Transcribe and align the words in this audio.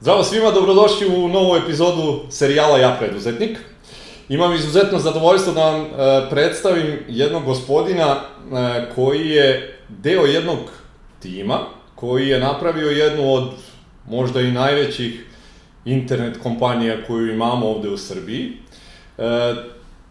Zdravo 0.00 0.24
svima, 0.24 0.50
dobrodošli 0.50 1.06
u 1.06 1.28
novu 1.28 1.56
epizodu 1.56 2.20
serijala 2.30 2.78
Ja 2.78 2.96
preduzetnik. 3.00 3.58
Imam 4.28 4.54
izuzetno 4.54 4.98
zadovoljstvo 4.98 5.52
da 5.52 5.64
vam 5.64 5.80
e, 5.80 5.86
predstavim 6.30 6.98
jednog 7.08 7.44
gospodina 7.44 8.16
e, 8.16 8.20
koji 8.94 9.28
je 9.28 9.78
deo 9.88 10.24
jednog 10.24 10.58
tima, 11.22 11.58
koji 11.94 12.28
je 12.28 12.40
napravio 12.40 12.90
jednu 12.90 13.32
od 13.32 13.50
možda 14.08 14.40
i 14.40 14.52
najvećih 14.52 15.26
internet 15.84 16.38
kompanija 16.42 17.04
koju 17.06 17.32
imamo 17.32 17.68
ovde 17.68 17.88
u 17.88 17.96
Srbiji. 17.96 18.52
E, 19.18 19.54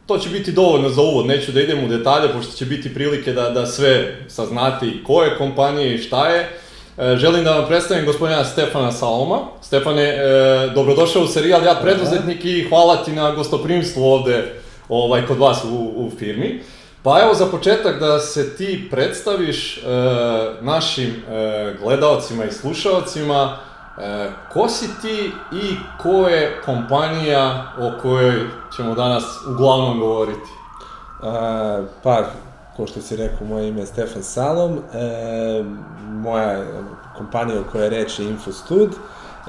to 0.06 0.18
će 0.18 0.30
biti 0.30 0.52
dovoljno 0.52 0.90
za 0.90 1.02
uvod, 1.02 1.26
neću 1.26 1.52
da 1.52 1.62
idem 1.62 1.84
u 1.84 1.88
detalje, 1.88 2.34
pošto 2.34 2.58
će 2.58 2.66
biti 2.66 2.94
prilike 2.94 3.34
da, 3.34 3.50
da 3.50 3.66
sve 3.66 4.18
saznate 4.28 4.88
i 4.88 5.04
ko 5.04 5.24
je 5.24 5.38
kompanija 5.38 5.94
i 5.94 5.98
šta 5.98 6.30
je. 6.30 6.50
E, 7.00 7.18
želim 7.18 7.43
da 7.43 7.52
vam 7.52 7.68
predstavim 7.68 8.05
gospodina 8.05 8.43
Stefana 8.43 8.91
Saloma. 8.91 9.38
Stefane, 9.61 10.04
e, 10.04 10.70
dobrodošao 10.75 11.23
u 11.23 11.27
serijal 11.27 11.64
Ja 11.64 11.75
preduzetnik 11.82 12.46
i 12.46 12.68
hvala 12.69 13.04
ti 13.04 13.11
na 13.11 13.32
gostoprimstvu 13.32 14.04
ovde 14.04 14.61
ovaj, 14.89 15.25
kod 15.25 15.38
vas 15.38 15.64
u, 15.64 15.91
u 15.96 16.11
firmi. 16.19 16.61
Pa 17.04 17.21
evo 17.21 17.33
za 17.33 17.46
početak 17.46 18.00
da 18.00 18.19
se 18.19 18.55
ti 18.55 18.88
predstaviš 18.91 19.77
e, 19.77 19.82
našim 20.61 21.24
gledaocima 21.82 22.46
i 22.46 22.51
slušaocima, 22.51 23.57
ko 24.54 24.69
si 24.69 24.86
ti 25.02 25.32
i 25.52 25.75
ko 26.02 26.27
je 26.27 26.61
kompanija 26.66 27.74
o 27.79 27.91
kojoj 28.02 28.33
ćemo 28.75 28.96
danas 28.96 29.24
uglavnom 29.47 30.00
govoriti? 30.00 30.50
A, 31.21 31.83
pa, 32.03 32.23
ko 32.80 32.88
što 32.88 33.02
si 33.02 33.16
rekao, 33.16 33.47
moje 33.47 33.67
ime 33.67 33.81
je 33.81 33.86
Stefan 33.86 34.23
Salom, 34.23 34.78
e, 34.78 35.64
moja 36.11 36.64
kompanija 37.17 37.59
o 37.59 37.64
kojoj 37.72 37.86
je 37.86 37.89
reč 37.89 38.19
je 38.19 38.25
Infostud, 38.25 38.89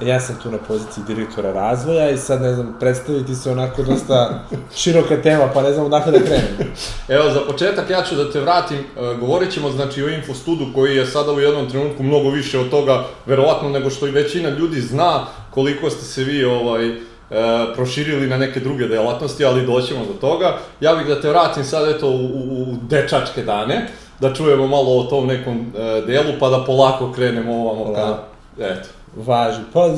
ja 0.01 0.19
sam 0.19 0.35
tu 0.43 0.51
na 0.51 0.57
poziciji 0.57 1.03
direktora 1.07 1.51
razvoja 1.51 2.09
i 2.09 2.17
sad, 2.17 2.41
ne 2.41 2.53
znam, 2.53 2.75
predstaviti 2.79 3.35
se 3.35 3.51
onako 3.51 3.83
dosta 3.83 4.43
široka 4.79 5.21
tema, 5.21 5.49
pa 5.53 5.61
ne 5.61 5.73
znam 5.73 5.85
odakle 5.85 6.11
da 6.11 6.19
krenem. 6.19 6.73
Evo, 7.07 7.29
za 7.29 7.39
početak 7.47 7.89
ja 7.89 8.03
ću 8.03 8.15
da 8.15 8.31
te 8.31 8.39
vratim, 8.39 8.77
e, 8.77 8.83
govorit 9.19 9.53
ćemo 9.53 9.71
znači 9.71 10.03
o 10.03 10.09
Infostudu 10.09 10.65
koji 10.75 10.95
je 10.95 11.05
sada 11.05 11.31
u 11.31 11.39
jednom 11.39 11.69
trenutku 11.69 12.03
mnogo 12.03 12.29
više 12.29 12.59
od 12.59 12.69
toga, 12.69 13.05
verovatno 13.25 13.69
nego 13.69 13.89
što 13.89 14.07
i 14.07 14.11
većina 14.11 14.49
ljudi 14.49 14.81
zna 14.81 15.25
koliko 15.49 15.89
ste 15.89 16.05
se 16.05 16.23
vi 16.23 16.43
ovaj, 16.43 16.95
e, 17.31 17.75
proširili 17.75 18.27
na 18.27 18.37
neke 18.37 18.59
druge 18.59 18.87
delatnosti, 18.87 19.45
ali 19.45 19.65
doćemo 19.65 20.05
do 20.05 20.13
toga. 20.13 20.57
Ja 20.81 20.95
bih 20.95 21.07
da 21.07 21.21
te 21.21 21.29
vratim 21.29 21.63
sad 21.63 21.89
eto 21.95 22.07
u, 22.07 22.25
u, 22.25 22.61
u 22.61 22.75
dečačke 22.89 23.43
dane, 23.43 23.87
da 24.19 24.33
čujemo 24.33 24.67
malo 24.67 24.97
o 24.97 25.03
tom 25.03 25.27
nekom 25.27 25.73
e, 25.77 26.01
delu, 26.07 26.33
pa 26.39 26.49
da 26.49 26.63
polako 26.65 27.11
krenemo 27.11 27.53
ovamo 27.53 27.93
ka, 27.93 28.17
eto. 28.59 28.89
Važi. 29.15 29.61
Pa, 29.73 29.89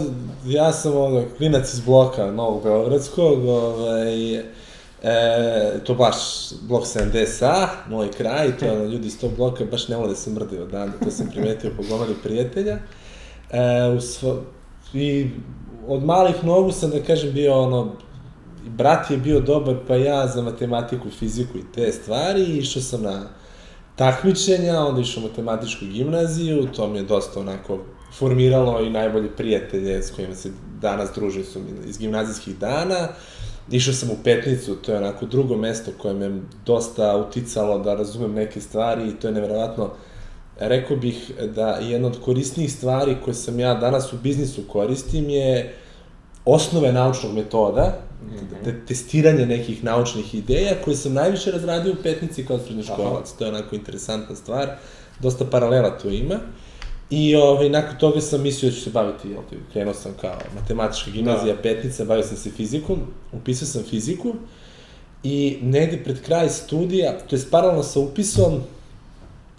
ja 0.46 0.72
sam 0.72 0.98
ono, 0.98 1.24
klinac 1.38 1.74
iz 1.74 1.80
bloka 1.80 2.32
Novog 2.32 2.64
Beogradskog, 2.64 3.46
ovaj, 3.46 4.36
e, 4.36 4.44
to 5.84 5.94
baš 5.94 6.16
blok 6.62 6.84
70A, 6.84 7.68
moj 7.90 8.12
kraj, 8.12 8.58
to 8.58 8.66
ono, 8.66 8.84
ljudi 8.84 9.08
iz 9.08 9.20
tog 9.20 9.36
bloka 9.36 9.66
baš 9.66 9.88
ne 9.88 9.96
vole 9.96 10.10
da 10.10 10.16
se 10.16 10.30
mrdaju 10.30 10.64
odande, 10.64 10.98
to 11.04 11.12
sam 11.12 11.30
primetio 11.32 11.72
po 11.78 11.84
gomali 11.90 12.16
prijatelja. 12.24 12.78
E, 13.52 13.90
u 13.98 14.02
svo, 14.02 14.42
I 14.94 15.30
od 15.88 16.04
malih 16.04 16.44
nogu 16.44 16.72
sam, 16.72 16.90
da 16.90 17.04
kažem, 17.04 17.34
bio 17.34 17.54
ono, 17.54 17.92
brat 18.66 19.12
je 19.12 19.18
bio 19.18 19.40
dobar, 19.40 19.76
pa 19.88 19.96
ja 19.96 20.28
za 20.28 20.42
matematiku, 20.42 21.10
fiziku 21.10 21.58
i 21.58 21.72
te 21.76 21.92
stvari, 21.92 22.44
išao 22.44 22.82
sam 22.82 23.04
na 23.04 23.30
takmičenja, 23.96 24.80
onda 24.80 25.02
išao 25.02 25.24
u 25.24 25.28
matematičku 25.28 25.86
gimnaziju, 25.86 26.68
to 26.76 26.88
mi 26.88 26.98
je 26.98 27.04
dosta 27.04 27.40
onako 27.40 27.80
formiralo 28.18 28.82
i 28.82 28.90
najbolje 28.90 29.30
prijatelje 29.36 30.04
s 30.04 30.12
kojima 30.12 30.36
se 30.36 30.52
danas 30.82 31.10
družim 31.16 31.44
su 31.44 31.60
iz 31.88 31.98
gimnazijskih 31.98 32.58
dana. 32.58 33.08
Išao 33.72 33.94
sam 33.94 34.10
u 34.10 34.18
Petnicu, 34.24 34.76
to 34.76 34.92
je 34.92 34.98
onako 34.98 35.26
drugo 35.26 35.58
mesto 35.58 35.92
koje 35.98 36.14
me 36.14 36.42
dosta 36.66 37.18
uticalo 37.18 37.80
da 37.80 37.96
razumem 37.96 38.34
neke 38.34 38.62
stvari 38.62 39.08
i 39.08 39.16
to 39.20 39.28
je 39.28 39.34
nevjerovatno 39.34 39.90
rekao 40.60 40.98
bih 40.98 41.32
da 41.56 41.70
jedna 41.70 42.08
od 42.08 42.20
korisnijih 42.26 42.74
stvari 42.74 43.16
koje 43.26 43.34
sam 43.34 43.60
ja 43.60 43.74
danas 43.74 44.14
u 44.14 44.18
biznisu 44.18 44.62
koristim 44.68 45.30
je 45.30 45.74
osnove 46.46 46.92
naučnog 46.92 47.34
metoda, 47.34 48.00
mm 48.24 48.28
-hmm. 48.66 48.88
testiranje 48.88 49.46
nekih 49.46 49.84
naučnih 49.84 50.36
ideja 50.36 50.76
koje 50.86 50.96
sam 50.96 51.14
najviše 51.14 51.52
razradio 51.52 51.94
u 51.94 52.04
Petnici 52.04 52.46
kao 52.46 52.60
srednjoškolac. 52.60 53.32
To 53.32 53.46
je 53.46 53.52
onako 53.52 53.76
interesantna 53.76 54.36
stvar, 54.36 54.70
dosta 55.20 55.46
paralela 55.46 55.98
tu 55.98 56.10
ima. 56.10 56.40
I 57.10 57.36
ovaj, 57.36 57.70
nakon 57.70 57.98
toga 57.98 58.22
sam 58.22 58.42
mislio 58.42 58.70
da 58.72 58.76
ću 58.76 58.82
se 58.82 58.90
baviti, 58.90 59.30
jel 59.30 59.42
ti, 59.50 59.56
krenuo 59.74 59.94
sam 59.94 60.14
kao 60.22 60.38
matematička 60.56 61.12
gimnazija, 61.12 61.56
da. 61.56 61.62
petnica, 61.62 62.06
bavio 62.06 62.24
sam 62.24 62.38
se 62.38 62.52
fizikom, 62.52 63.00
upisao 63.34 63.68
sam 63.68 63.84
fiziku 63.84 64.34
i 65.24 65.58
negde 65.62 66.04
pred 66.04 66.22
kraj 66.22 66.50
studija, 66.50 67.18
to 67.30 67.36
je 67.36 67.42
paralelno 67.52 67.84
sa 67.84 68.00
upisom, 68.00 68.62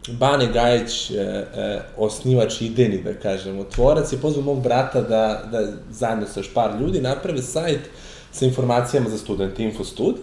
Bane 0.09 0.47
Gajić, 0.53 1.11
e, 1.11 1.15
e, 1.15 1.81
osnivač 1.97 2.61
idejni, 2.61 3.03
da 3.03 3.15
kažemo, 3.15 3.65
tvorac, 3.65 4.13
je 4.13 4.19
pozvao 4.19 4.45
mog 4.45 4.63
brata 4.63 5.01
da, 5.01 5.43
da 5.53 5.73
zajedno 5.91 6.27
sa 6.27 6.41
još 6.41 6.55
par 6.55 6.81
ljudi 6.81 7.01
naprave 7.01 7.43
sajt 7.43 7.81
sa 8.33 8.45
informacijama 8.45 9.09
za 9.09 9.19
studente, 9.19 9.63
Infostud. 9.63 10.17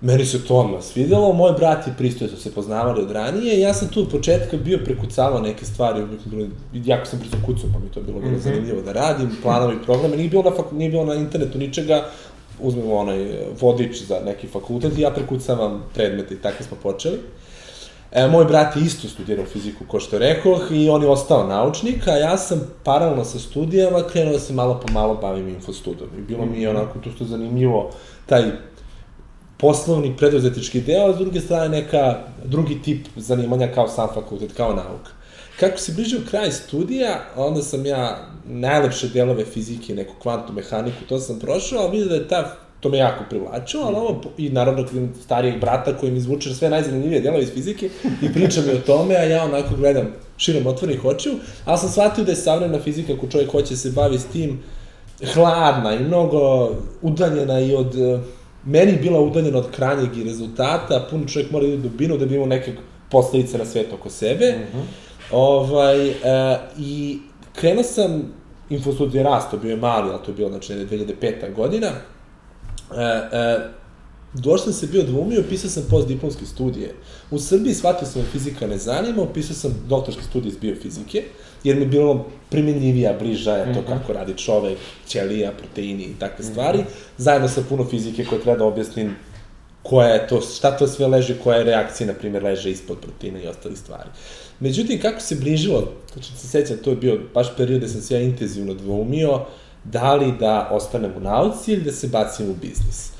Meni 0.00 0.26
se 0.26 0.44
to 0.44 0.54
odmah 0.54 0.82
svidelo, 0.82 1.32
moj 1.32 1.52
brat 1.52 1.86
i 1.86 1.90
pristoje 1.98 2.30
su 2.30 2.36
se 2.36 2.52
poznavali 2.54 3.02
od 3.02 3.10
ranije 3.10 3.56
i 3.56 3.60
ja 3.60 3.74
sam 3.74 3.88
tu 3.88 4.00
od 4.00 4.08
početka 4.10 4.56
bio 4.56 4.78
prekucavao 4.84 5.40
neke 5.40 5.64
stvari, 5.64 6.04
jako 6.72 7.06
sam 7.06 7.18
brzo 7.18 7.36
kucao, 7.46 7.70
pa 7.72 7.78
mi 7.78 7.88
to 7.88 8.00
bilo 8.00 8.20
bilo 8.20 8.32
mm 8.32 8.34
-hmm. 8.34 8.42
zanimljivo 8.42 8.82
da 8.82 8.92
radim, 8.92 9.36
planovi, 9.42 9.76
programe, 9.84 10.16
nije 10.16 10.28
bilo 10.28 10.42
na, 10.42 10.50
fak, 10.50 10.72
nije 10.72 10.90
bilo 10.90 11.04
na 11.04 11.14
internetu 11.14 11.58
ničega, 11.58 12.04
uzmemo 12.60 12.94
onaj 12.94 13.28
vodič 13.60 14.02
za 14.02 14.20
neki 14.24 14.46
fakultet 14.46 14.98
i 14.98 15.00
ja 15.00 15.10
prekucavam 15.10 15.84
predmete 15.94 16.34
i 16.34 16.38
tako 16.38 16.62
smo 16.64 16.76
počeli. 16.82 17.18
E, 18.12 18.28
moj 18.28 18.44
brat 18.44 18.76
je 18.76 18.82
isto 18.82 19.08
studirao 19.08 19.46
fiziku, 19.46 19.84
ko 19.88 20.00
što 20.00 20.18
rekoh, 20.18 20.62
i 20.70 20.88
on 20.88 21.02
je 21.02 21.08
ostao 21.08 21.46
naučnik, 21.46 22.08
a 22.08 22.12
ja 22.12 22.36
sam 22.38 22.60
paralelno 22.84 23.24
sa 23.24 23.38
studijama 23.38 24.02
krenuo 24.12 24.32
da 24.32 24.38
se 24.38 24.52
malo 24.52 24.80
po 24.80 24.92
malo 24.92 25.14
bavim 25.14 25.48
infostudom. 25.48 26.08
I 26.18 26.22
bilo 26.22 26.46
mi 26.46 26.62
je 26.62 26.68
mhm. 26.68 26.78
onako 26.78 26.98
to 26.98 27.10
što 27.10 27.24
zanimljivo, 27.24 27.90
taj 28.26 28.42
poslovni 29.58 30.16
preduzetički 30.16 30.80
deo, 30.80 31.10
a 31.10 31.14
s 31.14 31.18
druge 31.18 31.40
strane 31.40 31.68
neka 31.68 32.18
drugi 32.44 32.82
tip 32.82 33.06
zanimanja 33.16 33.68
kao 33.74 33.88
sam 33.88 34.08
fakultet, 34.14 34.52
kao 34.52 34.74
nauka. 34.74 35.10
Kako 35.60 35.78
se 35.78 35.92
bližio 35.92 36.20
kraj 36.30 36.50
studija, 36.50 37.20
onda 37.36 37.62
sam 37.62 37.86
ja 37.86 38.28
najlepše 38.44 39.08
delove 39.08 39.44
fizike, 39.44 39.94
neku 39.94 40.14
kvantnu 40.22 40.54
mehaniku, 40.54 41.04
to 41.08 41.18
sam 41.18 41.38
prošao, 41.38 41.78
ali 41.78 41.90
vidio 41.90 42.08
da 42.08 42.14
je 42.14 42.28
ta 42.28 42.56
to 42.80 42.88
me 42.88 42.98
jako 42.98 43.24
privlačilo, 43.28 43.84
ali 43.84 43.96
ovo, 43.96 44.20
i 44.38 44.48
naravno 44.48 44.86
starijeg 45.22 45.60
brata 45.60 45.96
koji 45.96 46.12
mi 46.12 46.18
izvuče 46.18 46.54
sve 46.54 46.70
najzanimljivije 46.70 47.20
delove 47.20 47.42
iz 47.42 47.52
fizike 47.52 47.90
i 48.22 48.32
priča 48.32 48.60
mi 48.60 48.72
o 48.72 48.80
tome, 48.86 49.16
a 49.16 49.22
ja 49.22 49.44
onako 49.44 49.76
gledam 49.76 50.06
širom 50.36 50.66
otvornih 50.66 51.04
očiju, 51.04 51.34
ali 51.64 51.78
sam 51.78 51.88
shvatio 51.88 52.24
da 52.24 52.32
je 52.32 52.36
savremena 52.36 52.82
fizika, 52.82 53.12
ako 53.12 53.26
čovjek 53.26 53.50
hoće 53.50 53.76
se 53.76 53.90
bavi 53.90 54.18
s 54.18 54.26
tim, 54.26 54.62
hladna 55.34 55.94
i 55.94 56.04
mnogo 56.04 56.70
udaljena 57.02 57.60
i 57.60 57.74
od 57.74 57.94
meni 58.64 58.98
bila 59.02 59.20
udaljena 59.20 59.58
od 59.58 59.70
kranjeg 59.70 60.16
i 60.16 60.24
rezultata, 60.24 61.06
puno 61.10 61.26
čovjek 61.26 61.50
mora 61.50 61.66
da 61.66 61.72
ide 61.72 61.82
dubinu 61.82 62.16
da 62.16 62.26
bi 62.26 62.34
imao 62.34 62.46
neke 62.46 62.72
posledice 63.10 63.58
na 63.58 63.64
svet 63.64 63.92
oko 63.92 64.10
sebe. 64.10 64.52
Mm 64.52 64.76
-hmm. 64.76 64.84
ovaj, 65.32 66.08
e, 66.08 66.14
I 66.78 67.18
krenuo 67.52 67.82
sam, 67.82 68.32
infostud 68.70 69.14
je 69.14 69.22
rasto, 69.22 69.56
bio 69.56 69.70
je 69.70 69.76
mali, 69.76 70.10
ali 70.10 70.22
to 70.24 70.30
je 70.30 70.34
bilo, 70.34 70.48
znači, 70.48 70.72
2005. 70.72 71.54
godina. 71.54 71.88
E, 72.96 73.36
e, 73.36 73.58
došao 74.34 74.64
sam 74.64 74.72
se 74.72 74.86
bio 74.86 75.02
dvumio, 75.02 75.44
pisao 75.48 75.70
sam 75.70 75.82
postdiplomske 75.90 76.46
studije. 76.46 76.94
U 77.30 77.38
Srbiji 77.38 77.74
shvatio 77.74 78.08
sam 78.08 78.22
da 78.22 78.28
fizika 78.28 78.66
ne 78.66 78.78
zanima, 78.78 79.26
pisao 79.34 79.56
sam 79.56 79.84
doktorske 79.88 80.22
studije 80.22 80.50
iz 80.50 80.56
biofizike, 80.56 81.24
jer 81.64 81.76
mi 81.76 81.82
je 81.82 81.88
bilo 81.88 82.26
primjenjivija, 82.50 83.16
bliža 83.20 83.56
je 83.56 83.74
to 83.74 83.80
-hmm. 83.80 83.86
kako 83.86 84.12
radi 84.12 84.36
čovek, 84.36 84.78
ćelija, 85.06 85.52
proteini 85.52 86.04
i 86.04 86.18
takve 86.18 86.44
stvari, 86.44 86.78
mm 86.78 86.82
-hmm. 86.82 87.14
zajedno 87.16 87.48
sa 87.48 87.62
puno 87.68 87.84
fizike 87.84 88.24
koje 88.24 88.40
treba 88.40 88.58
da 88.58 88.64
objasnim 88.64 89.16
koja 89.82 90.08
je 90.08 90.28
to, 90.28 90.40
šta 90.40 90.76
to 90.76 90.86
sve 90.86 91.06
leže, 91.06 91.38
koja 91.44 91.58
je 91.58 91.64
reakcija, 91.64 92.06
na 92.06 92.14
primjer, 92.14 92.42
leže 92.42 92.70
ispod 92.70 92.98
proteina 93.00 93.40
i 93.42 93.46
ostalih 93.46 93.78
stvari. 93.78 94.08
Međutim, 94.60 95.00
kako 95.00 95.20
se 95.20 95.34
bližilo, 95.34 95.92
znači 96.12 96.32
se 96.36 96.48
sećam, 96.48 96.76
to 96.76 96.90
je 96.90 96.96
bio 96.96 97.20
baš 97.34 97.56
period 97.56 97.78
gde 97.78 97.88
sam 97.88 98.00
se 98.00 98.14
ja 98.14 98.20
intenzivno 98.20 98.74
dvoumio, 98.74 99.46
da 99.84 100.14
li 100.14 100.32
da 100.40 100.68
ostanem 100.72 101.12
u 101.16 101.20
nauci 101.20 101.72
ili 101.72 101.82
da 101.82 101.92
se 101.92 102.08
bacim 102.08 102.50
u 102.50 102.54
biznis. 102.54 103.10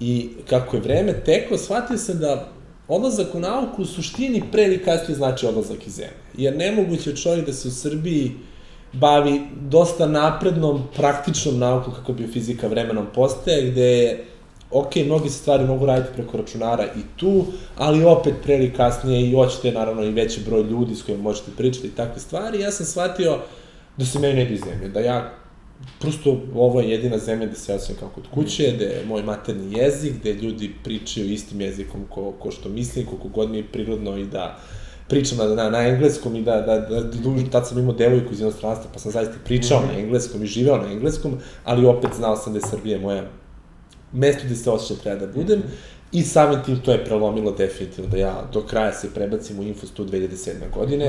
I 0.00 0.28
kako 0.48 0.76
je 0.76 0.82
vreme 0.82 1.12
teklo, 1.12 1.58
shvatio 1.58 1.98
sam 1.98 2.18
da 2.18 2.48
odlazak 2.88 3.34
u 3.34 3.40
nauku 3.40 3.82
u 3.82 3.86
suštini 3.86 4.42
pre 4.52 4.64
ili 4.64 4.84
kasnije 4.84 5.16
znači 5.16 5.46
odlazak 5.46 5.86
iz 5.86 5.94
zemlje. 5.94 6.14
Jer 6.36 6.56
nemoguće 6.56 7.10
je 7.10 7.16
čovjek 7.16 7.46
da 7.46 7.52
se 7.52 7.68
u 7.68 7.70
Srbiji 7.70 8.32
bavi 8.92 9.40
dosta 9.60 10.06
naprednom, 10.06 10.82
praktičnom 10.96 11.58
naukom 11.58 11.94
kako 11.94 12.12
biofizika 12.12 12.66
vremenom 12.66 13.06
postaje, 13.14 13.70
gde 13.70 13.82
je 13.82 14.24
ok, 14.70 14.96
mnogi 14.96 15.28
se 15.28 15.38
stvari 15.38 15.64
mogu 15.64 15.86
raditi 15.86 16.12
preko 16.14 16.36
računara 16.36 16.84
i 16.84 17.00
tu, 17.16 17.44
ali 17.76 18.04
opet 18.04 18.34
pre 18.42 18.54
ili 18.54 18.74
kasnije 18.74 19.28
i 19.28 19.34
hoćete 19.34 19.72
naravno 19.72 20.02
i 20.02 20.10
veći 20.10 20.40
broj 20.46 20.62
ljudi 20.62 20.94
s 20.94 21.02
kojima 21.02 21.22
možete 21.22 21.50
pričati 21.56 21.86
i 21.86 21.90
takve 21.90 22.20
stvari. 22.20 22.60
Ja 22.60 22.70
sam 22.70 22.86
shvatio 22.86 23.38
da 23.96 24.04
se 24.04 24.18
meni 24.18 24.34
ne 24.34 24.44
bi 24.44 24.56
zemlje, 24.56 24.88
da 24.88 25.00
ja 25.00 25.39
prosto 26.00 26.40
ovo 26.54 26.80
je 26.80 26.90
jedina 26.90 27.18
zemlja 27.18 27.46
gde 27.46 27.56
se 27.56 27.74
osjećam 27.74 27.96
kao 28.00 28.08
kod 28.08 28.24
kuće, 28.34 28.72
gde 28.76 28.84
je 28.84 29.04
moj 29.06 29.22
materni 29.22 29.78
jezik, 29.78 30.14
gde 30.20 30.32
ljudi 30.32 30.74
pričaju 30.84 31.32
istim 31.32 31.60
jezikom 31.60 32.04
ko, 32.08 32.32
ko 32.32 32.50
što 32.50 32.68
mislim, 32.68 33.06
koliko 33.06 33.28
god 33.28 33.50
mi 33.50 33.56
je 33.56 33.72
prirodno 33.72 34.16
i 34.16 34.24
da 34.24 34.58
pričam 35.08 35.38
na, 35.38 35.44
na, 35.44 35.70
na 35.70 35.88
engleskom 35.88 36.36
i 36.36 36.42
da, 36.42 36.60
da, 36.60 36.78
da, 36.78 37.00
da 37.00 37.50
tad 37.50 37.68
sam 37.68 37.78
imao 37.78 37.94
devojku 37.94 38.32
iz 38.32 38.40
inostranstva, 38.40 38.90
pa 38.92 38.98
sam 38.98 39.12
zaista 39.12 39.34
pričao 39.44 39.80
mm 39.80 39.84
-hmm. 39.84 39.92
na 39.92 39.98
engleskom 39.98 40.42
i 40.42 40.46
živeo 40.46 40.76
na 40.76 40.92
engleskom, 40.92 41.38
ali 41.64 41.86
opet 41.86 42.10
znao 42.16 42.36
sam 42.36 42.52
da 42.52 42.58
je 42.58 42.70
Srbija 42.70 43.00
moja 43.00 43.30
mesto 44.12 44.42
gde 44.46 44.56
se 44.56 44.70
osjećam 44.70 44.96
treba 45.02 45.26
da 45.26 45.32
budem. 45.32 45.58
Mm 45.58 45.62
-hmm. 45.62 45.99
I 46.12 46.22
samim 46.22 46.62
tim 46.64 46.80
to 46.80 46.92
je 46.92 47.04
prelomilo 47.04 47.52
definitivno 47.52 48.10
da 48.10 48.16
ja 48.16 48.48
do 48.52 48.62
kraja 48.62 48.92
se 48.92 49.14
prebacim 49.14 49.58
u 49.58 49.62
Infostu 49.62 50.04
2007. 50.04 50.52
godine. 50.74 51.06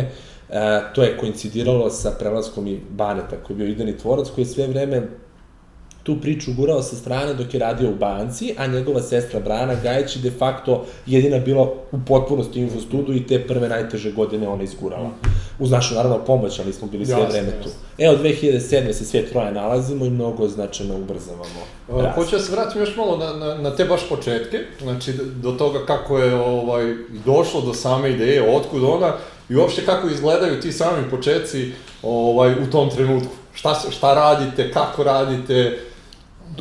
E, 0.49 0.81
to 0.95 1.03
je 1.03 1.17
koincidiralo 1.17 1.89
sa 1.89 2.11
prelaskom 2.19 2.67
i 2.67 2.79
Baneta 2.89 3.35
koji 3.43 3.55
je 3.55 3.57
bio 3.57 3.71
ideni 3.71 3.97
tvorac 3.97 4.29
koji 4.29 4.43
je 4.43 4.49
sve 4.49 4.67
vreme 4.67 5.07
tu 6.03 6.21
priču 6.21 6.51
gurao 6.53 6.81
sa 6.81 6.95
strane 6.95 7.33
dok 7.33 7.53
je 7.53 7.59
radio 7.59 7.89
u 7.89 7.95
banci, 7.95 8.55
a 8.57 8.67
njegova 8.67 9.01
sestra 9.01 9.39
Brana 9.39 9.75
Gajić 9.83 10.15
je 10.15 10.21
de 10.21 10.31
facto 10.31 10.85
jedina 11.05 11.39
bila 11.39 11.63
u 11.91 11.99
potpunosti 12.07 12.59
u 12.59 12.63
infostudu 12.63 13.13
i 13.13 13.27
te 13.27 13.47
prve 13.47 13.69
najteže 13.69 14.11
godine 14.11 14.47
ona 14.47 14.63
izgurala. 14.63 15.09
Uz 15.59 15.71
našu, 15.71 15.95
naravno, 15.95 16.25
pomoć, 16.25 16.59
ali 16.59 16.73
smo 16.73 16.87
bili 16.87 17.05
sve 17.05 17.19
jasne, 17.19 17.41
vreme 17.41 17.63
tu. 17.63 17.69
Evo, 17.97 18.17
2007. 18.23 18.93
se 18.93 19.05
sve 19.05 19.25
troje 19.25 19.51
nalazimo 19.51 20.05
i 20.05 20.09
mnogo 20.09 20.47
značajno 20.47 20.95
ubrzavamo. 20.95 21.61
Uh, 21.87 22.15
hoću 22.15 22.35
da 22.35 22.41
se 22.41 22.51
vratim 22.51 22.81
još 22.81 22.95
malo 22.95 23.17
na, 23.17 23.33
na, 23.33 23.55
na 23.55 23.75
te 23.75 23.85
baš 23.85 24.09
početke, 24.09 24.57
znači 24.81 25.13
do 25.35 25.51
toga 25.51 25.85
kako 25.85 26.19
je 26.19 26.35
ovaj, 26.35 26.95
došlo 27.25 27.61
do 27.61 27.73
same 27.73 28.11
ideje, 28.11 28.55
otkud 28.55 28.83
ona, 28.83 29.13
i 29.49 29.55
uopšte 29.55 29.85
kako 29.85 30.07
izgledaju 30.07 30.61
ti 30.61 30.71
sami 30.71 31.09
početci 31.09 31.71
ovaj, 32.03 32.53
u 32.53 32.71
tom 32.71 32.89
trenutku. 32.89 33.31
Šta, 33.53 33.75
šta 33.89 34.13
radite, 34.13 34.71
kako 34.71 35.03
radite, 35.03 35.77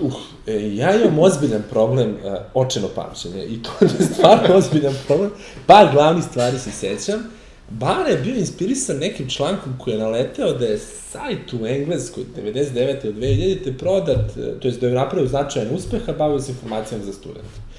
Uh, 0.03 0.13
e, 0.47 0.77
ja 0.77 0.97
imam 0.97 1.19
ozbiljan 1.19 1.63
problem 1.71 2.11
uh, 2.11 2.33
očeno 2.55 2.89
pamćenje 2.89 3.45
i 3.45 3.63
to 3.63 3.71
je 3.81 3.89
stvarno 4.15 4.55
ozbiljan 4.55 4.95
problem. 5.07 5.31
Par 5.67 5.93
glavnih 5.93 6.25
stvari 6.25 6.59
se 6.59 6.71
sećam. 6.71 7.31
Bar 7.71 8.11
je 8.11 8.17
bio 8.17 8.35
inspirisan 8.35 8.97
nekim 8.97 9.29
člankom 9.29 9.73
koji 9.79 9.95
je 9.95 10.01
naleteo 10.01 10.53
da 10.53 10.67
je 10.67 10.79
sajt 10.79 11.53
u 11.53 11.67
Engleskoj 11.67 12.25
99. 12.37 13.09
od 13.09 13.15
2000. 13.15 13.79
prodat, 13.79 14.37
e, 14.37 14.61
to 14.61 14.69
je 14.69 14.73
da 14.73 14.87
je 14.87 14.95
napravio 14.95 15.29
značajan 15.29 15.75
uspeh, 15.75 16.09
a 16.09 16.13
bavio 16.13 16.41
se 16.41 16.53
informacijama 16.53 17.05
za 17.05 17.13
studente. 17.13 17.71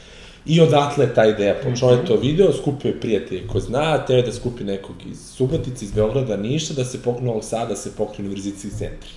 I 0.46 0.62
odatle 0.62 1.06
je 1.06 1.14
ta 1.14 1.26
ideja. 1.26 1.56
Počeo 1.64 1.90
je 1.90 2.06
to 2.06 2.16
video, 2.16 2.54
skupio 2.54 2.90
je 2.90 3.00
prijatelje 3.00 3.48
ko 3.48 3.60
zna, 3.60 4.06
teo 4.06 4.22
da 4.22 4.32
skupi 4.32 4.64
nekog 4.64 4.96
iz 5.12 5.20
Subotice, 5.36 5.86
iz 5.86 5.92
Beograda, 5.92 6.38
Niša, 6.38 6.74
da 6.74 6.86
se 6.86 7.02
pokrije 7.02 7.28
Novog 7.28 7.44
Sada, 7.44 7.66
da 7.66 7.76
se 7.76 7.92
pokrije 7.98 8.26
univerzitetski 8.26 8.70
centri. 8.70 9.10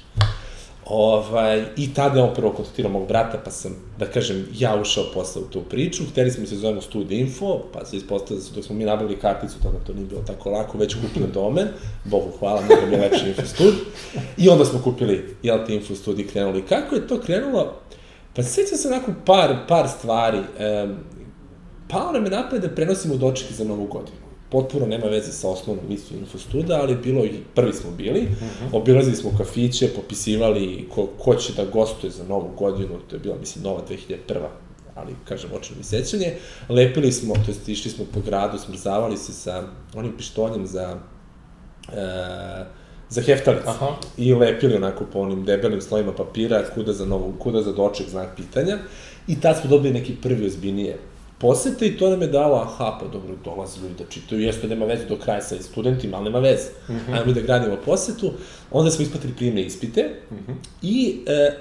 Ovaj, 0.87 1.65
I 1.77 1.95
tada 1.95 2.19
je 2.19 2.25
on 2.25 2.35
prvo 2.35 2.53
kontaktirao 2.53 2.93
mog 2.93 3.09
brata, 3.09 3.39
pa 3.45 3.51
sam, 3.51 3.77
da 3.99 4.07
kažem, 4.07 4.47
ja 4.59 4.81
ušao 4.81 5.05
posle 5.15 5.43
u 5.43 5.45
tu 5.45 5.63
priču. 5.63 6.03
Hteli 6.11 6.31
smo 6.31 6.41
da 6.43 6.49
se 6.49 6.57
zovemo 6.57 6.81
Studio 6.81 7.19
Info, 7.19 7.59
pa 7.73 7.85
se 7.85 7.97
ispostavili 7.97 8.41
da 8.41 8.47
su, 8.47 8.55
dok 8.55 8.65
smo 8.65 8.75
mi 8.75 8.85
nabavili 8.85 9.21
karticu, 9.21 9.55
tada 9.63 9.79
to 9.87 9.93
nije 9.95 10.07
bilo 10.07 10.21
tako 10.27 10.51
lako, 10.51 10.79
već 10.79 10.95
kupili 10.95 11.33
domen, 11.33 11.69
Bogu 12.05 12.31
hvala, 12.39 12.61
mi 12.61 12.95
je 12.95 13.01
lepši 13.01 13.29
Info 13.29 13.47
Stud. 13.47 13.75
I 14.37 14.49
onda 14.49 14.65
smo 14.65 14.81
kupili, 14.85 15.37
jel 15.43 15.67
te 15.67 15.75
Info 15.75 15.95
Stud 15.95 16.19
i 16.19 16.27
krenuli. 16.27 16.63
Kako 16.63 16.95
je 16.95 17.07
to 17.07 17.21
krenulo? 17.21 17.75
Pa 18.37 18.43
sećam 18.43 18.79
se 18.79 18.89
onako 18.89 19.13
par, 19.27 19.57
par 19.69 19.89
stvari. 19.89 20.39
E, 20.59 20.87
pao 21.89 22.13
nam 22.13 22.25
je 22.25 22.31
napred 22.31 22.63
da 22.63 22.69
prenosimo 22.69 23.17
dočeke 23.17 23.55
za 23.55 23.65
novu 23.65 23.87
godinu 23.87 24.24
potpuno 24.55 24.87
nema 24.87 25.07
veze 25.07 25.33
sa 25.33 25.49
osnovnom 25.49 25.85
misijom 25.89 26.21
Infostuda, 26.21 26.79
ali 26.83 26.97
bilo 26.97 27.25
i 27.25 27.31
prvi 27.55 27.73
smo 27.73 27.91
bili, 27.91 28.21
uh 28.21 28.29
mhm. 28.29 28.45
-huh. 28.45 28.77
obilazili 28.77 29.17
smo 29.17 29.31
kafiće, 29.39 29.89
popisivali 29.89 30.89
ko, 30.95 31.07
ko 31.19 31.35
će 31.35 31.53
da 31.53 31.65
gostuje 31.65 32.11
za 32.11 32.25
novu 32.25 32.51
godinu, 32.59 33.01
to 33.11 33.17
je 33.17 33.21
bila, 33.21 33.37
mislim, 33.41 33.65
nova 33.65 33.83
2001 34.09 34.17
ali, 34.95 35.13
kažem, 35.25 35.51
očeno 35.55 35.79
mi 35.79 35.85
sećanje. 35.85 36.35
Lepili 36.69 37.13
smo, 37.13 37.35
to 37.35 37.51
jest 37.51 37.69
išli 37.69 37.91
smo 37.91 38.05
po 38.15 38.21
gradu, 38.21 38.59
smrzavali 38.59 39.17
se 39.17 39.33
sa 39.33 39.63
onim 39.95 40.13
pištoljem 40.17 40.67
za 40.67 40.99
e, 41.93 42.65
za 43.09 43.23
heftalicu. 43.23 43.69
Aha. 43.69 43.89
I 44.17 44.35
lepili 44.35 44.77
onako 44.77 45.05
po 45.13 45.19
onim 45.19 45.45
debelim 45.45 45.81
slojima 45.81 46.13
papira, 46.13 46.63
kuda 46.75 46.93
za, 46.93 47.07
novu, 47.07 47.35
kuda 47.39 47.63
za 47.63 47.73
doček, 47.73 48.09
znak 48.09 48.37
pitanja. 48.37 48.79
I 49.27 49.41
tad 49.41 49.61
smo 49.61 49.71
dobili 49.71 49.95
neki 49.95 50.15
prvi 50.23 50.47
ozbiljnije 50.47 50.99
posete 51.39 51.87
i 51.87 51.97
to 51.99 52.11
nam 52.11 52.23
je 52.23 52.29
dalo, 52.29 52.57
aha, 52.57 52.99
pa 53.01 53.07
dobro, 53.09 53.35
dolaze 53.45 53.81
ljudi 53.81 53.95
da 53.99 54.11
čitaju, 54.11 54.41
jeste 54.41 54.69
nema 54.69 54.85
veze 54.85 55.07
do 55.07 55.17
kraja 55.17 55.41
sa 55.41 55.63
studentima, 55.63 56.17
ali 56.17 56.25
nema 56.25 56.39
veze. 56.39 56.69
Mm 56.89 56.93
-hmm. 56.93 57.19
Ajmo 57.19 57.33
da 57.33 57.41
gradimo 57.41 57.77
posetu. 57.85 58.33
Onda 58.71 58.91
smo 58.91 59.03
ispatili 59.03 59.33
prijemne 59.33 59.63
ispite 59.63 60.11
mm 60.31 60.35
-hmm. 60.35 60.55
i 60.83 61.17
e, 61.27 61.53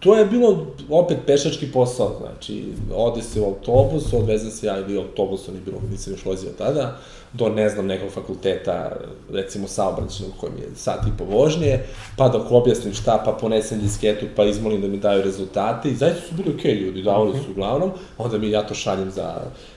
to 0.00 0.14
je 0.16 0.24
bilo 0.24 0.66
opet 0.90 1.18
pešački 1.26 1.72
posao, 1.72 2.16
znači, 2.20 2.64
ode 2.94 3.22
se 3.22 3.40
u 3.40 3.44
autobus, 3.44 4.12
odvezem 4.12 4.50
se 4.50 4.66
ja 4.66 4.78
ili 4.78 4.98
autobusom, 4.98 5.54
nije 5.54 5.64
bilo, 5.64 5.78
nisam 5.90 6.12
još 6.12 6.24
vozio 6.24 6.50
tada, 6.58 6.98
do, 7.32 7.48
ne 7.48 7.68
znam, 7.68 7.86
nekog 7.86 8.10
fakulteta, 8.10 8.96
recimo 9.32 9.68
saobraćenog 9.68 10.32
kojem 10.40 10.56
je 10.56 10.68
sat 10.76 11.06
i 11.06 11.18
po 11.18 11.24
vožnje, 11.24 11.80
pa 12.16 12.28
dok 12.28 12.50
objasnim 12.50 12.94
šta, 12.94 13.22
pa 13.24 13.32
ponesem 13.32 13.80
disketu, 13.80 14.26
pa 14.36 14.44
izmolim 14.44 14.80
da 14.80 14.88
mi 14.88 14.98
daju 14.98 15.22
rezultate 15.22 15.88
i 15.88 15.94
zaista 15.94 16.28
su 16.28 16.34
bili 16.34 16.54
okej 16.54 16.74
okay, 16.74 16.80
ljudi, 16.80 17.02
davali 17.02 17.38
su 17.44 17.50
uglavnom, 17.50 17.90
onda 18.18 18.38
mi 18.38 18.50
ja 18.50 18.62
to 18.66 18.74
šaljem 18.74 19.10
za 19.10 19.34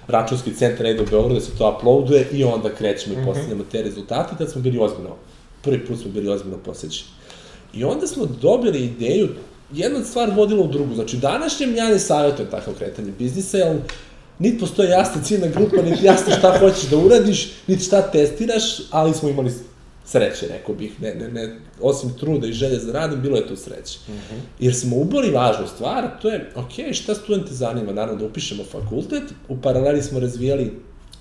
računski 0.08 0.54
centar 0.56 0.86
Edo 0.86 1.04
Beograd 1.12 1.36
da 1.36 1.42
se 1.42 1.58
to 1.58 1.75
uploaduje 1.78 2.28
i 2.31 2.44
onda 2.44 2.70
krećemo 2.70 3.16
i 3.16 3.18
mhm. 3.18 3.28
postavljamo 3.28 3.64
te 3.72 3.81
rezultate, 3.81 4.36
tad 4.38 4.52
smo 4.52 4.62
bili 4.62 4.80
ozbiljno, 4.80 5.16
prvi 5.62 5.86
put 5.86 6.00
smo 6.00 6.12
bili 6.12 6.30
ozbiljno 6.30 6.58
posjećeni. 6.58 7.10
I 7.74 7.84
onda 7.84 8.08
smo 8.08 8.25
dobili 8.42 8.86
ideju, 8.86 9.30
jedna 9.74 10.04
stvar 10.04 10.31
vodila 10.36 10.64
u 10.64 10.68
drugu, 10.68 10.96
znači 10.96 11.18
današnjem 11.18 11.75
ja 11.75 11.90
ne 11.90 12.00
savjetujem 12.00 12.52
takav 12.52 12.74
kretanje 12.74 13.12
biznisa, 13.20 13.58
jer 13.58 13.78
niti 14.40 14.60
postoje 14.60 14.90
jasna 14.90 15.24
ciljna 15.24 15.48
grupa, 15.48 15.81
niti 15.81 16.06
jasno 16.06 16.36
šta 16.38 16.58
hoćeš 16.60 16.90
da 16.90 16.98
uradiš, 16.98 17.52
niti 17.68 17.84
šta 17.84 18.02
testiraš, 18.02 18.64
ali 18.92 19.14
smo 19.14 19.30
imali 19.30 19.52
sreće, 20.06 20.48
rekao 20.48 20.75
bih, 20.75 21.02
ne, 21.02 21.16
ne, 21.16 21.28
ne, 21.28 21.60
osim 21.81 22.14
truda 22.20 22.48
i 22.48 22.54
želje 22.54 22.80
za 22.80 22.92
radom, 22.92 23.22
bilo 23.22 23.38
je 23.38 23.48
to 23.48 23.56
sreće. 23.56 24.00
Uh 24.08 24.14
mhm. 24.14 24.24
-huh. 24.36 24.40
Jer 24.60 24.75
smo 24.75 24.98
uboli 24.98 25.31
važnu 25.31 25.68
stvar, 25.68 26.10
to 26.22 26.30
je, 26.30 26.52
ok, 26.56 26.94
šta 26.94 27.16
studente 27.16 27.54
zanima, 27.54 27.94
naravno 27.94 28.20
da 28.20 28.25
upišemo 28.25 28.64
fakultet, 28.64 29.24
u 29.50 29.58
paraleli 29.62 30.02
smo 30.02 30.20
razvijali, 30.20 30.72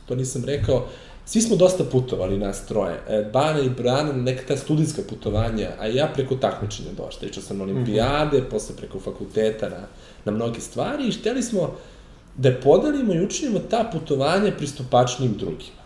to 0.07 0.15
nisam 0.15 0.45
rekao, 0.45 0.89
svi 1.33 1.41
smo 1.41 1.57
dosta 1.57 1.85
putovali 1.85 2.39
nas 2.39 2.67
troje. 2.67 3.01
E, 3.09 3.25
Bana 3.33 3.61
i 3.61 3.71
Brana 3.71 4.13
neka 4.13 4.43
ta 4.49 4.57
studijska 4.57 5.03
putovanja, 5.09 5.69
a 5.81 5.87
ja 5.87 6.11
preko 6.15 6.35
takmičenja 6.35 6.91
došla. 6.97 7.29
Išao 7.29 7.43
sam 7.43 7.59
na 7.59 7.65
olimpijade, 7.65 8.37
uh 8.37 8.43
mhm. 8.43 8.47
-huh. 8.47 8.51
posle 8.51 8.77
preko 8.77 9.01
fakulteta 9.01 9.69
na, 9.69 9.87
na 10.25 10.33
mnoge 10.33 10.61
stvari 10.61 11.09
i 11.09 11.13
hteli 11.13 11.43
smo 11.43 11.75
da 12.37 12.53
podelimo 12.63 13.15
i 13.15 13.25
učinimo 13.25 13.59
ta 13.59 13.89
putovanja 13.93 14.53
pristupačnim 14.59 15.33
drugima. 15.33 15.83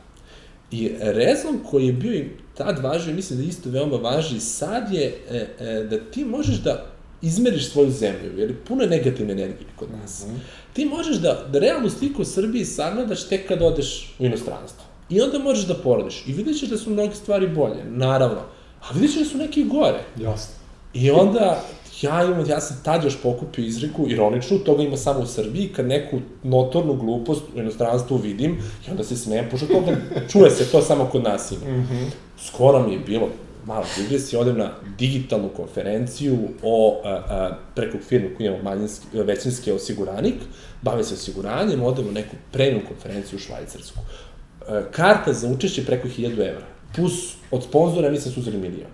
I 0.71 0.91
rezon 1.01 1.59
koji 1.71 1.87
je 1.87 1.93
bio 1.93 2.15
i 2.15 2.31
tad 2.55 2.79
važio, 2.79 3.15
mislim 3.15 3.39
da 3.39 3.45
isto 3.45 3.71
veoma 3.71 3.97
važi 3.97 4.41
sad 4.41 4.93
je 4.93 5.19
e, 5.31 5.47
e, 5.61 5.85
da 5.91 5.99
ti 6.11 6.25
možeš 6.25 6.57
da 6.57 6.87
izmeriš 7.23 7.71
svoju 7.71 7.91
zemlju, 7.91 8.39
jer 8.39 8.55
puno 8.69 8.83
je 8.83 8.89
negativne 8.89 9.33
energije 9.33 9.69
kod 9.77 9.89
nas. 10.01 10.25
Mm 10.27 10.31
-hmm. 10.31 10.39
Ti 10.73 10.85
možeš 10.85 11.17
da, 11.17 11.47
da 11.53 11.59
realnu 11.59 11.91
sliku 11.91 12.23
u 12.23 12.25
Srbiji 12.25 12.65
sagledaš 12.65 13.29
tek 13.29 13.49
kad 13.49 13.63
odeš 13.63 14.15
u 14.19 14.25
inostranstvo. 14.25 14.86
I 15.11 15.21
onda 15.21 15.39
možeš 15.39 15.67
da 15.67 15.75
porodiš. 15.75 16.25
I 16.27 16.33
vidjet 16.33 16.59
ćeš 16.59 16.69
da 16.69 16.79
su 16.79 16.91
mnoge 16.91 17.15
stvari 17.15 17.49
bolje, 17.49 17.85
naravno. 17.85 18.41
A 18.81 18.93
vidjet 18.95 19.13
ćeš 19.13 19.23
da 19.23 19.29
su 19.29 19.39
neke 19.39 19.63
gore. 19.63 20.05
Jasno. 20.17 20.55
I 20.95 21.11
onda 21.11 21.63
ja 22.03 22.25
imam, 22.25 22.47
ja 22.49 22.61
sam 22.61 22.81
tad 22.85 23.05
još 23.05 23.17
pokupio 23.23 23.65
izreku, 23.65 24.09
ironičnu, 24.09 24.59
toga 24.59 24.83
ima 24.83 24.97
samo 24.97 25.21
u 25.21 25.27
Srbiji, 25.27 25.69
kad 25.69 25.87
neku 25.87 26.21
notornu 26.43 26.95
glupost 26.95 27.43
u 27.55 27.59
inostranstvu 27.59 28.17
vidim, 28.17 28.59
i 28.89 28.91
onda 28.91 29.05
se 29.05 29.17
smejem, 29.17 29.49
pošto 29.51 29.67
toga 29.67 29.97
čuje 30.33 30.51
se 30.51 30.65
to 30.65 30.83
samo 30.83 31.05
kod 31.05 31.23
nas 31.23 31.53
ima. 31.53 31.77
Mm 31.77 31.89
-hmm. 31.91 32.11
Skoro 32.47 32.87
mi 32.87 32.93
je 32.93 32.99
bilo, 32.99 33.29
malo 33.65 33.85
digresija, 33.97 34.41
odem 34.41 34.59
na 34.59 34.71
digitalnu 34.99 35.49
konferenciju 35.49 36.39
o, 36.63 37.01
a, 37.05 37.09
a, 37.09 37.59
preko 37.75 37.99
firme 38.09 38.35
koja 38.35 38.47
imamo 38.47 38.63
manjinski, 38.63 39.07
većinski 39.13 39.73
osiguranik, 39.73 40.35
bave 40.83 41.05
se 41.05 41.15
osiguranjem, 41.15 41.83
odemo 41.83 42.11
neku 42.11 42.37
premium 42.53 42.83
konferenciju 42.89 43.37
u 43.37 43.41
Švajcarsku. 43.41 43.99
A, 44.69 44.83
karta 44.91 45.33
za 45.33 45.49
učešće 45.49 45.85
preko 45.85 46.09
1000 46.09 46.49
evra, 46.49 46.67
plus 46.95 47.35
od 47.51 47.65
sponzora 47.65 48.11
mislim 48.11 48.35
su 48.35 48.41
uzeli 48.41 48.59
milion. 48.59 48.91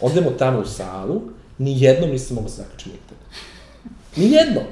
Odemo 0.00 0.30
tamo 0.30 0.58
u 0.58 0.64
salu, 0.66 1.22
ni 1.58 1.82
jednom 1.82 2.10
nisam 2.10 2.34
mogao 2.34 2.48
da 2.48 2.54
zakačiti 2.54 2.90
internet. 2.90 3.24
Ni 4.16 4.32
jednom. 4.32 4.64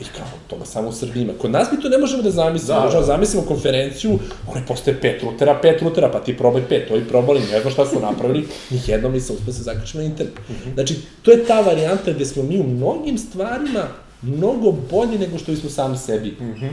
I 0.00 0.04
kao, 0.04 0.26
to 0.46 0.56
ma 0.56 0.64
samo 0.64 0.88
u 0.88 0.92
Srbiji 0.92 1.22
ima. 1.22 1.32
Kod 1.40 1.50
nas 1.50 1.72
mi 1.72 1.80
to 1.80 1.88
ne 1.88 1.98
možemo 1.98 2.22
da 2.22 2.30
zamislimo. 2.30 2.78
Da, 2.78 2.84
možemo 2.84 3.00
da 3.00 3.06
zamislimo 3.06 3.46
konferenciju, 3.46 4.18
one 4.46 4.66
postoje 4.66 5.00
pet 5.00 5.22
rutera, 5.22 5.58
pet 5.62 5.82
rutera, 5.82 6.10
pa 6.10 6.20
ti 6.20 6.36
probaj 6.36 6.62
pet, 6.68 6.88
to 6.88 6.96
i 6.96 7.04
probali, 7.04 7.40
ne 7.40 7.60
znam 7.60 7.72
šta 7.72 7.86
su 7.86 8.00
napravili, 8.00 8.48
ni 8.70 8.80
jednom 8.86 9.12
nisam 9.12 9.36
uspio 9.36 9.46
da 9.46 9.52
se 9.52 9.62
zakačiti 9.62 9.98
na 9.98 10.04
internet. 10.04 10.34
-hmm. 10.34 10.74
Znači, 10.74 10.96
to 11.22 11.30
je 11.30 11.44
ta 11.44 11.60
varijanta 11.60 12.12
gde 12.12 12.24
smo 12.24 12.42
mi 12.42 12.60
u 12.60 12.64
mnogim 12.64 13.18
stvarima 13.18 13.88
mnogo 14.22 14.72
bolji 14.90 15.18
nego 15.18 15.38
što 15.38 15.56
smo 15.56 15.70
sami 15.70 15.98
sebi 15.98 16.30
mm 16.40 16.54
-hmm. 16.54 16.70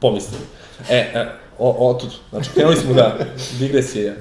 pomislili. 0.00 0.44
E, 0.90 0.96
e 0.96 1.43
o, 1.58 1.88
o, 1.88 1.94
tu, 1.94 2.06
znači, 2.30 2.50
krenuli 2.54 2.76
smo 2.76 2.94
da 2.94 3.18
digresije 3.58 4.16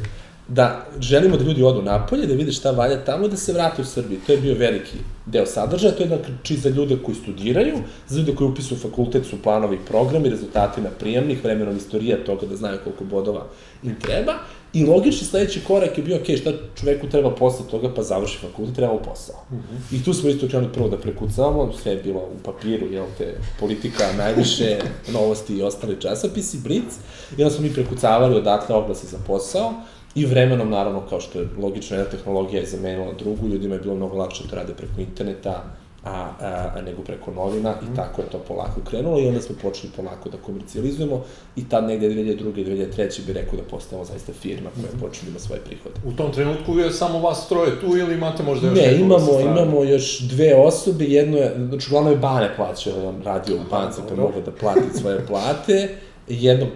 da 0.47 0.85
želimo 0.99 1.37
da 1.37 1.43
ljudi 1.43 1.63
odu 1.63 1.81
napolje, 1.81 2.27
da 2.27 2.33
vide 2.33 2.51
šta 2.51 2.71
valja 2.71 3.05
tamo 3.05 3.25
i 3.25 3.29
da 3.29 3.37
se 3.37 3.53
vrate 3.53 3.81
u 3.81 3.85
Srbiju. 3.85 4.19
To 4.25 4.31
je 4.31 4.37
bio 4.37 4.55
veliki 4.55 4.97
deo 5.25 5.45
sadržaja, 5.45 5.95
to 5.95 6.03
je 6.03 6.07
znači 6.07 6.57
za 6.57 6.69
ljude 6.69 6.97
koji 7.05 7.15
studiraju, 7.15 7.77
za 8.07 8.19
ljude 8.19 8.35
koji 8.35 8.49
upisuju 8.49 8.79
fakultet 8.79 9.25
su 9.25 9.41
planovi 9.43 9.79
programi, 9.87 10.29
rezultati 10.29 10.81
na 10.81 10.89
prijemnih, 10.89 11.43
vremenom 11.43 11.77
istorija 11.77 12.23
toga 12.25 12.45
da 12.45 12.55
znaju 12.55 12.79
koliko 12.83 13.03
bodova 13.03 13.45
im 13.83 13.95
treba. 13.99 14.33
I 14.73 14.85
logični 14.85 15.27
sledeći 15.27 15.61
korak 15.67 15.97
je 15.97 16.03
bio, 16.03 16.15
ok, 16.15 16.37
šta 16.41 16.51
čoveku 16.79 17.09
treba 17.09 17.35
posle 17.35 17.65
toga, 17.71 17.93
pa 17.95 18.03
završi 18.03 18.37
fakultet, 18.37 18.75
treba 18.75 18.97
posao. 18.97 19.35
Mm 19.51 19.55
-hmm. 19.55 19.95
I 19.95 20.03
tu 20.03 20.13
smo 20.13 20.29
isto 20.29 20.47
krenuli 20.47 20.73
prvo 20.73 20.89
da 20.89 20.97
prekucavamo, 20.97 21.73
sve 21.81 21.91
je 21.91 22.03
bilo 22.03 22.19
u 22.19 22.43
papiru, 22.43 22.87
jel 22.91 23.05
te, 23.17 23.35
politika, 23.59 24.03
najviše, 24.17 24.79
novosti 25.13 25.57
i 25.57 25.61
ostali 25.61 26.01
časopisi, 26.01 26.59
Blitz, 26.59 26.93
i 27.37 27.43
onda 27.43 27.55
smo 27.55 27.63
mi 27.63 27.73
prekucavali 27.73 28.35
odatle 28.35 28.75
oglase 28.75 29.07
za 29.07 29.17
posao, 29.27 29.73
I 30.15 30.25
vremenom, 30.25 30.69
naravno, 30.69 31.01
kao 31.09 31.21
što 31.21 31.39
je 31.39 31.47
logično, 31.57 31.97
jedna 31.97 32.11
tehnologija 32.11 32.59
je 32.59 32.67
zamenila 32.67 33.13
drugu, 33.13 33.47
ljudima 33.47 33.75
je 33.75 33.81
bilo 33.81 33.95
mnogo 33.95 34.17
lakše 34.17 34.43
da 34.43 34.49
to 34.49 34.55
rade 34.55 34.73
preko 34.73 35.01
interneta, 35.01 35.63
a, 36.03 36.29
a, 36.41 36.71
a 36.75 36.81
nego 36.81 37.01
preko 37.01 37.31
novina 37.31 37.71
mm. 37.71 37.85
i 37.85 37.85
mhm. 37.85 37.95
tako 37.95 38.21
je 38.21 38.27
to 38.27 38.37
polako 38.37 38.81
krenulo 38.89 39.19
i 39.19 39.27
onda 39.27 39.41
smo 39.41 39.55
počeli 39.61 39.93
polako 39.95 40.29
da 40.29 40.37
komercijalizujemo 40.37 41.23
i 41.55 41.69
tad 41.69 41.83
negde 41.83 42.09
2002. 42.09 42.59
i 42.59 42.65
2003. 42.65 43.25
bi 43.25 43.33
rekao 43.33 43.57
da 43.57 43.63
postajemo 43.63 44.05
zaista 44.05 44.33
firma 44.33 44.69
koja 44.75 44.85
je 44.85 44.95
mhm. 44.95 44.99
počela 44.99 45.23
da 45.23 45.29
ima 45.29 45.39
svoje 45.39 45.61
prihode. 45.61 45.95
U 46.05 46.11
tom 46.11 46.31
trenutku 46.31 46.79
je 46.79 46.91
samo 46.91 47.19
vas 47.19 47.47
troje 47.47 47.81
tu 47.81 47.97
ili 47.97 48.13
imate 48.13 48.43
možda 48.43 48.67
još 48.67 48.77
Ne, 48.77 48.95
imamo, 48.95 49.39
imamo 49.39 49.83
još 49.83 50.19
dve 50.19 50.55
osobe, 50.55 51.05
jedno 51.05 51.37
je, 51.37 51.55
znači 51.69 51.89
uglavnom 51.89 52.13
je 52.13 52.19
Bane 52.19 52.55
plaćao, 52.55 53.09
on 53.09 53.21
radio 53.23 53.55
u 53.55 53.69
banci 53.71 54.01
pa 54.09 54.15
mogo 54.15 54.41
da 54.45 54.51
plati 54.51 54.97
svoje 54.99 55.25
plate, 55.27 55.89
jednog 56.27 56.69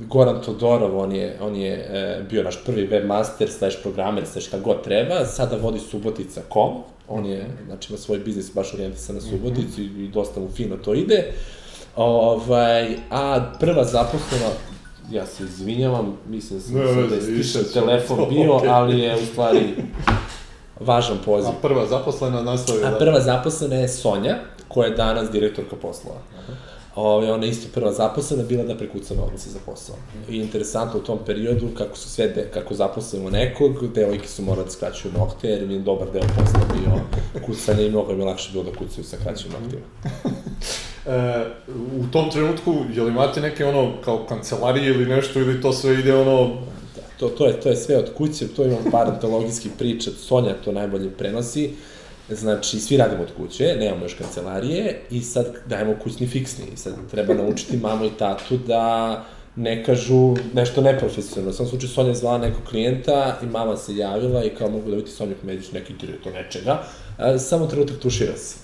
Goran 0.00 0.40
Todorov, 0.44 0.98
on 0.98 1.12
je, 1.12 1.38
on 1.40 1.56
je 1.56 1.72
e, 1.72 2.22
bio 2.28 2.42
naš 2.42 2.64
prvi 2.64 2.88
webmaster, 2.88 3.48
slash 3.48 3.76
programer, 3.82 4.26
slash 4.26 4.46
šta 4.46 4.58
god 4.58 4.84
treba, 4.84 5.24
sada 5.24 5.56
vodi 5.56 5.78
Subotica.com, 5.78 6.74
on 7.08 7.26
je, 7.26 7.46
znači, 7.66 7.92
ima 7.92 7.98
svoj 7.98 8.18
biznis 8.18 8.54
baš 8.54 8.74
orijentisan 8.74 9.14
na 9.14 9.20
Suboticu 9.20 9.80
mm 9.80 9.84
-hmm. 9.84 10.04
i 10.04 10.08
dosta 10.08 10.40
mu 10.40 10.48
fino 10.48 10.76
to 10.76 10.94
ide. 10.94 11.32
Ovaj, 11.96 12.96
a 13.10 13.52
prva 13.60 13.84
zaposlena, 13.84 14.46
ja 15.10 15.26
se 15.26 15.44
izvinjavam, 15.44 16.16
mislim 16.28 16.58
da 16.58 16.64
sam 16.64 16.74
ne, 16.74 17.06
da 17.06 17.14
je 17.14 17.22
stišan 17.22 17.62
telefon 17.72 18.18
bio, 18.30 18.52
okay. 18.52 18.68
ali 18.68 18.98
je 18.98 19.16
u 19.16 19.26
stvari 19.26 19.74
važan 20.80 21.18
poziv. 21.24 21.50
A 21.50 21.52
prva 21.62 21.86
zaposlena 21.86 22.42
nastavila? 22.42 22.88
A 22.88 22.98
prva 22.98 23.20
zaposlena 23.20 23.74
je 23.74 23.88
Sonja, 23.88 24.38
koja 24.68 24.88
je 24.88 24.96
danas 24.96 25.30
direktorka 25.30 25.76
poslova. 25.76 26.18
Aha. 26.38 26.52
Ove, 26.96 27.32
ona 27.32 27.46
isto 27.46 27.68
prva 27.74 27.92
zaposlena 27.92 28.42
bila 28.42 28.64
da 28.64 28.76
prekuca 28.76 29.14
novnice 29.14 29.50
za 29.50 29.58
posao. 29.66 29.96
I 30.28 30.36
interesantno 30.36 31.00
u 31.00 31.02
tom 31.02 31.18
periodu, 31.26 31.68
kako 31.78 31.96
su 31.96 32.08
sve, 32.08 32.28
de, 32.28 32.50
kako 32.54 32.74
zaposlimo 32.74 33.30
nekog, 33.30 33.92
devojke 33.94 34.28
su 34.28 34.42
morali 34.42 34.64
da 34.64 34.70
skraćuju 34.70 35.12
nokte, 35.12 35.48
jer 35.48 35.66
mi 35.66 35.74
je 35.74 35.80
dobar 35.80 36.08
deo 36.12 36.22
posla 36.22 36.60
bio 36.74 37.00
kucanje 37.46 37.86
i 37.86 37.90
mnogo 37.90 38.14
mi 38.14 38.24
lakše 38.24 38.52
bilo 38.52 38.64
da 38.64 38.70
kucaju 38.70 39.04
sa 39.04 39.16
kraćim 39.16 39.50
noktima. 39.52 39.82
e, 41.14 41.44
u 42.00 42.06
tom 42.12 42.30
trenutku, 42.30 42.74
je 42.94 43.02
li 43.02 43.10
imate 43.10 43.40
neke 43.40 43.64
ono, 43.64 43.92
kao 44.04 44.26
kancelarije 44.28 44.88
ili 44.88 45.06
nešto, 45.06 45.40
ili 45.40 45.60
to 45.60 45.72
sve 45.72 45.98
ide 45.98 46.14
ono... 46.14 46.48
Da, 46.96 47.02
to, 47.18 47.28
to, 47.28 47.46
je, 47.46 47.60
to 47.60 47.68
je 47.68 47.76
sve 47.76 47.96
od 47.96 48.14
kuće, 48.14 48.48
to 48.48 48.64
imam 48.64 48.90
par 48.92 49.08
antologijskih 49.08 49.72
priča, 49.78 50.10
Sonja 50.10 50.54
to 50.64 50.72
najbolje 50.72 51.10
prenosi. 51.10 51.74
Znači, 52.30 52.80
svi 52.80 52.96
radimo 52.96 53.22
od 53.22 53.28
kuće, 53.36 53.76
nemamo 53.78 54.04
još 54.04 54.14
kancelarije 54.14 55.00
i 55.10 55.20
sad 55.20 55.46
dajemo 55.66 55.94
kućni 56.02 56.26
fiksni. 56.26 56.64
I 56.74 56.76
sad 56.76 56.94
treba 57.10 57.34
naučiti 57.34 57.76
mamu 57.82 58.04
i 58.04 58.10
tatu 58.18 58.56
da 58.56 59.24
ne 59.56 59.84
kažu 59.84 60.36
nešto 60.54 60.80
neprofesionalno. 60.80 61.52
Sam 61.52 61.66
slučaju 61.66 61.90
Sonja 61.90 62.14
zvala 62.14 62.38
nekog 62.38 62.62
klijenta 62.70 63.38
i 63.42 63.46
mama 63.46 63.76
se 63.76 63.96
javila 63.96 64.44
i 64.44 64.50
kao 64.50 64.70
mogu 64.70 64.90
da 64.90 64.96
vidite 64.96 65.12
Sonju 65.12 65.34
Komedić, 65.40 65.72
neki 65.72 65.92
direktor 65.92 66.32
nečega, 66.32 66.82
a, 67.18 67.38
samo 67.38 67.66
trenutak 67.66 67.96
tušira 67.98 68.36
se. 68.36 68.56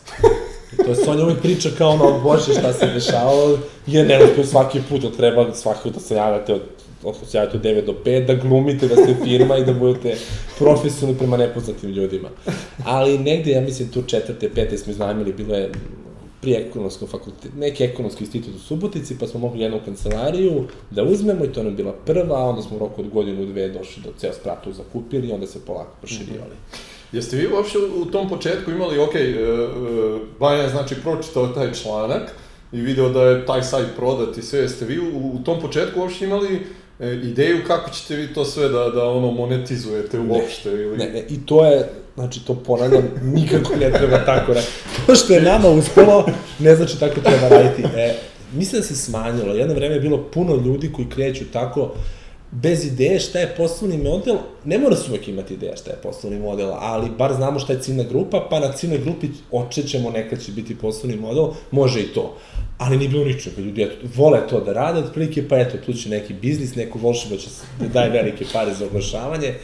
I 0.72 0.76
to 0.76 0.90
je 0.90 0.94
Sonja 0.94 1.24
uvijek 1.24 1.40
priča 1.40 1.68
kao 1.78 1.90
ono, 1.90 2.20
bože 2.20 2.52
šta 2.52 2.72
se 2.72 2.86
dešavalo, 2.86 3.58
je 3.86 4.04
ne 4.04 4.24
uspio 4.24 4.44
svaki 4.44 4.80
put, 4.88 5.02
da 5.02 5.10
treba 5.10 5.54
svaki 5.54 5.80
put 5.82 5.94
da 5.94 6.00
se 6.00 6.14
javljate 6.14 6.54
od 6.54 6.62
osjećajte 7.04 7.56
od 7.56 7.62
9 7.64 7.86
do 7.86 7.94
5, 8.04 8.26
da 8.26 8.34
glumite 8.34 8.88
da 8.88 8.96
ste 8.96 9.14
firma 9.24 9.56
i 9.56 9.64
da 9.64 9.72
budete 9.72 10.16
profesionalni 10.58 11.18
prema 11.18 11.36
nepoznatim 11.36 11.90
ljudima. 11.90 12.28
Ali 12.84 13.18
negde, 13.18 13.50
ja 13.50 13.60
mislim, 13.60 13.88
tu 13.88 14.02
četvrte, 14.02 14.50
pete 14.54 14.78
smo 14.78 14.92
iznajmili, 14.92 15.32
bilo 15.32 15.54
je 15.54 15.70
pri 16.40 16.52
ekonomskom 16.52 17.08
fakultetu, 17.08 17.56
neki 17.56 17.84
ekonomski 17.84 18.24
institut 18.24 18.54
u 18.54 18.58
Subotici, 18.58 19.18
pa 19.18 19.26
smo 19.26 19.40
mogli 19.40 19.60
jednu 19.60 19.80
kancelariju 19.84 20.64
da 20.90 21.02
uzmemo 21.02 21.44
i 21.44 21.52
to 21.52 21.62
nam 21.62 21.76
bila 21.76 21.92
prva, 21.92 22.38
a 22.38 22.44
onda 22.44 22.62
smo 22.62 22.76
u 22.76 22.80
roku 22.80 23.00
od 23.00 23.08
godinu, 23.08 23.46
dve 23.46 23.68
došli 23.68 24.02
do 24.02 24.10
ceo 24.16 24.32
spratu 24.32 24.72
zakupili 24.72 25.28
i 25.28 25.32
onda 25.32 25.46
se 25.46 25.64
polako 25.66 25.96
proširivali. 26.00 26.54
Mm 26.54 26.74
-hmm. 26.74 26.92
Jeste 27.12 27.36
vi 27.36 27.46
uopšte 27.54 27.78
u 27.78 28.04
tom 28.04 28.28
početku 28.28 28.70
imali, 28.70 28.98
ok, 28.98 29.14
uh, 29.14 29.18
uh, 29.82 30.20
Bajan 30.40 30.70
znači 30.70 30.94
pročitao 31.02 31.48
taj 31.48 31.72
članak 31.72 32.32
i 32.72 32.80
video 32.80 33.08
da 33.08 33.22
je 33.22 33.46
taj 33.46 33.62
sajt 33.62 33.86
prodat 33.96 34.38
i 34.38 34.42
sve, 34.42 34.60
jeste 34.60 34.84
vi 34.84 34.98
u, 34.98 35.32
u 35.34 35.38
tom 35.44 35.60
početku 35.60 36.00
uopšte 36.00 36.24
imali 36.24 36.54
e, 36.54 36.60
ideju 37.08 37.58
kako 37.66 37.90
ćete 37.90 38.16
vi 38.16 38.34
to 38.34 38.44
sve 38.44 38.68
da, 38.68 38.90
da 38.94 39.04
ono 39.04 39.30
monetizujete 39.30 40.18
uopšte 40.18 40.70
ili... 40.70 40.96
Ne, 40.96 41.08
ne, 41.08 41.24
i 41.28 41.46
to 41.46 41.66
je, 41.66 41.88
znači 42.14 42.46
to 42.46 42.54
ponavljam, 42.54 43.10
nikako 43.34 43.76
ne 43.76 43.92
treba 43.92 44.24
tako 44.24 44.52
raditi. 44.52 44.72
To 45.06 45.14
što 45.14 45.32
je 45.32 45.42
nama 45.42 45.68
uspelo, 45.68 46.26
ne 46.58 46.76
znači 46.76 47.00
tako 47.00 47.20
treba 47.20 47.48
raditi. 47.48 47.82
E, 47.96 48.14
mislim 48.52 48.80
da 48.80 48.86
se 48.86 48.96
smanjilo. 48.96 49.54
Jedno 49.54 49.74
vreme 49.74 49.94
je 49.94 50.00
bilo 50.00 50.22
puno 50.34 50.56
ljudi 50.56 50.92
koji 50.92 51.08
kreću 51.08 51.44
tako, 51.52 51.94
bez 52.52 52.84
ideje 52.84 53.20
šta 53.20 53.38
je 53.38 53.54
poslovni 53.56 53.98
model, 53.98 54.36
ne 54.64 54.78
mora 54.78 54.96
se 54.96 55.10
uvek 55.10 55.28
imati 55.28 55.54
ideja 55.54 55.76
šta 55.76 55.90
je 55.90 55.96
poslovni 56.02 56.38
model, 56.38 56.70
ali 56.78 57.10
bar 57.18 57.32
znamo 57.34 57.58
šta 57.58 57.72
je 57.72 57.80
ciljna 57.80 58.02
grupa, 58.02 58.46
pa 58.50 58.60
na 58.60 58.72
ciljnoj 58.72 58.98
grupi 58.98 59.28
očećemo 59.50 60.10
nekad 60.10 60.42
će 60.42 60.52
biti 60.52 60.78
poslovni 60.78 61.16
model, 61.16 61.48
može 61.70 62.00
i 62.00 62.12
to. 62.14 62.36
Ali 62.78 62.96
nije 62.96 63.08
bilo 63.08 63.24
ničega, 63.24 63.60
ljudi 63.60 63.82
eto, 63.82 64.06
vole 64.16 64.48
to 64.48 64.60
da 64.60 64.72
rade, 64.72 65.00
otprilike, 65.00 65.48
pa 65.48 65.58
eto, 65.58 65.78
tu 65.86 65.92
će 65.92 66.08
neki 66.08 66.34
biznis, 66.34 66.74
neko 66.74 66.98
volšeba 66.98 67.36
će 67.36 67.48
da 67.80 67.88
daje 67.88 68.10
velike 68.10 68.44
pare 68.52 68.74
za 68.74 68.86
oglašavanje, 68.86 69.54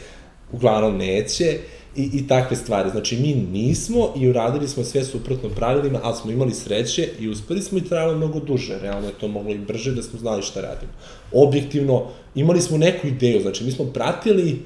uglavnom 0.51 0.97
neće, 0.97 1.57
i, 1.95 2.09
i 2.13 2.27
takve 2.27 2.57
stvari. 2.57 2.89
Znači, 2.89 3.17
mi 3.17 3.33
nismo 3.33 4.13
i 4.15 4.29
uradili 4.29 4.67
smo 4.67 4.83
sve 4.83 5.03
suprotno 5.03 5.49
pravilima, 5.49 5.99
ali 6.03 6.15
smo 6.15 6.31
imali 6.31 6.53
sreće 6.53 7.09
i 7.19 7.29
uspeli 7.29 7.61
smo 7.61 7.77
i 7.77 7.83
trajalo 7.83 8.17
mnogo 8.17 8.39
duže. 8.39 8.79
Realno 8.81 9.07
je 9.07 9.13
to 9.13 9.27
moglo 9.27 9.51
i 9.51 9.57
brže 9.57 9.95
da 9.95 10.03
smo 10.03 10.19
znali 10.19 10.41
šta 10.41 10.61
radimo. 10.61 10.91
Objektivno, 11.33 12.07
imali 12.35 12.61
smo 12.61 12.77
neku 12.77 13.07
ideju, 13.07 13.41
znači 13.41 13.63
mi 13.63 13.71
smo 13.71 13.85
pratili 13.85 14.61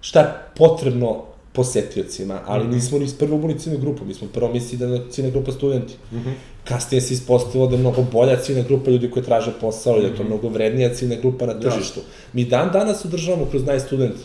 šta 0.00 0.20
je 0.20 0.34
potrebno 0.56 1.24
posetiocima, 1.52 2.40
ali 2.46 2.64
mm 2.64 2.66
-hmm. 2.66 2.74
nismo 2.74 2.98
ni 2.98 3.08
prvo 3.18 3.38
boli 3.38 3.58
ciljna 3.58 3.78
grupa, 3.78 4.04
mi 4.04 4.14
smo 4.14 4.28
prvo 4.34 4.52
mislili 4.52 4.86
da 4.88 4.94
je 4.94 5.10
ciljna 5.10 5.30
grupa 5.30 5.52
studenti. 5.52 5.94
Mm 6.12 6.16
-hmm. 6.16 6.32
Kasnije 6.64 7.00
se 7.00 7.14
ispostavilo 7.14 7.66
da 7.66 7.74
je 7.74 7.80
mnogo 7.80 8.02
bolja 8.12 8.36
ciljna 8.36 8.62
grupa 8.62 8.90
ljudi 8.90 9.10
koji 9.10 9.24
traže 9.24 9.52
posao, 9.60 9.92
mm 9.92 9.96
-hmm. 9.96 10.02
da 10.02 10.06
je 10.06 10.16
to 10.16 10.22
mhm. 10.22 10.32
mnogo 10.32 10.48
vrednija 10.48 10.94
ciljna 10.94 11.16
grupa 11.16 11.46
na 11.46 11.54
da. 11.54 11.70
tržištu. 11.70 12.00
Da. 12.00 12.06
Mi 12.32 12.44
dan 12.44 12.70
danas 12.72 13.04
održavamo 13.04 13.46
kroz 13.50 13.64
najstudent 13.64 14.16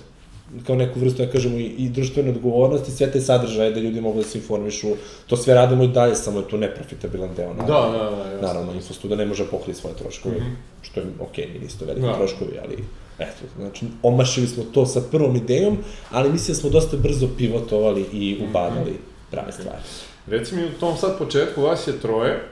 kao 0.67 0.75
neku 0.75 0.99
vrstu, 0.99 1.21
ja 1.21 1.29
kažemo, 1.29 1.57
i, 1.57 1.65
i 1.65 1.89
društvene 1.89 2.29
odgovornosti, 2.29 2.91
sve 2.91 3.11
te 3.11 3.21
sadržaje 3.21 3.71
da 3.71 3.79
ljudi 3.79 4.01
mogu 4.01 4.17
da 4.17 4.27
se 4.27 4.37
informišu, 4.37 4.87
to 5.27 5.37
sve 5.37 5.53
radimo 5.53 5.83
i 5.83 5.87
dalje, 5.87 6.15
samo 6.15 6.39
je 6.39 6.47
to 6.47 6.57
neprofitabilan 6.57 7.29
deo. 7.35 7.53
Naravno, 7.53 7.97
da, 7.97 8.03
da, 8.03 8.09
da, 8.09 8.31
jasno. 8.31 8.47
Naravno, 8.47 8.73
infostuda 8.73 9.15
ne 9.15 9.25
može 9.25 9.45
pokriti 9.47 9.79
svoje 9.79 9.95
troškove, 9.95 10.35
mm 10.35 10.39
-hmm. 10.39 10.55
što 10.81 10.99
je 10.99 11.05
okej, 11.19 11.45
okay, 11.45 11.61
nisu 11.61 11.79
to 11.79 11.85
velike 11.85 12.07
da. 12.07 12.17
troškovi, 12.17 12.59
ali 12.63 12.83
eto, 13.19 13.45
znači, 13.57 13.85
omašili 14.03 14.47
smo 14.47 14.63
to 14.63 14.85
sa 14.85 15.01
prvom 15.11 15.35
idejom, 15.35 15.77
ali 16.11 16.31
mislim 16.31 16.55
da 16.55 16.59
smo 16.61 16.69
dosta 16.69 16.97
brzo 16.97 17.27
pivotovali 17.37 18.05
i 18.13 18.37
ubadali 18.49 18.91
mm 18.91 18.93
-hmm. 18.93 19.31
prave 19.31 19.51
stvari. 19.51 19.81
Reci 20.27 20.55
mi, 20.55 20.65
u 20.65 20.79
tom 20.79 20.97
sad 20.97 21.17
početku 21.17 21.61
vas 21.61 21.87
je 21.87 21.99
troje, 21.99 22.43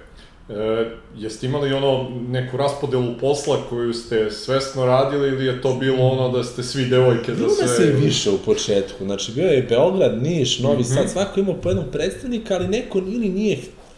E, 0.49 0.85
jeste 1.17 1.45
imali 1.45 1.73
ono 1.73 2.09
neku 2.29 2.57
raspodelu 2.57 3.13
posla 3.21 3.57
koju 3.69 3.93
ste 3.93 4.31
svesno 4.31 4.85
radili 4.85 5.27
ili 5.27 5.45
je 5.45 5.61
to 5.61 5.73
bilo 5.73 6.07
ono 6.07 6.29
da 6.29 6.43
ste 6.43 6.63
svi 6.63 6.85
devojke 6.85 7.35
za 7.35 7.49
sve? 7.49 7.65
Bilo 7.65 7.67
se 7.67 7.87
i 7.87 8.05
više 8.05 8.29
u 8.29 8.37
početku, 8.37 9.05
znači 9.05 9.31
bio 9.31 9.47
je 9.47 9.65
Beograd, 9.69 10.23
Niš, 10.23 10.59
Novi 10.59 10.77
mm 10.77 10.81
-hmm. 10.81 10.93
Sad, 10.93 11.09
svako 11.09 11.39
imao 11.39 11.55
po 11.55 11.69
jednog 11.69 11.85
predstavnika, 11.91 12.55
ali 12.55 12.67
neko 12.67 12.97
ili 12.97 13.29
nije 13.29 13.57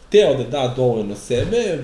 hteo 0.10 0.34
da 0.34 0.44
da 0.44 0.74
dovoljno 0.76 1.16
sebe, 1.16 1.58
e, 1.58 1.80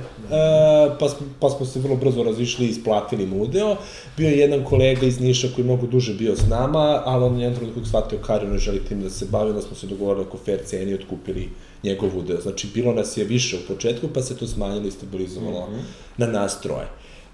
pa, 1.00 1.10
smo, 1.10 1.28
pa 1.40 1.50
smo 1.50 1.66
se 1.66 1.80
vrlo 1.80 1.96
brzo 1.96 2.24
razišli 2.24 2.66
i 2.66 2.70
isplatili 2.70 3.26
mu 3.26 3.42
udeo. 3.44 3.76
Bio 4.18 4.30
je 4.30 4.38
jedan 4.38 4.64
kolega 4.64 5.06
iz 5.06 5.20
Niša 5.20 5.48
koji 5.56 5.64
je 5.64 5.68
mnogo 5.68 5.88
duže 5.88 6.14
bio 6.14 6.36
s 6.36 6.48
nama, 6.50 7.02
ali 7.06 7.24
on 7.24 7.40
jedan 7.40 7.56
trenutku 7.56 7.86
shvatio 7.86 8.20
ne 8.52 8.58
želi 8.58 8.80
tim 8.80 9.02
da 9.02 9.10
se 9.10 9.26
bavi, 9.32 9.54
da 9.54 9.62
smo 9.62 9.76
se 9.76 9.88
dogovorili 9.88 10.26
oko 10.26 10.38
fair 10.38 10.60
ceni 10.66 10.92
i 10.92 10.96
otkupili 10.96 11.50
njegov 11.86 12.18
udeo. 12.18 12.42
Znači, 12.42 12.68
bilo 12.74 12.94
nas 12.94 13.18
je 13.18 13.24
više 13.24 13.58
u 13.58 13.68
početku, 13.74 14.08
pa 14.14 14.22
se 14.22 14.38
to 14.38 14.48
smanjilo 14.48 14.88
i 14.88 14.92
stabilizovalo 14.92 15.68
mm 15.68 15.74
-hmm. 15.74 15.84
na 16.18 16.28
nas 16.28 16.62
troje. 16.62 16.88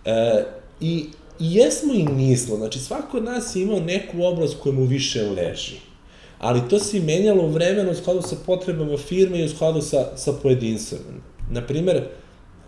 E, 0.05 0.43
I 0.81 1.05
I 1.39 1.55
jesmo 1.55 1.93
i 1.93 2.03
nismo, 2.03 2.55
znači 2.55 2.79
svako 2.79 3.17
od 3.17 3.24
nas 3.24 3.55
je 3.55 3.63
imao 3.63 3.79
neku 3.79 4.24
oblast 4.24 4.58
koja 4.62 4.74
mu 4.74 4.84
više 4.86 5.24
leži 5.29 5.79
ali 6.41 6.62
to 6.70 6.79
se 6.79 7.00
menjalo 7.00 7.43
u 7.43 7.50
vremenu 7.50 7.91
u 7.91 7.96
skladu 7.96 8.22
sa 8.22 8.36
potrebama 8.46 8.98
firme 8.98 9.39
i 9.39 9.46
u 9.46 9.50
skladu 9.50 9.81
sa, 9.81 10.17
sa 10.17 10.34
pojedinstvom. 10.34 11.00
Naprimer, 11.51 12.03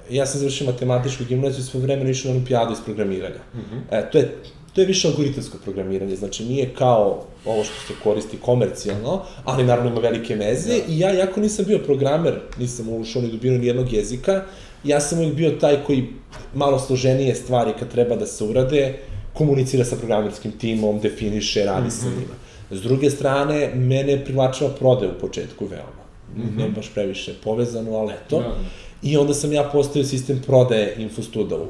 ja 0.09 0.25
sam 0.25 0.39
završio 0.39 0.67
matematičku 0.67 1.23
gimnaziju 1.23 1.59
i 1.59 1.63
sve 1.63 1.79
vremena 1.79 2.09
išao 2.09 2.29
na 2.29 2.35
olimpijadu 2.35 2.73
iz 2.73 2.79
programiranja. 2.85 3.39
Mm 3.53 3.59
-hmm. 3.59 3.81
e, 3.91 4.11
to 4.11 4.17
je 4.17 4.37
to 4.73 4.81
je 4.81 4.87
više 4.87 5.07
algoritamsko 5.07 5.57
programiranje, 5.63 6.15
znači 6.15 6.45
nije 6.45 6.69
kao 6.77 7.23
ovo 7.45 7.63
što 7.63 7.73
se 7.87 7.93
koristi 8.03 8.37
komercijalno, 8.37 9.21
ali 9.43 9.63
naravno 9.63 9.91
ima 9.91 9.99
velike 9.99 10.35
meze 10.35 10.69
da. 10.69 10.93
i 10.93 10.99
ja, 10.99 11.11
jako 11.11 11.39
nisam 11.39 11.65
bio 11.65 11.79
programer, 11.79 12.33
nisam 12.59 12.89
ušao 12.89 13.21
ni 13.21 13.31
dubinu 13.31 13.57
ni 13.57 13.67
jednog 13.67 13.93
jezika, 13.93 14.43
ja 14.83 14.99
sam 14.99 15.19
uvijek 15.19 15.35
bio 15.35 15.51
taj 15.51 15.83
koji 15.83 16.07
malo 16.53 16.79
složenije 16.79 17.35
stvari 17.35 17.73
kad 17.79 17.91
treba 17.91 18.15
da 18.15 18.25
se 18.25 18.43
urade, 18.43 18.99
komunicira 19.33 19.85
sa 19.85 19.95
programerskim 19.95 20.51
timom, 20.51 20.99
definiše, 20.99 21.65
radi 21.65 21.87
mm 21.87 21.89
-hmm. 21.89 22.01
sa 22.01 22.07
mhm. 22.07 22.19
njima. 22.19 22.33
S 22.71 22.81
druge 22.81 23.09
strane, 23.09 23.71
mene 23.75 24.11
je 24.11 24.25
privlačila 24.25 24.69
prode 24.69 25.07
u 25.07 25.19
početku 25.21 25.65
veoma. 25.65 26.03
Mm 26.35 26.41
-hmm. 26.41 26.57
Ne 26.57 26.69
baš 26.69 26.93
previše 26.93 27.33
povezano, 27.43 27.97
ali 27.97 28.13
eto. 28.13 28.39
Da. 28.39 28.55
I 29.03 29.17
onda 29.17 29.33
sam 29.33 29.53
ja 29.53 29.63
postavio 29.63 30.07
sistem 30.07 30.41
prodaje 30.45 30.95
Infostuda 30.97 31.55
u, 31.55 31.67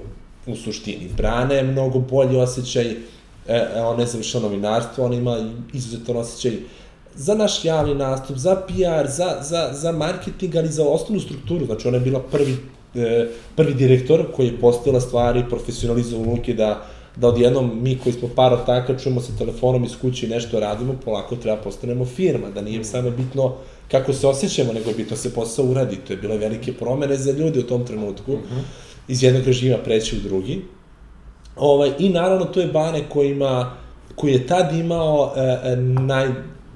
u 0.47 0.55
suštini. 0.55 1.09
Brane 1.17 1.55
je 1.55 1.63
mnogo 1.63 1.99
bolji 1.99 2.37
osjećaj, 2.37 2.85
e, 2.85 2.95
e 3.47 3.81
ona 3.81 4.01
je 4.01 4.07
završila 4.07 4.43
novinarstvo, 4.43 5.05
ona 5.05 5.15
ima 5.15 5.49
izuzetan 5.73 6.17
osjećaj 6.17 6.59
za 7.15 7.35
naš 7.35 7.65
javni 7.65 7.95
nastup, 7.95 8.37
za 8.37 8.55
PR, 8.55 9.09
za, 9.09 9.37
za, 9.41 9.69
za 9.73 9.91
marketing, 9.91 10.55
ali 10.55 10.67
za 10.67 10.83
osnovnu 10.87 11.19
strukturu. 11.19 11.65
Znači, 11.65 11.87
ona 11.87 11.97
je 11.97 12.03
bila 12.03 12.19
prvi, 12.19 12.57
e, 12.95 13.27
prvi 13.55 13.73
direktor 13.73 14.25
koji 14.35 14.47
je 14.47 14.59
postavila 14.59 15.01
stvari, 15.01 15.45
profesionalizovao 15.49 16.23
unuke 16.23 16.53
da 16.53 16.85
da 17.15 17.27
odjednom 17.27 17.71
mi 17.81 17.97
koji 17.97 18.13
smo 18.13 18.29
par 18.35 18.53
ortaka 18.53 18.97
čujemo 18.97 19.21
sa 19.21 19.37
telefonom 19.37 19.83
iz 19.83 19.91
kuće 20.01 20.25
i 20.25 20.29
nešto 20.29 20.59
radimo, 20.59 20.95
polako 21.05 21.35
treba 21.35 21.61
postanemo 21.61 22.05
firma, 22.05 22.49
da 22.49 22.61
nije 22.61 22.83
samo 22.83 23.09
bitno 23.09 23.53
kako 23.91 24.13
se 24.13 24.27
osjećamo, 24.27 24.73
nego 24.73 24.89
je 24.89 24.95
bitno 24.95 25.09
da 25.09 25.21
se 25.21 25.33
posao 25.33 25.65
uradi. 25.65 25.95
To 26.07 26.13
je 26.13 26.17
bile 26.17 26.37
velike 26.37 26.73
promene 26.73 27.15
za 27.15 27.31
ljudi 27.31 27.59
u 27.59 27.67
tom 27.67 27.85
trenutku, 27.85 28.33
uh 28.33 28.39
mhm. 28.39 28.55
-huh. 28.55 28.63
Iz 29.07 29.23
jednog 29.23 29.43
režima 29.45 29.77
preći 29.77 30.17
u 30.17 30.19
drugi. 30.19 30.61
Ovaj, 31.55 31.91
I 31.99 32.09
naravno 32.09 32.45
to 32.45 32.59
je 32.59 32.67
Bane 32.67 33.03
koji 33.09 33.31
ima, 33.31 33.71
koji 34.15 34.33
je 34.33 34.47
tad 34.47 34.75
imao 34.75 35.33
e, 35.35 35.59
e 35.63 35.75
naj, 35.75 36.27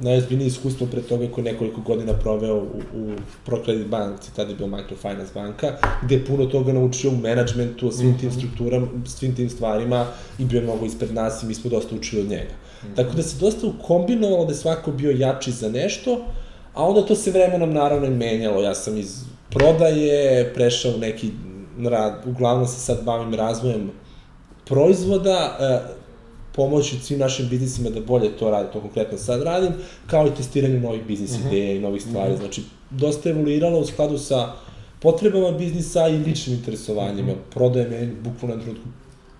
najozbiljnije 0.01 0.47
iskustvo 0.47 0.87
pre 0.87 1.01
toga 1.01 1.27
koji 1.31 1.43
nekoliko 1.43 1.81
godina 1.81 2.13
proveo 2.13 2.55
u, 2.55 2.81
u 2.95 3.11
ProCredit 3.45 3.87
banci, 3.87 4.35
tada 4.35 4.49
je 4.49 4.55
bio 4.55 4.67
Microfinance 4.67 5.31
banka, 5.33 5.77
gde 6.03 6.15
je 6.15 6.25
puno 6.25 6.45
toga 6.45 6.73
naučio 6.73 7.11
u 7.11 7.17
menadžmentu, 7.17 7.91
svim 7.91 8.17
tim 8.19 8.29
mhm. 8.29 8.37
strukturama, 8.39 8.87
svim 9.05 9.35
tim 9.35 9.49
stvarima 9.49 10.05
i 10.39 10.45
bio 10.45 10.61
mnogo 10.61 10.85
ispred 10.85 11.13
nas 11.13 11.43
i 11.43 11.45
mi 11.45 11.53
smo 11.53 11.69
dosta 11.69 11.95
učili 11.95 12.21
od 12.21 12.27
njega. 12.27 12.51
Mm 12.83 12.87
-hmm. 12.87 12.95
Tako 12.95 13.13
da 13.15 13.23
se 13.23 13.39
dosta 13.39 13.67
ukombinovalo 13.67 14.45
da 14.45 14.51
je 14.51 14.57
svako 14.57 14.91
bio 14.91 15.11
jači 15.11 15.51
za 15.51 15.69
nešto, 15.69 16.25
a 16.73 16.83
onda 16.83 17.01
to 17.01 17.15
se 17.15 17.31
vremenom 17.31 17.73
naravno 17.73 18.07
i 18.07 18.09
menjalo. 18.09 18.61
Ja 18.61 18.75
sam 18.75 18.97
iz 18.97 19.23
prodaje 19.49 20.53
prešao 20.53 20.91
u 20.91 20.97
neki 20.97 21.31
rad, 21.85 22.23
uglavnom 22.25 22.67
se 22.67 22.79
sad 22.79 23.03
bavim 23.03 23.33
razvojem 23.33 23.91
proizvoda, 24.65 25.57
e, 25.59 25.79
pomoći 26.55 26.99
svim 26.99 27.19
našim 27.19 27.49
biznisima 27.49 27.89
da 27.89 28.01
bolje 28.01 28.37
to 28.37 28.49
rade, 28.49 28.71
to 28.71 28.81
konkretno 28.81 29.17
sad 29.17 29.41
radim, 29.41 29.73
kao 30.07 30.27
i 30.27 30.35
testiranje 30.35 30.79
novih 30.79 31.05
biznis 31.05 31.31
uh 31.31 31.39
mhm. 31.39 31.47
-huh. 31.47 31.51
ideja 31.51 31.73
i 31.73 31.79
novih 31.79 32.01
stvari. 32.01 32.33
Uh 32.33 32.37
mhm. 32.37 32.37
-huh. 32.37 32.45
Znači, 32.45 32.63
dosta 32.89 33.29
evoluiralo 33.29 33.79
u 33.79 33.85
skladu 33.85 34.17
sa 34.17 34.53
potrebama 34.99 35.51
biznisa 35.51 36.07
i 36.07 36.17
ličnim 36.17 36.55
interesovanjima. 36.55 37.31
Uh 37.31 37.37
-huh. 37.37 37.53
Prodaje 37.53 37.89
meni, 37.89 38.15
bukvalno 38.23 38.55
na 38.55 38.61
trenutku, 38.61 38.87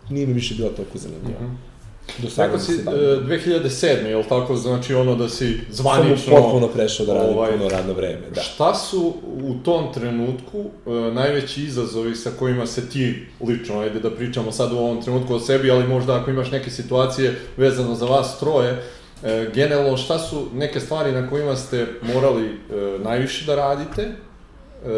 nije 0.10 0.28
mi 0.28 0.34
više 0.34 0.56
bilo 0.56 0.70
toliko 0.70 0.98
zanimljivo. 0.98 1.40
Uh 1.40 1.46
-huh. 1.46 1.77
Do 2.18 2.30
sada 2.30 2.44
Rekao 2.44 2.60
si, 2.60 2.74
uh, 2.74 3.28
2007. 3.28 4.06
je 4.06 4.16
li 4.16 4.24
tako, 4.30 4.56
znači 4.56 4.94
ono 4.94 5.16
da 5.16 5.30
si 5.30 5.60
zvanično... 5.70 6.18
Sam 6.18 6.44
potpuno 6.44 6.68
prešao 6.68 7.06
da 7.06 7.14
radim 7.14 7.38
ovaj, 7.38 7.52
puno 7.52 7.70
radno 7.70 7.94
vreme, 7.94 8.22
da. 8.36 8.42
Šta 8.42 8.76
su 8.76 9.14
u 9.44 9.54
tom 9.64 9.94
trenutku 9.94 10.60
uh, 10.60 11.14
najveći 11.14 11.64
izazovi 11.64 12.16
sa 12.16 12.32
kojima 12.40 12.66
se 12.66 12.90
ti 12.90 13.26
lično, 13.48 13.80
ajde 13.80 14.00
da 14.00 14.12
pričamo 14.12 14.52
sad 14.52 14.74
u 14.74 14.78
ovom 14.78 15.02
trenutku 15.02 15.34
o 15.36 15.40
sebi, 15.40 15.72
ali 15.72 15.88
možda 15.88 16.16
ako 16.16 16.30
imaš 16.30 16.52
neke 16.52 16.70
situacije 16.72 17.40
vezano 17.58 17.96
za 17.96 18.06
vas 18.06 18.40
troje, 18.40 18.72
uh, 18.72 19.30
generalno 19.54 19.98
šta 19.98 20.20
su 20.20 20.48
neke 20.54 20.80
stvari 20.80 21.12
na 21.12 21.30
kojima 21.30 21.56
ste 21.56 21.88
morali 22.14 22.46
uh, 22.46 23.02
najviše 23.02 23.46
da 23.46 23.56
radite 23.56 24.08
uh, 24.08 24.90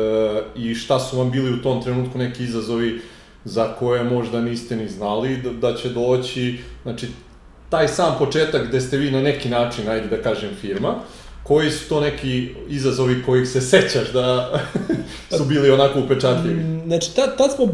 i 0.56 0.75
šta 0.75 1.00
su 1.00 1.18
vam 1.18 1.32
bili 1.32 1.54
u 1.54 1.62
tom 1.62 1.84
trenutku 1.84 2.18
neki 2.18 2.44
izazovi 2.44 3.01
za 3.50 3.74
koje 3.80 4.04
možda 4.04 4.42
niste 4.42 4.76
ni 4.76 4.90
znali 4.90 5.38
da, 5.38 5.50
da 5.50 5.78
će 5.78 5.90
doći, 5.90 6.60
znači 6.84 7.08
taj 7.70 7.88
sam 7.88 8.16
početak 8.20 8.68
gde 8.68 8.82
ste 8.82 8.98
vi 8.98 9.12
na 9.12 9.22
neki 9.22 9.50
način, 9.50 9.90
ajde 9.90 10.08
da 10.08 10.22
kažem, 10.22 10.50
firma, 10.62 10.96
koji 11.44 11.72
su 11.72 11.90
to 11.90 12.02
neki 12.02 12.50
izazovi 12.70 13.24
kojih 13.26 13.50
se 13.50 13.62
sećaš 13.62 14.12
da 14.14 14.60
su 15.38 15.46
bili 15.46 15.72
onako 15.72 16.00
upečatljivi? 16.00 16.56
Mm, 16.56 16.84
znači, 16.88 17.16
tad, 17.16 17.38
tad 17.38 17.52
smo 17.56 17.68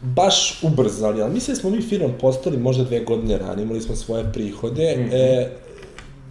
baš 0.00 0.62
ubrzali, 0.62 1.22
ali 1.22 1.32
mislim 1.32 1.54
da 1.54 1.60
smo 1.60 1.70
mi 1.70 1.82
firmom 1.82 2.12
postali 2.20 2.56
možda 2.56 2.84
dve 2.84 3.00
godine 3.00 3.38
ranije, 3.38 3.62
imali 3.62 3.80
smo 3.80 3.96
svoje 3.96 4.32
prihode. 4.32 4.96
Mm 4.96 5.00
-hmm. 5.00 5.14
e, 5.14 5.50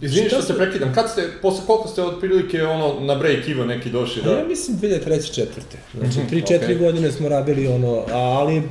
Izvini 0.02 0.28
što 0.28 0.42
se 0.42 0.56
prekidam, 0.56 0.94
kad 0.94 1.10
ste, 1.10 1.28
posle 1.42 1.66
koliko 1.66 1.88
ste 1.88 2.02
otprilike 2.02 2.64
ono, 2.64 3.00
na 3.00 3.14
break 3.14 3.48
even 3.48 3.66
neki 3.66 3.90
došli? 3.90 4.22
Da... 4.22 4.30
Ja 4.30 4.44
mislim 4.48 4.76
2003. 4.78 5.34
četvrte. 5.34 5.78
Znači, 5.98 6.18
3-4 6.30 6.44
okay. 6.44 6.78
godine 6.78 7.12
smo 7.12 7.28
radili 7.28 7.66
ono, 7.66 8.04
ali 8.12 8.62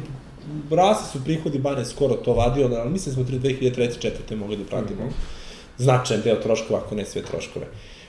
rasli 0.71 1.05
su 1.11 1.23
prihodi, 1.23 1.59
Bane 1.59 1.85
skoro 1.85 2.15
to 2.15 2.33
vadio, 2.33 2.69
ali 2.81 2.91
mislim 2.91 3.15
da 3.15 3.25
smo 3.25 3.39
2003. 3.39 3.99
četvrte 3.99 4.35
mogli 4.35 4.57
da 4.57 4.63
pratimo 4.63 5.03
mm 5.03 5.07
-hmm. 5.07 5.83
značajan 5.83 6.23
deo 6.23 6.35
troškova, 6.35 6.79
ako 6.79 6.95
ne 6.95 7.05
sve 7.05 7.21
troškove. 7.21 7.65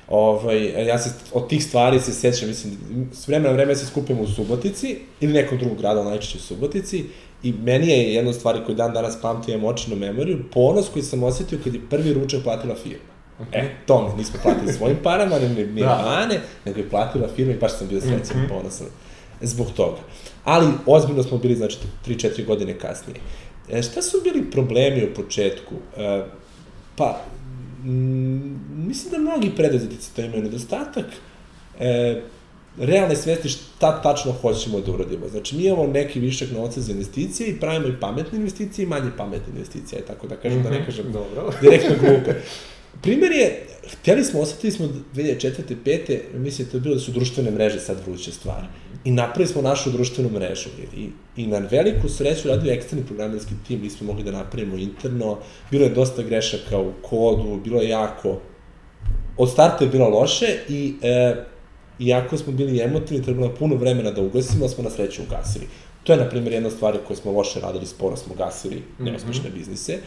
Ovaj, 0.09 0.87
ja 0.87 0.99
se 0.99 1.11
od 1.33 1.49
tih 1.49 1.65
stvari 1.65 2.01
se 2.01 2.13
sećam, 2.13 2.49
mislim, 2.49 2.73
s 3.13 3.29
vremena 3.29 3.51
na 3.51 3.57
vreme 3.57 3.77
se 3.77 3.87
skupimo 3.87 4.23
u 4.23 4.27
Subotici 4.27 4.99
ili 5.21 5.33
nekom 5.33 5.59
drugom 5.59 5.79
gradu, 5.79 6.05
najčešće 6.05 6.39
u 6.39 6.41
Subotici 6.41 7.05
i 7.43 7.53
meni 7.53 7.89
je 7.89 8.15
jedna 8.15 8.31
od 8.31 8.37
stvari 8.37 8.61
koju 8.67 8.77
dan 8.77 8.93
danas 8.93 9.21
pamtim, 9.23 9.55
imam 9.55 9.65
očinu 9.65 9.97
memoriju, 9.97 10.45
ponos 10.53 10.89
koji 10.89 11.03
sam 11.03 11.23
osetio 11.23 11.59
kad 11.65 11.75
je 11.75 11.81
prvi 11.91 12.13
ručak 12.13 12.43
platila 12.43 12.75
firma. 12.75 13.12
E, 13.53 13.69
to 13.87 14.09
mi 14.09 14.19
nismo 14.19 14.39
platili 14.43 14.73
svojim 14.73 14.97
parama, 15.03 15.39
ne, 15.39 15.49
ne, 15.49 15.67
ne 15.67 15.83
da. 15.83 16.29
nego 16.65 16.79
je 16.79 16.91
platila 16.91 17.29
firma 17.37 17.53
i 17.53 17.57
baš 17.57 17.79
sam 17.79 17.89
bio 17.89 18.01
srećan 18.01 18.37
mm 18.37 18.45
-hmm. 18.45 18.49
ponosan 18.49 18.87
zbog 19.41 19.67
toga. 19.77 19.99
Ali 20.45 20.67
ozbiljno 20.87 21.23
smo 21.23 21.39
bili, 21.39 21.55
znači, 21.55 21.79
3-4 22.07 22.47
godine 22.47 22.79
kasnije. 22.79 23.21
E, 23.71 23.83
šta 23.83 24.03
su 24.03 24.21
bili 24.25 24.51
problemi 24.51 25.05
u 25.05 25.15
početku? 25.15 25.75
E, 25.97 26.25
pa, 26.97 27.21
m, 27.85 28.61
mislim 28.87 29.11
da 29.11 29.19
mnogi 29.19 29.51
preduzetnici 29.57 30.15
to 30.15 30.23
imaju 30.23 30.43
nedostatak 30.43 31.07
e, 31.81 32.23
realne 32.79 33.17
svesti 33.17 33.49
šta 33.49 34.03
tačno 34.03 34.33
hoćemo 34.33 34.81
da 34.81 34.93
uradimo. 34.93 35.29
Znači, 35.29 35.57
mi 35.57 35.65
imamo 35.65 35.87
neki 35.87 36.21
višak 36.21 36.51
novca 36.51 36.81
za 36.81 36.93
investicije 36.93 37.49
i 37.49 37.61
pravimo 37.61 37.89
i 37.89 38.01
pametne 38.01 38.39
investicije 38.39 38.83
i 38.83 38.89
manje 38.89 39.11
pametne 39.17 39.53
investicije, 39.53 40.03
tako 40.03 40.27
da 40.27 40.37
kažem, 40.37 40.59
mm 40.59 40.61
-hmm. 40.61 40.65
da 40.65 40.71
ne 40.71 40.77
mhm. 40.77 40.87
kažem 40.87 41.13
Dobro. 41.13 41.53
direktno 41.61 41.97
glupe. 42.01 42.35
Primer 43.01 43.33
je, 43.33 43.67
hteli 43.93 44.25
smo, 44.25 44.41
osetili 44.41 44.73
smo 44.73 44.89
2004. 45.15 45.75
5. 45.85 46.19
mislim 46.35 46.67
da 46.67 46.71
to 46.71 46.77
je 46.77 46.81
bilo 46.81 46.95
da 46.95 47.01
su 47.01 47.13
društvene 47.13 47.51
mreže 47.51 47.81
sad 47.81 48.07
vruće 48.07 48.33
stvari. 48.33 48.67
I 49.05 49.11
napravili 49.11 49.53
smo 49.53 49.63
našu 49.63 49.91
društvenu 49.91 50.31
mrežu. 50.31 50.69
I, 50.97 51.09
i 51.37 51.47
na 51.47 51.59
veliku 51.59 52.09
sreću 52.09 52.49
radio 52.49 52.73
eksterni 52.73 53.05
programerski 53.07 53.55
tim, 53.67 53.81
nismo 53.81 54.07
mogli 54.07 54.25
da 54.25 54.31
napravimo 54.31 54.77
interno, 54.77 55.39
bilo 55.71 55.85
je 55.85 55.91
dosta 55.91 56.23
grešaka 56.23 56.79
u 56.79 56.93
kodu, 57.03 57.61
bilo 57.65 57.83
je 57.83 57.89
jako... 57.89 58.41
Od 59.37 59.51
starta 59.51 59.85
je 59.85 59.91
bilo 59.91 60.09
loše 60.09 60.59
i 60.69 60.95
e, 61.03 61.35
iako 61.99 62.37
smo 62.37 62.53
bili 62.53 62.81
emotivni, 62.81 63.25
trebalo 63.25 63.47
je 63.47 63.55
puno 63.55 63.77
vremena 63.77 64.11
da 64.11 64.23
ugasimo, 64.23 64.69
smo 64.69 64.85
na 64.85 64.91
sreću 64.91 65.23
ugasili. 65.23 65.67
To 66.05 66.13
je, 66.13 66.19
na 66.19 66.29
primjer, 66.29 66.53
jedna 66.53 66.71
stvar 66.71 66.99
koju 67.07 67.17
smo 67.17 67.33
loše 67.33 67.61
radili, 67.61 67.87
sporo 67.87 68.17
smo 68.17 68.35
gasili 68.35 68.83
neuspešne 68.99 69.51
mm 69.51 69.53
-hmm. 69.53 69.59
biznise. 69.59 69.99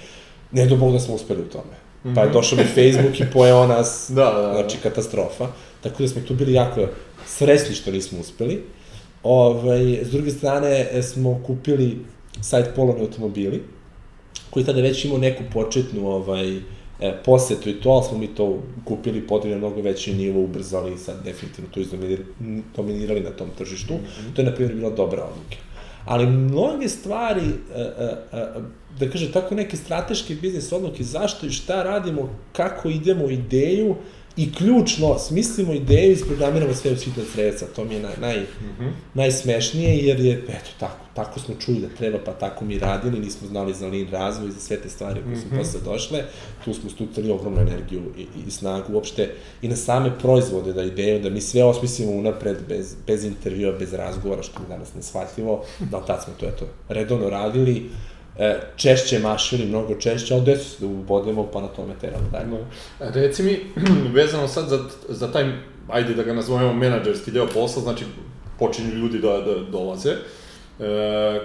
Ne 0.52 0.66
do 0.66 0.76
Bog 0.76 0.94
da 0.94 1.00
smo 1.00 1.16
uspeli 1.16 1.42
u 1.42 1.50
tome. 1.50 1.85
Pa 2.16 2.22
je 2.22 2.30
došao 2.30 2.58
bi 2.58 2.64
Facebook 2.64 3.20
i 3.20 3.32
pojeo 3.34 3.68
nas, 3.68 4.06
da, 4.16 4.24
da, 4.24 4.42
da. 4.42 4.54
znači 4.54 4.78
katastrofa. 4.84 5.48
Tako 5.82 6.04
da 6.04 6.10
smo 6.10 6.22
tu 6.22 6.34
bili 6.34 6.54
jako 6.54 6.88
sresni 7.26 7.76
što 7.76 7.92
nismo 7.92 8.20
uspeli. 8.20 8.64
Ovaj, 9.24 10.00
s 10.04 10.12
druge 10.12 10.32
strane 10.32 10.88
e, 10.92 11.04
smo 11.04 11.42
kupili 11.46 11.98
sajt 12.42 12.76
Polovni 12.76 13.02
automobili, 13.02 13.64
koji 14.50 14.66
tada 14.66 14.82
već 14.82 15.06
imao 15.06 15.18
neku 15.18 15.44
početnu 15.54 16.08
ovaj, 16.08 16.58
e, 16.58 16.62
posetu 17.26 17.70
i 17.70 17.82
to, 17.82 17.90
ali 17.90 18.04
smo 18.04 18.18
mi 18.18 18.28
to 18.28 18.60
kupili, 18.86 19.28
podigli 19.28 19.52
na 19.52 19.58
mnogo 19.58 19.82
veći 19.82 20.14
nivo, 20.14 20.44
ubrzali 20.44 20.94
i 20.94 20.98
sad 20.98 21.24
definitivno 21.24 21.70
to 21.74 21.80
izdominirali 21.80 23.22
na 23.22 23.30
tom 23.30 23.50
tržištu. 23.58 23.94
Mm 23.94 23.98
-hmm. 23.98 24.36
To 24.36 24.42
je, 24.42 24.46
na 24.46 24.56
primjer, 24.56 24.76
bila 24.76 24.90
dobra 24.90 25.24
odluka. 25.24 25.65
Ali 26.06 26.26
mnoge 26.28 26.90
stvari, 26.90 27.42
e, 27.76 27.80
e, 27.80 28.38
e, 28.38 28.48
da 29.00 29.10
kaže, 29.10 29.32
tako 29.32 29.56
neke 29.56 29.78
strateške 29.78 30.36
biznis 30.36 30.72
odluke, 30.72 31.04
zašto 31.04 31.46
i 31.46 31.52
šta 31.52 31.84
radimo, 31.84 32.30
kako 32.54 32.90
idemo 32.90 33.30
ideju, 33.30 33.96
i 34.38 34.54
ključno 34.54 35.20
smislimo 35.20 35.74
ideju 35.74 36.10
i 36.10 36.14
isprogramiramo 36.14 36.74
sve 36.74 36.92
u 36.92 36.96
sitna 36.96 37.24
sredstva. 37.34 37.68
To 37.76 37.86
mi 37.86 37.94
je 37.94 38.02
naj, 38.02 38.14
naj, 38.22 38.40
mm 38.40 38.46
-hmm. 38.80 38.92
najsmešnije, 39.14 39.98
jer 39.98 40.20
je, 40.20 40.34
eto, 40.34 40.70
tako, 40.80 41.06
tako 41.14 41.40
smo 41.40 41.56
čuli 41.60 41.80
da 41.80 41.88
treba, 41.98 42.18
pa 42.26 42.34
tako 42.34 42.66
mi 42.66 42.80
radili, 42.80 43.20
nismo 43.20 43.48
znali 43.48 43.74
za 43.74 43.88
lin 43.88 44.08
razvoj, 44.12 44.52
za 44.52 44.60
sve 44.60 44.78
te 44.78 44.90
stvari 44.90 45.22
koje 45.24 45.36
su 45.36 45.48
mm 45.48 45.50
-hmm. 45.52 45.58
posle 45.58 45.80
došle. 45.86 46.24
Tu 46.66 46.74
smo 46.74 46.90
stucali 46.90 47.32
ogromnu 47.32 47.62
energiju 47.62 48.02
i, 48.18 48.22
i, 48.22 48.48
i 48.48 48.52
snagu 48.52 48.94
uopšte 48.94 49.34
i 49.62 49.68
na 49.68 49.76
same 49.76 50.12
proizvode 50.20 50.74
da 50.74 50.84
ideju, 50.84 51.20
da 51.20 51.30
mi 51.30 51.42
sve 51.42 51.64
osmislimo 51.64 52.12
unapred, 52.12 52.58
bez, 52.68 52.96
bez 53.08 53.24
intervjua, 53.24 53.78
bez 53.80 53.94
razgovora, 53.94 54.44
što 54.44 54.60
mi 54.60 54.68
danas 54.70 54.94
ne 54.94 55.02
shvatljivo, 55.02 55.64
da 55.92 56.06
tad 56.06 56.24
smo 56.24 56.34
to, 56.40 56.46
eto, 56.46 56.66
redovno 56.90 57.30
radili, 57.30 57.90
češće 58.76 59.20
mašili, 59.20 59.66
mnogo 59.66 59.96
češće, 59.96 60.34
ali 60.34 60.44
desi 60.44 60.70
se 60.70 60.76
da 60.80 60.86
ubodemo, 60.86 61.48
pa 61.54 61.62
na 61.62 61.68
tome 61.68 61.94
teramo 62.02 62.30
dalje. 62.32 62.48
No. 62.48 62.58
Reci 63.00 63.44
mi, 63.44 63.60
vezano 64.20 64.48
sad 64.48 64.70
za, 64.70 64.80
za 65.10 65.32
taj, 65.32 65.46
ajde 65.88 66.14
da 66.14 66.24
ga 66.24 66.34
nazovemo 66.34 66.74
menadžerski 66.74 67.32
deo 67.32 67.48
posla, 67.54 67.82
znači 67.82 68.06
počinju 68.60 68.94
ljudi 68.94 69.20
da, 69.20 69.42
da 69.42 69.56
dolaze, 69.72 70.10
e, 70.10 70.18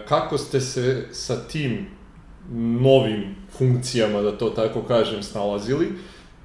kako 0.08 0.38
ste 0.38 0.60
se 0.60 1.06
sa 1.12 1.36
tim 1.36 1.86
novim 2.80 3.36
funkcijama, 3.58 4.22
da 4.22 4.38
to 4.38 4.50
tako 4.50 4.82
kažem, 4.82 5.22
snalazili, 5.22 5.88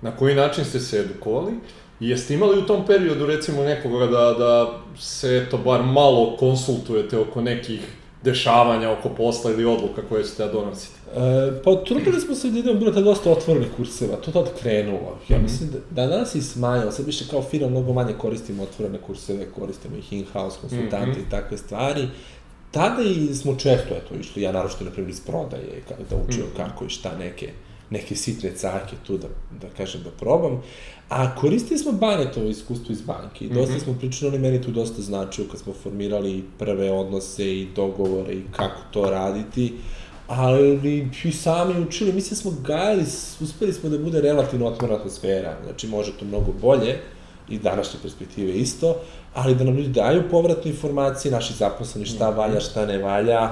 na 0.01 0.15
koji 0.15 0.35
način 0.35 0.65
ste 0.65 0.79
se 0.79 0.99
edukovali, 0.99 1.53
jeste 1.99 2.33
imali 2.33 2.59
u 2.59 2.65
tom 2.65 2.85
periodu 2.85 3.25
recimo 3.25 3.63
nekoga 3.63 4.05
da, 4.05 4.35
da 4.39 4.79
se 4.99 5.45
to 5.51 5.57
bar 5.57 5.83
malo 5.83 6.37
konsultujete 6.37 7.17
oko 7.17 7.41
nekih 7.41 7.81
dešavanja 8.25 8.91
oko 8.91 9.09
posla 9.09 9.51
ili 9.51 9.65
odluka 9.65 10.01
koje 10.01 10.23
ćete 10.23 10.45
da 10.45 10.51
donosite? 10.51 10.95
E, 11.11 11.19
pa 11.63 11.75
trudili 11.77 12.21
smo 12.21 12.35
se 12.35 12.49
da 12.49 12.59
idemo, 12.59 12.79
bilo 12.79 12.91
je 12.91 13.03
dosta 13.03 13.31
otvorenih 13.31 13.67
kurseva, 13.77 14.15
to 14.15 14.31
tad 14.31 14.45
krenulo. 14.61 15.17
Ja 15.29 15.35
Mhm. 15.35 15.43
mislim 15.43 15.69
da, 15.71 15.77
da 15.91 16.07
danas 16.07 16.35
i 16.35 16.41
smanjilo, 16.43 16.91
sad 16.91 17.05
više 17.05 17.25
kao 17.29 17.41
firma 17.43 17.69
mnogo 17.69 17.93
manje 17.93 18.13
koristimo 18.13 18.63
otvorene 18.63 18.97
kurseve, 18.97 19.45
koristimo 19.49 19.97
ih 19.97 20.13
in-house, 20.13 20.57
konsultanti 20.61 21.11
Mhm. 21.11 21.19
i 21.19 21.29
takve 21.29 21.57
stvari. 21.57 22.07
Tada 22.71 23.01
i 23.03 23.35
smo 23.35 23.55
često, 23.55 23.93
eto, 23.95 24.15
išli, 24.15 24.41
ja 24.41 24.51
naročito, 24.51 24.83
na 24.83 24.91
primjer, 24.91 25.09
iz 25.09 25.21
prodaje, 25.21 25.81
da 26.09 26.15
učio 26.19 26.45
Mhm. 26.45 26.55
kako 26.57 26.85
i 26.85 26.89
šta 26.89 27.17
neke, 27.17 27.49
neke 27.89 28.15
sitne 28.15 28.51
cake 28.55 28.95
tu 29.07 29.17
da, 29.17 29.27
da 29.61 29.67
kažem 29.77 30.03
da 30.03 30.09
probam. 30.09 30.61
A 31.09 31.35
koristili 31.35 31.79
smo 31.79 31.91
Banetovo 31.91 32.49
iskustvo 32.49 32.91
iz 32.93 33.01
banke 33.01 33.45
i 33.45 33.49
dosta 33.49 33.75
Mhm. 33.75 33.83
smo 33.83 33.93
pričali, 33.99 34.29
oni 34.29 34.39
meni 34.39 34.61
tu 34.61 34.71
dosta 34.71 35.01
značio 35.01 35.45
kad 35.51 35.59
smo 35.59 35.73
formirali 35.73 36.43
prve 36.59 36.91
odnose 36.91 37.55
i 37.55 37.67
dogovore 37.75 38.33
i 38.33 38.43
kako 38.51 38.81
to 38.91 39.09
raditi 39.09 39.73
ali 40.27 40.79
i 41.23 41.31
sami 41.31 41.81
učili, 41.81 42.13
mislim 42.13 42.29
da 42.29 42.35
smo 42.35 42.51
gajali, 42.63 43.03
uspeli 43.41 43.73
smo 43.73 43.89
da 43.89 43.97
bude 43.97 44.21
relativno 44.21 44.65
otvorena 44.67 44.99
atmosfera, 44.99 45.57
znači 45.63 45.87
može 45.87 46.11
to 46.19 46.25
mnogo 46.25 46.51
bolje, 46.61 46.97
i 47.49 47.59
današnje 47.59 47.99
perspektive 48.01 48.53
isto, 48.53 48.95
ali 49.33 49.55
da 49.55 49.63
nam 49.63 49.75
ljudi 49.75 49.89
daju 49.89 50.23
povratne 50.31 50.71
informacije, 50.71 51.31
naši 51.31 51.53
zaposleni 51.53 52.05
šta 52.05 52.29
valja, 52.29 52.59
šta 52.59 52.85
ne 52.85 52.97
valja, 52.97 53.49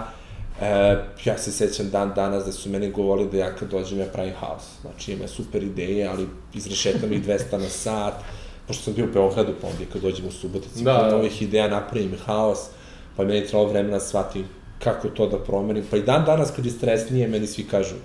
E, 0.63 0.97
ja 1.26 1.38
se 1.38 1.52
sećam 1.52 1.89
dan 1.89 2.12
danas 2.15 2.45
da 2.45 2.52
su 2.52 2.69
meni 2.69 2.91
govorili 2.91 3.30
da 3.32 3.38
ja 3.38 3.56
kad 3.56 3.71
dođem 3.71 3.99
ja 3.99 4.06
pravim 4.06 4.34
haos. 4.39 4.63
Znači 4.82 5.12
ima 5.12 5.28
super 5.28 5.63
ideje, 5.63 6.08
ali 6.08 6.28
izrešetam 6.54 7.13
ih 7.13 7.26
200 7.28 7.58
na 7.58 7.69
sat, 7.69 8.13
pošto 8.67 8.84
sam 8.84 8.93
bio 8.93 9.06
u 9.06 9.13
Beogradu, 9.13 9.54
pa 9.62 9.67
onda 9.67 9.91
kad 9.93 10.02
dođem 10.02 10.28
u 10.28 10.32
Subotici, 10.32 10.84
Da, 10.84 10.93
da, 10.93 11.04
da. 11.04 11.15
novih 11.15 11.41
ideja 11.41 11.67
napravim 11.67 12.15
haos, 12.26 12.60
pa 13.17 13.23
meni 13.23 13.39
je 13.39 13.45
trebalo 13.47 13.69
vremena 13.69 13.97
da 13.97 13.99
shvatim 13.99 14.45
kako 14.80 15.10
to 15.10 15.28
da 15.28 15.38
promenim. 15.39 15.84
Pa 15.91 15.97
i 15.97 16.02
dan 16.02 16.26
danas 16.26 16.52
kad 16.56 16.65
je 16.65 16.71
stresnije, 16.71 17.28
meni 17.28 17.47
svi 17.47 17.63
kažu, 17.63 17.95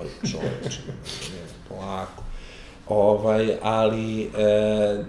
oj 0.00 0.30
čoveče, 0.30 0.80
polako. 1.68 2.22
Ovaj, 2.88 3.56
ali, 3.62 4.22
e, 4.22 5.04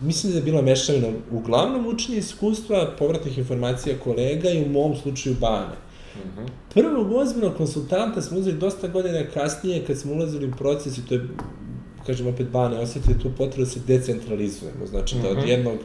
mislim 0.00 0.32
da 0.32 0.38
je 0.38 0.44
bila 0.44 0.62
mešavina, 0.62 1.08
uglavnom 1.30 1.86
učenje 1.86 2.18
iskustva, 2.18 2.94
povratnih 2.98 3.38
informacija 3.38 3.98
kolega 4.04 4.50
i 4.50 4.62
u 4.64 4.68
mom 4.68 4.96
slučaju 4.96 5.36
Bane. 5.40 5.87
Mhm. 6.26 6.46
Prvog 6.74 7.12
ozbiljnog 7.12 7.56
konsultanta 7.56 8.22
smo 8.22 8.38
uzeli 8.38 8.58
dosta 8.58 8.88
godina 8.88 9.24
kasnije 9.34 9.84
kad 9.86 9.98
smo 9.98 10.12
ulazili 10.12 10.46
u 10.46 10.52
proces 10.58 10.98
i 10.98 11.06
to 11.06 11.14
je, 11.14 11.28
kažem 12.06 12.26
opet 12.26 12.48
Bane, 12.48 12.78
osetili 12.78 13.18
tu 13.18 13.30
potrebu 13.38 13.64
da 13.64 13.70
se 13.70 13.80
decentralizujemo, 13.86 14.86
znači 14.86 15.16
da 15.22 15.28
Mhm. 15.30 15.38
od 15.38 15.48
jednog 15.48 15.78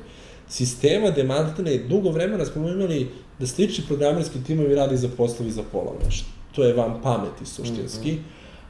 sistema 0.50 1.10
gde 1.12 1.24
maltene 1.24 1.78
dugo 1.78 2.10
vremena 2.10 2.46
smo 2.46 2.70
imali 2.70 3.08
da 3.40 3.48
slični 3.48 3.84
programerski 3.88 4.44
timovi 4.48 4.76
radi 4.76 4.98
za 4.98 5.08
poslovi 5.18 5.52
za 5.52 5.64
pola 5.72 5.92
nešto. 6.06 6.26
To 6.56 6.64
je 6.64 6.74
vam 6.74 7.00
pameti 7.04 7.46
suštinski. 7.46 8.12
Mhm. 8.12 8.22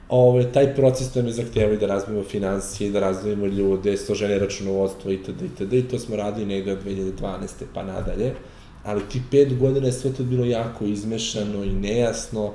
Ove, 0.10 0.52
taj 0.52 0.76
proces 0.76 1.16
nam 1.16 1.26
je 1.26 1.32
zahtevali 1.34 1.78
da 1.78 1.88
razvijemo 1.88 2.24
financije, 2.24 2.92
da 2.92 3.00
razvijemo 3.00 3.46
ljude, 3.46 3.98
složene 3.98 4.40
računovodstvo 4.40 5.12
itd. 5.12 5.42
itd. 5.42 5.74
I 5.74 5.84
to 5.84 6.00
smo 6.00 6.16
radili 6.16 6.46
negde 6.46 6.72
od 6.72 6.84
2012. 6.86 7.48
pa 7.74 7.84
nadalje. 7.84 8.34
Ali 8.84 9.02
ti 9.10 9.22
pet 9.32 9.60
godina 9.60 9.86
je 9.86 9.94
sve 9.94 10.14
to 10.14 10.24
bilo 10.24 10.46
jako 10.46 10.86
izmešano 10.86 11.64
i 11.64 11.74
nejasno. 11.74 12.52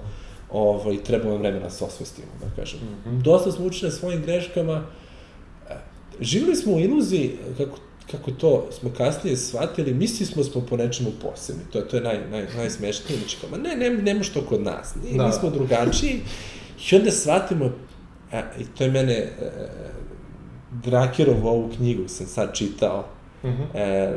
Ovaj, 0.51 0.97
treba 0.97 1.29
vam 1.29 1.39
vremena 1.39 1.65
da 1.65 1.71
se 1.71 1.85
osvestimo, 1.85 2.27
da 2.41 2.63
kažem. 2.63 2.81
Mhm. 3.07 3.21
Dosta 3.21 3.53
smo 3.53 3.67
učili 3.67 3.91
na 3.91 3.97
svojim 3.97 4.23
greškama. 4.23 4.83
E, 5.71 5.75
Živjeli 6.21 6.57
smo 6.57 6.73
u 6.73 6.81
iluziji, 6.81 7.31
kako, 7.57 7.79
kako 8.11 8.31
to 8.31 8.67
smo 8.71 8.91
kasnije 8.91 9.37
shvatili, 9.37 9.95
mislili 9.95 10.27
smo 10.27 10.45
smo 10.45 10.61
po 10.61 10.77
nečemu 10.77 11.11
posebni. 11.23 11.63
To, 11.73 11.81
to 11.81 11.97
je 11.97 12.03
naj, 12.03 12.19
naj, 12.31 12.47
najsmešnije. 12.57 13.19
Znači, 13.19 13.37
kao, 13.41 13.59
ne, 13.59 13.77
ne, 13.77 13.91
nema 13.93 14.23
što 14.23 14.41
kod 14.43 14.63
nas. 14.63 14.95
Ne, 14.95 15.17
Da. 15.17 15.27
Mi 15.27 15.33
smo 15.33 15.51
drugačiji. 15.51 16.21
I 16.91 16.97
onda 16.97 17.11
shvatimo, 17.11 17.73
a, 18.33 18.41
i 18.61 18.65
to 18.79 18.85
je 18.85 18.91
mene, 18.91 19.15
e, 19.15 19.31
Drakerovu 20.73 21.47
ovu 21.49 21.71
knjigu 21.77 22.09
sam 22.09 22.27
sad 22.27 22.55
čitao, 22.55 23.05
Mhm. 23.45 23.63
e, 23.75 24.17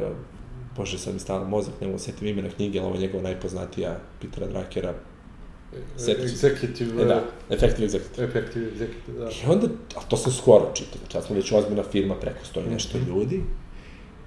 bože, 0.77 0.97
sad 0.97 1.13
mi 1.13 1.19
stalno 1.19 1.47
mozak, 1.47 1.73
ne 1.81 1.87
mogu 1.87 1.97
da 1.97 2.03
setim 2.03 2.27
imena 2.27 2.49
knjige, 2.49 2.79
ali 2.79 2.87
ovo 2.87 2.95
je 2.95 3.01
njegova 3.01 3.23
najpoznatija 3.23 3.99
Petera 4.21 4.47
Drakera, 4.47 4.93
Executive. 5.97 6.23
Executive, 6.25 7.01
e, 7.01 7.05
da, 7.05 7.23
Effective 7.49 7.87
Executive. 7.87 8.23
Effective 8.23 8.65
executive, 8.67 9.19
da. 9.19 9.25
I 9.25 9.51
onda, 9.51 9.67
a 9.95 10.01
to 10.01 10.17
sam 10.17 10.31
skoro 10.31 10.71
čitao, 10.73 10.97
znači 10.99 11.17
ja 11.17 11.21
smo 11.21 11.35
već 11.35 11.51
ozbiljna 11.51 11.83
firma, 11.83 12.15
preko 12.15 12.45
stoji 12.45 12.65
nešto 12.67 12.97
ljudi, 13.07 13.43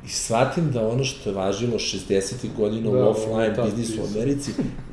i 0.05 0.09
shvatim 0.09 0.71
da 0.71 0.89
ono 0.89 1.05
što 1.05 1.31
je 1.31 1.37
važilo 1.37 1.79
60. 1.79 2.33
godina 2.57 2.91
Da, 2.91 2.97
u 2.99 3.09
offline 3.09 3.51
da, 3.51 3.63
biznisu 3.63 3.93
u 3.93 4.03
biznis. 4.03 4.17
Americi, 4.17 4.51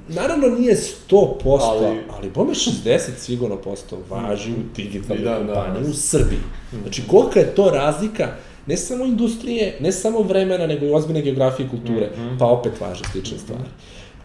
naravno 0.09 0.47
nije 0.47 0.75
100%, 0.75 1.35
ali, 1.45 1.99
Ali- 2.11 2.29
bome 2.29 2.53
60 2.53 2.99
sigurno 3.17 3.57
posto 3.57 3.97
važi 4.09 4.51
u 4.51 4.75
digitalnoj 4.75 5.23
Da, 5.25 5.31
da, 5.31 5.37
kompaniji 5.37 5.83
da. 5.83 5.89
u 5.89 5.93
Srbiji. 5.93 6.39
Znači, 6.81 7.03
kolika 7.07 7.39
je 7.39 7.55
to 7.55 7.69
razlika, 7.69 8.35
ne 8.67 8.77
samo 8.77 9.05
industrije, 9.05 9.77
ne 9.79 9.91
samo 9.91 10.19
vremena, 10.21 10.67
nego 10.67 10.85
i 10.85 10.91
ozbiljne 10.91 11.21
geografije 11.21 11.65
i 11.65 11.69
kulture, 11.69 12.09
Mhm. 12.17 12.37
pa 12.39 12.45
opet 12.45 12.81
važe 12.81 13.03
slične 13.11 13.37
stvari. 13.37 13.63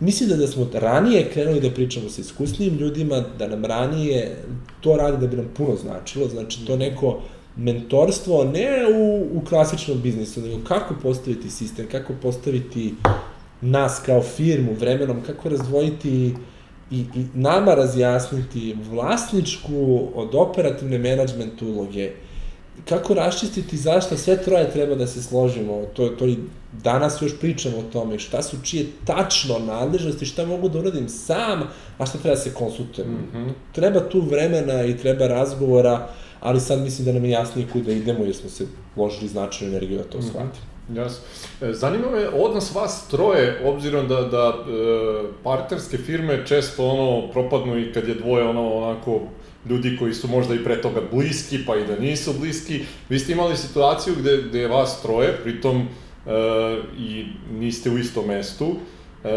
Mislim 0.01 0.29
da, 0.29 0.37
da 0.37 0.47
smo 0.47 0.69
ranije 0.73 1.31
krenuli 1.31 1.61
da 1.61 1.71
pričamo 1.71 2.09
sa 2.09 2.21
iskusnijim 2.21 2.77
ljudima, 2.77 3.25
da 3.39 3.49
nam 3.49 3.65
ranije 3.65 4.37
to 4.81 4.97
radi 4.97 5.17
da 5.21 5.27
bi 5.27 5.37
nam 5.37 5.49
puno 5.57 5.77
značilo, 5.77 6.29
znači 6.29 6.67
to 6.67 6.77
neko 6.77 7.21
mentorstvo, 7.57 8.45
ne 8.45 8.69
u, 8.95 9.27
u 9.39 9.45
klasičnom 9.49 10.01
biznisu, 10.03 10.41
nego 10.41 10.65
kako 10.65 10.95
postaviti 11.03 11.51
sistem, 11.51 11.87
kako 11.91 12.13
postaviti 12.23 12.95
nas 13.61 14.01
kao 14.07 14.23
firmu 14.23 14.73
vremenom, 14.81 15.23
kako 15.27 15.49
razdvojiti 15.49 16.35
i, 16.91 16.99
i 16.99 17.25
nama 17.35 17.75
razjasniti 17.75 18.77
vlasničku 18.91 20.09
od 20.15 20.35
operativne 20.35 20.99
menadžment 20.99 21.63
uloge, 21.63 22.11
kako 22.89 23.15
raščistiti 23.15 23.77
zašto 23.77 24.17
sve 24.17 24.43
troje 24.43 24.71
treba 24.71 24.95
da 24.95 25.07
se 25.07 25.23
složimo, 25.23 25.83
to, 25.95 26.09
to 26.09 26.27
i 26.27 26.37
danas 26.73 27.23
još 27.23 27.39
pričamo 27.41 27.79
o 27.79 27.93
tome, 27.93 28.19
šta 28.19 28.43
su 28.43 28.57
čije 28.63 28.87
tačno 29.05 29.59
nadležnosti, 29.59 30.27
šta 30.27 30.47
mogu 30.47 30.69
da 30.69 30.79
uradim 30.79 31.09
sam, 31.09 31.63
a 31.99 32.07
šta 32.07 32.19
treba 32.19 32.35
da 32.35 32.41
se 32.41 32.55
konsultujem. 32.55 33.11
Mhm. 33.13 33.49
Treba 33.73 34.01
tu 34.01 34.21
vremena 34.21 34.85
i 34.85 34.97
treba 34.97 35.27
razgovora, 35.27 36.09
ali 36.41 36.61
sad 36.61 36.81
mislim 36.81 37.05
da 37.07 37.13
nam 37.13 37.25
je 37.25 37.31
jasnije 37.31 37.69
kuda 37.73 37.93
idemo, 37.93 38.25
jer 38.25 38.35
smo 38.37 38.51
se 38.51 38.67
uložili 38.97 39.29
značajnu 39.29 39.73
energiju 39.73 39.99
da 39.99 40.05
to 40.05 40.19
Mhm. 40.19 40.27
shvatimo. 40.27 40.67
Jasno. 40.95 41.25
E, 41.61 41.73
Zanima 41.73 42.11
me 42.11 42.29
odnos 42.29 42.75
vas 42.75 43.09
troje, 43.09 43.61
obzirom 43.65 44.09
da, 44.09 44.21
da 44.21 44.55
e, 44.59 44.73
partnerske 45.45 45.99
firme 45.99 46.47
često 46.47 46.87
ono 46.87 47.33
propadnu 47.33 47.79
i 47.79 47.93
kad 47.93 48.09
je 48.09 48.15
dvoje 48.15 48.45
ono 48.45 48.75
onako 48.75 49.21
ljudi 49.69 49.97
koji 49.99 50.15
su 50.15 50.29
možda 50.29 50.55
i 50.55 50.65
pre 50.65 50.83
toga 50.83 51.01
bliski, 51.13 51.59
pa 51.67 51.77
i 51.77 51.87
da 51.87 51.99
nisu 51.99 52.33
bliski. 52.39 52.81
Vi 53.09 53.19
ste 53.19 53.33
imali 53.33 53.57
situaciju 53.57 54.15
gde, 54.19 54.43
gde 54.49 54.61
je 54.61 54.69
vas 54.69 55.03
troje, 55.03 55.37
pritom 55.43 55.81
e, 55.81 56.31
i 56.99 57.27
niste 57.51 57.91
u 57.91 57.99
istom 57.99 58.27
mestu, 58.27 58.77
e, 59.25 59.29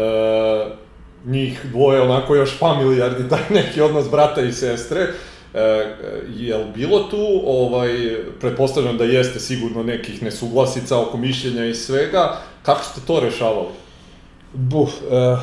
njih 1.26 1.60
dvoje 1.70 2.00
onako 2.00 2.34
još 2.34 2.58
familijarni, 2.58 3.28
taj 3.30 3.42
neki 3.50 3.80
odnos 3.80 4.10
brata 4.10 4.40
i 4.40 4.52
sestre, 4.52 5.06
E, 5.54 5.96
jel 6.36 6.64
bilo 6.74 6.98
tu, 6.98 7.42
ovaj, 7.46 7.90
pretpostavljam 8.40 8.98
da 8.98 9.04
jeste 9.04 9.40
sigurno 9.40 9.82
nekih 9.82 10.22
nesuglasica 10.22 11.00
oko 11.00 11.16
mišljenja 11.16 11.66
i 11.66 11.74
svega, 11.74 12.38
kako 12.62 12.84
ste 12.84 13.00
to 13.06 13.20
rešavali? 13.20 13.68
Buf, 14.52 14.90
uh, 14.90 15.38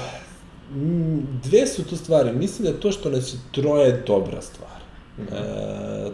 dve 1.43 1.67
su 1.67 1.83
tu 1.83 1.97
stvari. 1.97 2.31
Mislim 2.33 2.71
da 2.71 2.79
to 2.79 2.91
što 2.91 3.09
nas 3.09 3.33
je 3.33 3.37
troje 3.51 3.85
je 3.85 4.03
dobra 4.07 4.41
stvar. 4.41 4.76
E, 5.19 5.33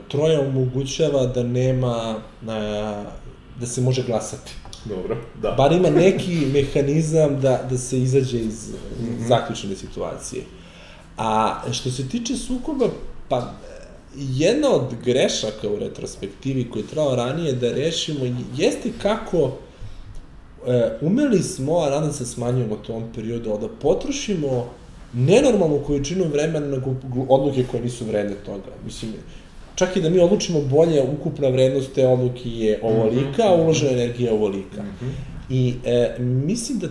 troje 0.07 0.39
omogućava 0.39 1.25
da 1.25 1.43
nema, 1.43 2.15
na, 2.41 2.59
da 3.59 3.65
se 3.65 3.81
može 3.81 4.03
glasati. 4.03 4.51
Dobro, 4.85 5.17
da. 5.41 5.51
Bar 5.51 5.71
ima 5.71 5.89
neki 5.89 6.45
mehanizam 6.53 7.41
da, 7.41 7.67
da 7.69 7.77
se 7.77 7.99
izađe 7.99 8.39
iz 8.39 8.69
Mhm. 9.01 9.27
zaključene 9.27 9.75
situacije. 9.75 10.43
A 11.17 11.61
što 11.71 11.91
se 11.91 12.09
tiče 12.09 12.37
sukoba, 12.37 12.85
pa 13.29 13.53
jedna 14.17 14.69
od 14.69 14.95
grešaka 15.05 15.69
u 15.69 15.75
retrospektivi 15.75 16.69
koju 16.69 16.83
je 16.83 16.87
trebalo 16.87 17.15
ranije 17.15 17.53
da 17.53 17.71
rešimo 17.71 18.19
jeste 18.57 18.91
kako 19.01 19.51
e, 20.67 20.97
umeli 21.01 21.43
smo, 21.43 21.77
a 21.79 21.89
nadam 21.89 22.13
se 22.13 22.25
smanjujemo 22.25 22.73
u 22.73 22.85
tom 22.87 23.03
periodu, 23.15 23.57
da 23.61 23.67
potrošimo 23.81 24.69
nenormalnu 25.13 25.79
količinu 25.87 26.25
vremena 26.25 26.67
na 26.67 26.77
odluke 27.29 27.63
koje 27.71 27.83
nisu 27.83 28.05
vredne 28.05 28.35
toga. 28.45 28.71
Mislim, 28.85 29.11
čak 29.75 29.97
i 29.97 30.01
da 30.01 30.09
mi 30.09 30.19
odlučimo 30.19 30.61
bolje, 30.61 31.03
ukupna 31.03 31.47
vrednost 31.49 31.93
te 31.93 32.07
odluke 32.07 32.49
je 32.49 32.79
ovolika, 32.83 33.43
a 33.43 33.55
uložena 33.55 33.91
energija 33.91 34.27
je 34.29 34.33
ovolika. 34.35 34.83
I 35.49 35.73
e, 35.85 36.15
mislim 36.19 36.79
da 36.79 36.87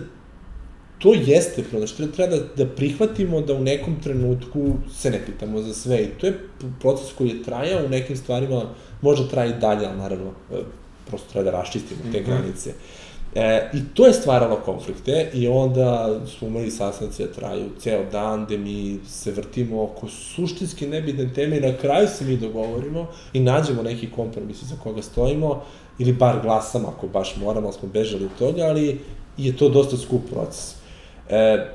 to 0.99 1.13
jeste 1.13 1.63
problem, 1.63 1.87
što 1.87 2.07
treba 2.07 2.35
da, 2.35 2.43
da 2.57 2.65
prihvatimo 2.65 3.41
da 3.41 3.53
u 3.53 3.63
nekom 3.63 3.95
trenutku 4.03 4.73
se 4.95 5.11
ne 5.11 5.19
pitamo 5.25 5.61
za 5.61 5.73
sve 5.73 6.03
i 6.03 6.07
to 6.07 6.27
je 6.27 6.39
proces 6.79 7.07
koji 7.17 7.29
je 7.29 7.43
trajao 7.43 7.85
u 7.85 7.89
nekim 7.89 8.17
stvarima, 8.17 8.61
možda 9.01 9.27
traje 9.27 9.49
i 9.49 9.59
dalje, 9.61 9.87
ali 9.87 9.97
naravno, 9.97 10.31
e, 10.53 10.55
prosto 11.07 11.31
treba 11.31 11.51
da 11.51 11.57
raščistimo 11.57 11.99
te 12.11 12.21
Mhm. 12.21 12.29
granice. 12.31 12.73
E, 13.35 13.69
I 13.73 13.81
to 13.93 14.07
je 14.07 14.13
stvaralo 14.13 14.55
konflikte 14.55 15.29
i 15.33 15.47
onda 15.47 16.19
smo 16.37 16.47
imali 16.47 16.71
sastanci 16.71 17.23
da 17.23 17.31
traju 17.31 17.69
ceo 17.79 18.03
dan 18.11 18.45
gde 18.45 18.57
mi 18.57 18.99
se 19.07 19.31
vrtimo 19.31 19.83
oko 19.83 20.07
suštinski 20.07 20.87
nebitne 20.87 21.33
teme 21.33 21.57
i 21.57 21.61
na 21.61 21.77
kraju 21.77 22.07
se 22.07 22.25
mi 22.25 22.37
dogovorimo 22.37 23.07
i 23.33 23.39
nađemo 23.39 23.83
neki 23.83 24.11
kompromis 24.11 24.63
za 24.63 24.75
koga 24.83 25.01
stojimo 25.01 25.61
ili 25.99 26.13
bar 26.13 26.41
glasamo 26.41 26.93
ako 26.97 27.07
baš 27.07 27.35
moramo, 27.35 27.71
smo 27.71 27.89
bežali 27.89 28.25
od 28.25 28.31
toga, 28.39 28.63
ali 28.63 28.99
je 29.37 29.57
to 29.57 29.69
dosta 29.69 29.97
skup 29.97 30.21
proces. 30.31 30.75
E, 31.29 31.67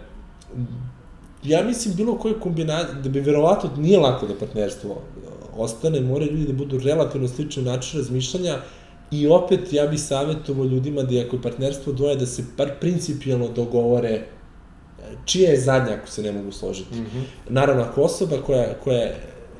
ja 1.44 1.64
mislim 1.64 1.94
bilo 1.94 2.18
koje 2.18 2.40
kombinacije, 2.40 3.02
da 3.02 3.08
bi 3.08 3.20
verovatno 3.20 3.70
nije 3.76 3.98
lako 3.98 4.26
da 4.26 4.34
partnerstvo 4.34 5.02
ostane, 5.56 6.00
moraju 6.00 6.32
ljudi 6.32 6.46
da 6.46 6.52
budu 6.52 6.78
relativno 6.78 7.28
slični 7.28 7.62
način 7.62 8.00
razmišljanja 8.00 8.58
i 9.10 9.26
opet 9.26 9.72
ja 9.72 9.86
bih 9.86 10.00
savjetovao 10.00 10.64
ljudima 10.64 11.02
da 11.02 11.20
ako 11.20 11.36
je 11.36 11.42
partnerstvo 11.42 11.92
dvoje 11.92 12.16
da 12.16 12.26
se 12.26 12.44
par 12.56 12.70
principijalno 12.80 13.48
dogovore 13.48 14.08
e, 14.10 14.22
čija 15.24 15.50
je 15.50 15.60
zadnja 15.60 15.94
ako 15.94 16.06
se 16.06 16.22
ne 16.22 16.32
mogu 16.32 16.52
složiti. 16.52 16.94
Mhm. 16.94 17.18
Naravno, 17.48 17.82
ako 17.82 18.02
osoba 18.02 18.36
koja, 18.46 18.74
koja 18.84 19.10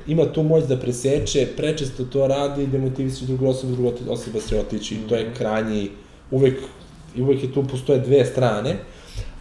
ima 0.07 0.25
tu 0.25 0.43
moć 0.43 0.63
da 0.63 0.77
preseče, 0.77 1.47
prečesto 1.57 2.05
to 2.05 2.27
radi, 2.27 2.67
demotiviše 2.67 3.25
drugu 3.25 3.47
osobu, 3.47 3.75
druga 3.75 3.89
osoba 4.09 4.39
će 4.49 4.59
otići. 4.59 4.95
Mm 4.95 4.97
-hmm. 4.97 5.09
To 5.09 5.15
je 5.15 5.33
krajnji, 5.33 5.89
uvek, 6.31 6.59
uvek 7.17 7.43
je 7.43 7.53
tu 7.53 7.63
postoje 7.63 7.99
dve 7.99 8.25
strane. 8.25 8.75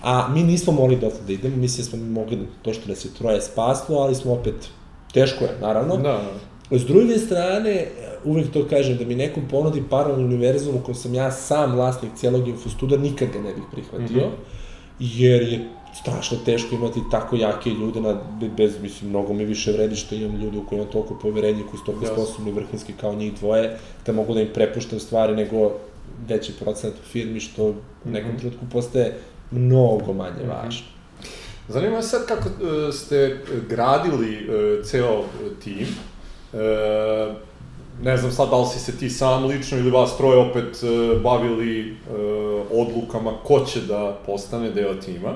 A 0.03 0.29
mi 0.29 0.43
nismo 0.43 0.73
mogli 0.73 0.97
dotle 0.97 1.21
da 1.27 1.33
idemo, 1.33 1.57
mislim 1.57 1.85
da 1.85 1.91
smo 1.91 1.99
mogli 1.99 2.39
to 2.63 2.73
što 2.73 2.89
nas 2.89 3.05
je 3.05 3.11
troje 3.19 3.43
spaslo, 3.43 3.99
ali 3.99 4.15
smo 4.15 4.33
opet, 4.33 4.55
teško 5.13 5.45
je, 5.45 5.51
naravno. 5.61 5.97
Da, 5.97 6.23
S 6.71 6.85
druge 6.85 7.19
strane, 7.19 7.87
uvek 8.25 8.53
to 8.53 8.67
kažem, 8.69 8.97
da 8.97 9.05
mi 9.05 9.15
nekom 9.15 9.49
ponudi 9.51 9.83
paralelni 9.91 10.25
univerzum 10.25 10.77
u 10.77 10.81
kojem 10.81 10.95
sam 10.95 11.15
ja 11.15 11.31
sam 11.31 11.75
vlasnik 11.75 12.11
celog 12.17 12.49
infostuda, 12.49 12.97
nikad 12.97 13.29
ga 13.33 13.39
ne 13.39 13.55
bih 13.55 13.65
prihvatio, 13.73 14.27
mm 14.27 14.31
-hmm. 14.31 15.09
jer 15.19 15.43
je 15.43 15.69
strašno 15.95 16.39
teško 16.45 16.75
imati 16.75 17.01
tako 17.11 17.37
jake 17.37 17.71
ljude 17.71 18.01
na, 18.01 18.21
bez, 18.57 18.81
mislim, 18.83 19.11
mnogo 19.11 19.33
mi 19.33 19.45
više 19.45 19.73
vredi 19.73 19.97
što 19.97 20.15
imam 20.15 20.41
ljude 20.41 20.59
u 20.59 20.67
koji 20.67 20.79
imam 20.79 20.93
toliko 20.93 21.15
poverenja, 21.15 21.63
koji 21.71 21.79
su 21.79 21.85
toliko 21.85 22.05
yes. 22.05 22.13
sposobni 22.13 22.53
vrhunski 22.53 22.93
kao 23.01 23.15
njih 23.15 23.35
dvoje, 23.35 23.77
da 24.07 24.13
mogu 24.13 24.35
da 24.35 24.41
im 24.41 24.49
prepuštam 24.55 25.01
stvari 25.01 25.37
nego 25.37 25.73
veći 26.29 26.53
procent 26.61 26.95
u 26.95 27.09
firmi, 27.13 27.41
što 27.41 27.65
u 27.65 27.75
nekom 28.05 28.31
mm 28.31 28.35
-hmm. 28.35 28.39
trenutku 28.39 28.65
postaje 28.73 29.17
mnogo 29.51 30.13
manje 30.13 30.45
mm 30.45 30.47
-hmm. 30.47 30.65
važno. 30.65 30.87
Zanima 31.69 31.97
me 31.97 32.03
sad 32.03 32.27
kako 32.27 32.49
uh, 32.49 32.95
ste 32.95 33.41
gradili 33.69 34.49
uh, 34.49 34.85
ceo 34.85 35.25
tim. 35.65 35.87
Uh, 36.53 37.35
ne 38.03 38.17
znam 38.17 38.33
sad 38.33 38.51
da 38.51 38.57
li 38.57 38.67
si 38.67 38.79
se 38.79 38.97
ti 38.97 39.11
sam 39.11 39.45
lično 39.45 39.79
ili 39.79 39.91
vas 39.91 40.17
troje 40.17 40.39
opet 40.39 40.83
uh, 40.83 41.23
bavili 41.23 41.91
uh, 41.91 41.99
odlukama 42.73 43.33
ko 43.45 43.61
će 43.61 43.81
da 43.81 44.19
postane 44.27 44.71
deo 44.71 44.95
tima. 44.95 45.35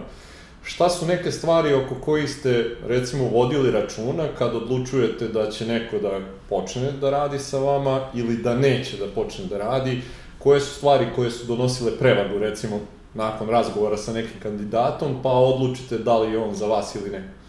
Šta 0.65 0.89
su 0.89 1.07
neke 1.07 1.31
stvari 1.33 1.75
oko 1.75 1.95
koji 1.95 2.29
ste, 2.29 2.77
recimo, 2.87 3.29
vodili 3.29 3.71
računa 3.71 4.25
kad 4.39 4.55
odlučujete 4.55 5.29
da 5.29 5.51
će 5.51 5.67
neko 5.67 5.99
da 5.99 6.21
počne 6.49 6.93
da 6.93 7.11
radi 7.11 7.39
sa 7.39 7.59
vama 7.59 8.01
ili 8.15 8.37
da 8.37 8.55
neće 8.55 8.97
da 8.97 9.07
počne 9.15 9.45
da 9.45 9.59
radi? 9.59 10.01
Koje 10.39 10.61
su 10.61 10.75
stvari 10.75 11.07
koje 11.17 11.31
su 11.31 11.47
donosile 11.47 11.99
prevagu, 11.99 12.39
recimo, 12.39 12.81
nakon 13.15 13.49
razgovora 13.49 13.97
sa 13.97 14.13
nekim 14.13 14.41
kandidatom, 14.43 15.17
pa 15.23 15.31
odlučite 15.31 15.99
da 15.99 16.19
li 16.19 16.33
je 16.33 16.39
on 16.39 16.55
za 16.55 16.67
vas 16.67 16.95
ili 16.95 17.11
ne? 17.11 17.42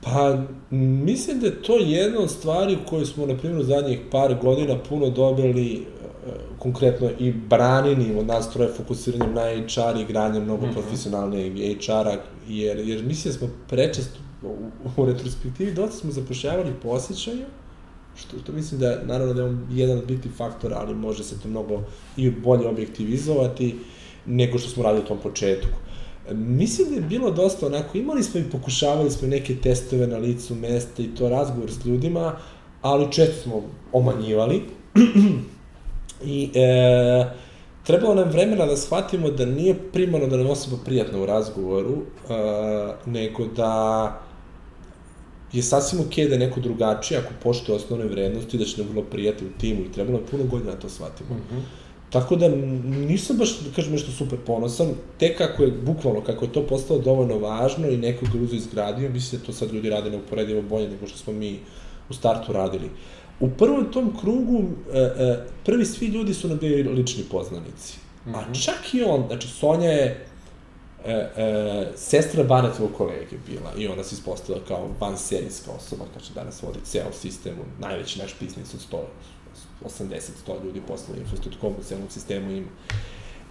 Pa, 0.00 0.38
mislim 0.70 1.40
da 1.40 1.46
je 1.46 1.62
to 1.62 1.76
jedna 1.76 2.20
od 2.20 2.30
stvari 2.30 2.78
koju 2.88 3.06
smo, 3.06 3.26
na 3.26 3.36
primjer, 3.36 3.60
u 3.60 3.64
zadnjih 3.64 3.98
par 4.10 4.36
godina 4.42 4.78
puno 4.88 5.10
dobili 5.10 5.86
konkretno 6.58 7.10
i 7.18 7.32
branini 7.32 8.18
od 8.18 8.26
nas 8.26 8.52
troje 8.52 8.72
fokusiranjem 8.72 9.34
na 9.34 9.42
HR 9.42 10.00
i 10.00 10.04
granjem 10.04 10.42
mnogo 10.42 10.66
mm 10.66 10.70
-hmm. 10.70 10.72
profesionalne 10.72 11.50
HR-a, 11.50 12.16
jer, 12.48 12.78
jer 12.78 13.04
mislim 13.04 13.32
da 13.32 13.38
smo 13.38 13.48
prečesto 13.68 14.18
u, 14.42 14.56
u 14.96 15.06
retrospektivi 15.06 15.74
dosta 15.74 15.96
smo 15.96 16.10
zapošljavali 16.10 16.72
po 16.82 16.88
osjećaju, 16.88 17.44
što, 18.16 18.38
što 18.42 18.52
mislim 18.52 18.80
da 18.80 19.02
naravno 19.04 19.34
da 19.34 19.42
je 19.42 19.48
on 19.48 19.66
jedan 19.70 19.98
od 19.98 20.06
bitnih 20.06 20.34
faktora, 20.34 20.76
ali 20.78 20.94
može 20.94 21.24
se 21.24 21.40
to 21.40 21.48
mnogo 21.48 21.82
i 22.16 22.30
bolje 22.30 22.68
objektivizovati 22.68 23.78
nego 24.26 24.58
što 24.58 24.68
smo 24.70 24.82
radili 24.82 25.04
u 25.04 25.08
tom 25.08 25.18
početku. 25.18 25.78
Mislim 26.32 26.88
da 26.88 26.94
je 26.94 27.00
bilo 27.00 27.30
dosta 27.30 27.66
onako, 27.66 27.98
imali 27.98 28.22
smo 28.22 28.40
i 28.40 28.50
pokušavali 28.50 29.10
smo 29.10 29.28
neke 29.28 29.56
testove 29.56 30.06
na 30.06 30.16
licu 30.16 30.54
mesta 30.54 31.02
i 31.02 31.14
to 31.14 31.28
razgovor 31.28 31.70
s 31.72 31.84
ljudima, 31.84 32.36
ali 32.82 33.12
često 33.12 33.42
smo 33.42 33.62
omanjivali. 33.92 34.62
I 36.24 36.50
e, 36.54 37.26
trebalo 37.84 38.14
nam 38.14 38.28
vremena 38.28 38.66
da 38.66 38.76
shvatimo 38.76 39.30
da 39.30 39.46
nije 39.46 39.74
primarno 39.92 40.26
da 40.26 40.36
nam 40.36 40.50
osoba 40.50 40.76
prijatna 40.84 41.20
u 41.20 41.26
razgovoru, 41.26 41.94
e, 41.94 42.02
nego 43.06 43.46
da 43.46 44.22
je 45.52 45.62
sasvim 45.62 46.00
okej 46.00 46.24
okay 46.24 46.28
da 46.28 46.34
je 46.34 46.38
neko 46.38 46.60
drugačiji 46.60 47.18
ako 47.18 47.32
poštuje 47.42 47.76
osnovne 47.76 48.04
vrednosti, 48.04 48.58
da 48.58 48.64
će 48.64 48.82
nam 48.82 48.90
vrlo 48.90 49.02
prijati 49.02 49.44
u 49.44 49.58
timu 49.58 49.80
i 49.80 49.92
trebalo 49.92 50.18
nam 50.18 50.26
puno 50.30 50.44
godina 50.44 50.72
da 50.72 50.78
to 50.78 50.88
shvatimo. 50.88 51.34
Mm 51.34 51.42
-hmm. 51.54 51.85
Tako 52.10 52.36
da 52.36 52.48
nisam 53.08 53.36
baš, 53.36 53.58
da 53.60 53.70
kažem, 53.76 53.92
nešto 53.92 54.12
super 54.12 54.38
ponosan, 54.46 54.92
tek 55.18 55.38
kako 55.38 55.62
je, 55.62 55.70
bukvalno, 55.70 56.20
kako 56.20 56.44
je 56.44 56.52
to 56.52 56.66
postalo 56.66 57.00
dovoljno 57.00 57.38
važno 57.38 57.88
i 57.88 57.96
neko 57.96 58.26
ga 58.32 58.38
uzo 58.44 58.56
izgradio, 58.56 59.10
mislim 59.10 59.40
da 59.40 59.46
to 59.46 59.52
sad 59.52 59.72
ljudi 59.72 59.90
rade 59.90 60.10
neuporedivo 60.10 60.62
bolje 60.62 60.88
nego 60.88 61.06
što 61.06 61.18
smo 61.18 61.32
mi 61.32 61.58
u 62.08 62.14
startu 62.14 62.52
radili. 62.52 62.90
U 63.40 63.50
prvom 63.50 63.92
tom 63.92 64.16
krugu, 64.20 64.64
e, 64.92 64.98
e, 64.98 65.46
prvi 65.64 65.84
svi 65.84 66.06
ljudi 66.06 66.34
su 66.34 66.48
nam 66.48 66.58
bili 66.58 66.82
lični 66.82 67.24
poznanici. 67.30 67.98
Mm 68.26 68.30
-hmm. 68.30 68.50
A 68.50 68.54
čak 68.54 68.94
i 68.94 69.02
on, 69.02 69.24
znači 69.26 69.48
Sonja 69.48 69.90
je 69.90 70.26
e, 71.04 71.12
e, 71.12 71.92
sestra 71.96 72.44
Banetovog 72.44 72.92
kolege 72.96 73.36
bila 73.46 73.72
i 73.78 73.88
ona 73.88 74.04
se 74.04 74.14
ispostavila 74.14 74.64
kao 74.68 74.88
van 75.00 75.18
serijska 75.18 75.70
osoba, 75.70 76.04
znači 76.12 76.32
danas 76.34 76.62
vodi 76.62 76.78
ceo 76.84 77.12
sistem, 77.12 77.52
najveći 77.80 78.18
naš 78.18 78.34
biznis 78.40 78.74
od 78.74 78.80
100, 78.92 78.96
80-100 79.84 80.64
ljudi 80.64 80.82
posle 80.88 81.14
u 81.62 81.82
celom 81.82 82.10
sistemu 82.10 82.50
ima. 82.50 82.68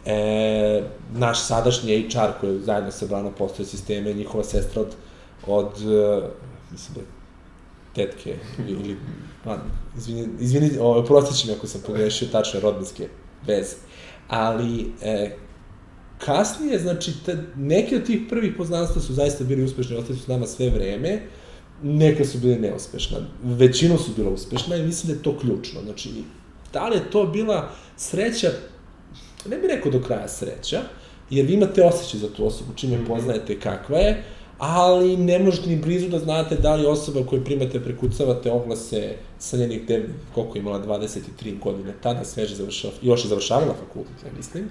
E, 0.05 0.83
naš 1.13 1.39
sadašnji 1.47 2.09
HR 2.09 2.39
koji 2.39 2.53
je 2.53 2.59
zajedno 2.59 2.91
sa 2.91 3.05
Branom 3.05 3.33
postoje 3.37 3.65
sisteme, 3.65 4.13
njihova 4.13 4.43
sestra 4.43 4.81
od, 4.81 4.95
od 5.47 5.71
mislim 6.71 6.93
da 6.95 6.99
je 6.99 7.05
tetke 7.95 8.35
ili, 8.67 8.97
pa, 9.43 9.57
izvini, 9.97 10.27
izvini, 10.39 10.71
o, 10.79 11.03
prostići 11.03 11.47
mi 11.47 11.53
ako 11.53 11.67
sam 11.67 11.81
pogrešio 11.87 12.27
tačne 12.31 12.59
rodbinske 12.59 13.07
veze. 13.47 13.75
Ali, 14.27 14.91
e, 15.01 15.35
kasnije, 16.17 16.79
znači, 16.79 17.13
te, 17.25 17.43
neke 17.55 17.95
od 17.95 18.05
tih 18.05 18.21
prvih 18.29 18.53
poznanstva 18.57 19.01
su 19.01 19.13
zaista 19.13 19.43
bili 19.43 19.63
uspešni, 19.63 19.97
ostali 19.97 20.19
su 20.19 20.31
nama 20.31 20.47
sve 20.47 20.69
vreme, 20.69 21.21
neka 21.83 22.25
su 22.25 22.37
bile 22.37 22.55
neuspešna, 22.55 23.17
većinom 23.43 23.97
su 23.97 24.11
bila 24.15 24.29
uspešna 24.29 24.75
i 24.75 24.85
mislim 24.85 25.07
da 25.07 25.17
je 25.17 25.23
to 25.23 25.39
ključno. 25.39 25.81
Znači, 25.81 26.09
da 26.73 26.87
li 26.87 26.95
je 26.95 27.09
to 27.11 27.25
bila 27.25 27.69
sreća, 27.97 28.51
ne 29.49 29.57
bih 29.57 29.69
rekao 29.69 29.91
do 29.91 30.01
kraja 30.01 30.27
sreća, 30.27 30.81
jer 31.29 31.45
vi 31.45 31.53
imate 31.53 31.83
osjećaj 31.83 32.19
za 32.19 32.29
tu 32.33 32.47
osobu, 32.47 32.73
čim 32.75 32.91
je 32.91 33.05
poznajete 33.07 33.59
kakva 33.59 33.97
je, 33.97 34.23
ali 34.57 35.17
ne 35.17 35.39
možete 35.39 35.69
ni 35.69 35.75
blizu 35.75 36.09
da 36.09 36.19
znate 36.19 36.55
da 36.55 36.75
li 36.75 36.85
osoba 36.85 37.25
koju 37.25 37.43
primate, 37.43 37.79
prekucavate 37.79 38.51
oglase 38.51 39.15
sa 39.39 39.57
njenih, 39.57 39.87
de, 39.87 40.09
koliko 40.33 40.57
je 40.57 40.59
imala, 40.59 40.85
23 40.85 41.59
godine, 41.59 41.93
tada 42.01 42.25
sveže 42.25 42.55
završava, 42.55 42.93
još 43.01 43.23
je 43.23 43.29
završavala 43.29 43.73
fakultet, 43.73 44.23
ja 44.25 44.31
mislim, 44.37 44.69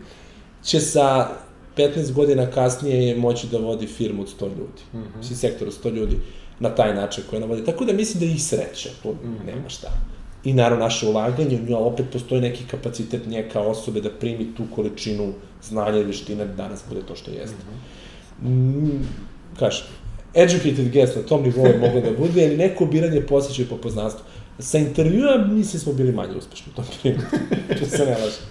će 0.62 0.80
sa 0.80 1.28
15 1.76 2.12
godina 2.12 2.50
kasnije 2.50 3.16
moći 3.16 3.46
da 3.46 3.58
vodi 3.58 3.86
firmu 3.86 4.22
od 4.22 4.28
100 4.40 4.48
ljudi, 4.48 4.82
mm 4.92 4.98
-hmm. 4.98 5.34
Sektor 5.34 5.68
od 5.68 5.74
100 5.84 5.94
ljudi, 5.94 6.16
na 6.60 6.74
taj 6.74 6.94
način 6.94 7.24
koje 7.30 7.40
navodi. 7.40 7.64
Tako 7.64 7.84
da 7.84 7.92
mislim 7.92 8.20
da 8.20 8.26
je 8.26 8.32
i 8.32 8.38
sreća, 8.38 8.88
to 9.02 9.12
mm 9.12 9.16
-hmm. 9.24 9.46
nema 9.46 9.68
šta. 9.68 9.88
I 10.44 10.52
naravno 10.52 10.84
naše 10.84 11.06
ulaganje, 11.06 11.60
u 11.60 11.70
njoj 11.70 11.82
opet 11.82 12.06
postoji 12.12 12.40
neki 12.40 12.64
kapacitet 12.70 13.26
nje 13.26 13.48
kao 13.52 13.66
osobe 13.68 14.00
da 14.00 14.10
primi 14.10 14.54
tu 14.56 14.62
količinu 14.74 15.32
znanja 15.62 15.98
i 15.98 16.04
veština 16.04 16.44
da 16.44 16.52
danas 16.52 16.84
bude 16.88 17.02
to 17.02 17.16
što 17.16 17.30
jeste. 17.30 17.56
Mm 18.42 18.46
-hmm. 18.46 18.50
mm, 18.50 19.08
kažem, 19.58 19.86
educated 20.34 20.92
guess 20.92 21.16
na 21.16 21.22
tom 21.22 21.42
nivou 21.42 21.66
je 21.66 21.78
moglo 21.78 22.00
da 22.00 22.10
bude, 22.18 22.44
ali 22.44 22.56
neko 22.56 22.86
biranje 22.86 23.20
posjećaju 23.20 23.68
po 23.68 23.76
poznanstvu. 23.76 24.24
Sa 24.58 24.78
intervjua 24.78 25.38
mislim 25.38 25.80
smo 25.80 25.92
bili 25.92 26.12
manje 26.12 26.36
uspešni 26.36 26.72
u 26.72 26.76
tom 26.76 26.84
primjeru, 27.02 27.26
što 27.76 27.86
se 27.96 28.04
ne 28.04 28.12
lažem. 28.12 28.44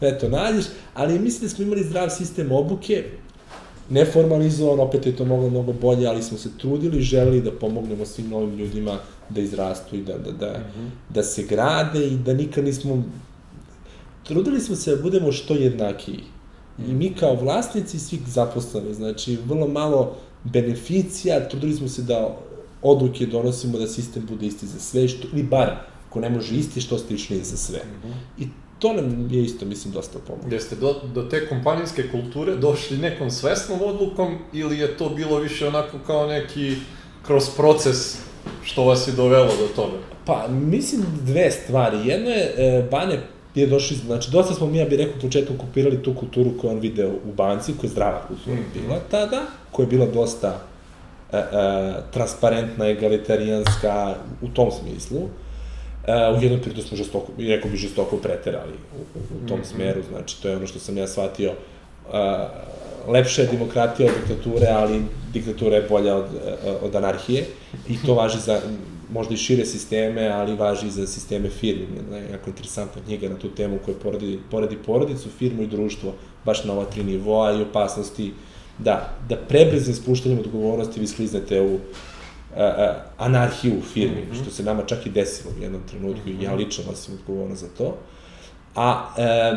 Eto, 0.00 0.28
nađeš, 0.28 0.64
ali 0.94 1.18
mislim 1.18 1.42
da 1.42 1.48
smo 1.48 1.64
imali 1.64 1.84
zdrav 1.84 2.10
sistem 2.10 2.52
obuke, 2.52 3.04
neformalizovan, 3.90 4.80
opet 4.80 5.06
je 5.06 5.16
to 5.16 5.24
moglo 5.24 5.50
mnogo 5.50 5.72
bolje, 5.72 6.06
ali 6.06 6.22
smo 6.22 6.38
se 6.38 6.58
trudili, 6.58 7.00
želeli 7.00 7.40
da 7.42 7.52
pomognemo 7.52 8.06
svim 8.06 8.28
novim 8.28 8.58
ljudima 8.58 8.98
da 9.28 9.40
izrastu 9.40 9.96
i 9.96 10.02
da, 10.02 10.18
da, 10.18 10.32
da, 10.32 10.58
mm 10.58 10.80
-hmm. 10.80 11.14
da 11.14 11.22
se 11.22 11.42
grade 11.42 12.06
i 12.06 12.16
da 12.16 12.34
nikad 12.34 12.64
nismo... 12.64 13.02
Trudili 14.22 14.60
smo 14.60 14.76
se 14.76 14.96
da 14.96 15.02
budemo 15.02 15.32
što 15.32 15.54
jednakiji. 15.54 16.20
I 16.88 16.92
mi 16.92 17.14
kao 17.14 17.34
vlasnici 17.34 17.98
svih 17.98 18.20
zaposleni, 18.26 18.94
znači 18.94 19.38
vrlo 19.46 19.68
malo 19.68 20.16
beneficija, 20.44 21.48
trudili 21.48 21.74
smo 21.74 21.88
se 21.88 22.02
da 22.02 22.36
odluke 22.82 23.26
donosimo 23.26 23.78
da 23.78 23.86
sistem 23.86 24.26
bude 24.28 24.46
isti 24.46 24.66
za 24.66 24.78
sve, 24.78 25.08
što, 25.08 25.28
ili 25.32 25.42
bar, 25.42 25.70
ako 26.08 26.20
ne 26.20 26.30
može 26.30 26.54
isti, 26.54 26.80
što 26.80 26.98
sličnije 26.98 27.44
za 27.44 27.56
sve. 27.56 27.78
Mm 27.78 28.06
-hmm. 28.06 28.44
I 28.44 28.46
to 28.78 28.92
nam 28.92 29.28
je 29.30 29.42
isto, 29.44 29.66
mislim, 29.66 29.94
dosta 29.94 30.18
pomoglo. 30.26 30.54
Jeste 30.54 30.76
do, 30.76 30.94
do 31.14 31.22
te 31.22 31.48
kompanijske 31.48 32.08
kulture 32.10 32.56
došli 32.56 32.98
nekom 32.98 33.30
svesnom 33.30 33.82
odlukom 33.82 34.38
ili 34.52 34.78
je 34.78 34.96
to 34.96 35.08
bilo 35.08 35.38
više 35.38 35.68
onako 35.68 35.98
kao 36.06 36.26
neki 36.26 36.76
kroz 37.26 37.50
proces 37.56 38.18
što 38.64 38.84
vas 38.84 39.08
je 39.08 39.12
dovelo 39.12 39.46
do 39.60 39.68
toga? 39.76 39.96
Pa, 40.24 40.48
mislim 40.48 41.02
dve 41.22 41.50
stvari. 41.50 41.98
Jedno 42.04 42.30
je, 42.30 42.54
e, 42.56 42.88
Bane 42.90 43.20
je 43.54 43.66
došli, 43.66 43.96
znači, 43.96 44.30
dosta 44.30 44.54
smo 44.54 44.66
mi, 44.66 44.78
ja 44.78 44.84
bih 44.84 44.98
rekao, 44.98 45.18
u 45.18 45.20
početku 45.20 45.54
kopirali 45.58 46.02
tu 46.02 46.14
kulturu 46.14 46.50
koju 46.60 46.70
on 46.70 46.78
video 46.78 47.10
u 47.10 47.32
banci, 47.36 47.72
koja 47.80 47.88
je 47.88 47.92
zdrava 47.92 48.22
kultura 48.28 48.56
mm 48.56 48.58
-hmm. 48.58 48.82
bila 48.82 49.00
tada, 49.10 49.42
koja 49.72 49.84
je 49.84 49.90
bila 49.90 50.06
dosta 50.06 50.60
e, 51.32 51.36
e, 51.36 51.42
transparentna, 52.12 52.88
egalitarijanska, 52.88 54.14
u 54.42 54.48
tom 54.48 54.70
smislu. 54.70 55.28
Uh, 56.08 56.38
u 56.38 56.42
jednom 56.42 56.60
periodu 56.60 56.82
smo 56.82 56.96
žestoko, 56.96 57.32
rekao 57.38 57.70
bi 57.70 57.76
žestoko 57.76 58.16
preterali 58.16 58.72
u, 58.72 59.00
u 59.44 59.48
tom 59.48 59.58
mm 59.58 59.62
-hmm. 59.62 59.66
smeru, 59.66 60.02
znači 60.08 60.42
to 60.42 60.48
je 60.48 60.56
ono 60.56 60.66
što 60.66 60.78
sam 60.78 60.96
ja 60.98 61.06
shvatio. 61.06 61.50
Uh, 61.50 62.14
lepša 63.08 63.42
je 63.42 63.48
demokratija 63.48 64.08
od 64.08 64.14
diktature, 64.20 64.66
ali 64.66 65.02
diktatura 65.32 65.76
je 65.76 65.86
bolja 65.88 66.16
od, 66.16 66.26
od 66.82 66.94
anarhije 66.94 67.44
i 67.88 67.96
to 68.06 68.14
važi 68.14 68.38
za 68.40 68.60
možda 69.12 69.34
i 69.34 69.36
šire 69.36 69.64
sisteme, 69.64 70.28
ali 70.28 70.56
važi 70.56 70.86
i 70.86 70.90
za 70.90 71.06
sisteme 71.06 71.48
firmi. 71.48 71.86
Jedna 71.96 72.16
je 72.16 72.30
jako 72.30 72.50
interesantna 72.50 73.02
knjiga 73.02 73.28
na 73.28 73.38
tu 73.38 73.48
temu 73.48 73.78
koja 73.84 73.96
poredi, 74.02 74.38
poredi 74.50 74.76
porodicu, 74.86 75.28
firmu 75.38 75.62
i 75.62 75.66
društvo, 75.66 76.14
baš 76.44 76.64
na 76.64 76.72
ova 76.72 76.84
tri 76.84 77.04
nivoa 77.04 77.52
i 77.52 77.62
opasnosti 77.62 78.32
da, 78.78 79.16
da 79.28 79.36
prebrzim 79.36 79.94
spuštanjem 79.94 80.38
odgovornosti 80.38 81.00
vi 81.00 81.06
skliznete 81.06 81.60
u 81.60 81.78
anarhiju 83.18 83.78
u 83.78 83.82
firmi, 83.82 84.22
mm 84.22 84.32
-hmm. 84.32 84.42
što 84.42 84.50
se 84.50 84.62
nama 84.62 84.82
čak 84.86 85.06
i 85.06 85.10
desilo 85.10 85.52
u 85.58 85.62
jednom 85.62 85.82
trenutku 85.90 86.28
mm 86.28 86.32
-hmm. 86.32 86.40
i 86.40 86.44
ja 86.44 86.50
mhm. 86.50 86.58
lično 86.58 86.84
nosim 86.90 87.14
odgovornost 87.14 87.60
za 87.60 87.68
to. 87.78 87.96
A 88.74 89.14
e, 89.18 89.56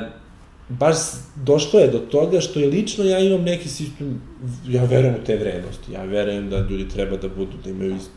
baš 0.69 0.95
došlo 1.35 1.79
je 1.79 1.87
do 1.87 1.99
toga 1.99 2.41
što 2.41 2.59
je 2.59 2.67
lično 2.67 3.03
ja 3.03 3.19
imam 3.19 3.43
neki 3.43 3.69
sistem, 3.69 4.21
ja 4.67 4.83
verujem 4.83 5.15
u 5.15 5.25
te 5.25 5.35
vrednosti, 5.35 5.91
ja 5.91 6.03
verujem 6.03 6.49
da 6.49 6.59
ljudi 6.59 6.89
treba 6.89 7.17
da 7.17 7.27
budu, 7.27 7.57
da 7.63 7.69
imaju 7.69 7.95
isto, 7.95 8.11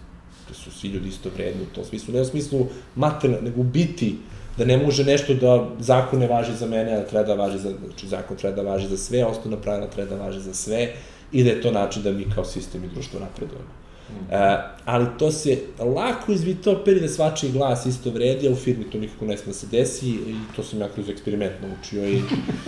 da 0.48 0.54
su 0.54 0.70
svi 0.70 0.88
ljudi 0.88 1.08
isto 1.08 1.30
vredni 1.36 1.62
u 1.62 1.74
tom 1.74 1.84
smislu, 1.84 2.14
ne 2.14 2.20
u 2.20 2.24
smislu 2.24 2.66
materijalno, 2.94 3.48
nego 3.48 3.60
u 3.60 3.64
biti, 3.64 4.16
da 4.58 4.64
ne 4.64 4.76
može 4.76 5.04
nešto 5.04 5.34
da 5.34 5.68
zakon 5.78 6.18
ne 6.18 6.26
važi 6.26 6.54
za 6.54 6.66
mene, 6.66 6.92
a 6.92 7.00
da 7.00 7.06
treba 7.06 7.24
da 7.24 7.34
važi 7.34 7.58
za, 7.58 7.72
znači 7.84 8.08
zakon 8.08 8.36
treba 8.36 8.62
da 8.62 8.70
važi 8.70 8.88
za 8.88 8.96
sve, 8.96 9.24
osnovna 9.24 9.56
pravila 9.56 9.90
treba 9.90 10.16
da 10.16 10.22
važi 10.24 10.40
za 10.40 10.54
sve, 10.54 10.92
i 11.32 11.44
da 11.44 11.50
je 11.50 11.62
to 11.62 11.72
način 11.72 12.02
da 12.02 12.12
mi 12.12 12.30
kao 12.34 12.44
sistem 12.44 12.84
i 12.84 12.88
društvo 12.88 13.20
napredujemo. 13.20 13.83
Uh, 14.10 14.36
ali 14.84 15.06
to 15.18 15.30
se 15.32 15.58
lako 15.78 16.32
izvitoperi 16.32 17.00
da 17.00 17.08
svačiji 17.08 17.52
glas 17.52 17.86
isto 17.86 18.10
vredi, 18.10 18.48
a 18.48 18.50
u 18.50 18.56
firmi 18.56 18.84
to 18.90 18.98
nikako 18.98 19.24
ne 19.24 19.36
sme 19.36 19.46
da 19.46 19.52
se 19.52 19.66
desi 19.66 20.08
i 20.08 20.34
to 20.56 20.62
sam 20.62 20.80
ja 20.80 20.88
kroz 20.88 21.08
eksperiment 21.08 21.52
naučio 21.62 22.08
i 22.08 22.22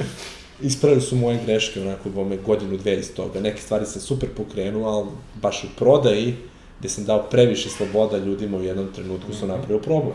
ispravili 0.69 1.01
su 1.01 1.17
moje 1.17 1.41
greške 1.47 1.81
onako 1.81 2.09
bome 2.11 2.37
godinu, 2.37 2.77
dve 2.77 2.99
iz 2.99 3.15
toga. 3.15 3.41
Neke 3.41 3.63
stvari 3.63 3.87
sam 3.87 4.03
super 4.03 4.29
pokrenuo, 4.37 4.89
ali 4.89 5.07
baš 5.43 5.65
u 5.65 5.67
prodaji, 5.79 6.37
gde 6.81 6.89
sam 6.89 7.05
dao 7.05 7.23
previše 7.31 7.71
sloboda 7.71 8.19
ljudima 8.19 8.57
u 8.57 8.63
jednom 8.63 8.93
trenutku, 8.93 9.33
sam 9.33 9.49
mhm. 9.49 9.57
napravio 9.57 9.79
problem. 9.79 10.15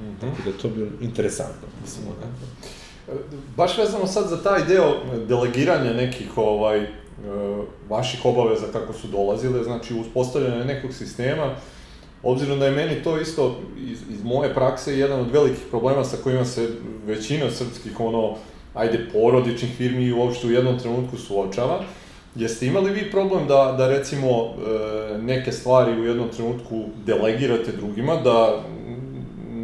Mm 0.00 0.04
-hmm. 0.04 0.20
Tako 0.20 0.42
da 0.44 0.50
je 0.50 0.58
to 0.58 0.68
bilo 0.68 0.86
interesantno, 1.00 1.68
mislim. 1.82 2.04
Mm 2.06 2.08
-hmm. 2.08 3.16
Baš 3.56 3.78
vezano 3.78 4.06
sad 4.06 4.28
za 4.28 4.42
taj 4.42 4.64
deo 4.64 4.94
delegiranja 5.28 5.92
nekih 5.92 6.38
ovaj, 6.38 6.78
E, 6.80 7.01
vaših 7.88 8.24
obaveza 8.24 8.66
kako 8.72 8.92
su 8.92 9.08
dolazile, 9.08 9.64
znači 9.64 9.94
uspostavljanje 9.94 10.64
nekog 10.64 10.92
sistema, 10.92 11.54
obzirom 12.22 12.58
da 12.58 12.66
je 12.66 12.72
meni 12.72 13.02
to 13.02 13.20
isto 13.20 13.60
iz, 13.90 13.98
iz 14.10 14.24
moje 14.24 14.54
prakse 14.54 14.98
jedan 14.98 15.20
od 15.20 15.30
velikih 15.30 15.64
problema 15.70 16.04
sa 16.04 16.16
kojima 16.16 16.44
se 16.44 16.68
većina 17.06 17.50
srpskih 17.50 18.00
ono, 18.00 18.36
ajde, 18.74 19.06
porodičnih 19.12 19.76
firmi 19.76 20.12
uopšte 20.12 20.46
u 20.46 20.50
jednom 20.50 20.78
trenutku 20.78 21.16
suočava, 21.16 21.80
Jeste 22.34 22.66
imali 22.66 22.90
vi 22.90 23.10
problem 23.10 23.46
da, 23.48 23.74
da 23.78 23.88
recimo 23.88 24.28
e, 24.28 25.18
neke 25.18 25.52
stvari 25.52 26.00
u 26.00 26.04
jednom 26.04 26.28
trenutku 26.28 26.84
delegirate 27.06 27.72
drugima, 27.72 28.16
da 28.16 28.62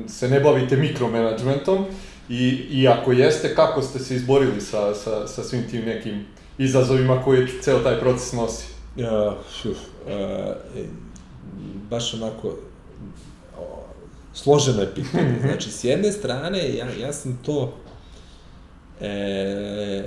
se 0.09 0.29
ne 0.29 0.41
bavite 0.41 0.77
mikromanagementom 0.77 1.85
i, 2.29 2.49
i 2.71 2.89
ako 2.89 3.13
jeste, 3.13 3.55
kako 3.55 3.83
ste 3.83 3.99
se 3.99 4.15
izborili 4.15 4.61
sa, 4.61 4.95
sa, 4.95 5.27
sa 5.27 5.43
svim 5.43 5.63
tim 5.71 5.85
nekim 5.85 6.27
izazovima 6.59 7.23
koje 7.23 7.49
ceo 7.63 7.79
taj 7.79 8.01
proces 8.01 8.33
nosi? 8.33 8.67
Ja, 8.97 9.37
šuf, 9.63 9.77
uh, 9.77 10.57
baš 11.91 12.15
onako 12.15 12.57
složeno 14.43 14.81
je 14.81 14.95
pitanje. 14.95 15.39
Znači, 15.47 15.71
s 15.71 15.85
jedne 15.85 16.13
strane, 16.13 16.75
ja, 16.75 16.87
ja 17.01 17.13
sam 17.13 17.39
to 17.45 17.75
e, 19.01 20.05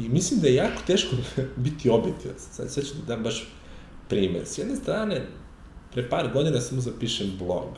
i 0.00 0.08
mislim 0.08 0.40
da 0.40 0.48
je 0.48 0.54
jako 0.54 0.82
teško 0.86 1.16
biti 1.64 1.90
objektivan. 1.90 2.36
Sad, 2.38 2.70
sad 2.70 2.84
ću 2.84 2.94
da 2.94 3.14
dam 3.14 3.22
baš 3.22 3.48
primer. 4.08 4.46
S 4.46 4.58
jedne 4.58 4.76
strane, 4.76 5.26
pre 5.92 6.08
par 6.08 6.32
godina 6.32 6.60
sam 6.60 6.80
zapišem 6.80 7.32
blog. 7.38 7.68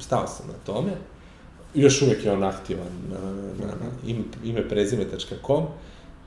Stao 0.00 0.26
sam 0.26 0.46
na 0.46 0.54
tome. 0.66 0.90
Još 1.74 2.02
uvek 2.02 2.24
je 2.24 2.32
on 2.32 2.44
aktivan 2.44 2.92
na, 3.10 3.20
na, 3.66 3.66
na 3.66 3.90
ime, 4.06 4.24
ime 4.44 4.68
prezime.com 4.68 5.66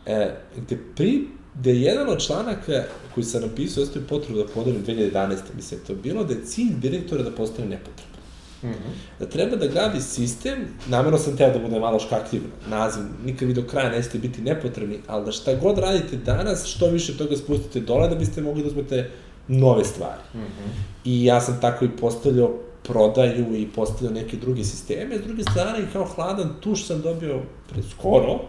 e, 0.08 0.36
gde, 0.58 0.78
pri, 0.96 1.28
gde 1.56 1.72
je 1.72 1.82
jedan 1.82 2.10
od 2.10 2.26
članaka 2.26 2.84
koji 3.14 3.24
sam 3.24 3.42
napisao, 3.42 3.84
ostaje 3.84 4.06
potrebu 4.08 4.40
da 4.40 4.48
podelim 4.48 4.86
2011. 4.86 5.38
mislim, 5.56 5.80
to 5.88 5.94
je 5.94 6.00
bilo 6.04 6.24
da 6.24 6.34
je 6.34 6.46
cilj 6.46 6.74
direktora 6.82 7.24
da 7.24 7.32
postane 7.32 7.68
nepotreban. 7.68 8.18
Mm 8.64 8.68
-hmm. 8.68 9.20
Da 9.20 9.26
treba 9.26 9.56
da 9.56 9.68
gradi 9.68 10.02
sistem, 10.02 10.68
namjerno 10.88 11.18
sam 11.18 11.38
teo 11.38 11.54
da 11.54 11.60
bude 11.60 11.80
malo 11.80 12.00
škakljiv 12.00 12.42
naziv, 12.70 13.04
nikad 13.26 13.48
vi 13.48 13.54
do 13.54 13.64
kraja 13.64 13.90
nećete 13.90 14.18
biti 14.18 14.42
nepotrebni, 14.42 15.00
ali 15.08 15.26
da 15.26 15.32
šta 15.32 15.56
god 15.56 15.78
radite 15.78 16.18
danas, 16.18 16.66
što 16.66 16.90
više 16.90 17.18
toga 17.18 17.38
spustite 17.38 17.80
dole 17.80 18.10
da 18.10 18.16
biste 18.16 18.42
mogli 18.42 18.64
da 18.64 18.68
uzmete 18.68 19.10
nove 19.48 19.86
stvari. 19.86 20.22
Mm 20.34 20.38
-hmm. 20.38 20.70
I 21.06 21.26
ja 21.26 21.42
sam 21.42 21.62
tako 21.62 21.86
i 21.86 21.98
postavljao 22.00 22.60
prodaju 22.84 23.56
i 23.56 23.68
postavljao 23.76 24.14
neke 24.14 24.38
druge 24.38 24.64
sisteme. 24.64 25.18
S 25.18 25.22
druge 25.22 25.44
strane, 25.44 25.88
kao 25.94 26.06
hladan 26.06 26.50
tuš 26.60 26.86
sam 26.86 27.02
dobio 27.02 27.42
pre 27.70 27.84
skoro, 27.84 28.40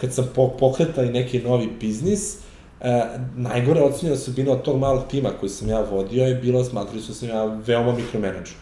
kad 0.00 0.14
sam 0.14 0.28
pokretao 0.58 1.04
i 1.04 1.10
neki 1.10 1.38
novi 1.42 1.68
biznis, 1.80 2.36
e, 2.80 3.02
najgore 3.36 3.80
ocenjena 3.80 4.20
bila 4.36 4.52
od 4.52 4.62
tog 4.62 4.78
malog 4.78 5.04
tima 5.10 5.30
koji 5.40 5.50
sam 5.50 5.68
ja 5.68 5.80
vodio 5.80 6.24
je 6.24 6.34
bilo, 6.34 6.64
smatrali 6.64 7.02
su 7.02 7.14
sam 7.14 7.28
ja 7.28 7.44
veoma 7.44 7.92
mikromenadžer. 7.92 8.56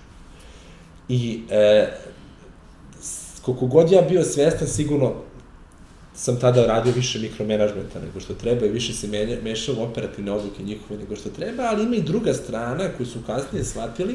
I 1.09 1.41
e, 1.51 1.89
koliko 3.43 3.67
god 3.67 3.93
ja 3.93 4.03
bio 4.03 4.25
svestan, 4.25 4.69
sigurno 4.69 5.13
sam 6.15 6.41
tada 6.41 6.67
radio 6.67 6.93
više 6.93 7.19
mikromanagementa 7.19 8.01
nego 8.01 8.21
što 8.21 8.35
treba 8.35 8.67
i 8.67 8.71
više 8.71 8.93
se 8.93 9.09
mešao 9.43 9.75
u 9.79 9.83
operativne 9.83 10.33
odluke 10.33 10.63
njihove 10.63 11.01
nego 11.01 11.17
što 11.17 11.31
treba, 11.31 11.63
ali 11.63 11.85
ima 11.85 11.97
i 11.97 12.03
druga 12.03 12.35
strana 12.35 12.89
koju 12.97 13.07
su 13.07 13.19
kasnije 13.27 13.65
shvatili, 13.65 14.15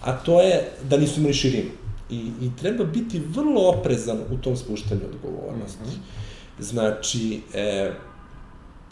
a 0.00 0.16
to 0.16 0.40
je 0.40 0.68
da 0.88 0.96
nisu 0.96 1.20
imali 1.20 1.34
širinu. 1.34 1.70
I, 2.10 2.16
i 2.16 2.50
treba 2.60 2.84
biti 2.84 3.22
vrlo 3.28 3.68
oprezan 3.68 4.18
u 4.30 4.36
tom 4.36 4.56
spuštanju 4.56 5.00
odgovornosti. 5.14 5.84
Mm 5.84 5.86
-hmm. 5.86 6.29
Znači, 6.60 7.40
e, 7.54 7.92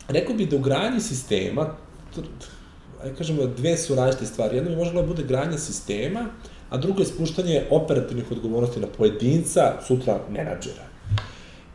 rekao 0.09 0.35
bih 0.35 0.49
da 0.49 0.57
u 0.57 0.59
granji 0.59 1.01
sistema, 1.01 1.75
aj 3.05 3.15
kažemo, 3.15 3.47
dve 3.47 3.77
su 3.77 3.95
različite 3.95 4.27
stvari. 4.27 4.57
Jedno 4.57 4.71
bi 4.71 4.77
možda 4.77 5.01
da 5.01 5.07
bude 5.07 5.23
granja 5.23 5.59
sistema, 5.59 6.27
a 6.71 6.77
drugo 6.77 7.01
je 7.01 7.07
spuštanje 7.07 7.65
operativnih 7.71 8.33
odgovornosti 8.33 8.81
na 8.81 8.87
pojedinca, 8.87 9.73
sutra 9.87 10.21
menadžera. 10.31 10.85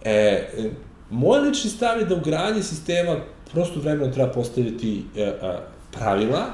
E, 0.04 0.48
moj 1.10 1.40
lični 1.40 1.70
stav 1.70 2.00
je 2.00 2.06
da 2.06 2.16
u 2.16 2.20
granji 2.20 2.64
sistema 2.64 3.18
prosto 3.52 3.80
vremeno 3.80 4.12
treba 4.12 4.32
postaviti 4.32 5.06
e, 5.16 5.22
e, 5.22 5.34
pravila, 5.92 6.46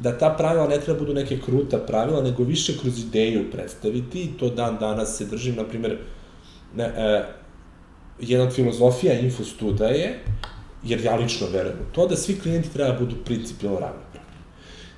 da 0.00 0.18
ta 0.18 0.30
pravila 0.38 0.68
ne 0.68 0.80
treba 0.80 0.98
budu 0.98 1.14
neke 1.14 1.40
kruta 1.40 1.78
pravila, 1.78 2.22
nego 2.22 2.44
više 2.44 2.78
kroz 2.80 2.98
ideju 2.98 3.50
predstaviti 3.52 4.30
to 4.38 4.50
dan 4.50 4.76
danas 4.80 5.16
se 5.16 5.24
držim, 5.24 5.56
na 5.56 5.64
primjer, 5.64 5.98
e, 6.78 7.22
jedna 8.20 8.44
od 8.44 8.54
filozofija 8.54 9.18
Infostuda 9.18 9.86
je, 9.86 10.18
jer 10.82 11.04
ja 11.04 11.16
lično 11.16 11.46
verujem 11.52 11.78
u 11.90 11.94
to, 11.94 12.06
da 12.06 12.16
svi 12.16 12.38
klijenti 12.40 12.72
treba 12.72 12.92
da 12.92 12.98
budu 12.98 13.16
principijalno 13.24 13.80
ravnopravni. 13.80 14.30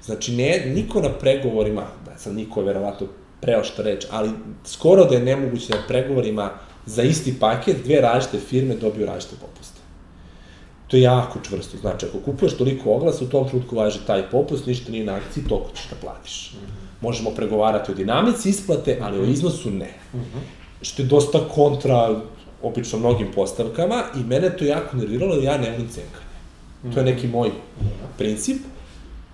Znači, 0.03 0.37
ne, 0.37 0.73
niko 0.75 1.01
na 1.01 1.09
pregovorima, 1.09 1.87
da 2.07 2.19
sad 2.19 2.35
niko 2.35 2.61
je 2.61 2.67
verovato 2.67 3.09
preošta 3.41 3.83
reč, 3.83 4.07
ali 4.11 4.31
skoro 4.65 5.05
da 5.05 5.15
je 5.15 5.25
nemoguće 5.25 5.73
na 5.73 5.83
pregovorima 5.89 6.51
za 6.87 7.03
isti 7.03 7.35
paket 7.41 7.77
dve 7.85 8.01
različite 8.01 8.39
firme 8.39 8.75
dobiju 8.75 9.07
različite 9.07 9.37
popuste. 9.41 9.79
To 10.89 10.97
je 10.97 11.03
jako 11.03 11.39
čvrsto. 11.49 11.77
Znači, 11.77 12.07
ako 12.07 12.19
kupuješ 12.19 12.57
toliko 12.57 12.93
oglasa, 12.93 13.25
u 13.25 13.29
tom 13.29 13.49
trenutku 13.49 13.77
važi 13.77 13.99
taj 14.07 14.31
popust, 14.31 14.67
ništa 14.67 14.93
nije 14.93 15.05
na 15.05 15.15
akciji, 15.15 15.45
toliko 15.49 15.71
ćeš 15.75 15.89
da 15.91 15.97
platiš. 16.01 16.53
Mm 16.53 16.57
-hmm. 16.57 17.03
Možemo 17.03 17.31
pregovarati 17.31 17.93
o 17.93 17.95
dinamici 17.95 18.49
isplate, 18.49 18.99
ali 19.03 19.19
o 19.19 19.25
iznosu 19.25 19.71
ne. 19.71 19.93
Mm 20.15 20.19
-hmm. 20.19 20.41
Što 20.83 21.03
je 21.03 21.07
dosta 21.07 21.39
kontra 21.55 22.21
obično 22.63 22.99
mnogim 22.99 23.33
postavkama 23.35 24.03
i 24.17 24.25
mene 24.25 24.57
to 24.57 24.65
jako 24.65 24.97
nerviralo, 24.97 25.35
jer 25.35 25.45
ja 25.45 25.59
ne 25.59 25.71
volim 25.71 25.89
cenkanje. 25.89 26.29
Mm. 26.83 26.93
To 26.93 27.01
je 27.01 27.07
neki 27.07 27.27
moj 27.27 27.51
princip. 28.19 28.57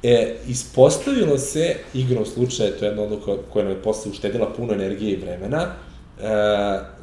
E, 0.03 0.37
ispostavilo 0.49 1.39
se, 1.39 1.77
igrom 1.95 2.27
slučaja, 2.27 2.77
to 2.79 2.85
je 2.85 2.89
jedna 2.89 3.03
odluka 3.03 3.33
koja 3.53 3.65
nam 3.65 3.73
je 3.73 3.83
posle 3.83 4.11
uštedila 4.11 4.53
puno 4.57 4.73
energije 4.73 5.13
i 5.13 5.21
vremena, 5.21 5.61
e, 5.63 5.71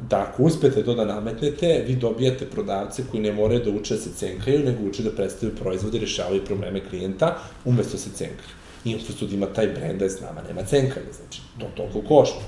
da 0.08 0.18
ako 0.18 0.42
uspete 0.42 0.84
to 0.84 0.94
da 0.94 1.04
nametnete, 1.04 1.84
vi 1.86 1.96
dobijate 1.96 2.46
prodavce 2.46 3.02
koji 3.10 3.22
ne 3.22 3.32
moraju 3.32 3.60
da 3.64 3.70
uče 3.70 3.94
da 3.94 4.00
se 4.00 4.10
cenkaju, 4.16 4.64
nego 4.64 4.88
uče 4.88 5.02
da 5.02 5.10
predstavljaju 5.10 5.56
proizvode 5.56 5.98
i 5.98 6.00
rešavaju 6.00 6.44
probleme 6.44 6.80
klijenta, 6.90 7.36
umesto 7.64 7.92
da 7.92 7.98
se 7.98 8.10
cenkaju. 8.10 8.54
I 8.84 8.94
umesto 8.94 9.26
da 9.26 9.34
ima 9.34 9.46
taj 9.46 9.66
brend 9.66 9.98
da 9.98 10.04
je 10.04 10.10
s 10.10 10.20
nama, 10.20 10.42
nema 10.48 10.62
cenkanja, 10.62 11.12
znači, 11.12 11.40
to 11.58 11.66
toliko 11.76 12.08
košta. 12.08 12.42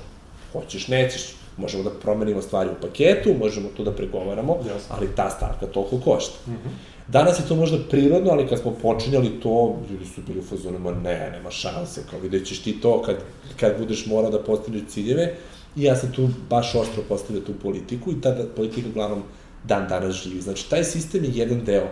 Hoćeš, 0.53 0.87
nećeš, 0.87 1.35
možemo 1.57 1.83
da 1.83 1.89
promenimo 1.89 2.41
stvari 2.41 2.69
u 2.69 2.81
paketu, 2.81 3.33
možemo 3.39 3.69
to 3.77 3.83
da 3.83 3.91
pregovaramo, 3.91 4.55
Jasne. 4.57 4.89
ali 4.89 5.07
ta 5.15 5.29
stavka 5.29 5.65
toliko 5.65 5.99
košta. 5.99 6.37
Mm 6.47 6.51
-hmm. 6.51 6.95
Danas 7.07 7.39
je 7.39 7.47
to 7.47 7.55
možda 7.55 7.77
prirodno, 7.89 8.31
ali 8.31 8.47
kad 8.47 8.59
smo 8.59 8.71
počinjali 8.71 9.39
to, 9.39 9.79
ljudi 9.89 10.05
su 10.05 10.21
bili 10.27 10.39
u 10.39 10.43
fazonu, 10.43 10.79
ne, 10.91 11.29
nema 11.31 11.51
šanse, 11.51 12.01
kao 12.09 12.19
vidjet 12.19 12.47
ćeš 12.47 12.61
ti 12.61 12.81
to 12.81 13.01
kad, 13.01 13.15
kad 13.59 13.77
budeš 13.79 14.05
morao 14.05 14.31
da 14.31 14.43
postigneš 14.43 14.83
ciljeve. 14.87 15.33
I 15.75 15.83
ja 15.83 15.95
sam 15.95 16.11
tu 16.11 16.29
baš 16.49 16.75
ostro 16.75 17.03
postavio 17.09 17.41
tu 17.41 17.53
politiku 17.53 18.11
i 18.11 18.21
tada 18.21 18.43
politika 18.55 18.89
uglavnom 18.89 19.23
dan 19.63 19.87
danas 19.87 20.15
živi. 20.15 20.41
Znači, 20.41 20.69
taj 20.69 20.83
sistem 20.83 21.23
je 21.23 21.31
jedan 21.33 21.65
deo 21.65 21.87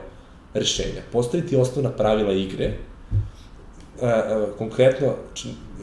rešenja. 0.54 1.02
Postaviti 1.12 1.56
osnovna 1.56 1.90
pravila 1.90 2.34
igre, 2.34 2.74
a, 4.02 4.08
a, 4.08 4.46
konkretno, 4.58 5.14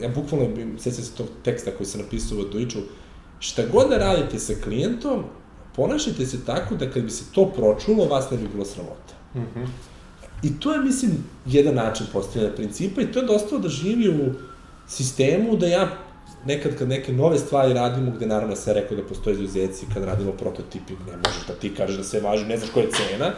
ja 0.01 0.09
bukvalno, 0.09 0.47
sećam 0.77 1.03
se 1.03 1.15
tog 1.15 1.27
teksta 1.43 1.71
koji 1.71 1.87
sam 1.87 2.01
napisao 2.01 2.37
u 2.37 2.43
Duiču, 2.43 2.79
šta 3.41 3.63
god 3.71 3.89
da 3.89 3.97
radite 3.97 4.39
sa 4.39 4.53
klijentom, 4.63 5.23
ponašajte 5.75 6.25
se 6.25 6.45
tako 6.45 6.75
da 6.75 6.91
kad 6.91 7.03
bi 7.03 7.09
se 7.09 7.23
to 7.33 7.45
pročulo, 7.45 8.05
vas 8.05 8.31
ne 8.31 8.37
bi 8.37 8.47
bilo 8.47 8.65
sramota. 8.65 9.13
Mm 9.35 9.39
-hmm. 9.39 9.67
I 10.43 10.59
to 10.59 10.73
je, 10.73 10.79
mislim, 10.79 11.11
jedan 11.45 11.75
način 11.75 12.05
postavljanja 12.13 12.55
principa 12.55 13.01
i 13.01 13.11
to 13.11 13.19
je 13.19 13.25
dosta 13.25 13.57
da 13.57 13.69
živi 13.69 14.09
u 14.09 14.33
sistemu 14.87 15.55
da 15.57 15.67
ja 15.67 15.87
nekad 16.45 16.77
kad 16.77 16.87
neke 16.87 17.13
nove 17.13 17.37
stvari 17.37 17.73
radimo, 17.73 18.11
gde 18.11 18.25
naravno 18.25 18.55
se 18.55 18.73
rekao 18.73 18.97
da 18.97 19.03
postoje 19.03 19.33
izuzeci, 19.33 19.85
kad 19.93 20.03
radimo 20.03 20.31
prototiping, 20.31 20.99
ne 20.99 21.17
možeš 21.17 21.47
da 21.47 21.53
ti 21.53 21.75
kažeš 21.75 21.97
da 21.97 22.03
sve 22.03 22.19
važi, 22.19 22.45
ne 22.45 22.57
znaš 22.57 22.71
koja 22.71 22.83
je 22.83 22.91
cena, 22.91 23.31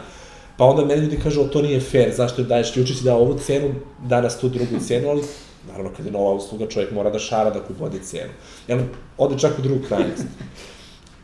pa 0.56 0.64
onda 0.64 0.84
meni 0.84 1.02
ljudi 1.02 1.20
kažu, 1.22 1.44
to 1.44 1.62
nije 1.62 1.80
fair, 1.80 2.14
zašto 2.16 2.42
je 2.42 2.48
daješ, 2.48 2.76
juče 2.76 2.94
si 2.94 3.04
dao 3.04 3.18
ovu 3.18 3.38
cenu, 3.38 3.74
danas 4.08 4.40
tu 4.40 4.48
drugu 4.48 4.84
cenu, 4.86 5.08
ali 5.08 5.22
naravno 5.68 5.90
kad 5.96 6.06
je 6.06 6.12
nova 6.12 6.32
usluga, 6.32 6.68
čovjek 6.68 6.92
mora 6.92 7.10
da 7.10 7.18
šara 7.18 7.50
da 7.50 7.60
vodi 7.78 7.98
cenu. 7.98 8.32
Jel, 8.68 8.80
ode 9.18 9.38
čak 9.38 9.58
u 9.58 9.62
drugu 9.62 9.84
krajnost. 9.88 10.24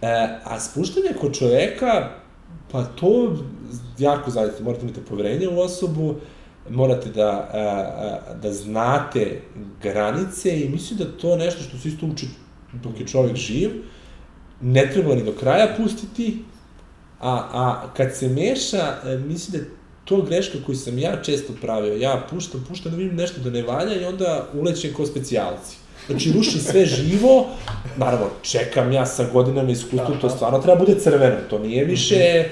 E, 0.02 0.38
a 0.44 0.60
spuštanje 0.60 1.10
kod 1.20 1.34
čoveka, 1.38 2.08
pa 2.72 2.84
to 2.84 3.36
jako 3.98 4.30
zavite, 4.30 4.62
morate 4.62 4.84
imati 4.84 5.00
poverenje 5.00 5.48
u 5.48 5.60
osobu, 5.60 6.14
morate 6.70 7.10
da, 7.10 7.28
a, 7.28 7.58
a, 7.58 8.34
da 8.34 8.52
znate 8.52 9.42
granice 9.82 10.60
i 10.60 10.68
mislim 10.68 10.98
da 10.98 11.18
to 11.18 11.36
nešto 11.36 11.62
što 11.62 11.78
se 11.78 11.88
isto 11.88 12.06
uči 12.06 12.28
dok 12.72 13.00
je 13.00 13.06
čovjek 13.06 13.36
živ, 13.36 13.70
ne 14.60 14.90
treba 14.92 15.14
ni 15.14 15.24
do 15.24 15.32
kraja 15.32 15.74
pustiti, 15.76 16.44
a, 17.20 17.48
a 17.52 17.90
kad 17.96 18.16
se 18.16 18.28
meša, 18.28 18.96
e, 19.04 19.18
mislim 19.18 19.62
da 19.62 19.68
to 20.10 20.22
greška 20.22 20.58
koju 20.66 20.76
sam 20.76 20.98
ja 20.98 21.22
često 21.22 21.52
pravio. 21.60 21.94
Ja 21.94 22.26
puštam, 22.30 22.64
puštam 22.68 22.92
da 22.92 22.98
vidim 22.98 23.16
nešto 23.16 23.40
da 23.40 23.50
ne 23.50 23.62
valja 23.62 24.00
i 24.00 24.04
onda 24.04 24.46
ulećem 24.54 24.94
kao 24.96 25.06
specijalci. 25.06 25.76
Znači, 26.06 26.32
ruši 26.32 26.58
sve 26.58 26.86
živo, 26.86 27.46
naravno, 27.96 28.26
čekam 28.42 28.92
ja 28.92 29.06
sa 29.06 29.26
godinama 29.32 29.70
iskustvom, 29.70 30.20
to 30.20 30.30
stvarno 30.30 30.58
treba 30.58 30.78
bude 30.78 31.00
crveno, 31.00 31.36
to 31.50 31.58
nije 31.58 31.84
više 31.84 32.44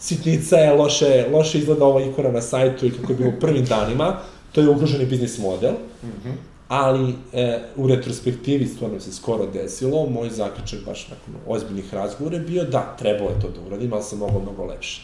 sitnica 0.00 0.56
je, 0.56 0.72
loše, 0.72 1.26
loše 1.32 1.58
izgleda 1.58 1.84
ova 1.84 2.02
ikona 2.02 2.30
na 2.30 2.40
sajtu 2.40 2.86
i 2.86 2.90
kako 2.90 3.12
je 3.12 3.18
bilo 3.18 3.32
prvim 3.40 3.64
danima, 3.64 4.16
to 4.52 4.60
je 4.60 4.68
ugroženi 4.68 5.06
biznis 5.06 5.38
model, 5.38 5.72
-hmm. 5.72 6.32
ali 6.68 7.14
e, 7.32 7.58
u 7.76 7.86
retrospektivi 7.86 8.66
stvarno 8.66 9.00
se 9.00 9.12
skoro 9.12 9.46
desilo, 9.46 10.06
moj 10.06 10.30
zaključak 10.30 10.80
baš 10.86 11.08
nakon 11.08 11.34
ozbiljnih 11.46 11.94
razgovora 11.94 12.36
je 12.36 12.42
bio 12.42 12.64
da, 12.64 12.96
trebalo 12.98 13.30
je 13.30 13.40
to 13.40 13.48
da 13.48 13.66
uradim, 13.66 13.92
ali 13.92 14.02
sam 14.02 14.18
mogao 14.18 14.40
mnogo 14.40 14.64
lepše. 14.64 15.02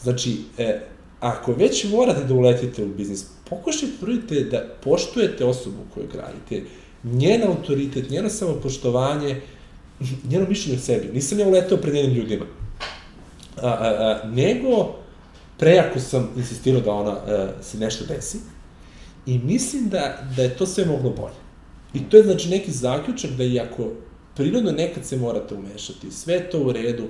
Znači, 0.00 0.36
e, 0.58 0.80
ako 1.20 1.52
već 1.52 1.84
morate 1.84 2.24
da 2.24 2.34
uletite 2.34 2.84
u 2.84 2.88
biznis, 2.88 3.24
pokušajte 3.50 3.96
trudite 4.00 4.40
da 4.40 4.64
poštujete 4.84 5.44
osobu 5.44 5.76
koju 5.94 6.06
gradite, 6.12 6.70
njen 7.04 7.42
autoritet, 7.42 8.10
njeno 8.10 8.28
samopoštovanje, 8.28 9.40
njeno 10.30 10.46
mišljenje 10.48 10.78
o 10.78 10.80
sebi. 10.80 11.12
Nisam 11.12 11.38
ja 11.38 11.48
uletao 11.48 11.78
pred 11.78 11.94
njenim 11.94 12.14
ljudima 12.14 12.44
a, 13.62 13.68
a, 13.68 14.20
a, 14.24 14.28
nego 14.28 14.94
prejako 15.58 16.00
sam 16.00 16.28
insistirao 16.36 16.80
da 16.80 16.92
ona 16.92 17.10
a, 17.10 17.48
se 17.62 17.78
nešto 17.78 18.04
desi 18.04 18.38
i 19.26 19.38
mislim 19.38 19.88
da, 19.88 20.28
da 20.36 20.42
je 20.42 20.56
to 20.56 20.66
sve 20.66 20.84
moglo 20.84 21.10
bolje. 21.10 21.38
I 21.94 22.10
to 22.10 22.16
je 22.16 22.22
znači 22.22 22.48
neki 22.48 22.72
zaključak 22.72 23.30
da 23.30 23.44
iako 23.44 23.90
prirodno 24.36 24.70
nekad 24.70 25.04
se 25.04 25.16
morate 25.16 25.54
umešati, 25.54 26.10
sve 26.10 26.50
to 26.50 26.60
u 26.60 26.72
redu, 26.72 27.04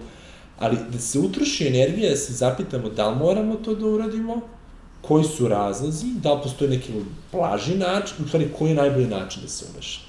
ali 0.58 0.76
da 0.92 0.98
se 0.98 1.18
utroši 1.18 1.66
energija 1.66 2.10
da 2.10 2.16
se 2.16 2.32
zapitamo 2.32 2.88
da 2.88 3.08
li 3.08 3.16
moramo 3.16 3.54
to 3.54 3.74
da 3.74 3.86
uradimo, 3.86 4.40
koji 5.00 5.24
su 5.24 5.48
razlozi, 5.48 6.06
da 6.22 6.32
li 6.34 6.40
postoji 6.42 6.70
neki 6.70 6.92
blaži 7.32 7.74
način, 7.74 8.16
u 8.24 8.28
stvari 8.28 8.48
koji 8.58 8.68
je 8.68 8.74
najbolji 8.74 9.06
način 9.06 9.42
da 9.42 9.48
se 9.48 9.64
umeša. 9.72 10.00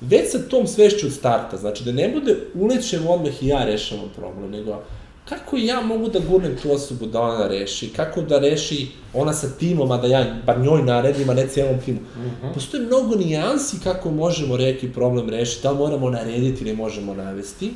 Već 0.00 0.30
sa 0.30 0.38
tom 0.38 0.66
svešću 0.66 1.06
od 1.06 1.12
starta, 1.12 1.56
znači 1.56 1.84
da 1.84 1.92
ne 1.92 2.08
bude 2.08 2.36
ulećem 2.54 3.06
odmah 3.06 3.42
i 3.42 3.46
ja 3.46 3.64
rešavam 3.64 4.08
problem, 4.16 4.50
nego 4.50 4.82
kako 5.28 5.56
ja 5.56 5.80
mogu 5.80 6.08
da 6.08 6.18
gurnem 6.18 6.56
tu 6.62 6.72
osobu 6.72 7.06
da 7.06 7.20
ona 7.20 7.48
reši, 7.48 7.88
kako 7.96 8.22
da 8.22 8.38
reši 8.38 8.88
ona 9.14 9.32
sa 9.32 9.48
timom, 9.58 9.90
a 9.90 9.96
da 9.96 10.06
ja 10.06 10.36
bar 10.46 10.58
njoj 10.58 10.82
naredim, 10.82 11.30
a 11.30 11.34
ne 11.34 11.48
cijelom 11.48 11.80
timu. 11.84 12.00
Mm 12.00 12.20
-hmm. 12.20 12.54
Postoje 12.54 12.86
mnogo 12.86 13.14
nijansi 13.14 13.76
kako 13.84 14.10
možemo 14.10 14.56
reki 14.56 14.92
problem 14.92 15.28
rešiti, 15.28 15.62
da 15.62 15.70
li 15.70 15.78
moramo 15.78 16.10
narediti 16.10 16.64
ili 16.64 16.76
možemo 16.76 17.14
navesti. 17.14 17.72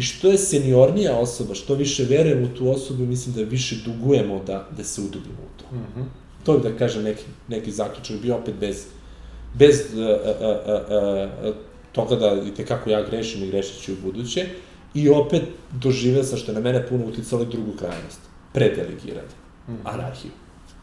I 0.00 0.02
što 0.02 0.30
je 0.30 0.38
seniornija 0.38 1.18
osoba, 1.18 1.54
što 1.54 1.74
više 1.74 2.04
verujemo 2.04 2.46
u 2.46 2.56
tu 2.58 2.70
osobu, 2.70 3.06
mislim 3.06 3.34
da 3.34 3.42
više 3.42 3.76
dugujemo 3.84 4.42
da, 4.46 4.68
da 4.76 4.84
se 4.84 5.00
udubimo 5.00 5.42
u 5.42 5.60
to. 5.60 5.76
Mm 5.76 5.78
-hmm. 5.78 6.04
To 6.44 6.58
bi 6.58 6.68
da 6.68 6.76
kažem 6.76 7.02
neki, 7.02 7.24
neki 7.48 7.72
zaključak, 7.72 8.20
bio 8.22 8.36
opet 8.36 8.54
bez, 8.60 8.86
bez 9.54 9.80
uh, 9.92 9.98
uh, 9.98 10.06
uh, 11.44 11.48
uh, 11.48 11.54
toga 11.92 12.16
da 12.16 12.42
i 12.46 12.54
tekako 12.54 12.90
ja 12.90 13.02
grešim 13.10 13.44
i 13.44 13.50
grešit 13.50 13.82
ću 13.82 13.92
u 13.92 13.96
buduće. 14.02 14.46
I 14.94 15.10
opet 15.10 15.42
doživeo 15.72 16.24
sam 16.24 16.38
što 16.38 16.50
je 16.50 16.54
na 16.54 16.60
mene 16.60 16.86
puno 16.88 17.04
uticalo 17.06 17.42
i 17.42 17.52
drugu 17.52 17.72
krajnost. 17.78 18.20
Predelegiranje. 18.52 19.36
Mm 19.68 19.72
-hmm. 19.72 19.80
Anarhiju. 19.84 20.32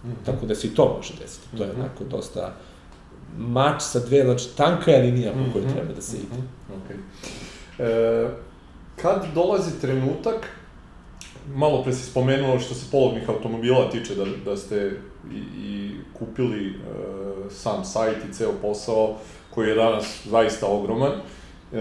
Mm 0.03 0.07
-hmm. 0.07 0.26
Tako 0.26 0.45
da 0.45 0.55
se 0.55 0.68
i 0.68 0.76
to 0.76 0.95
može 0.97 1.13
desiti. 1.22 1.57
To 1.57 1.63
je 1.63 1.70
-hmm. 1.70 1.80
onako 1.80 2.03
dosta 2.03 2.55
mač 3.38 3.82
sa 3.82 3.99
dve, 3.99 4.24
znači 4.24 4.45
tanka 4.57 4.91
je 4.91 5.01
linija 5.01 5.32
po 5.32 5.51
kojoj 5.53 5.65
-hmm. 5.65 5.74
treba 5.74 5.93
da 5.93 6.01
se 6.01 6.18
ide. 6.18 6.38
Mm 6.38 6.47
-hmm. 6.70 6.78
okay. 6.78 6.97
e, 7.80 8.46
kad 9.01 9.25
dolazi 9.35 9.81
trenutak, 9.81 10.49
malo 11.55 11.83
pre 11.83 11.93
si 11.93 12.11
spomenuo 12.11 12.59
što 12.59 12.73
se 12.73 12.91
polovnih 12.91 13.29
automobila 13.29 13.89
tiče, 13.89 14.15
da, 14.15 14.25
da 14.45 14.57
ste 14.57 14.99
i, 15.31 15.37
i 15.37 15.91
kupili 16.13 16.67
e, 16.67 16.71
sam 17.49 17.85
sajt 17.85 18.17
i 18.29 18.33
ceo 18.33 18.51
posao, 18.61 19.15
koji 19.49 19.69
je 19.69 19.75
danas 19.75 20.27
zaista 20.29 20.67
ogroman. 20.67 21.11
E, 21.11 21.77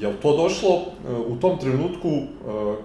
je 0.00 0.08
li 0.08 0.16
to 0.22 0.36
došlo 0.36 0.70
e, 0.70 1.12
u 1.12 1.36
tom 1.36 1.58
trenutku, 1.58 2.08
e, 2.08 2.22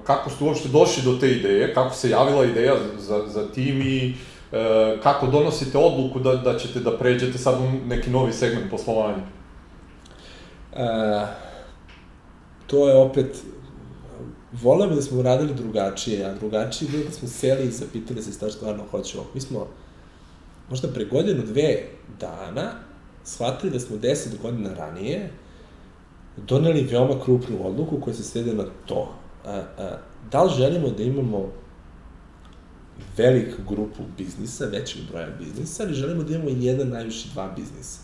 kako 0.04 0.30
ste 0.30 0.44
uopšte 0.44 0.70
došli 0.70 1.04
do 1.04 1.18
te 1.20 1.32
ideje, 1.32 1.74
kako 1.74 1.96
se 1.96 2.10
javila 2.10 2.46
ideja 2.46 2.76
za, 2.98 3.28
za 3.28 3.52
tim 3.52 3.82
i 3.82 4.14
e, 4.52 4.98
kako 5.04 5.28
donosite 5.28 5.78
odluku 5.78 6.20
da, 6.20 6.36
da 6.36 6.58
ćete 6.58 6.80
da 6.80 6.98
pređete 6.98 7.38
sad 7.38 7.56
u 7.62 7.88
neki 7.88 8.10
novi 8.10 8.34
segment 8.34 8.72
poslovanja? 8.72 9.24
E, 10.74 11.49
to 12.70 12.90
je 12.90 12.96
opet, 12.96 13.44
voleo 14.62 14.90
bi 14.90 14.96
da 14.96 15.02
smo 15.02 15.20
uradili 15.20 15.54
drugačije, 15.54 16.26
a 16.26 16.34
drugačije 16.34 16.92
bilo 16.92 17.04
da 17.04 17.12
smo 17.12 17.28
seli 17.28 17.68
i 17.68 17.72
zapitali 17.72 18.24
se 18.24 18.32
šta 18.32 18.52
stvarno 18.52 18.84
hoćemo. 18.92 19.26
Mi 19.34 19.42
smo 19.42 19.68
možda 20.70 20.88
pre 20.88 21.06
godinu, 21.06 21.44
dve 21.44 21.84
dana 22.20 22.72
shvatili 23.24 23.72
da 23.72 23.80
smo 23.80 23.98
deset 23.98 24.42
godina 24.42 24.74
ranije 24.74 25.32
doneli 26.38 26.88
veoma 26.92 27.24
krupnu 27.24 27.68
odluku 27.68 28.02
koja 28.02 28.14
se 28.14 28.24
svede 28.24 28.54
na 28.54 28.66
to. 28.86 29.14
A, 29.46 29.64
a, 29.78 29.98
da 30.32 30.44
li 30.44 30.54
želimo 30.58 30.90
da 30.90 31.04
imamo 31.04 31.52
veliku 33.18 33.62
grupu 33.70 34.04
biznisa, 34.18 34.66
većeg 34.66 35.02
broja 35.12 35.28
biznisa, 35.40 35.84
ali 35.84 35.94
želimo 35.94 36.24
da 36.24 36.36
imamo 36.36 36.50
jedan, 36.50 36.90
najviše 36.90 37.30
dva 37.34 37.54
biznisa. 37.56 38.00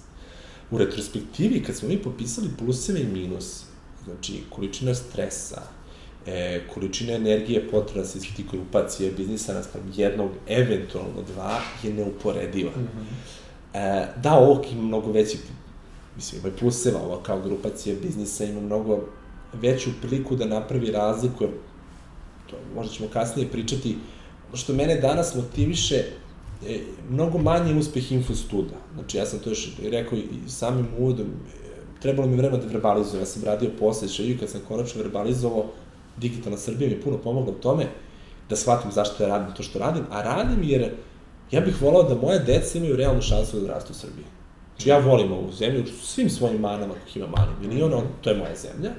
U 0.72 0.78
retrospektivi, 0.78 1.64
kad 1.64 1.76
smo 1.76 1.90
mi 1.90 2.02
popisali 2.02 2.50
pluseve 2.58 3.02
i 3.02 3.08
minuse, 3.08 3.66
znači 4.06 4.44
količina 4.50 4.96
stresa, 4.96 5.62
e, 6.26 6.62
količina 6.74 7.14
energije 7.14 7.70
potrebna 7.72 8.02
da 8.02 8.08
se 8.08 8.18
iz 8.18 8.24
ti 8.36 8.46
grupacije 8.52 9.12
biznisa 9.12 9.54
naspram 9.54 9.92
jednog, 9.96 10.32
eventualno 10.48 11.22
dva, 11.34 11.60
je 11.84 11.94
neuporediva. 11.94 12.72
Mm 12.72 12.88
-hmm. 12.88 13.78
e, 13.78 14.08
da, 14.24 14.34
ovog 14.34 14.66
ima 14.72 14.82
mnogo 14.82 15.12
veći, 15.12 15.38
mislim, 16.16 16.42
ima 16.42 16.50
i 16.50 16.58
pluseva, 16.60 17.00
ovo 17.02 17.18
kao 17.18 17.42
grupacija 17.42 17.96
biznisa 18.02 18.46
ima 18.46 18.62
mnogo 18.62 19.00
veću 19.54 19.90
priliku 20.02 20.36
da 20.36 20.46
napravi 20.46 20.92
razliku, 20.92 21.46
to 22.50 22.56
možda 22.76 22.94
ćemo 22.94 23.10
kasnije 23.10 23.52
pričati, 23.52 23.98
što 24.54 24.74
mene 24.74 24.96
danas 24.96 25.36
motiviše, 25.36 25.96
e, 26.68 26.80
mnogo 27.10 27.38
manji 27.38 27.80
uspeh 27.80 28.12
infostuda. 28.12 28.76
Znači, 28.94 29.18
ja 29.18 29.26
sam 29.26 29.40
to 29.40 29.50
još 29.50 29.72
rekao 29.84 30.18
i 30.18 30.50
samim 30.50 30.88
uvodom, 30.98 31.28
e, 31.28 31.65
trebalo 32.06 32.28
mi 32.28 32.38
vremena 32.38 32.64
da 32.64 32.68
verbalizujem. 32.68 33.22
Ja 33.22 33.26
sam 33.26 33.44
radio 33.44 33.70
posle 33.80 34.08
i 34.20 34.38
kad 34.38 34.50
sam 34.50 34.62
konačno 34.68 35.02
verbalizovao, 35.02 35.66
Digitalna 36.18 36.58
Srbija 36.58 36.90
mi 36.90 37.02
puno 37.02 37.18
pomogla 37.18 37.54
u 37.54 37.62
tome 37.62 37.86
da 38.50 38.56
shvatim 38.56 38.92
zašto 38.92 39.24
ja 39.24 39.30
radim 39.30 39.56
to 39.56 39.64
što 39.64 39.80
radim, 39.80 40.04
a 40.12 40.22
radim 40.22 40.64
jer 40.64 40.92
ja 41.52 41.62
bih 41.62 41.82
volao 41.82 42.04
da 42.04 42.16
moje 42.16 42.40
deca 42.40 42.78
imaju 42.78 42.96
realnu 42.96 43.22
šansu 43.22 43.58
da 43.58 43.64
odrastu 43.64 43.94
u 43.94 43.96
Srbiji. 43.96 44.26
Znači 44.76 44.90
ja 44.90 45.00
volim 45.00 45.32
ovu 45.32 45.52
zemlju, 45.52 45.84
svim 46.04 46.30
svojim 46.30 46.62
manama, 46.62 46.94
kako 46.94 47.20
ima 47.20 47.28
mani 47.28 47.52
miliona, 47.62 48.02
to 48.22 48.30
je 48.30 48.38
moja 48.38 48.56
zemlja. 48.56 48.92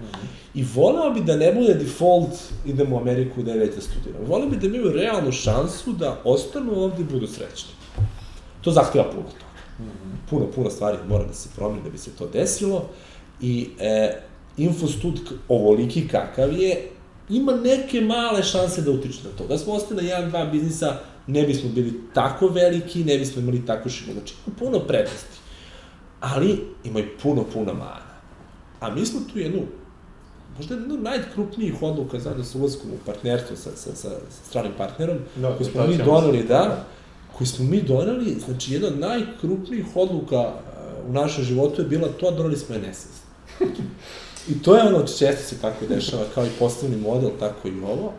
I 0.55 0.65
voleo 0.75 1.11
bi 1.11 1.21
da 1.21 1.37
ne 1.37 1.53
bude 1.53 1.75
default, 1.75 2.35
idemo 2.67 2.97
u 2.97 3.01
Ameriku 3.01 3.43
da 3.43 3.53
je 3.53 3.59
već 3.59 3.75
da 3.75 3.81
studiram. 3.81 4.27
Voleo 4.27 4.49
bi 4.49 4.57
da 4.57 4.67
imaju 4.67 4.93
realnu 4.93 5.33
šansu 5.33 5.93
da 5.93 6.21
ostanu 6.25 6.81
ovde 6.83 7.03
i 7.03 7.13
budu 7.13 7.27
srećni. 7.27 7.71
To 8.61 8.71
zahteva 8.71 9.05
puno 9.11 9.23
toga. 9.23 9.47
Puno, 10.31 10.47
puno 10.55 10.71
stvari 10.71 10.99
mora 11.09 11.25
da 11.25 11.33
se 11.33 11.49
promeni 11.57 11.83
da 11.83 11.91
bi 11.91 11.99
se 11.99 12.11
to 12.11 12.27
desilo. 12.27 12.89
I 13.41 13.69
e, 13.79 14.21
Infostud, 14.57 15.21
ovoliki 15.49 16.09
kakav 16.09 16.53
je, 16.53 16.91
ima 17.29 17.53
neke 17.53 18.01
male 18.01 18.43
šanse 18.43 18.83
da 18.83 18.91
utiče 18.91 19.19
na 19.25 19.31
to. 19.39 19.47
Da 19.47 19.59
smo 19.59 19.73
ostali 19.73 20.03
na 20.03 20.09
jedan, 20.09 20.31
dva 20.31 20.45
biznisa, 20.45 20.97
ne 21.27 21.43
bismo 21.43 21.71
bili 21.71 22.01
tako 22.15 22.49
veliki, 22.49 23.05
ne 23.05 23.19
bismo 23.19 23.43
imali 23.43 23.67
tako 23.67 23.89
širno. 23.89 24.13
Znači, 24.13 24.35
ima 24.47 24.57
puno 24.59 24.79
prednosti. 24.79 25.39
Ali 26.21 26.65
ima 26.85 27.01
i 27.01 27.09
puno, 27.23 27.45
puno 27.53 27.75
mana. 27.75 28.07
A 28.81 28.91
mi 28.91 29.07
smo 29.07 29.21
tu 29.33 29.39
jednu, 29.39 29.63
možda 30.57 30.75
jednu 30.75 30.97
najkrupnijih 30.97 31.83
odluka 31.83 32.19
zajedno 32.19 32.45
sa 32.45 32.59
ulazkom 32.59 32.91
u 32.91 33.07
partnerstvo 33.07 33.57
sa, 33.57 33.71
sa, 33.77 33.95
sa, 33.97 34.11
stranim 34.49 34.73
partnerom, 34.79 35.19
da, 35.37 35.57
koji 35.57 35.71
smo 35.71 35.87
mi 35.87 35.97
doneli, 35.97 36.43
da, 36.43 36.85
koji 37.39 37.47
smo 37.47 37.65
mi 37.65 37.83
doneli, 37.83 38.37
znači 38.45 38.73
jedna 38.73 38.89
od 38.89 38.99
najkrupnijih 38.99 39.87
odluka 39.95 40.41
uh, 40.41 41.11
u 41.11 41.13
našem 41.13 41.45
životu 41.45 41.83
je 41.83 41.89
bila 41.89 42.09
to, 42.09 42.31
doneli 42.31 42.57
smo 42.57 42.77
NSS. 42.77 43.27
I 44.49 44.63
to 44.63 44.77
je 44.77 44.83
ono 44.83 44.99
često 44.99 45.43
se 45.43 45.61
tako 45.61 45.87
dešava, 45.87 46.25
kao 46.35 46.47
i 46.47 46.51
poslovni 46.59 46.97
model, 46.97 47.31
tako 47.41 47.69
i 47.69 47.81
ovo. 47.81 48.13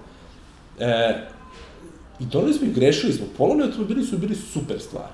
E, 0.80 1.28
I 2.20 2.26
doneli 2.26 2.54
smo 2.54 2.68
i 2.68 2.74
grešili 2.74 3.14
smo. 3.14 3.26
Polovni 3.38 3.64
automobili 3.64 4.04
su 4.04 4.18
bili 4.18 4.36
super 4.36 4.80
stvar. 4.80 5.10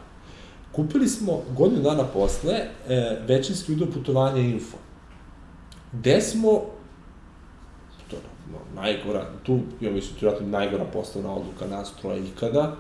Kupili 0.72 1.08
smo 1.08 1.42
godinu 1.58 1.82
dana 1.82 2.04
posle 2.04 2.54
e, 2.54 3.18
većinski 3.28 3.74
udeo 3.74 3.92
putovanja 3.92 4.42
info. 4.42 4.78
Gde 5.92 6.22
smo, 6.22 6.62
to 8.08 8.16
je 8.16 8.22
no, 8.52 8.82
najgora, 8.82 9.26
tu, 9.44 9.60
ja 9.82 9.92
mislim, 9.92 10.20
tu 10.20 10.26
je 10.26 10.42
najgora 10.42 10.86
poslovna 10.86 11.34
odluka 11.34 11.68
nas 11.68 11.94
troje 12.02 12.28
ikada, 12.28 12.76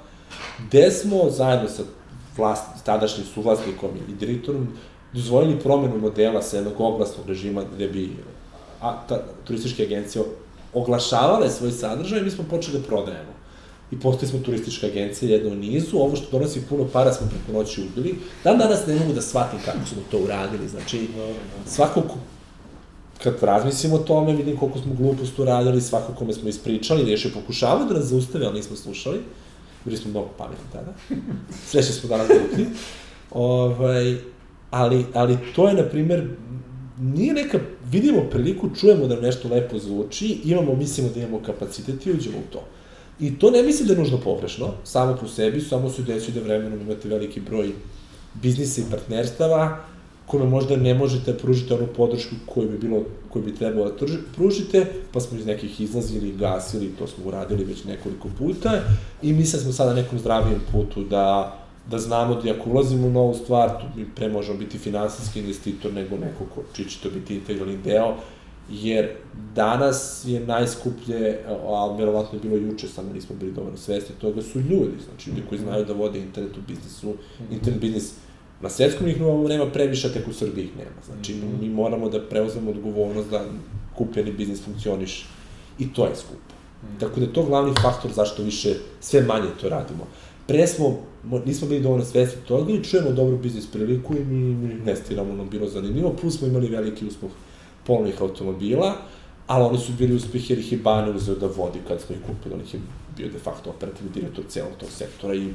gde 0.67 0.91
smo 0.91 1.29
zajedno 1.29 1.69
sa 1.69 1.83
vlast, 2.37 2.85
tadašnjim 2.85 3.25
suvlasnikom 3.33 3.89
i 4.09 4.13
direktorom 4.13 4.67
dozvojili 5.13 5.59
promenu 5.59 5.97
modela 5.97 6.41
sa 6.41 6.57
jednog 6.57 6.73
oglasnog 6.81 7.27
režima 7.27 7.63
gde 7.75 7.87
bi 7.87 8.09
a, 8.81 9.07
ta, 9.07 9.23
turističke 9.43 9.83
agencije 9.83 10.23
oglašavale 10.73 11.49
svoj 11.49 11.71
sadržaj 11.71 12.19
i 12.19 12.23
mi 12.23 12.31
smo 12.31 12.43
počeli 12.49 12.79
da 12.79 12.87
prodajemo. 12.87 13.33
I 13.91 13.99
postali 13.99 14.27
smo 14.27 14.39
turistička 14.39 14.87
agencija 14.87 15.31
jedna 15.31 15.51
u 15.51 15.55
nizu, 15.55 15.97
ovo 15.97 16.15
što 16.15 16.31
donosi 16.31 16.61
puno 16.69 16.87
para 16.93 17.13
smo 17.13 17.27
preko 17.27 17.59
noći 17.59 17.81
ubili. 17.81 18.15
Dan 18.43 18.57
danas 18.57 18.87
ne 18.87 18.95
mogu 18.95 19.13
da 19.13 19.21
shvatim 19.21 19.59
kako 19.65 19.85
smo 19.85 20.01
to 20.11 20.17
uradili, 20.17 20.67
znači 20.67 21.07
svako 21.67 22.01
ko, 22.01 22.15
kad 23.23 23.43
razmislimo 23.43 23.95
o 23.95 23.99
tome, 23.99 24.33
vidim 24.33 24.57
koliko 24.57 24.79
smo 24.79 24.93
glupost 24.93 25.39
uradili, 25.39 25.81
svako 25.81 26.13
kome 26.13 26.33
smo 26.33 26.49
ispričali, 26.49 27.05
da 27.05 27.11
još 27.11 27.25
je 27.25 27.31
pokušavao 27.31 27.85
da 27.85 27.93
nas 27.93 28.05
zaustave, 28.05 28.45
ali 28.45 28.55
nismo 28.55 28.75
slušali. 28.75 29.19
Bili 29.85 29.97
smo 29.97 30.11
mnogo 30.11 30.29
pametni 30.37 30.65
tada. 30.71 30.93
Sve 31.65 31.83
smo 31.83 32.09
danas 32.09 32.27
glupi. 32.27 32.69
Ovaj, 33.31 34.15
ali, 34.71 35.05
ali 35.13 35.37
to 35.55 35.67
je, 35.67 35.73
na 35.73 35.83
primer, 35.83 36.27
nije 36.99 37.33
neka, 37.33 37.59
vidimo 37.91 38.21
priliku, 38.31 38.69
čujemo 38.79 39.07
da 39.07 39.21
nešto 39.21 39.47
lepo 39.47 39.79
zvuči, 39.79 40.39
imamo, 40.43 40.75
mislimo 40.75 41.09
da 41.09 41.19
imamo 41.19 41.41
kapacitet 41.45 42.05
i 42.05 42.11
uđemo 42.11 42.37
u 42.37 42.53
to. 42.53 42.63
I 43.19 43.39
to 43.39 43.51
ne 43.51 43.63
mislim 43.63 43.87
da 43.87 43.93
je 43.93 43.99
nužno 43.99 44.17
pogrešno, 44.17 44.73
samo 44.83 45.17
po 45.21 45.27
sebi, 45.27 45.61
samo 45.61 45.89
se 45.89 46.01
desi 46.01 46.31
da 46.31 46.39
vremenom 46.39 46.81
imate 46.81 47.09
veliki 47.09 47.39
broj 47.39 47.71
biznisa 48.41 48.81
i 48.81 48.91
partnerstava, 48.91 49.77
kome 50.33 50.45
možda 50.45 50.77
ne 50.77 50.93
možete 50.93 51.37
pružiti 51.37 51.73
onu 51.73 51.87
podršku 51.95 52.35
koju 52.45 52.69
bi 52.69 52.77
bilo, 52.77 53.03
koju 53.29 53.43
bi 53.45 53.55
trebalo 53.55 53.85
da 53.85 54.05
pružite, 54.35 54.85
pa 55.11 55.19
smo 55.19 55.37
iz 55.37 55.45
nekih 55.45 55.81
izlazili, 55.81 56.31
gasili, 56.31 56.95
to 56.99 57.07
smo 57.07 57.25
uradili 57.25 57.63
već 57.63 57.83
nekoliko 57.83 58.29
puta 58.37 58.81
i 59.21 59.33
mislim 59.33 59.59
da 59.59 59.63
smo 59.63 59.73
sada 59.73 59.93
na 59.93 60.01
nekom 60.01 60.19
zdravijem 60.19 60.61
putu 60.71 61.03
da 61.03 61.59
da 61.89 61.99
znamo 61.99 62.35
da 62.35 62.51
ako 62.51 62.69
ulazimo 62.69 63.07
u 63.07 63.11
novu 63.11 63.33
stvar, 63.33 63.69
tu 63.69 63.85
mi 63.95 64.05
pre 64.15 64.29
možemo 64.29 64.57
biti 64.57 64.77
finansijski 64.77 65.39
investitor 65.39 65.93
nego 65.93 66.17
neko 66.17 66.45
ko 66.55 66.63
čiji 66.75 66.85
će 66.85 66.99
to 67.03 67.09
biti 67.09 67.35
integralni 67.35 67.77
deo, 67.77 68.15
jer 68.69 69.09
danas 69.55 70.23
je 70.25 70.39
najskuplje, 70.39 71.39
a 71.67 71.95
verovatno 71.97 72.37
je 72.37 72.49
bilo 72.49 72.55
juče, 72.55 72.87
samo 72.87 73.13
nismo 73.13 73.35
bili 73.39 73.51
dovoljno 73.51 73.77
svesti 73.77 74.13
toga, 74.13 74.41
su 74.41 74.59
ljudi, 74.59 74.95
znači 75.05 75.29
ljudi 75.29 75.43
koji 75.49 75.61
znaju 75.61 75.85
da 75.85 75.93
vode 75.93 76.19
internet 76.19 76.57
u 76.57 76.61
biznisu, 76.67 77.13
internet 77.51 77.81
biznis 77.81 78.13
na 78.63 78.69
svetskom 78.69 79.07
ih 79.07 79.21
nema 79.49 79.65
previše, 79.65 80.13
tek 80.13 80.27
u 80.27 80.33
Srbiji 80.33 80.65
ih 80.65 80.77
nema. 80.77 81.01
Znači, 81.05 81.35
mi 81.61 81.69
moramo 81.69 82.09
da 82.09 82.21
preuzmemo 82.29 82.71
odgovornost 82.71 83.29
da 83.29 83.45
kupljeni 83.97 84.31
biznis 84.31 84.63
funkcioniš. 84.63 85.25
I 85.79 85.93
to 85.93 86.05
je 86.05 86.15
skupo. 86.15 86.53
Tako 86.99 87.19
da 87.19 87.25
je 87.25 87.33
to 87.33 87.43
glavni 87.43 87.73
faktor 87.81 88.11
zašto 88.11 88.43
više 88.43 88.75
sve 89.01 89.21
manje 89.21 89.49
to 89.61 89.69
radimo. 89.69 90.07
Pre 90.47 90.67
smo, 90.67 90.99
nismo 91.45 91.67
bili 91.67 91.81
dovoljno 91.81 92.05
svesni 92.05 92.41
toga 92.47 92.73
i 92.73 92.83
čujemo 92.83 93.11
dobru 93.11 93.37
biznis 93.37 93.67
priliku 93.67 94.15
i 94.15 94.25
mi 94.25 94.71
investiramo, 94.71 95.33
nam 95.33 95.49
bilo 95.49 95.67
zanimljivo, 95.67 96.15
plus 96.21 96.37
smo 96.37 96.47
imali 96.47 96.69
veliki 96.69 97.05
uspeh 97.05 97.29
polnih 97.85 98.21
automobila, 98.21 98.93
ali 99.47 99.63
oni 99.63 99.77
su 99.77 99.91
bili 99.97 100.15
uspeh 100.15 100.49
jer 100.49 100.59
ih 100.59 100.71
je 100.71 100.77
Bane 100.77 101.11
uzeo 101.11 101.35
da 101.35 101.47
vodi 101.47 101.79
kad 101.87 102.01
smo 102.01 102.15
ih 102.15 102.21
kupili, 102.21 102.55
on 102.55 102.61
ih 102.61 102.73
je 102.73 102.79
bio 103.17 103.27
de 103.27 103.39
facto 103.39 103.69
operativni 103.69 104.11
direktor 104.13 104.43
celog 104.47 104.71
tog 104.79 104.89
sektora 104.89 105.35
i 105.35 105.49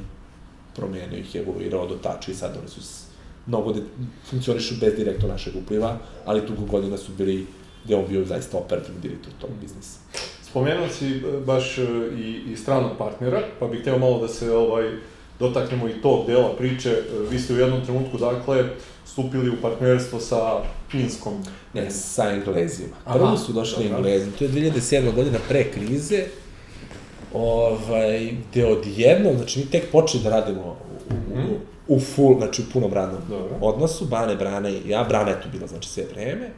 promenio 0.79 1.19
ih, 1.19 1.35
evoluirao 1.35 1.87
do 1.87 1.95
tača 1.95 2.31
i 2.31 2.35
sad 2.35 2.57
oni 2.57 2.69
su 2.69 2.81
mnogo 3.45 3.73
de, 3.73 3.81
funkcionišu 4.29 4.75
bez 4.81 4.95
direktora 4.95 5.33
našeg 5.33 5.55
upliva, 5.55 5.97
ali 6.25 6.41
dugo 6.47 6.65
godina 6.65 6.97
su 6.97 7.11
bili 7.17 7.45
gde 7.85 7.95
on 7.95 8.05
bio 8.09 8.25
zaista 8.25 8.57
operativni 8.57 9.01
direktor 9.01 9.33
tog 9.41 9.49
biznisa. 9.61 9.99
Spomenuo 10.49 10.89
si 10.89 11.07
e, 11.07 11.21
baš 11.45 11.77
e, 11.77 11.81
i, 12.17 12.51
i 12.51 12.55
stranog 12.57 12.91
partnera, 12.97 13.41
pa 13.59 13.67
bih 13.67 13.81
hteo 13.81 13.99
malo 13.99 14.19
da 14.21 14.27
se 14.27 14.51
ovaj, 14.51 14.91
dotaknemo 15.39 15.87
i 15.87 16.01
tog 16.01 16.27
dela 16.27 16.55
priče. 16.57 16.89
E, 16.89 17.03
vi 17.29 17.39
ste 17.39 17.53
u 17.53 17.57
jednom 17.57 17.85
trenutku, 17.85 18.17
dakle, 18.17 18.63
stupili 19.05 19.49
u 19.49 19.61
partnerstvo 19.61 20.19
sa 20.19 20.61
Finskom. 20.91 21.33
Ne, 21.73 21.91
sa 21.91 22.31
Englezima. 22.31 22.95
Prvo 23.13 23.37
su 23.37 23.53
došli 23.53 23.85
Aha, 23.85 23.95
Englezi. 23.95 24.31
To 24.31 24.43
je 24.43 24.49
2007. 24.49 25.15
godina 25.15 25.37
pre 25.49 25.63
krize, 25.71 26.25
ovaj, 27.33 28.31
gde 28.51 28.65
odjednom, 28.65 29.37
znači 29.37 29.59
mi 29.59 29.65
tek 29.65 29.91
počeli 29.91 30.23
da 30.23 30.29
radimo 30.29 30.61
u, 30.61 31.33
u, 31.33 31.37
mhm. 31.37 31.53
u 31.87 31.99
full, 31.99 32.37
znači 32.37 32.61
u 32.61 32.65
punom 32.73 32.93
radnom 32.93 33.21
Dobro. 33.29 33.55
odnosu, 33.61 34.05
Bane, 34.05 34.35
Brane 34.35 34.71
i 34.71 34.89
ja, 34.89 35.03
Brane 35.03 35.31
je 35.31 35.41
tu 35.41 35.47
bila, 35.51 35.67
znači 35.67 35.89
sve 35.89 36.03
vreme. 36.13 36.49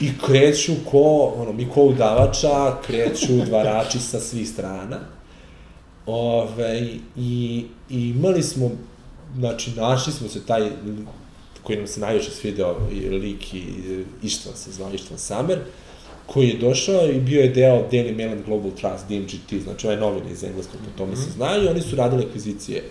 I 0.00 0.10
kreću 0.26 0.72
ko, 0.90 1.32
ono, 1.36 1.52
mi 1.52 1.68
ko 1.74 1.82
udavača, 1.82 2.76
kreću 2.86 3.32
dvarači 3.48 3.98
sa 3.98 4.20
svih 4.20 4.48
strana. 4.48 4.98
Ove, 6.06 6.80
i, 7.16 7.64
I 7.90 8.08
imali 8.08 8.42
smo, 8.42 8.70
znači, 9.38 9.70
našli 9.76 10.12
smo 10.12 10.28
se 10.28 10.46
taj, 10.46 10.70
koji 11.62 11.78
nam 11.78 11.86
se 11.86 12.00
najviše 12.00 12.30
svideo, 12.30 12.76
lik 13.10 13.54
i 13.54 13.64
Ištvan 14.22 14.56
se 14.56 14.72
zvao, 14.72 14.92
Ištvan 14.94 15.18
Samer, 15.18 15.58
koji 16.32 16.48
je 16.48 16.58
došao 16.58 17.08
i 17.10 17.20
bio 17.20 17.40
je 17.40 17.48
deo 17.48 17.88
Daily 17.90 18.16
Mail 18.16 18.32
and 18.32 18.44
Global 18.46 18.70
Trust, 18.70 19.08
DMGT, 19.08 19.62
znači 19.62 19.86
ovaj 19.86 20.00
novine 20.00 20.30
iz 20.30 20.44
engleskog, 20.44 20.80
po 20.80 20.98
tome 20.98 21.16
se 21.16 21.22
mhm. 21.22 21.32
znaju, 21.32 21.70
oni 21.70 21.80
su 21.80 21.96
radili 21.96 22.24
akvizicije 22.24 22.82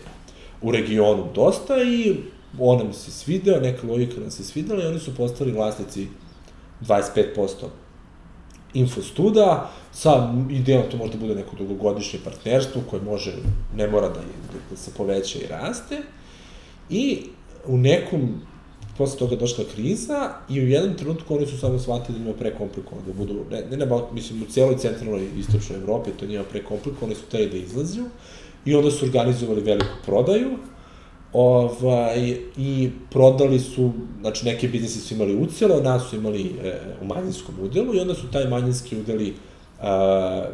u 0.62 0.72
regionu 0.72 1.24
dosta 1.36 1.84
i 1.84 2.16
on 2.60 2.78
nam 2.78 2.94
se 2.94 3.12
svideo, 3.12 3.60
neka 3.60 3.88
logika 3.88 4.20
nam 4.22 4.32
se 4.32 4.44
svidela 4.44 4.84
i 4.84 4.88
oni 4.88 5.00
su 5.00 5.16
postali 5.16 5.52
vlasnici 5.52 6.08
25% 6.82 7.48
infostuda, 8.74 9.70
sa 9.92 10.34
idejom 10.52 10.84
to 10.92 10.98
možda 10.98 11.18
bude 11.18 11.36
neko 11.36 11.56
dugogodišnje 11.56 12.20
partnerstvo 12.24 12.82
koje 12.90 13.02
može, 13.02 13.34
ne 13.76 13.88
mora 13.88 14.10
da, 14.10 14.22
da 14.70 14.78
se 14.78 14.92
poveća 14.98 15.40
i 15.40 15.48
raste. 15.48 16.02
I 16.90 17.20
u 17.66 17.78
nekom 17.78 18.42
posle 18.98 19.20
toga 19.20 19.36
došla 19.36 19.64
kriza 19.76 20.34
i 20.50 20.62
u 20.62 20.68
jednom 20.68 20.98
trenutku 20.98 21.36
oni 21.36 21.46
su 21.46 21.58
samo 21.58 21.80
shvatili 21.80 22.18
da 22.18 22.24
njima 22.24 22.38
prekomplikovano 22.38 23.08
da 23.08 23.14
budu, 23.14 23.46
ne, 23.52 23.62
ne 23.72 23.78
na 23.78 23.86
Balkan, 23.86 24.16
mislim, 24.16 24.42
u 24.42 24.46
cijeloj 24.46 24.78
centralnoj 24.78 25.28
istočnoj 25.38 25.80
Evropi 25.80 26.12
to 26.12 26.26
njima 26.26 26.44
prekomplikovano, 26.44 27.16
su 27.16 27.26
teli 27.32 27.50
da 27.50 27.58
izlaziju 27.58 28.06
i 28.66 28.76
onda 28.76 28.92
su 28.92 29.06
organizovali 29.06 29.62
veliku 29.62 29.96
prodaju, 30.06 30.50
ovaj, 31.34 32.38
i 32.58 32.90
prodali 33.10 33.60
su, 33.60 33.92
znači 34.22 34.46
neke 34.46 34.68
biznise 34.68 35.00
su 35.00 35.14
imali 35.14 35.36
ucelo, 35.36 35.82
nas 35.82 36.10
su 36.10 36.16
imali 36.16 36.56
e, 36.64 36.80
u 37.02 37.06
manjinskom 37.06 37.56
udelu 37.62 37.96
i 37.96 38.00
onda 38.00 38.16
su 38.16 38.32
taj 38.32 38.48
manjinski 38.48 38.98
udeli 38.98 39.36
a, 39.82 40.46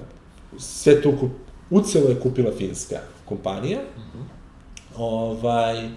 sve 0.58 1.02
to 1.02 1.18
kup, 1.20 1.32
ucelo 1.70 2.10
je 2.10 2.20
kupila 2.20 2.52
finska 2.58 3.00
kompanija. 3.26 3.80
Mm 3.80 4.02
-hmm. 4.02 4.24
Ovaj, 4.98 5.90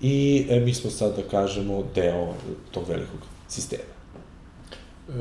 I 0.00 0.46
e, 0.50 0.60
mi 0.60 0.74
smo 0.74 0.90
sad, 0.90 1.16
da 1.16 1.22
kažemo, 1.22 1.84
deo 1.94 2.34
tog 2.70 2.88
velikog 2.88 3.20
sistema. 3.48 3.82
E, 5.08 5.12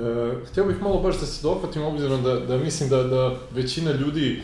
htio 0.46 0.66
bih 0.66 0.82
malo 0.82 1.02
baš 1.02 1.20
da 1.20 1.26
se 1.26 1.44
dohvatim, 1.44 1.82
obzirom 1.82 2.24
da, 2.24 2.40
da 2.40 2.58
mislim 2.58 2.90
da, 2.90 3.04
da 3.04 3.36
većina 3.52 3.92
ljudi 3.92 4.42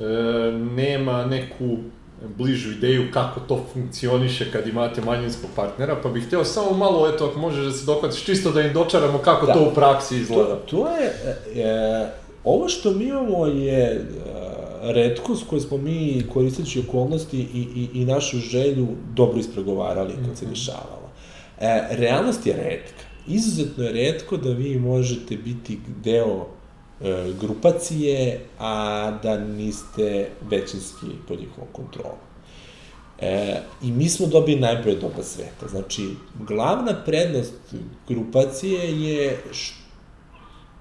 e, 0.00 0.04
nema 0.52 1.26
neku 1.26 1.76
bližu 2.36 2.70
ideju 2.70 3.10
kako 3.12 3.40
to 3.40 3.64
funkcioniše 3.72 4.52
kad 4.52 4.68
imate 4.68 5.00
manjinskog 5.00 5.50
partnera, 5.56 5.96
pa 6.02 6.08
bih 6.08 6.26
htio 6.26 6.44
samo 6.44 6.76
malo, 6.76 7.08
eto, 7.08 7.26
ako 7.26 7.38
možeš 7.38 7.64
da 7.64 7.72
se 7.72 7.86
dohvatiš, 7.86 8.24
čisto 8.24 8.50
da 8.50 8.60
im 8.60 8.72
dočaramo 8.72 9.18
kako 9.18 9.46
da. 9.46 9.52
to 9.52 9.68
u 9.70 9.74
praksi 9.74 10.16
izgleda. 10.16 10.56
To, 10.56 10.76
to 10.76 10.88
je, 10.88 11.12
e, 11.64 12.10
ovo 12.44 12.68
što 12.68 12.90
mi 12.90 13.04
imamo 13.04 13.46
je 13.46 13.84
e, 13.84 14.53
redkost 14.92 15.46
koju 15.46 15.60
smo 15.60 15.76
mi 15.76 16.22
koristeći 16.32 16.80
okolnosti 16.88 17.38
i, 17.38 17.66
i, 17.74 18.00
i 18.00 18.04
našu 18.04 18.38
želju 18.38 18.88
dobro 19.14 19.38
ispregovarali 19.38 20.14
kad 20.26 20.38
se 20.38 20.44
mhm. 20.44 20.54
dešavalo. 20.54 21.10
E, 21.60 21.86
realnost 21.90 22.46
je 22.46 22.56
redka. 22.56 23.04
Izuzetno 23.26 23.84
je 23.84 23.92
redko 23.92 24.36
da 24.36 24.50
vi 24.50 24.78
možete 24.78 25.36
biti 25.36 25.78
deo 26.04 26.46
e, 27.00 27.32
grupacije, 27.40 28.40
a 28.58 29.10
da 29.22 29.38
niste 29.38 30.28
većinski 30.50 31.06
pod 31.28 31.40
njihovom 31.40 31.68
kontrolom. 31.72 32.18
E, 33.20 33.60
I 33.82 33.92
mi 33.92 34.08
smo 34.08 34.26
dobili 34.26 34.60
najbolje 34.60 34.96
doba 34.96 35.22
sveta. 35.22 35.68
Znači, 35.70 36.08
glavna 36.48 37.02
prednost 37.04 37.54
grupacije 38.08 39.02
je 39.02 39.42
što 39.52 39.83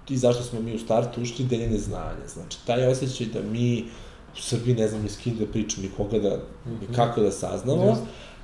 i 0.09 0.17
zašto 0.17 0.43
smo 0.43 0.61
mi 0.61 0.75
u 0.75 0.79
startu 0.79 1.21
ušli, 1.21 1.45
deljenje 1.45 1.77
znanja. 1.77 2.27
Znači, 2.33 2.57
taj 2.65 2.87
osjećaj 2.87 3.27
da 3.27 3.39
mi 3.51 3.85
u 4.33 4.41
Srbiji 4.41 4.75
ne 4.75 4.87
znam 4.87 5.01
ni 5.01 5.09
s 5.09 5.17
kim 5.17 5.37
da 5.37 5.45
pričam, 5.45 5.83
ni 5.83 5.89
koga 5.97 6.19
da, 6.19 6.29
ni 6.65 6.75
mhm. 6.83 6.93
kako 6.93 7.21
da 7.21 7.31
saznamo, 7.31 7.83
yes. 7.83 7.97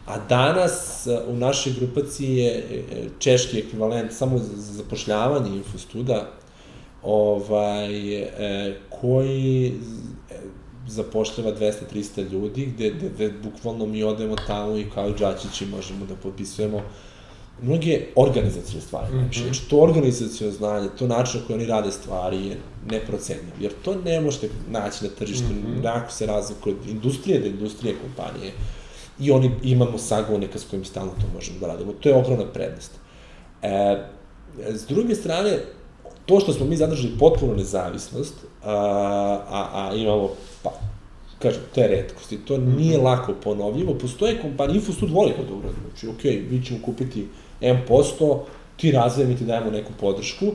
a 0.06 0.20
danas 0.30 1.08
u 1.28 1.36
našoj 1.36 1.74
grupaciji 1.74 2.36
je 2.36 2.52
e, 2.52 2.84
češki 3.20 3.60
ekvivalent 3.60 4.14
samo 4.14 4.38
za 4.38 4.74
zapošljavanje 4.74 5.58
infostuda, 5.58 6.32
ovaj, 7.04 8.16
e, 8.16 8.78
koji 8.90 9.68
e, 9.68 10.36
zapošljava 10.88 11.52
200-300 11.60 12.32
ljudi, 12.32 12.66
gde, 12.66 12.90
gde, 12.90 13.10
gde 13.10 13.34
bukvalno 13.44 13.86
mi 13.86 14.04
odemo 14.04 14.36
tamo 14.48 14.78
i 14.78 14.90
kao 14.94 15.14
džačići 15.14 15.66
možemo 15.66 16.06
da 16.06 16.16
potpisujemo 16.16 16.82
mnoge 17.62 18.02
organizacijne 18.16 18.82
stvari. 18.82 19.14
Mm 19.14 19.18
-hmm. 19.18 19.44
Znači, 19.44 19.70
to 19.70 19.78
organizacijo 19.78 20.52
znanje, 20.52 20.90
to 21.00 21.08
način 21.08 21.40
na 21.40 21.48
koji 21.48 21.58
oni 21.58 21.66
rade 21.66 21.92
stvari 21.92 22.48
je 22.48 22.58
neprocenjivo. 22.92 23.52
Jer 23.60 23.72
to 23.84 23.96
ne 24.06 24.22
možete 24.22 24.50
naći 24.70 25.04
na 25.04 25.10
tržištu, 25.20 25.54
mm 25.54 25.82
-hmm. 25.82 25.86
jako 25.86 26.12
se 26.12 26.26
razlikuje 26.26 26.76
od 26.76 26.90
industrije 26.90 27.40
do 27.40 27.48
industrije 27.48 27.96
kompanije. 28.02 28.54
I 29.20 29.32
oni 29.32 29.52
imamo 29.64 29.98
sagovornika 29.98 30.60
s 30.60 30.66
kojim 30.70 30.86
stalno 30.86 31.12
to 31.12 31.28
možemo 31.34 31.60
da 31.60 31.68
radimo. 31.68 31.94
To 31.94 32.10
je 32.10 32.16
ogromna 32.16 32.46
prednost. 32.46 32.92
E, 33.62 33.98
s 34.68 34.86
druge 34.88 35.16
strane, 35.16 35.60
to 36.26 36.40
što 36.40 36.54
smo 36.54 36.66
mi 36.66 36.78
zadržali 36.78 37.14
potpuno 37.20 37.54
nezavisnost, 37.56 38.36
a, 38.64 38.74
a, 39.50 39.70
a 39.74 39.96
imamo, 39.96 40.30
pa, 40.64 40.72
kažem, 41.42 41.62
te 41.76 41.88
redkosti, 41.88 42.38
to 42.38 42.58
nije 42.58 42.98
-hmm. 42.98 43.04
lako 43.04 43.34
ponovljivo. 43.44 43.94
Postoje 43.94 44.42
kompanije, 44.42 44.76
Infostud 44.76 45.10
voli 45.12 45.32
to 45.32 45.44
da 45.44 45.54
uradi. 45.54 45.76
Znači, 45.88 46.08
ok, 46.08 46.52
mi 46.52 46.66
ćemo 46.66 46.80
kupiti 46.86 47.28
M%, 47.62 48.40
ti 48.78 48.92
razvoje, 48.92 49.28
mi 49.28 49.38
ti 49.38 49.46
dajemo 49.46 49.72
neku 49.72 49.92
podršku. 50.00 50.46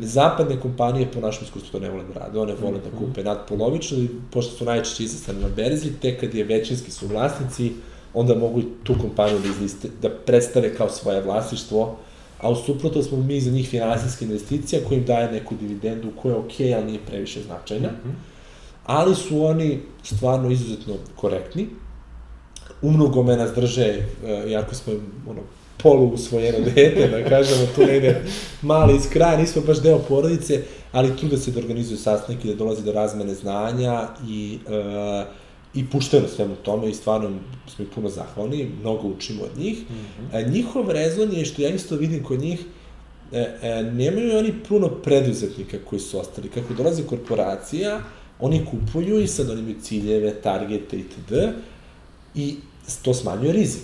Zapadne 0.00 0.60
kompanije 0.60 1.08
po 1.12 1.20
našem 1.20 1.44
iskustvu 1.44 1.72
to 1.72 1.78
ne 1.78 1.90
vole 1.90 2.04
da 2.14 2.20
rade, 2.20 2.38
one 2.38 2.54
vole 2.54 2.78
da 2.78 2.88
mhm. 2.88 2.98
kupe 2.98 3.24
nadpolovično, 3.24 3.98
pošto 4.30 4.52
su 4.56 4.64
najčešće 4.64 5.04
izastane 5.04 5.40
na 5.40 5.48
berzi, 5.48 5.92
te 6.02 6.18
kad 6.18 6.34
je 6.34 6.44
većinski 6.44 6.90
su 6.90 7.06
vlasnici, 7.06 7.72
onda 8.14 8.34
mogu 8.34 8.62
tu 8.82 8.94
kompaniju 9.00 9.38
da, 9.38 9.48
izliste, 9.48 9.88
da 10.02 10.10
predstave 10.10 10.74
kao 10.74 10.90
svoje 10.90 11.22
vlasništvo, 11.22 11.96
a 12.40 12.50
u 12.50 12.56
suprotu 12.56 13.02
smo 13.02 13.18
mi 13.18 13.40
za 13.40 13.50
njih 13.50 13.68
finansijska 13.68 14.24
investicija 14.24 14.82
koja 14.88 14.98
im 14.98 15.04
daje 15.04 15.32
neku 15.32 15.54
dividendu 15.60 16.08
koja 16.22 16.32
je 16.32 16.38
okej, 16.38 16.66
okay, 16.66 16.76
ali 16.76 16.86
nije 16.86 17.00
previše 17.06 17.42
značajna. 17.42 17.88
Mm 17.88 18.08
-hmm. 18.08 18.37
Ali 18.88 19.14
su 19.14 19.44
oni 19.44 19.80
stvarno 20.02 20.50
izuzetno 20.50 20.94
korektni. 21.16 21.66
U 22.82 22.90
mnogome 22.90 23.36
nas 23.36 23.54
drže, 23.54 24.06
jako 24.46 24.74
smo 24.74 24.92
ono, 25.28 25.40
polu 25.82 26.06
usvojeno 26.06 26.58
dete, 26.74 27.08
da 27.08 27.28
kažemo, 27.28 27.66
tu 27.74 27.86
negde 27.86 28.22
mali 28.62 28.96
iz 28.96 29.08
kraja, 29.10 29.36
nismo 29.36 29.62
baš 29.62 29.82
deo 29.82 29.98
porodice, 29.98 30.62
ali 30.92 31.16
trude 31.16 31.36
se 31.36 31.50
da 31.50 31.60
organizuju 31.60 31.98
sastanke, 31.98 32.48
da 32.48 32.54
dolazi 32.54 32.84
do 32.84 32.92
razmene 32.92 33.34
znanja 33.34 34.08
i, 34.28 34.58
uh, 34.66 35.26
i 35.74 35.86
puštaju 35.90 36.22
na 36.22 36.28
svemu 36.28 36.56
tome 36.56 36.90
i 36.90 36.94
stvarno 36.94 37.30
smo 37.66 37.84
ih 37.84 37.90
puno 37.94 38.08
zahvalni, 38.08 38.70
mnogo 38.80 39.08
učimo 39.08 39.42
od 39.42 39.58
njih. 39.58 39.78
Mm 39.90 39.94
-hmm. 40.32 40.50
njihov 40.52 40.90
rezon 40.90 41.32
je, 41.32 41.44
što 41.44 41.62
ja 41.62 41.68
isto 41.68 41.96
vidim 41.96 42.24
kod 42.24 42.40
njih, 42.40 42.64
e, 43.32 43.58
e, 43.62 43.82
nemaju 43.82 44.38
oni 44.38 44.54
puno 44.68 44.88
preduzetnika 44.88 45.76
koji 45.84 46.00
su 46.00 46.20
ostali. 46.20 46.48
Kako 46.48 46.74
dolazi 46.74 47.02
korporacija, 47.02 48.00
oni 48.40 48.64
kupuju 48.64 49.20
i 49.20 49.26
sad 49.26 49.50
oni 49.50 49.60
imaju 49.60 49.76
ciljeve, 49.82 50.34
targete 50.34 50.96
itd. 50.96 51.32
I 52.34 52.56
to 53.02 53.14
smanjuje 53.14 53.52
rizik. 53.52 53.82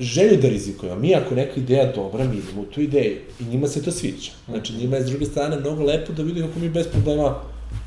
Želju 0.00 0.36
da 0.42 0.48
rizikujemo. 0.48 1.00
Mi 1.00 1.14
ako 1.14 1.34
neka 1.34 1.60
ideja 1.60 1.92
dobra, 1.92 2.24
mi 2.24 2.36
idemo 2.36 2.62
u 2.62 2.64
tu 2.64 2.80
ideju. 2.80 3.16
I 3.40 3.44
njima 3.44 3.68
se 3.68 3.82
to 3.82 3.92
sviđa. 3.92 4.30
Znači, 4.48 4.72
njima 4.72 4.96
je 4.96 5.02
s 5.02 5.06
druge 5.06 5.24
strane 5.24 5.60
mnogo 5.60 5.82
lepo 5.82 6.12
da 6.12 6.22
vidi 6.22 6.40
kako 6.40 6.58
mi 6.58 6.68
bez 6.68 6.86
problema 6.86 7.40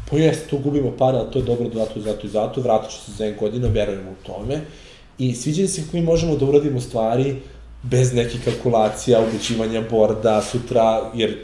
pa 0.10 0.18
jes, 0.18 0.48
tu 0.50 0.58
gubimo 0.58 0.92
para, 0.92 1.18
ali 1.18 1.32
to 1.32 1.40
je 1.40 1.46
dobro 1.46 1.70
zato, 1.74 2.02
zato 2.02 2.28
i 2.28 2.30
zato, 2.30 2.62
vratit 2.62 2.92
ću 2.92 2.98
se 2.98 3.12
za 3.12 3.26
jedan 3.26 3.40
godina, 3.40 3.68
verujemo 3.68 4.12
u 4.12 4.26
tome. 4.26 4.62
I 5.18 5.36
sviđa 5.36 5.68
se 5.68 5.82
kako 5.82 5.98
mi 5.98 6.04
možemo 6.04 6.36
da 6.36 6.46
uradimo 6.46 6.82
stvari 6.82 7.36
bez 7.84 8.14
nekih 8.14 8.44
kalkulacija, 8.46 9.22
ubećivanja 9.22 9.82
borda, 9.90 10.42
sutra, 10.42 11.12
jer 11.16 11.38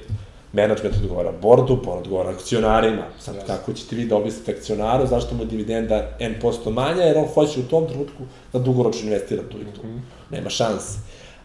menadžment 0.53 0.95
odgovara 0.95 1.31
bordu, 1.41 1.79
board 1.83 2.01
odgovara 2.01 2.29
akcionarima. 2.29 3.03
Sad, 3.19 3.35
yes. 3.35 3.47
kako 3.47 3.73
ćete 3.73 3.95
vi 3.95 4.05
da 4.05 4.15
objasnite 4.15 4.51
akcionaru, 4.51 5.07
zašto 5.07 5.35
mu 5.35 5.45
dividenda 5.45 6.09
N 6.19 6.35
posto 6.41 6.71
manja, 6.71 7.01
jer 7.01 7.17
on 7.17 7.27
hoće 7.33 7.59
u 7.59 7.63
tom 7.63 7.87
trenutku 7.87 8.23
da 8.53 8.59
dugoročno 8.59 9.07
investira 9.07 9.43
tu 9.51 9.57
i 9.57 9.65
tu. 9.75 9.87
Mm 9.87 9.89
-hmm. 9.89 9.99
Nema 10.31 10.49
šanse. 10.49 10.99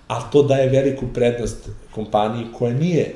Ali 0.09 0.25
to 0.33 0.43
daje 0.43 0.69
veliku 0.69 1.07
prednost 1.15 1.69
kompaniji 1.95 2.47
koja 2.59 2.73
nije, 2.73 3.15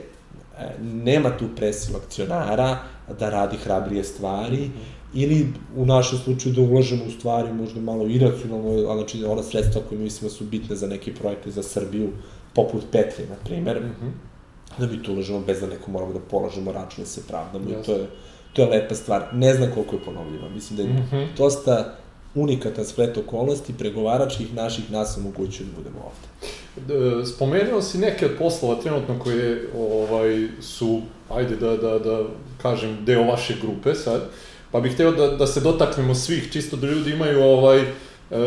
e, 0.59 0.71
nema 0.83 1.37
tu 1.37 1.45
presiju 1.57 1.97
akcionara 1.97 2.79
da 3.19 3.31
radi 3.31 3.57
hrabrije 3.57 4.05
stvari, 4.05 4.57
mm 4.57 4.73
-hmm. 4.73 5.23
ili 5.23 5.47
u 5.77 5.87
našem 5.87 6.19
slučaju 6.19 6.55
da 6.55 6.61
ulažemo 6.61 7.05
u 7.05 7.11
stvari 7.11 7.53
možda 7.53 7.81
malo 7.81 8.07
iracionalno, 8.07 8.69
ali 8.69 8.99
znači 8.99 9.25
ona 9.25 9.43
sredstva 9.43 9.83
koje 9.89 9.99
mislimo 9.99 10.31
su 10.31 10.45
bitne 10.45 10.77
za 10.77 10.87
neke 10.87 11.15
projekte 11.15 11.51
za 11.51 11.63
Srbiju, 11.63 12.11
poput 12.55 12.83
Petri, 12.93 13.25
na 13.29 13.37
primer, 13.45 13.81
mm 13.81 13.95
-hmm 14.03 14.32
da 14.79 14.87
mi 14.87 15.03
tu 15.03 15.13
ulažemo 15.13 15.41
bez 15.41 15.61
da 15.61 15.67
neko 15.67 15.91
moramo 15.91 16.13
da 16.13 16.21
polažemo 16.21 16.73
račune, 16.73 17.07
se 17.07 17.23
pravdamo 17.29 17.65
yes. 17.65 17.81
i 17.81 17.87
to 17.87 17.93
je, 17.93 18.07
to 18.53 18.63
je 18.63 18.69
lepa 18.69 18.95
stvar. 18.95 19.25
Ne 19.33 19.55
znam 19.55 19.71
koliko 19.75 19.97
je 19.97 20.03
ponovljiva, 20.05 20.49
mislim 20.49 20.77
da 20.77 20.83
je 20.83 20.89
mm 20.89 21.09
-hmm. 21.13 21.27
dosta 21.37 21.97
unikatan 22.35 22.85
splet 22.85 23.17
okolnosti 23.17 23.75
pregovaračkih 23.79 24.55
naših 24.55 24.93
nas 24.93 25.19
omogućuju 25.19 25.67
da 25.67 25.77
budemo 25.77 25.99
ovde. 25.99 27.27
Spomenuo 27.27 27.83
si 27.83 27.99
neke 27.99 28.27
od 28.27 28.33
poslova 28.39 28.75
trenutno 28.75 29.19
koje 29.19 29.69
ovaj, 29.77 30.49
su, 30.61 31.01
ajde 31.31 31.57
da, 31.57 31.77
da, 31.77 31.99
da 31.99 32.25
kažem, 32.63 33.05
deo 33.05 33.23
vaše 33.23 33.55
grupe 33.63 33.95
sad, 33.95 34.23
pa 34.71 34.81
bih 34.81 34.95
hteo 34.95 35.13
da, 35.13 35.27
da 35.29 35.47
se 35.47 35.61
dotaknemo 35.61 36.15
svih, 36.15 36.53
čisto 36.53 36.77
da 36.77 36.87
ljudi 36.87 37.11
imaju 37.11 37.43
ovaj, 37.43 37.79
e, 37.81 37.87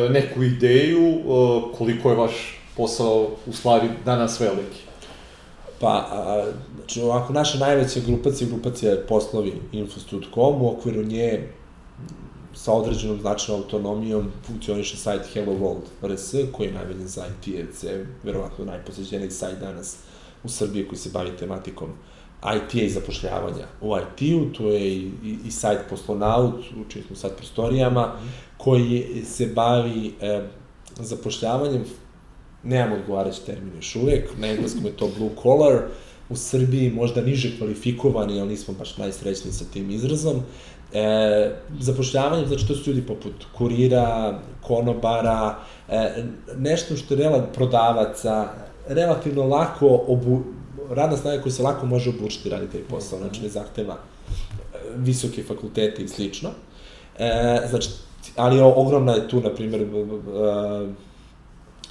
neku 0.10 0.44
ideju 0.44 1.08
e, 1.08 1.22
koliko 1.78 2.10
je 2.10 2.16
vaš 2.16 2.60
posao 2.78 3.30
u 3.46 3.54
stvari 3.54 3.90
danas 4.06 4.40
veliki. 4.40 4.85
Pa, 5.80 6.08
a, 6.12 6.52
znači, 6.76 7.02
ovako, 7.02 7.34
naša 7.34 7.58
najveća 7.58 8.00
grupacija, 8.08 8.50
grupacija 8.50 8.98
poslovi 9.08 9.54
Infostud.com, 9.72 10.62
u 10.62 10.70
okviru 10.70 11.04
nje 11.04 11.48
sa 12.54 12.74
određenom 12.74 13.22
značajnom 13.22 13.64
autonomijom 13.64 14.32
funkcioniše 14.48 14.98
sajt 14.98 15.22
Hello 15.34 15.54
World 15.54 16.14
RS, 16.14 16.34
koji 16.52 16.68
je 16.68 16.74
najveljen 16.74 17.08
za 17.08 17.26
IT, 17.28 17.48
je 17.84 18.08
verovatno 18.24 18.66
najposeđeniji 18.66 19.32
sajt 19.32 19.60
danas 19.60 19.98
u 20.44 20.50
Srbiji 20.50 20.88
koji 20.88 21.00
se 21.00 21.10
bavi 21.14 21.38
tematikom 21.40 21.90
IT-a 22.54 22.82
i 22.82 22.90
zapošljavanja 22.90 23.68
u 23.82 23.96
IT-u, 23.98 24.54
to 24.58 24.70
je 24.70 24.88
i, 24.88 25.12
i, 25.24 25.38
i 25.46 25.52
sajt 25.52 25.80
Poslonaut, 25.90 26.60
u 26.60 27.02
smo 27.08 27.16
sad 27.16 27.38
prostorijama, 27.38 28.14
koji 28.58 29.24
se 29.26 29.48
bavi 29.48 30.14
e, 30.22 30.48
zapošljavanjem 31.00 31.86
nemamo 32.66 32.96
odgovarajući 32.96 33.46
termin 33.46 33.76
još 33.76 33.96
uvek, 33.96 34.30
na 34.38 34.48
engleskom 34.48 34.86
je 34.86 34.92
to 34.92 35.10
blue 35.18 35.36
collar, 35.42 35.82
u 36.30 36.36
Srbiji 36.36 36.92
možda 36.92 37.22
niže 37.22 37.58
kvalifikovani, 37.58 38.40
ali 38.40 38.50
nismo 38.50 38.74
baš 38.74 38.98
najsrećni 38.98 39.52
sa 39.52 39.66
tim 39.74 39.92
izrazom. 39.92 40.42
E, 40.94 41.52
zapošljavanje, 41.80 42.48
znači 42.48 42.68
to 42.68 42.76
su 42.76 42.90
ljudi 42.90 43.08
poput 43.08 43.34
kurira, 43.58 44.40
konobara, 44.62 45.56
e, 45.90 46.24
nešto 46.58 46.96
što 46.96 47.14
je 47.14 47.18
relativno 47.18 47.54
prodavaca, 47.54 48.48
relativno 48.88 49.44
lako 49.44 50.04
obu, 50.08 50.44
radna 50.90 51.18
snaga 51.18 51.42
koja 51.42 51.52
se 51.52 51.64
lako 51.64 51.86
može 51.86 52.10
obučiti 52.10 52.50
radi 52.50 52.68
taj 52.72 52.82
posao, 52.82 53.20
znači 53.20 53.42
ne 53.42 53.50
zahteva 53.50 53.94
e, 53.94 54.78
visoke 54.96 55.44
fakultete 55.44 56.04
i 56.04 56.08
slično. 56.08 56.50
E, 57.20 57.62
znači, 57.70 57.90
ali 58.36 58.60
ogromna 58.62 59.12
je 59.14 59.28
tu, 59.28 59.42
na 59.42 59.50
primjer, 59.50 59.88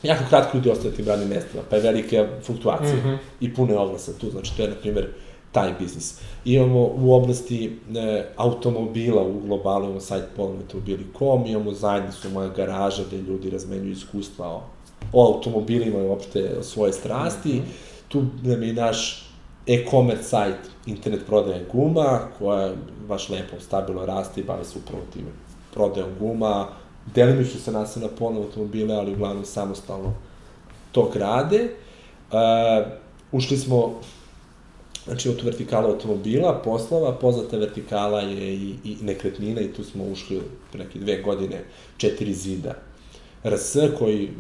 jako 0.04 0.24
kratko 0.28 0.56
ljudi 0.56 0.70
ostaju 0.70 0.94
tim 0.94 1.06
radnim 1.06 1.28
mestima, 1.28 1.62
pa 1.70 1.76
je 1.76 1.82
velike 1.82 2.26
fluktuacije 2.42 2.94
mm 2.94 3.06
-hmm. 3.06 3.18
i 3.40 3.54
puno 3.54 3.72
je 3.72 3.78
oglasa 3.78 4.12
tu, 4.18 4.30
znači 4.30 4.56
to 4.56 4.62
je, 4.62 4.68
na 4.68 4.74
primjer, 4.74 5.08
taj 5.52 5.74
biznis. 5.78 6.20
Imamo 6.44 6.80
u 6.80 7.14
oblasti 7.14 7.78
e, 7.96 8.24
automobila 8.36 9.22
u 9.22 9.40
globalu, 9.40 9.84
imamo 9.84 10.00
sajt 10.00 10.24
polnoautomobili.com, 10.36 11.46
imamo 11.46 11.72
zajednicu 11.72 12.30
moja 12.30 12.48
garaža 12.48 13.02
gde 13.06 13.16
ljudi 13.16 13.50
razmenjuju 13.50 13.92
iskustva 13.92 14.48
o, 14.48 14.62
o 15.12 15.34
automobilima 15.34 15.98
i 15.98 16.06
uopšte 16.06 16.56
o 16.58 16.62
svoje 16.62 16.92
strasti. 16.92 17.52
Mm 17.52 17.58
-hmm. 17.58 18.08
Tu 18.08 18.24
nam 18.42 18.62
je 18.62 18.72
naš 18.72 19.28
e-commerce 19.66 20.22
sajt, 20.22 20.56
internet 20.86 21.26
prodaje 21.26 21.66
guma, 21.72 22.20
koja 22.38 22.72
baš 23.08 23.28
lepo, 23.28 23.60
stabilno 23.60 24.06
raste 24.06 24.40
i 24.40 24.44
bavi 24.44 24.64
se 24.64 24.78
upravo 24.78 25.02
time 25.12 25.28
prodajom 25.74 26.10
guma, 26.18 26.68
delimično 27.14 27.60
se 27.60 27.72
nasa 27.72 28.00
na 28.00 28.08
polno 28.08 28.40
automobile, 28.40 28.94
ali 28.94 29.12
uglavnom 29.12 29.44
samostalno 29.44 30.14
to 30.92 31.10
grade. 31.12 31.68
Uh, 32.30 32.86
ušli 33.32 33.56
smo 33.56 34.00
znači 35.04 35.28
od 35.28 35.42
vertikala 35.42 35.88
automobila, 35.88 36.60
poslova, 36.64 37.12
poznata 37.12 37.56
vertikala 37.56 38.20
je 38.20 38.54
i, 38.54 38.74
i 38.84 38.96
nekretnina 39.02 39.60
i 39.60 39.72
tu 39.72 39.84
smo 39.84 40.04
ušli 40.04 40.40
pre 40.72 40.84
neke 40.84 40.98
dve 40.98 41.22
godine 41.22 41.64
četiri 41.96 42.34
zida. 42.34 42.74
RS 43.44 43.76
koji 43.98 44.30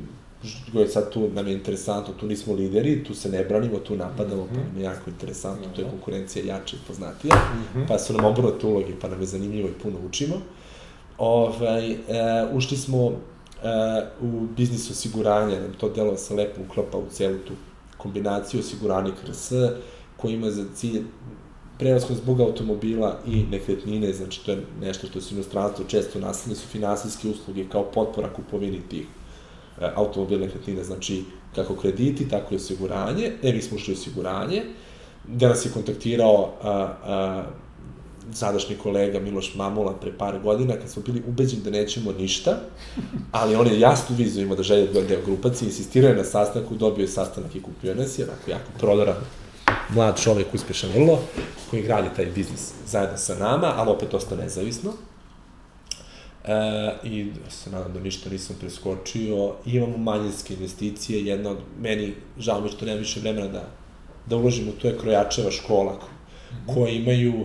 koji 0.72 0.82
je 0.82 0.88
sad 0.88 1.10
tu 1.10 1.28
nam 1.34 1.46
je 1.46 1.54
interesantno, 1.54 2.14
tu 2.20 2.26
nismo 2.26 2.54
lideri, 2.54 3.04
tu 3.04 3.14
se 3.14 3.28
ne 3.28 3.44
branimo, 3.44 3.78
tu 3.78 3.96
napadamo, 3.96 4.42
mm 4.42 4.46
-hmm. 4.46 4.54
pa 4.54 4.68
nam 4.68 4.76
je 4.76 4.82
jako 4.82 5.10
interesantno, 5.10 5.66
tu 5.74 5.80
je 5.80 5.86
konkurencija 5.90 6.44
jača 6.44 6.76
i 6.76 6.86
poznatija, 6.86 7.34
mm 7.34 7.78
-hmm. 7.78 7.88
pa 7.88 7.98
su 7.98 8.12
nam 8.12 8.24
obrnute 8.24 8.66
uloge, 8.66 8.92
pa 9.00 9.08
nam 9.08 9.20
je 9.20 9.26
zanimljivo 9.26 9.68
i 9.68 9.82
puno 9.82 9.98
učimo. 10.08 10.34
Ovaj, 11.18 11.90
e, 11.92 11.98
ušli 12.52 12.76
smo 12.76 13.06
e, 13.06 13.12
u 14.20 14.46
biznis 14.56 14.90
osiguranja, 14.90 15.60
nam 15.60 15.72
to 15.80 15.88
delo 15.88 16.16
se 16.16 16.34
lepo 16.34 16.60
uklopa 16.62 16.98
u 16.98 17.06
celu 17.10 17.38
tu 17.38 17.52
kombinaciju 17.96 18.60
osiguranik 18.60 19.14
RS, 19.28 19.52
koji 20.16 20.34
ima 20.34 20.50
za 20.50 20.64
cilj 20.74 21.02
prevazkom 21.78 22.16
zbog 22.16 22.40
automobila 22.40 23.18
i 23.26 23.42
nekretnine, 23.50 24.12
znači 24.12 24.44
to 24.44 24.52
je 24.52 24.64
nešto 24.80 25.06
što 25.06 25.20
se 25.20 25.34
inostranstvo 25.34 25.84
često 25.84 26.18
nastavlja, 26.18 26.56
su 26.56 26.68
finansijske 26.68 27.28
usluge 27.28 27.68
kao 27.68 27.84
potpora 27.84 28.32
kupovini 28.32 28.80
tih 28.88 29.06
e, 29.80 29.90
automobila 29.94 30.46
nekretnine, 30.46 30.84
znači 30.84 31.24
kako 31.54 31.76
krediti, 31.76 32.28
tako 32.28 32.54
i 32.54 32.56
osiguranje. 32.56 33.32
E, 33.42 33.52
mi 33.52 33.62
smo 33.62 33.76
ušli 33.76 33.94
osiguranje, 33.94 34.62
gde 35.28 35.48
nas 35.48 35.66
je 35.66 35.70
kontaktirao 35.70 36.52
a, 36.62 36.70
a, 37.04 37.44
sadašnji 38.32 38.76
kolega 38.76 39.20
Miloš 39.20 39.54
Mamula 39.54 39.94
pre 40.00 40.12
par 40.18 40.38
godina, 40.42 40.74
kad 40.76 40.90
smo 40.90 41.02
bili 41.02 41.22
ubeđeni 41.28 41.62
da 41.62 41.70
nećemo 41.70 42.12
ništa, 42.12 42.58
ali 43.32 43.56
on 43.56 43.66
je 43.66 43.80
jasnu 43.80 44.16
viziju 44.16 44.44
imao 44.44 44.56
da 44.56 44.62
želje 44.62 44.86
da 44.86 45.00
deo 45.00 45.20
grupacije, 45.26 45.66
insistirao 45.66 46.10
je 46.10 46.16
na 46.16 46.24
sastanku, 46.24 46.74
dobio 46.74 47.02
je 47.02 47.08
sastanak 47.08 47.56
i 47.56 47.62
kupio 47.62 47.94
nas, 47.94 48.18
je 48.18 48.24
onako 48.24 48.50
jako 48.50 48.70
prodoran 48.78 49.16
mlad 49.94 50.20
čovek, 50.20 50.54
uspešan 50.54 50.90
vrlo, 50.90 51.20
koji 51.70 51.82
gradi 51.82 52.08
taj 52.16 52.26
biznis 52.26 52.72
zajedno 52.86 53.16
sa 53.16 53.34
nama, 53.34 53.72
ali 53.76 53.90
opet 53.90 54.14
osta 54.14 54.36
nezavisno. 54.36 54.92
E, 56.44 56.54
I 57.04 57.30
se 57.48 57.70
nadam 57.70 57.92
da 57.92 58.00
ništa 58.00 58.30
nisam 58.30 58.56
preskočio. 58.60 59.54
Imamo 59.66 59.96
manjinske 59.96 60.54
investicije, 60.54 61.26
jedna 61.26 61.50
od, 61.50 61.58
meni, 61.80 62.14
žao 62.38 62.60
mi 62.60 62.68
što 62.68 62.86
nema 62.86 62.98
više 62.98 63.20
vremena 63.20 63.48
da, 63.48 63.68
da 64.26 64.36
uložimo, 64.36 64.72
to 64.82 64.88
je 64.88 64.98
Krojačeva 64.98 65.50
škola, 65.50 66.00
koje 66.74 66.96
imaju 66.96 67.44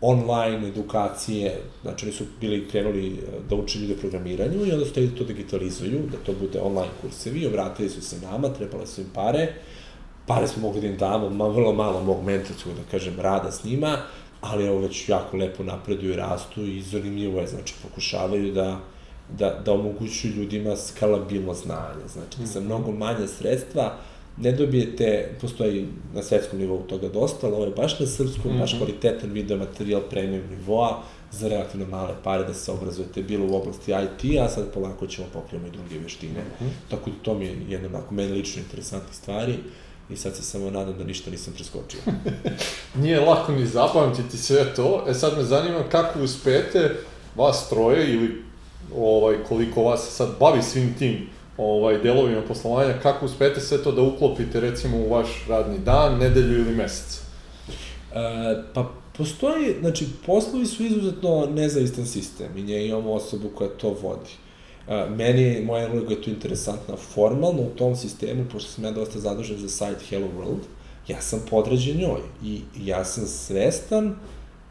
online 0.00 0.68
edukacije, 0.68 1.60
znači 1.82 2.06
oni 2.06 2.14
su 2.14 2.24
bili 2.40 2.68
krenuli 2.68 3.08
e, 3.08 3.20
da 3.50 3.56
uče 3.56 3.78
ljude 3.78 3.96
programiranju 3.96 4.66
i 4.66 4.72
onda 4.72 4.86
su 4.86 4.92
to 5.18 5.24
digitalizuju, 5.24 6.00
da 6.12 6.16
to 6.26 6.32
bude 6.40 6.60
online 6.60 6.92
kursevi, 7.00 7.46
obratili 7.46 7.90
su 7.90 8.00
se 8.00 8.16
nama, 8.20 8.48
trebale 8.48 8.86
su 8.86 9.00
im 9.00 9.06
pare, 9.14 9.52
pare 10.26 10.48
smo 10.48 10.62
mogli 10.62 10.80
da 10.80 10.86
im 10.86 10.96
damo, 10.96 11.30
ma, 11.30 11.48
vrlo 11.48 11.72
malo 11.72 12.02
mog 12.02 12.24
mentorskog, 12.24 12.72
da 12.72 12.90
kažem, 12.90 13.20
rada 13.20 13.50
s 13.50 13.64
njima, 13.64 13.98
ali 14.40 14.66
evo 14.66 14.78
već 14.78 15.08
jako 15.08 15.36
lepo 15.36 15.62
napreduju 15.62 16.12
i 16.12 16.16
rastu 16.16 16.62
i 16.62 16.82
zanimljivo 16.82 17.40
je, 17.40 17.46
znači 17.46 17.74
pokušavaju 17.82 18.52
da, 18.52 18.80
da, 19.38 19.62
da 19.64 19.72
omogućuju 19.72 20.34
ljudima 20.34 20.76
skalabilno 20.76 21.54
znanje, 21.54 22.08
znači 22.12 22.38
da 22.40 22.46
sa 22.46 22.58
mhm. 22.58 22.66
mnogo 22.66 22.92
manje 22.92 23.28
sredstva 23.28 23.96
ne 24.40 24.52
dobijete, 24.52 25.34
postoji 25.40 25.88
na 26.14 26.22
svetskom 26.22 26.58
nivou 26.58 26.82
toga 26.82 27.08
dosta, 27.08 27.46
ali 27.46 27.56
ovo 27.56 27.64
je 27.64 27.70
baš 27.70 28.00
na 28.00 28.06
srpskom, 28.06 28.50
mm 28.50 28.54
-hmm. 28.54 28.60
baš 28.60 28.72
mhm. 28.72 28.78
kvalitetan 28.78 29.30
video 29.30 29.56
materijal 29.56 30.02
premium 30.10 30.42
nivoa, 30.50 31.02
za 31.30 31.48
relativno 31.48 31.86
male 31.86 32.14
pare 32.24 32.44
da 32.44 32.54
se 32.54 32.72
obrazujete 32.72 33.22
bilo 33.22 33.46
u 33.46 33.56
oblasti 33.56 33.92
IT, 33.92 34.40
a 34.40 34.48
sad 34.48 34.70
polako 34.74 35.06
ćemo 35.06 35.26
pokrijemo 35.32 35.66
i 35.66 35.70
druge 35.70 35.98
veštine. 35.98 36.40
Mm 36.40 36.64
-hmm. 36.64 36.90
Tako 36.90 37.10
da 37.10 37.16
to 37.22 37.34
mi 37.34 37.44
je 37.44 37.56
jedna 37.68 37.88
onako 37.88 38.14
meni 38.14 38.32
lično 38.32 38.62
interesantne 38.62 39.12
stvari 39.12 39.54
i 40.10 40.16
sad 40.16 40.36
se 40.36 40.42
samo 40.42 40.70
nadam 40.70 40.98
da 40.98 41.04
ništa 41.04 41.30
nisam 41.30 41.54
preskočio. 41.54 42.00
Nije 43.02 43.20
lako 43.20 43.52
ni 43.52 43.66
zapamtiti 43.66 44.36
sve 44.36 44.74
to, 44.74 45.04
e 45.08 45.14
sad 45.14 45.38
me 45.38 45.44
zanima 45.44 45.82
kako 45.90 46.22
uspete 46.22 46.96
vas 47.36 47.68
troje 47.68 48.14
ili 48.14 48.42
ovaj, 48.96 49.36
koliko 49.48 49.82
vas 49.82 50.08
sad 50.10 50.28
bavi 50.40 50.62
svim 50.62 50.94
tim 50.98 51.28
ovaj, 51.58 51.98
delovima 51.98 52.42
poslovanja, 52.42 52.94
kako 53.02 53.26
uspete 53.26 53.60
sve 53.60 53.82
to 53.82 53.92
da 53.92 54.02
uklopite 54.02 54.60
recimo 54.60 54.96
u 54.96 55.10
vaš 55.10 55.28
radni 55.48 55.78
dan, 55.78 56.18
nedelju 56.18 56.58
ili 56.58 56.74
mesec? 56.74 57.20
E, 58.14 58.62
pa 58.74 58.90
postoji, 59.16 59.74
znači 59.80 60.06
poslovi 60.26 60.66
su 60.66 60.84
izuzetno 60.84 61.46
nezavistan 61.46 62.06
sistem 62.06 62.56
i 62.56 62.62
nje 62.62 62.86
imamo 62.86 63.12
osobu 63.12 63.48
koja 63.54 63.70
to 63.70 63.96
vodi. 64.02 64.30
Uh, 64.86 65.16
meni, 65.16 65.62
moja 65.64 65.92
uloga 65.92 66.14
je 66.14 66.22
tu 66.22 66.30
interesantna 66.30 66.96
formalno 66.96 67.62
u 67.62 67.76
tom 67.76 67.96
sistemu, 67.96 68.44
pošto 68.52 68.70
sam 68.70 68.84
ja 68.84 68.90
dosta 68.90 69.18
zadužen 69.18 69.58
za 69.58 69.68
sajt 69.68 69.98
Hello 70.08 70.28
World, 70.38 70.62
ja 71.08 71.20
sam 71.20 71.42
podređen 71.50 71.96
njoj 71.96 72.20
i 72.44 72.60
ja 72.76 73.04
sam 73.04 73.26
svestan 73.26 74.16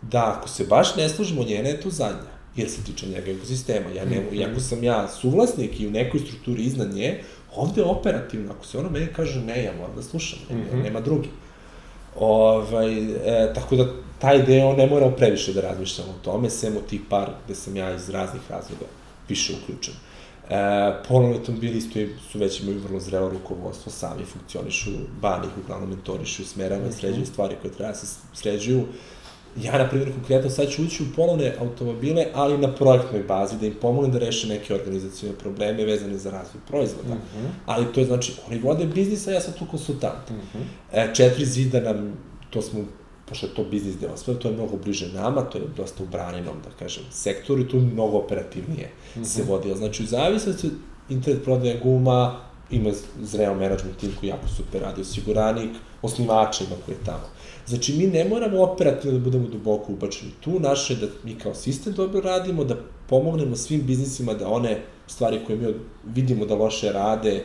da 0.01 0.35
ako 0.37 0.49
se 0.49 0.63
baš 0.63 0.95
ne 0.95 1.09
služimo, 1.09 1.43
njena 1.43 1.69
je 1.69 1.81
tu 1.81 1.89
zadnja 1.89 2.36
jer 2.57 2.69
se 2.69 2.83
tiče 2.83 3.07
njega 3.07 3.31
ekosistema. 3.31 3.89
Ja 3.89 4.05
ne, 4.05 4.19
mm 4.19 4.23
-hmm. 4.31 4.39
iako 4.39 4.59
sam 4.59 4.83
ja 4.83 5.07
suvlasnik 5.07 5.79
i 5.79 5.87
u 5.87 5.91
nekoj 5.91 6.19
strukturi 6.19 6.63
iznad 6.63 6.95
nje, 6.95 7.23
ovde 7.55 7.83
operativno, 7.83 8.53
ako 8.53 8.65
se 8.65 8.77
ono 8.77 8.89
meni 8.89 9.07
kaže 9.15 9.41
ne, 9.41 9.63
ja 9.63 9.73
moram 9.79 9.95
da 9.95 10.01
slušam, 10.01 10.39
mm 10.49 10.55
-hmm. 10.55 10.83
nema 10.83 11.01
drugi. 11.01 11.29
Ovaj, 12.19 12.97
e, 13.03 13.53
tako 13.53 13.75
da 13.75 13.87
taj 14.19 14.43
deo 14.43 14.73
ne 14.73 14.87
moramo 14.87 15.11
previše 15.11 15.53
da 15.53 15.61
razmišljamo 15.61 16.11
o 16.11 16.23
tome, 16.23 16.49
sem 16.49 16.77
o 16.77 16.81
tih 16.89 17.01
par 17.09 17.29
gde 17.45 17.55
sam 17.55 17.75
ja 17.75 17.95
iz 17.95 18.09
raznih 18.09 18.41
razloga 18.49 18.85
više 19.29 19.53
uključen. 19.63 19.93
E, 20.49 20.57
ponovno 21.07 21.35
automobili 21.35 21.77
isto 21.77 21.99
su 22.31 22.39
već 22.39 22.61
imaju 22.61 22.79
vrlo 22.79 22.99
zrelo 22.99 23.29
rukovodstvo, 23.29 23.91
sami 23.91 24.25
funkcionišu, 24.25 24.91
bani 25.21 25.47
ih 25.47 25.63
uglavnom 25.63 25.89
mentorišu, 25.89 26.45
smerama 26.45 26.83
i 26.83 26.87
mhm. 26.87 26.97
sređuju 26.97 27.25
stvari 27.25 27.55
koje 27.61 27.73
treba 27.73 27.91
da 27.91 27.97
se 27.97 28.19
sređuju. 28.33 28.85
Ja, 29.63 29.77
na 29.77 29.89
primjer, 29.89 30.13
konkretno 30.13 30.49
sad 30.49 30.69
ću 30.69 30.83
ući 30.83 31.03
u 31.03 31.15
polovne 31.15 31.55
automobile, 31.59 32.25
ali 32.33 32.57
na 32.57 32.73
projektnoj 32.75 33.23
bazi, 33.23 33.57
da 33.59 33.65
im 33.65 33.75
pomognem 33.81 34.11
da 34.11 34.19
reše 34.19 34.47
neke 34.47 34.73
organizacijone 34.73 35.37
probleme 35.37 35.85
vezane 35.85 36.17
za 36.17 36.31
razvoj 36.31 36.61
proizvoda. 36.67 37.15
Mm 37.15 37.17
-hmm. 37.17 37.47
Ali 37.65 37.93
to 37.93 37.99
je 37.99 38.05
znači, 38.05 38.33
oni 38.47 38.59
vode 38.59 38.85
biznis, 38.85 39.27
a 39.27 39.31
ja 39.31 39.41
sam 39.41 39.53
tu 39.53 39.65
konsultant. 39.71 40.29
Mm 40.29 40.33
-hmm. 40.33 40.63
e, 40.93 41.15
četiri 41.15 41.45
zida 41.45 41.79
nam, 41.79 42.13
to 42.49 42.61
smo 42.61 42.85
pošto 43.29 43.45
je 43.45 43.53
to 43.53 43.63
biznis 43.63 43.97
deo 43.97 44.17
sve, 44.17 44.39
to 44.39 44.47
je 44.47 44.53
mnogo 44.53 44.77
bliže 44.77 45.13
nama, 45.13 45.41
to 45.41 45.57
je 45.57 45.63
dosta 45.77 46.03
u 46.03 46.07
braninom, 46.07 46.55
da 46.63 46.69
kažem, 46.79 47.03
sektoru 47.11 47.61
i 47.61 47.67
tu 47.67 47.77
mnogo 47.77 48.17
operativnije 48.17 48.89
mm 49.15 49.19
-hmm. 49.19 49.25
se 49.25 49.43
vodi. 49.43 49.75
Znači, 49.75 50.03
u 50.03 50.05
zavisnosti 50.05 50.71
internet 51.09 51.43
prodaje 51.43 51.79
guma, 51.83 52.39
ima 52.71 52.91
zreo 53.21 53.53
management 53.53 53.97
tim 53.97 54.11
koji 54.19 54.29
jako 54.29 54.47
super 54.47 54.81
radi, 54.81 55.01
osiguranik, 55.01 55.69
osnivača 56.01 56.63
ima 56.63 56.75
koji 56.85 56.95
je 56.95 57.03
tamo. 57.05 57.23
Znači, 57.67 57.93
mi 57.93 58.07
ne 58.07 58.25
moramo 58.25 58.63
operativno 58.63 59.17
da 59.17 59.23
budemo 59.23 59.47
duboko 59.47 59.93
ubačeni. 59.93 60.31
Tu 60.39 60.59
naše, 60.59 60.95
da 60.95 61.07
mi 61.23 61.35
kao 61.35 61.53
sistem 61.53 61.93
dobro 61.93 62.21
radimo, 62.21 62.63
da 62.63 62.75
pomognemo 63.09 63.55
svim 63.55 63.81
biznisima 63.85 64.33
da 64.33 64.47
one 64.49 64.81
stvari 65.07 65.39
koje 65.47 65.57
mi 65.57 65.73
vidimo 66.05 66.45
da 66.45 66.55
loše 66.55 66.91
rade, 66.91 67.43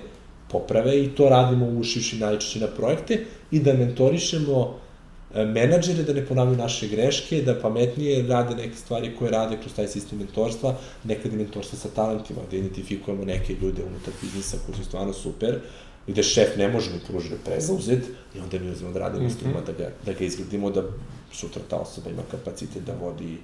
poprave 0.53 1.03
i 1.03 1.09
to 1.09 1.29
radimo 1.29 1.67
ušiši 1.81 2.19
najčešće 2.19 2.61
na 2.61 2.67
projekte 2.67 3.25
i 3.51 3.61
da 3.61 3.73
mentorišemo 3.73 4.79
e, 5.35 5.45
menadžere 5.45 6.03
da 6.03 6.13
ne 6.13 6.27
ponavljaju 6.27 6.59
naše 6.59 6.89
greške, 6.89 7.43
da 7.43 7.55
pametnije 7.61 8.23
rade 8.29 8.55
neke 8.55 8.77
stvari 8.77 9.15
koje 9.19 9.31
rade 9.31 9.57
kroz 9.61 9.75
taj 9.75 9.89
sistem 9.89 10.19
mentorstva, 10.19 10.75
nekad 11.05 11.33
i 11.33 11.37
mentorstva 11.37 11.79
sa 11.79 11.89
talentima, 11.89 12.41
da 12.51 12.57
identifikujemo 12.57 13.25
neke 13.25 13.57
ljude 13.63 13.85
unutar 13.85 14.15
biznisa 14.23 14.57
koji 14.67 14.77
su 14.77 14.85
stvarno 14.85 15.13
super, 15.13 15.59
gde 16.07 16.23
šef 16.23 16.57
ne 16.57 16.69
može 16.69 16.91
ni 16.93 16.99
pružiti 17.09 17.35
prezauzet, 17.45 18.05
i 18.35 18.41
onda 18.41 18.59
mi 18.59 18.71
uzmemo 18.71 18.95
da 18.95 19.01
radimo 19.01 19.25
mm 19.25 19.29
-hmm. 19.29 19.67
da 19.67 19.73
ga, 19.73 19.91
da 20.07 20.13
ga 20.13 20.25
izgradimo, 20.25 20.71
da 20.71 20.83
sutra 21.33 21.63
ta 21.71 21.77
osoba 21.77 22.11
ima 22.11 22.23
kapacitet 22.31 22.83
da 22.85 22.93
vodi, 23.01 23.39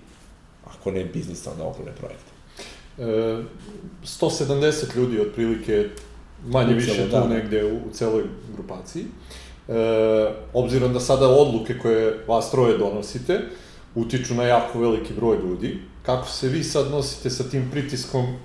ako 0.64 0.90
ne 0.90 1.04
biznis, 1.04 1.46
onda 1.46 1.64
ogromne 1.64 1.92
projekte. 1.92 2.30
E, 2.98 3.42
170 4.04 4.96
ljudi 4.96 5.20
otprilike 5.20 5.88
manje 6.46 6.74
više 6.74 7.04
tu 7.04 7.10
da. 7.10 7.28
negde 7.28 7.64
u, 7.64 7.76
u 7.76 7.92
celoj 7.92 8.24
grupaciji. 8.54 9.04
E, 9.68 9.74
obzirom 10.52 10.92
da 10.92 11.00
sada 11.00 11.28
odluke 11.28 11.78
koje 11.78 12.24
vas 12.26 12.50
troje 12.50 12.78
donosite 12.78 13.40
utiču 13.94 14.34
na 14.34 14.42
jako 14.42 14.80
veliki 14.80 15.12
broj 15.12 15.36
ljudi, 15.36 15.78
kako 16.02 16.28
se 16.28 16.48
vi 16.48 16.64
sad 16.64 16.90
nosite 16.90 17.30
sa 17.30 17.44
tim 17.44 17.70
pritiskom 17.70 18.36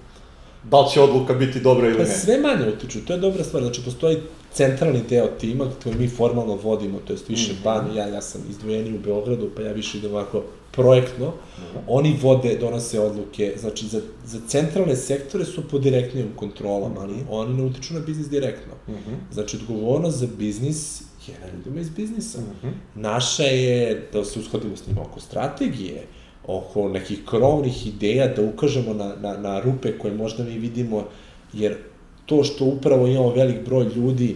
da 0.63 0.81
li 0.81 0.89
će 0.91 1.01
odluka 1.01 1.33
biti 1.33 1.59
dobra 1.59 1.87
ili 1.87 1.97
pa 1.97 2.03
ne? 2.03 2.09
Pa 2.09 2.15
sve 2.15 2.37
manje 2.37 2.69
utiču, 2.69 3.05
to 3.05 3.13
je 3.13 3.19
dobra 3.19 3.43
stvar, 3.43 3.63
znači 3.63 3.81
postoji 3.85 4.17
centralni 4.53 5.01
deo 5.09 5.27
tima 5.27 5.65
koji 5.83 5.95
mi 5.95 6.07
formalno 6.07 6.55
vodimo, 6.55 6.99
to 7.07 7.13
jest 7.13 7.29
više 7.29 7.53
mm 7.53 7.55
-hmm. 7.55 7.63
ban, 7.63 7.95
ja, 7.95 8.07
ja 8.07 8.21
sam 8.21 8.41
izdvojeni 8.49 8.97
u 8.97 8.99
Beogradu, 8.99 9.49
pa 9.55 9.61
ja 9.61 9.71
više 9.71 9.97
idem 9.97 10.11
ovako 10.11 10.43
projektno, 10.71 11.27
mm 11.27 11.61
-hmm. 11.61 11.79
oni 11.87 12.19
vode, 12.21 12.57
donose 12.59 12.99
odluke, 12.99 13.53
znači 13.59 13.87
za, 13.87 14.01
za 14.25 14.39
centralne 14.47 14.95
sektore 14.95 15.45
su 15.45 15.67
po 15.67 15.79
direktnim 15.79 16.31
kontrolama, 16.35 17.01
ali 17.01 17.13
oni 17.29 17.57
ne 17.57 17.63
utiču 17.63 17.93
na 17.93 17.99
biznis 17.99 18.29
direktno. 18.29 18.73
Mm 18.87 18.91
-hmm. 18.91 19.33
Znači, 19.33 19.57
odgovornost 19.57 20.17
za 20.17 20.27
biznis 20.37 21.01
je 21.27 21.33
na 21.39 21.57
ljudima 21.57 21.81
iz 21.81 21.89
biznisa. 21.89 22.41
Mm 22.41 22.67
-hmm. 22.67 22.71
Naša 22.95 23.43
je 23.43 24.07
da 24.13 24.25
se 24.25 24.39
ushodimo 24.39 24.77
s 24.77 24.87
njima 24.87 25.01
oko 25.01 25.19
strategije, 25.19 26.07
oko 26.47 26.89
nekih 26.89 27.19
krovnih 27.25 27.87
ideja, 27.87 28.27
da 28.27 28.41
ukažemo 28.41 28.93
na, 28.93 29.15
na, 29.21 29.37
na 29.37 29.59
rupe 29.59 29.97
koje 29.97 30.13
možda 30.13 30.43
mi 30.43 30.57
vidimo, 30.57 31.03
jer 31.53 31.75
to 32.25 32.43
što 32.43 32.65
upravo 32.65 33.07
imamo 33.07 33.29
velik 33.29 33.65
broj 33.65 33.85
ljudi 33.95 34.35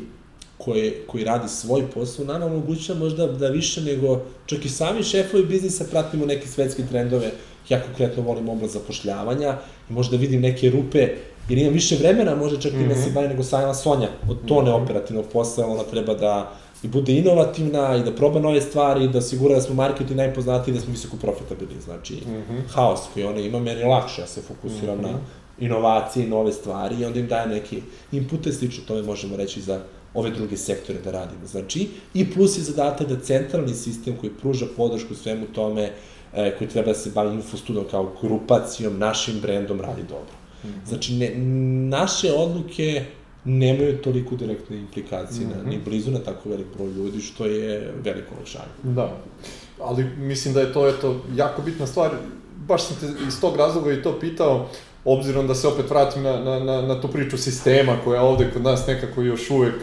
koje, 0.58 1.04
koji 1.08 1.24
radi 1.24 1.50
svoj 1.50 1.84
posao, 1.94 2.26
nama 2.26 2.46
omogućava 2.46 3.00
možda 3.00 3.28
da 3.28 3.48
više 3.48 3.82
nego, 3.82 4.22
čak 4.46 4.66
i 4.66 4.70
sami 4.70 5.04
šefovi 5.04 5.46
biznisa 5.46 5.86
pratimo 5.92 6.26
neke 6.26 6.48
svetske 6.48 6.84
trendove, 6.90 7.32
ja 7.70 7.84
konkretno 7.84 8.24
volim 8.24 8.50
oblast 8.50 8.74
zapošljavanja 8.74 9.58
i 9.90 9.94
možda 9.94 10.18
vidim 10.18 10.42
neke 10.42 10.70
rupe, 10.70 11.08
jer 11.50 11.60
imam 11.60 11.74
više 11.74 11.96
vremena, 11.96 12.36
možda 12.36 12.60
čak 12.60 12.74
mm 12.74 12.76
-hmm. 12.76 12.86
i 12.86 12.88
ne 12.88 12.96
se 12.96 13.10
bavi 13.10 13.28
nego 13.28 13.44
sajma 13.44 13.74
Sonja 13.74 14.08
od 14.30 14.38
tone 14.46 14.72
mm 14.72 14.74
-hmm. 14.74 14.84
operativnog 14.84 15.26
posla, 15.34 15.68
ona 15.68 15.84
treba 15.84 16.14
da 16.14 16.54
i 16.84 16.88
bude 16.88 17.14
inovativna 17.14 17.96
i 17.96 18.04
da 18.04 18.12
proba 18.16 18.40
nove 18.40 18.62
stvari 18.62 19.06
i 19.06 19.08
da 19.08 19.22
sigura 19.22 19.56
da 19.56 19.62
smo 19.62 19.76
marketi 19.76 20.16
najpoznatiji 20.16 20.74
da 20.74 20.80
smo 20.80 20.92
visoko 20.92 21.18
profitabilni. 21.18 21.82
Znači, 21.82 22.14
mm 22.14 22.30
-hmm. 22.30 22.62
haos 22.70 23.00
koji 23.14 23.26
ona 23.26 23.40
ima, 23.40 23.60
meni 23.60 23.84
lakše, 23.84 24.22
ja 24.22 24.28
se 24.28 24.42
fokusiram 24.42 24.98
mm 24.98 25.02
-hmm. 25.02 25.12
na 25.12 25.20
inovacije 25.60 26.26
i 26.26 26.30
nove 26.30 26.52
stvari 26.52 26.96
i 26.96 27.06
onda 27.06 27.20
im 27.20 27.28
daje 27.28 27.48
neke 27.48 27.82
inpute, 28.12 28.54
slično 28.54 28.84
tome 28.88 29.02
možemo 29.02 29.36
reći 29.38 29.62
za 29.62 29.82
ove 30.14 30.32
druge 30.32 30.58
sektore 30.58 31.00
da 31.00 31.12
radimo. 31.12 31.48
Znači, 31.48 31.88
i 32.14 32.32
plus 32.32 32.58
je 32.58 32.64
zadatak 32.64 33.08
da 33.08 33.20
centralni 33.20 33.74
sistem 33.74 34.16
koji 34.20 34.32
pruža 34.42 34.66
podršku 34.78 35.16
svemu 35.16 35.46
tome, 35.46 35.92
e, 36.34 36.56
koji 36.58 36.70
treba 36.70 36.88
da 36.88 36.94
se 36.94 37.12
bavi 37.16 37.36
infostudom 37.36 37.86
kao 37.92 38.14
grupacijom, 38.22 39.00
našim 39.00 39.40
brendom, 39.42 39.82
radi 39.82 40.02
dobro. 40.02 40.36
Mm 40.64 40.68
-hmm. 40.68 40.88
Znači, 40.88 41.14
ne, 41.14 41.36
naše 41.98 42.34
odluke 42.34 43.06
nemaju 43.48 43.98
toliko 43.98 44.36
direktne 44.36 44.78
implikacije 44.78 45.48
mm 45.48 45.50
-hmm. 45.50 45.64
na, 45.64 45.70
ni 45.70 45.80
blizu 45.86 46.12
na 46.12 46.20
tako 46.20 46.50
velik 46.50 46.68
broj 46.76 46.90
ljudi, 46.90 47.22
što 47.22 47.46
je 47.46 47.94
veliko 48.04 48.36
olakšanje. 48.36 48.74
Da, 48.84 49.18
ali 49.82 50.04
mislim 50.18 50.54
da 50.54 50.62
je 50.62 50.74
to 50.74 50.88
eto, 50.88 51.22
jako 51.36 51.62
bitna 51.62 51.88
stvar, 51.88 52.12
baš 52.68 52.84
sam 52.84 52.98
te 53.00 53.08
iz 53.28 53.42
tog 53.42 53.56
razloga 53.56 53.94
i 53.94 54.02
to 54.02 54.20
pitao, 54.20 54.70
obzirom 55.06 55.48
da 55.48 55.56
se 55.56 55.68
opet 55.68 55.90
vratim 55.90 56.24
na, 56.24 56.40
na, 56.40 56.60
na, 56.60 56.82
na 56.82 57.02
tu 57.02 57.08
priču 57.08 57.38
sistema 57.38 57.98
koja 58.04 58.22
ovde 58.22 58.50
kod 58.54 58.64
nas 58.64 58.88
nekako 58.88 59.22
još 59.22 59.50
uvek 59.50 59.76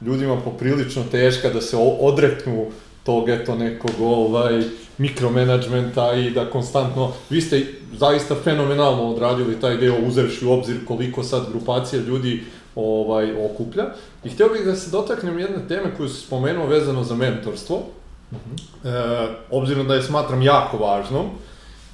ljudima 0.00 0.40
poprilično 0.40 1.02
teška 1.10 1.48
da 1.48 1.60
se 1.60 1.76
odreknu 2.00 2.66
tog 3.04 3.28
eto 3.28 3.54
nekog 3.54 3.90
ovaj 4.00 4.62
mikromanagementa 4.98 6.12
i 6.14 6.30
da 6.30 6.50
konstantno, 6.50 7.12
vi 7.30 7.40
ste 7.40 7.66
zaista 7.92 8.34
fenomenalno 8.44 9.02
odradili 9.02 9.60
taj 9.60 9.76
deo 9.76 9.94
uzevši 10.06 10.46
u 10.46 10.52
obzir 10.52 10.76
koliko 10.86 11.22
sad 11.22 11.50
grupacija 11.50 12.02
ljudi 12.02 12.42
ovaj, 12.80 13.32
okuplja. 13.44 13.84
I 14.24 14.28
htio 14.28 14.48
bih 14.48 14.64
da 14.64 14.76
se 14.76 14.90
dotaknem 14.90 15.38
jedne 15.38 15.68
teme 15.68 15.94
koju 15.96 16.08
se 16.08 16.26
spomenuo 16.26 16.66
vezano 16.66 17.04
za 17.04 17.14
mentorstvo, 17.14 17.76
uh 17.76 18.38
-huh. 18.38 18.88
e, 18.88 19.28
obzirom 19.50 19.88
da 19.88 19.94
je 19.94 20.02
smatram 20.02 20.42
jako 20.42 20.76
važnom 20.76 21.26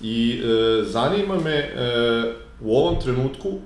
i 0.01 0.41
e, 0.41 0.85
zanima 0.85 1.41
me 1.41 1.55
e, 1.55 1.73
u 2.61 2.77
ovom 2.77 3.01
trenutku 3.01 3.59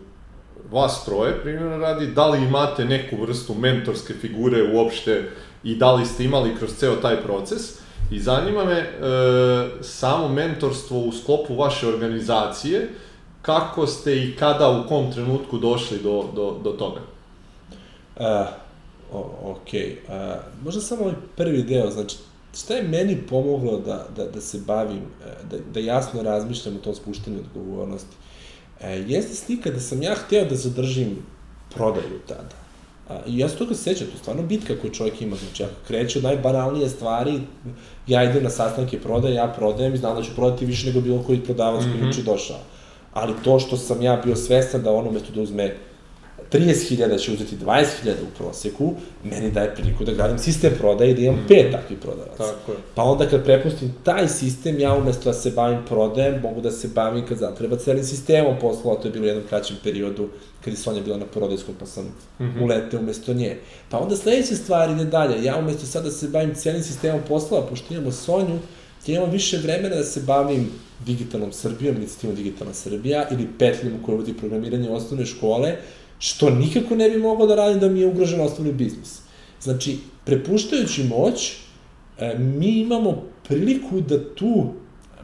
vas 0.70 1.04
troje, 1.04 1.40
primjerno 1.42 1.78
radi, 1.78 2.06
da 2.06 2.26
li 2.26 2.42
imate 2.42 2.84
neku 2.84 3.16
vrstu 3.16 3.54
mentorske 3.54 4.14
figure 4.14 4.72
uopšte 4.74 5.30
i 5.64 5.74
da 5.74 5.92
li 5.92 6.06
ste 6.06 6.24
imali 6.24 6.56
kroz 6.56 6.70
ceo 6.76 6.96
taj 6.96 7.22
proces. 7.22 7.80
I 8.10 8.20
zanima 8.20 8.64
me 8.64 8.72
e, 8.72 8.88
samo 9.80 10.28
mentorstvo 10.28 10.98
u 10.98 11.12
sklopu 11.12 11.56
vaše 11.56 11.88
organizacije, 11.88 12.88
kako 13.42 13.86
ste 13.86 14.16
i 14.16 14.36
kada 14.36 14.70
u 14.70 14.88
kom 14.88 15.12
trenutku 15.12 15.58
došli 15.58 15.98
do, 15.98 16.24
do, 16.34 16.56
do 16.64 16.70
toga? 16.70 17.00
Uh, 18.16 18.46
ok, 19.42 19.68
uh, 19.74 20.14
možda 20.64 20.80
samo 20.80 21.02
ovaj 21.02 21.14
prvi 21.36 21.62
deo, 21.62 21.90
znači 21.90 22.16
šta 22.56 22.74
je 22.74 22.82
meni 22.82 23.22
pomoglo 23.28 23.78
da, 23.78 24.06
da, 24.16 24.26
da 24.26 24.40
se 24.40 24.58
bavim, 24.66 25.02
e, 25.26 25.44
da, 25.50 25.56
da 25.74 25.80
jasno 25.80 26.22
razmišljam 26.22 26.76
o 26.76 26.78
tom 26.78 26.94
spuštenju 26.94 27.38
odgovornosti, 27.38 28.16
e, 28.80 29.04
jeste 29.06 29.34
slika 29.34 29.70
da 29.70 29.80
sam 29.80 30.02
ja 30.02 30.14
hteo 30.14 30.44
da 30.44 30.56
zadržim 30.56 31.16
prodaju 31.74 32.20
tada. 32.28 32.60
A, 33.08 33.18
I 33.26 33.38
ja 33.38 33.48
se 33.48 33.56
toga 33.56 33.74
sećam, 33.74 34.06
to 34.06 34.12
je 34.12 34.18
stvarno 34.18 34.42
bitka 34.42 34.74
koju 34.80 34.92
čovjek 34.92 35.22
ima, 35.22 35.36
znači 35.36 35.64
ako 35.64 35.74
kreće 35.86 36.18
od 36.18 36.24
najbanalnije 36.24 36.88
stvari, 36.88 37.40
ja 38.06 38.24
idem 38.30 38.42
na 38.42 38.50
sastanke 38.50 39.00
prodaje, 39.00 39.34
ja 39.34 39.48
prodajem 39.56 39.94
i 39.94 39.98
znam 39.98 40.16
da 40.16 40.22
ću 40.22 40.30
prodati 40.36 40.66
više 40.66 40.86
nego 40.86 41.00
bilo 41.00 41.22
koji 41.22 41.40
prodavac 41.40 41.84
mm 41.84 41.88
-hmm. 41.88 41.98
koji 41.98 42.10
uči 42.10 42.22
došao 42.22 42.58
ali 43.12 43.32
to 43.44 43.58
što 43.58 43.76
sam 43.76 44.02
ja 44.02 44.20
bio 44.24 44.36
svestan 44.36 44.82
da 44.82 44.92
on 44.92 45.08
umesto 45.08 45.32
da 45.32 45.40
uzme 45.40 45.74
30.000 46.52 47.18
će 47.18 47.32
uzeti 47.32 47.56
20.000 47.56 48.10
u 48.22 48.36
proseku, 48.38 48.94
meni 49.24 49.50
daje 49.50 49.74
priliku 49.74 50.04
da 50.04 50.12
gradim 50.12 50.38
sistem 50.38 50.72
prodaje 50.78 51.10
i 51.10 51.14
da 51.14 51.20
imam 51.20 51.34
mm. 51.34 51.46
pet 51.48 51.72
takvih 51.72 51.98
prodavaca. 51.98 52.36
Tako 52.36 52.72
je. 52.72 52.78
Pa 52.94 53.02
onda 53.02 53.28
kad 53.28 53.44
prepustim 53.44 53.94
taj 54.04 54.28
sistem, 54.28 54.80
ja 54.80 54.94
umesto 54.94 55.24
da 55.24 55.32
se 55.32 55.50
bavim 55.50 55.78
prodajem, 55.88 56.40
mogu 56.42 56.60
da 56.60 56.70
se 56.70 56.88
bavim 56.88 57.26
kad 57.26 57.38
zatreba 57.38 57.76
celim 57.76 58.04
sistemom 58.04 58.56
poslova, 58.60 59.00
to 59.00 59.08
je 59.08 59.12
bilo 59.12 59.24
u 59.24 59.28
jednom 59.28 59.46
kraćem 59.48 59.76
periodu 59.84 60.28
kad 60.64 60.72
je 60.72 60.76
Sonja 60.76 61.02
bila 61.02 61.16
na 61.16 61.26
prodajskom, 61.26 61.74
pa 61.78 61.86
sam 61.86 62.04
mm 62.04 62.44
-hmm. 62.44 62.64
uleteo 62.64 63.00
umesto 63.00 63.34
nje. 63.34 63.58
Pa 63.90 63.98
onda 63.98 64.16
sledeća 64.16 64.56
stvar 64.56 64.90
ide 64.90 65.04
dalje, 65.04 65.44
ja 65.44 65.56
umesto 65.56 65.86
sad 65.86 66.04
da 66.04 66.10
se 66.10 66.28
bavim 66.28 66.54
celim 66.54 66.82
sistemom 66.82 67.20
poslova, 67.28 67.66
pošto 67.66 67.94
imamo 67.94 68.12
Sonju, 68.12 68.58
ja 69.06 69.16
imam 69.16 69.30
više 69.30 69.58
vremena 69.58 69.96
da 69.96 70.04
se 70.04 70.20
bavim 70.20 70.68
digitalnom 71.06 71.52
Srbijom, 71.52 71.96
inicijativom 71.96 72.36
Digitalna 72.36 72.74
Srbija, 72.74 73.28
ili 73.30 73.48
petljom 73.58 74.02
koja 74.02 74.16
vodi 74.16 74.34
programiranje 74.34 74.90
osnovne 74.90 75.26
škole, 75.26 75.76
što 76.18 76.50
nikako 76.50 76.96
ne 76.96 77.10
bi 77.10 77.18
moglo 77.18 77.46
da 77.46 77.54
radim 77.54 77.80
da 77.80 77.88
mi 77.88 78.00
je 78.00 78.06
ugrožen 78.06 78.40
osnovni 78.40 78.72
biznis. 78.72 79.18
Znači, 79.62 79.98
prepuštajući 80.24 81.04
moć, 81.04 81.52
e, 82.18 82.38
mi 82.38 82.80
imamo 82.80 83.22
priliku 83.48 84.00
da 84.00 84.34
tu 84.34 84.72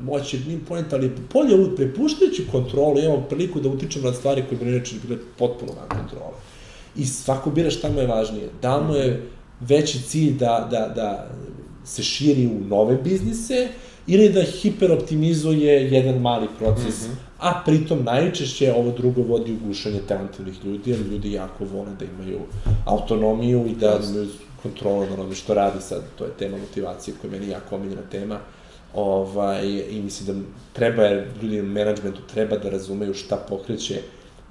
moć 0.00 0.34
je 0.34 0.40
nije 0.40 0.58
ponet, 0.68 0.92
ali 0.92 1.12
polje 1.32 1.54
ovo, 1.54 1.76
prepuštajući 1.76 2.46
kontrolu, 2.52 2.98
imamo 2.98 3.20
priliku 3.28 3.60
da 3.60 3.68
utičemo 3.68 4.08
na 4.08 4.14
stvari 4.14 4.44
koje 4.48 4.58
bi 4.58 4.68
inače 4.68 4.94
bile 5.06 5.18
potpuno 5.38 5.72
van 5.72 5.88
kontrole. 5.88 6.34
I 6.96 7.06
svako 7.06 7.50
bira 7.50 7.70
šta 7.70 7.90
mu 7.90 8.00
je 8.00 8.06
važnije. 8.06 8.48
Da 8.62 8.80
mu 8.80 8.94
je 8.94 9.28
veći 9.60 10.02
cilj 10.02 10.38
da, 10.38 10.68
da, 10.70 10.92
da 10.94 11.30
se 11.86 12.02
širi 12.02 12.46
u 12.46 12.60
nove 12.68 12.96
biznise 12.96 13.68
ili 14.06 14.28
da 14.28 14.42
hiperoptimizuje 14.42 15.90
jedan 15.90 16.20
mali 16.20 16.46
proces, 16.58 17.02
mm 17.02 17.10
-hmm. 17.10 17.16
a 17.38 17.62
pritom 17.64 18.04
najčešće 18.04 18.72
ovo 18.72 18.90
drugo 18.90 19.22
vodi 19.22 19.52
u 19.52 19.66
gušanje 19.66 20.00
talentovnih 20.08 20.64
ljudi, 20.64 20.90
jer 20.90 21.00
ljudi 21.00 21.32
jako 21.32 21.64
vole 21.64 21.90
da 21.98 22.04
imaju 22.04 22.38
autonomiju 22.84 23.66
i 23.66 23.74
da 23.74 24.00
imaju 24.10 24.28
kontrolu 24.62 25.06
na 25.06 25.14
onome 25.14 25.34
što 25.34 25.54
radi 25.54 25.80
sad, 25.80 26.02
to 26.18 26.24
je 26.24 26.30
tema 26.38 26.56
motivacije 26.58 27.14
koja 27.20 27.32
je 27.32 27.40
meni 27.40 27.52
jako 27.52 27.76
omiljena 27.76 28.02
tema. 28.10 28.38
Ovaj, 28.94 29.66
I 29.90 30.00
mislim 30.04 30.26
da 30.26 30.44
treba, 30.72 31.02
ljudi 31.42 31.60
u 31.60 31.64
menadžmentu 31.64 32.20
treba 32.34 32.56
da 32.56 32.70
razumeju 32.70 33.14
šta 33.14 33.36
pokreće 33.36 34.02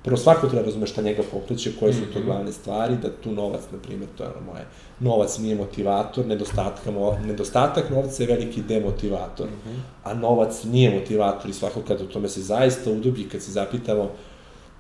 prvo 0.06 0.18
svako 0.18 0.48
treba 0.48 0.66
razume 0.66 0.88
šta 0.88 1.02
njega 1.02 1.24
pokreće, 1.32 1.72
koje 1.80 1.94
su 1.94 2.02
to 2.14 2.20
mhm. 2.20 2.28
glavne 2.28 2.52
stvari, 2.52 2.98
da 3.02 3.10
tu 3.24 3.32
novac, 3.32 3.62
na 3.72 3.78
primjer, 3.78 4.10
to 4.18 4.24
je 4.24 4.30
ono 4.30 4.46
moje, 4.52 4.66
novac 5.00 5.38
nije 5.38 5.56
motivator, 5.56 6.26
nedostatak, 6.26 6.86
nedostatak 7.26 7.90
novca 7.90 8.24
je 8.24 8.28
veliki 8.28 8.62
demotivator, 8.62 9.48
mm 9.48 9.70
-hmm. 9.70 9.80
a 10.04 10.14
novac 10.14 10.64
nije 10.64 11.00
motivator 11.00 11.50
i 11.50 11.54
svako 11.54 11.82
kad 11.88 12.02
u 12.02 12.06
tome 12.06 12.30
se 12.30 12.42
zaista 12.42 12.92
udubi, 12.92 13.30
kad 13.30 13.42
se 13.42 13.52
zapitamo 13.52 14.10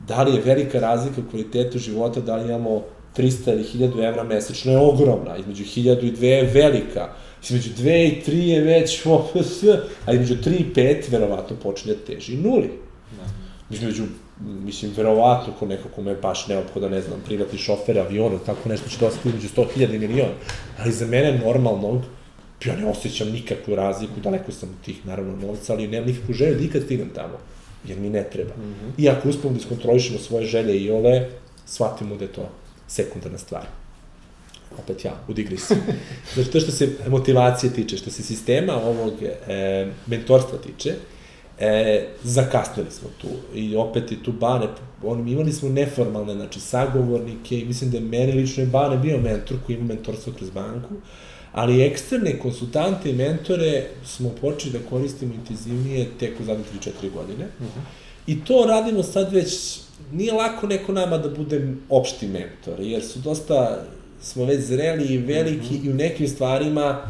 da 0.07 0.23
li 0.23 0.35
je 0.35 0.41
velika 0.41 0.79
razlika 0.79 1.21
u 1.21 1.29
kvalitetu 1.29 1.79
života, 1.79 2.19
da 2.19 2.35
li 2.35 2.45
imamo 2.45 2.83
300 3.17 3.53
ili 3.53 3.63
1000 3.63 4.07
evra 4.07 4.23
mesečno 4.23 4.71
je 4.71 4.77
ogromna, 4.77 5.37
između 5.37 5.63
1000 5.63 6.03
i 6.03 6.11
2 6.11 6.23
je 6.23 6.43
velika, 6.53 7.09
između 7.43 7.69
2 7.69 8.05
i 8.05 8.31
3 8.31 8.33
je 8.33 8.61
već, 8.61 9.05
a 10.05 10.13
između 10.13 10.35
3 10.35 10.59
i 10.59 10.73
5 10.75 11.11
verovatno 11.11 11.55
počinje 11.63 11.95
teži 12.07 12.37
nuli. 12.37 12.69
Da. 13.17 13.75
Između 13.75 14.03
mislim, 14.41 14.91
verovatno 14.97 15.53
ko 15.59 15.65
neko 15.65 15.89
kome 15.95 16.11
je 16.11 16.17
baš 16.21 16.47
neophoda, 16.47 16.89
ne 16.89 17.01
znam, 17.01 17.21
privatni 17.25 17.59
šofer 17.59 17.99
aviona, 17.99 18.39
tako 18.45 18.69
nešto 18.69 18.89
će 18.89 18.97
dostati 18.99 19.29
među 19.29 19.47
100.000 19.47 19.95
i 19.95 19.99
miliona. 19.99 20.33
Ali 20.79 20.91
za 20.91 21.05
mene 21.05 21.39
normalnog, 21.45 22.01
ja 22.65 22.75
ne 22.75 22.85
osjećam 22.89 23.29
nikakvu 23.31 23.75
razliku, 23.75 24.13
daleko 24.23 24.51
sam 24.51 24.69
od 24.69 24.85
tih, 24.85 25.05
naravno, 25.05 25.47
novca, 25.47 25.73
ali 25.73 25.87
nemam 25.87 26.09
nikakvu 26.09 26.33
želju 26.33 26.55
da 26.55 26.63
ikad 26.63 26.83
stignem 26.83 27.09
tamo, 27.15 27.37
jer 27.87 27.97
mi 27.99 28.09
ne 28.09 28.23
treba. 28.23 28.53
Mm 28.55 28.73
-hmm. 28.73 28.91
I 28.97 29.09
ako 29.09 29.29
uspemo 29.29 29.53
da 29.53 29.59
iskontrolišemo 29.59 30.19
svoje 30.19 30.45
želje 30.45 30.79
i 30.79 30.91
ole, 30.91 31.29
shvatimo 31.65 32.15
da 32.15 32.23
je 32.23 32.31
to 32.31 32.49
sekundarna 32.87 33.37
stvar. 33.37 33.65
Opet 34.77 35.05
ja, 35.05 35.13
u 35.27 35.33
digresiji. 35.33 35.77
Znači, 36.33 36.51
to 36.51 36.59
što 36.59 36.71
se 36.71 36.89
motivacije 37.07 37.73
tiče, 37.73 37.97
što 37.97 38.09
se 38.09 38.23
sistema 38.23 38.73
ovog 38.75 39.13
e, 39.47 39.87
mentorstva 40.07 40.57
tiče, 40.57 40.95
E, 41.59 42.07
zakasnili 42.23 42.91
smo 42.91 43.09
tu 43.21 43.27
i 43.53 43.75
opet 43.75 44.11
je 44.11 44.23
tu 44.23 44.31
Bane, 44.31 44.67
on, 45.03 45.27
imali 45.27 45.53
smo 45.53 45.69
neformalne, 45.69 46.33
znači, 46.33 46.59
sagovornike 46.59 47.59
i 47.59 47.65
mislim 47.65 47.91
da 47.91 47.97
je 47.97 48.03
meni 48.03 48.31
lično 48.31 48.63
je 48.63 48.67
Bane 48.67 48.97
bio 48.97 49.17
mentor 49.17 49.57
koji 49.65 49.75
ima 49.75 49.85
mentorstvo 49.85 50.33
kroz 50.33 50.49
banku, 50.49 50.93
ali 51.51 51.83
eksterne 51.83 52.39
konsultante 52.39 53.09
i 53.09 53.13
mentore 53.13 53.87
smo 54.05 54.29
počeli 54.41 54.73
da 54.73 54.89
koristimo 54.89 55.33
intenzivnije 55.33 56.07
tek 56.19 56.39
u 56.39 56.43
zadnje 56.43 56.63
3-4 56.81 57.11
godine. 57.13 57.45
Uh 57.59 57.65
mhm. 57.65 57.79
-huh. 57.79 57.83
I 58.27 58.45
to 58.45 58.65
radimo 58.67 59.03
sad 59.03 59.33
već, 59.33 59.79
nije 60.11 60.33
lako 60.33 60.67
neko 60.67 60.91
nama 60.91 61.17
da 61.17 61.29
bude 61.29 61.73
opšti 61.89 62.27
mentor, 62.27 62.79
jer 62.79 63.03
su 63.03 63.19
dosta, 63.19 63.83
smo 64.21 64.45
već 64.45 64.61
zreli 64.61 65.05
i 65.05 65.17
veliki 65.17 65.57
uh 65.57 65.71
mhm. 65.71 65.75
-huh. 65.75 65.85
i 65.85 65.91
u 65.91 65.93
nekim 65.93 66.27
stvarima 66.27 67.01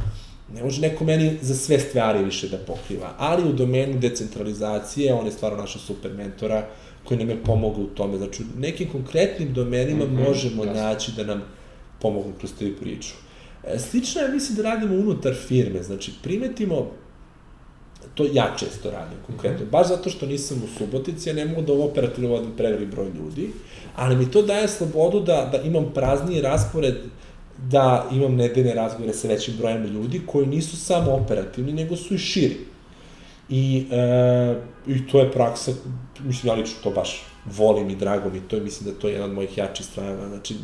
ne 0.54 0.64
može 0.64 0.82
neko 0.82 1.04
meni 1.04 1.38
za 1.42 1.56
sve 1.56 1.80
stvari 1.80 2.24
više 2.24 2.48
da 2.48 2.58
pokriva, 2.58 3.14
ali 3.18 3.50
u 3.50 3.54
domenu 3.54 4.00
decentralizacije 4.00 5.14
on 5.14 5.26
je 5.26 5.32
stvarno 5.32 5.58
naša 5.58 5.80
super 5.80 6.14
mentora 6.14 6.68
koji 7.04 7.18
nam 7.18 7.30
je 7.30 7.44
pomogao 7.44 7.84
u 7.84 7.88
tome. 7.88 8.18
Znači, 8.18 8.44
u 8.44 8.60
nekim 8.60 8.92
konkretnim 8.92 9.54
domenima 9.54 10.06
mm 10.06 10.10
-hmm, 10.10 10.28
možemo 10.28 10.66
jasno. 10.66 10.82
naći 10.82 11.12
da 11.18 11.24
nam 11.24 11.42
pomognu 12.02 12.34
kroz 12.40 12.52
te 12.60 12.76
priču. 12.82 13.14
E, 13.64 13.80
slično 13.80 14.22
je, 14.22 14.30
mislim, 14.30 14.56
da 14.56 14.64
radimo 14.64 14.96
unutar 14.96 15.34
firme. 15.48 15.84
Znači, 15.84 16.12
primetimo, 16.24 16.92
to 18.14 18.26
ja 18.34 18.56
često 18.60 18.92
radim 18.92 19.18
konkretno, 19.28 19.66
mm 19.66 19.68
-hmm. 19.68 19.72
baš 19.72 19.88
zato 19.88 20.10
što 20.10 20.26
nisam 20.26 20.62
u 20.64 20.78
Subotici, 20.78 21.30
ja 21.30 21.36
ne 21.36 21.46
mogu 21.46 21.62
da 21.62 21.74
u 21.74 21.84
operativno 21.84 22.30
vodim 22.30 22.52
prevelik 22.58 22.90
broj 22.90 23.10
ljudi, 23.10 23.50
ali 23.96 24.16
mi 24.16 24.32
to 24.32 24.42
daje 24.42 24.68
slobodu 24.68 25.20
da, 25.20 25.50
da 25.52 25.62
imam 25.62 25.92
prazniji 25.94 26.42
raspored 26.42 26.96
da 27.58 28.10
imam 28.12 28.36
nedeljne 28.36 28.74
razgovore 28.74 29.14
sa 29.14 29.28
većim 29.28 29.54
brojem 29.58 29.84
ljudi 29.86 30.22
koji 30.26 30.48
nisu 30.48 30.78
samo 30.78 31.12
operativni, 31.12 31.74
nego 31.74 31.96
su 31.96 32.16
i 32.16 32.18
širi. 32.18 32.58
I, 33.50 33.86
e, 33.92 34.56
I 34.88 35.08
to 35.08 35.20
je 35.20 35.32
praksa, 35.32 35.72
mislim, 36.24 36.54
ja 36.54 36.54
lično 36.54 36.76
to 36.84 36.92
baš 36.92 37.24
volim 37.46 37.90
i 37.90 37.96
drago 37.96 38.30
mi 38.30 38.40
to 38.40 38.58
i 38.58 38.62
mislim 38.62 38.92
da 38.92 39.00
to 39.00 39.08
je 39.08 39.14
jedan 39.14 39.30
od 39.30 39.36
mojih 39.36 39.58
jačih 39.58 39.86
strana. 39.86 40.28
Znači, 40.28 40.56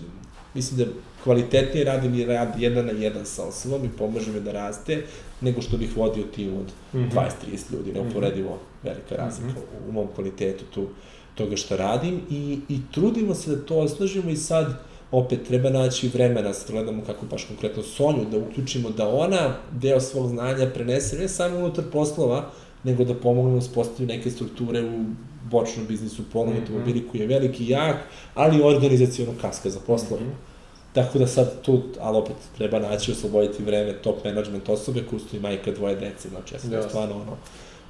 mislim 0.54 0.78
da 0.78 0.86
kvalitetnije 1.24 1.86
radim 1.86 2.16
i 2.16 2.26
rad 2.26 2.50
jedan 2.58 2.86
na 2.86 2.92
jedan 2.92 3.26
sa 3.26 3.44
osobom 3.44 3.86
i 3.86 3.90
pomaže 3.98 4.32
me 4.32 4.40
da 4.40 4.52
raste, 4.52 5.04
nego 5.42 5.62
što 5.62 5.78
bih 5.78 5.98
vodio 5.98 6.24
tim 6.24 6.54
od 6.54 6.72
mm 6.94 6.98
-hmm. 6.98 7.12
20-30 7.52 7.74
ljudi, 7.74 7.94
neuporedivo 7.94 8.60
velika 8.84 9.16
razlika 9.16 9.60
mm 9.60 9.64
-hmm. 9.86 9.90
u 9.90 9.92
mom 9.92 10.08
kvalitetu 10.16 10.66
tu, 10.74 10.88
toga 11.36 11.56
što 11.56 11.78
radim 11.78 12.22
i, 12.30 12.60
i 12.70 12.80
trudimo 12.92 13.36
se 13.36 13.56
da 13.56 13.66
to 13.66 13.78
osnažimo 13.78 14.30
i 14.30 14.36
sad 14.36 14.91
opet 15.12 15.48
treba 15.48 15.70
naći 15.70 16.08
vremena, 16.08 16.54
sad 16.54 16.72
gledamo 16.72 17.04
kako 17.06 17.26
baš 17.26 17.46
konkretno 17.46 17.84
Sonju, 17.84 18.26
da 18.32 18.38
uključimo 18.38 18.90
da 18.90 19.10
ona 19.10 19.56
deo 19.72 20.00
svog 20.00 20.28
znanja 20.28 20.70
prenese 20.74 21.18
ne 21.18 21.28
samo 21.28 21.58
unutar 21.58 21.86
poslova, 21.92 22.50
nego 22.84 23.04
da 23.04 23.14
pomogne 23.14 23.58
uspostaviti 23.58 24.06
neke 24.06 24.32
strukture 24.32 24.84
u 24.84 25.06
bočnom 25.50 25.88
biznisu, 25.88 26.24
ponovno 26.34 26.54
mm 26.54 26.58
-hmm. 26.58 26.62
automobili 26.62 27.08
koji 27.08 27.22
je 27.22 27.28
veliki 27.28 27.64
i 27.64 27.70
jak, 27.70 27.98
ali 28.36 28.58
i 28.58 28.62
organizacijono 28.62 29.34
kaska 29.42 29.70
za 29.70 29.80
poslove. 29.88 30.24
Mm 30.24 30.28
-hmm. 30.28 30.52
Tako 30.94 31.20
da 31.20 31.28
sad 31.28 31.62
tu, 31.62 31.82
ali 32.00 32.18
opet 32.18 32.36
treba 32.58 32.80
naći 32.80 33.12
osloboditi 33.12 33.64
vreme 33.64 33.94
top 33.94 34.26
management 34.26 34.70
osobe 34.70 35.04
koja 35.10 35.20
su 35.20 35.36
i 35.36 35.40
majka 35.40 35.72
dvoje 35.72 35.96
dece, 35.96 36.30
znači 36.30 36.56
ja 36.56 36.60
sam 36.60 36.72
yes. 36.72 36.88
stvarno 36.88 37.16
ono, 37.16 37.38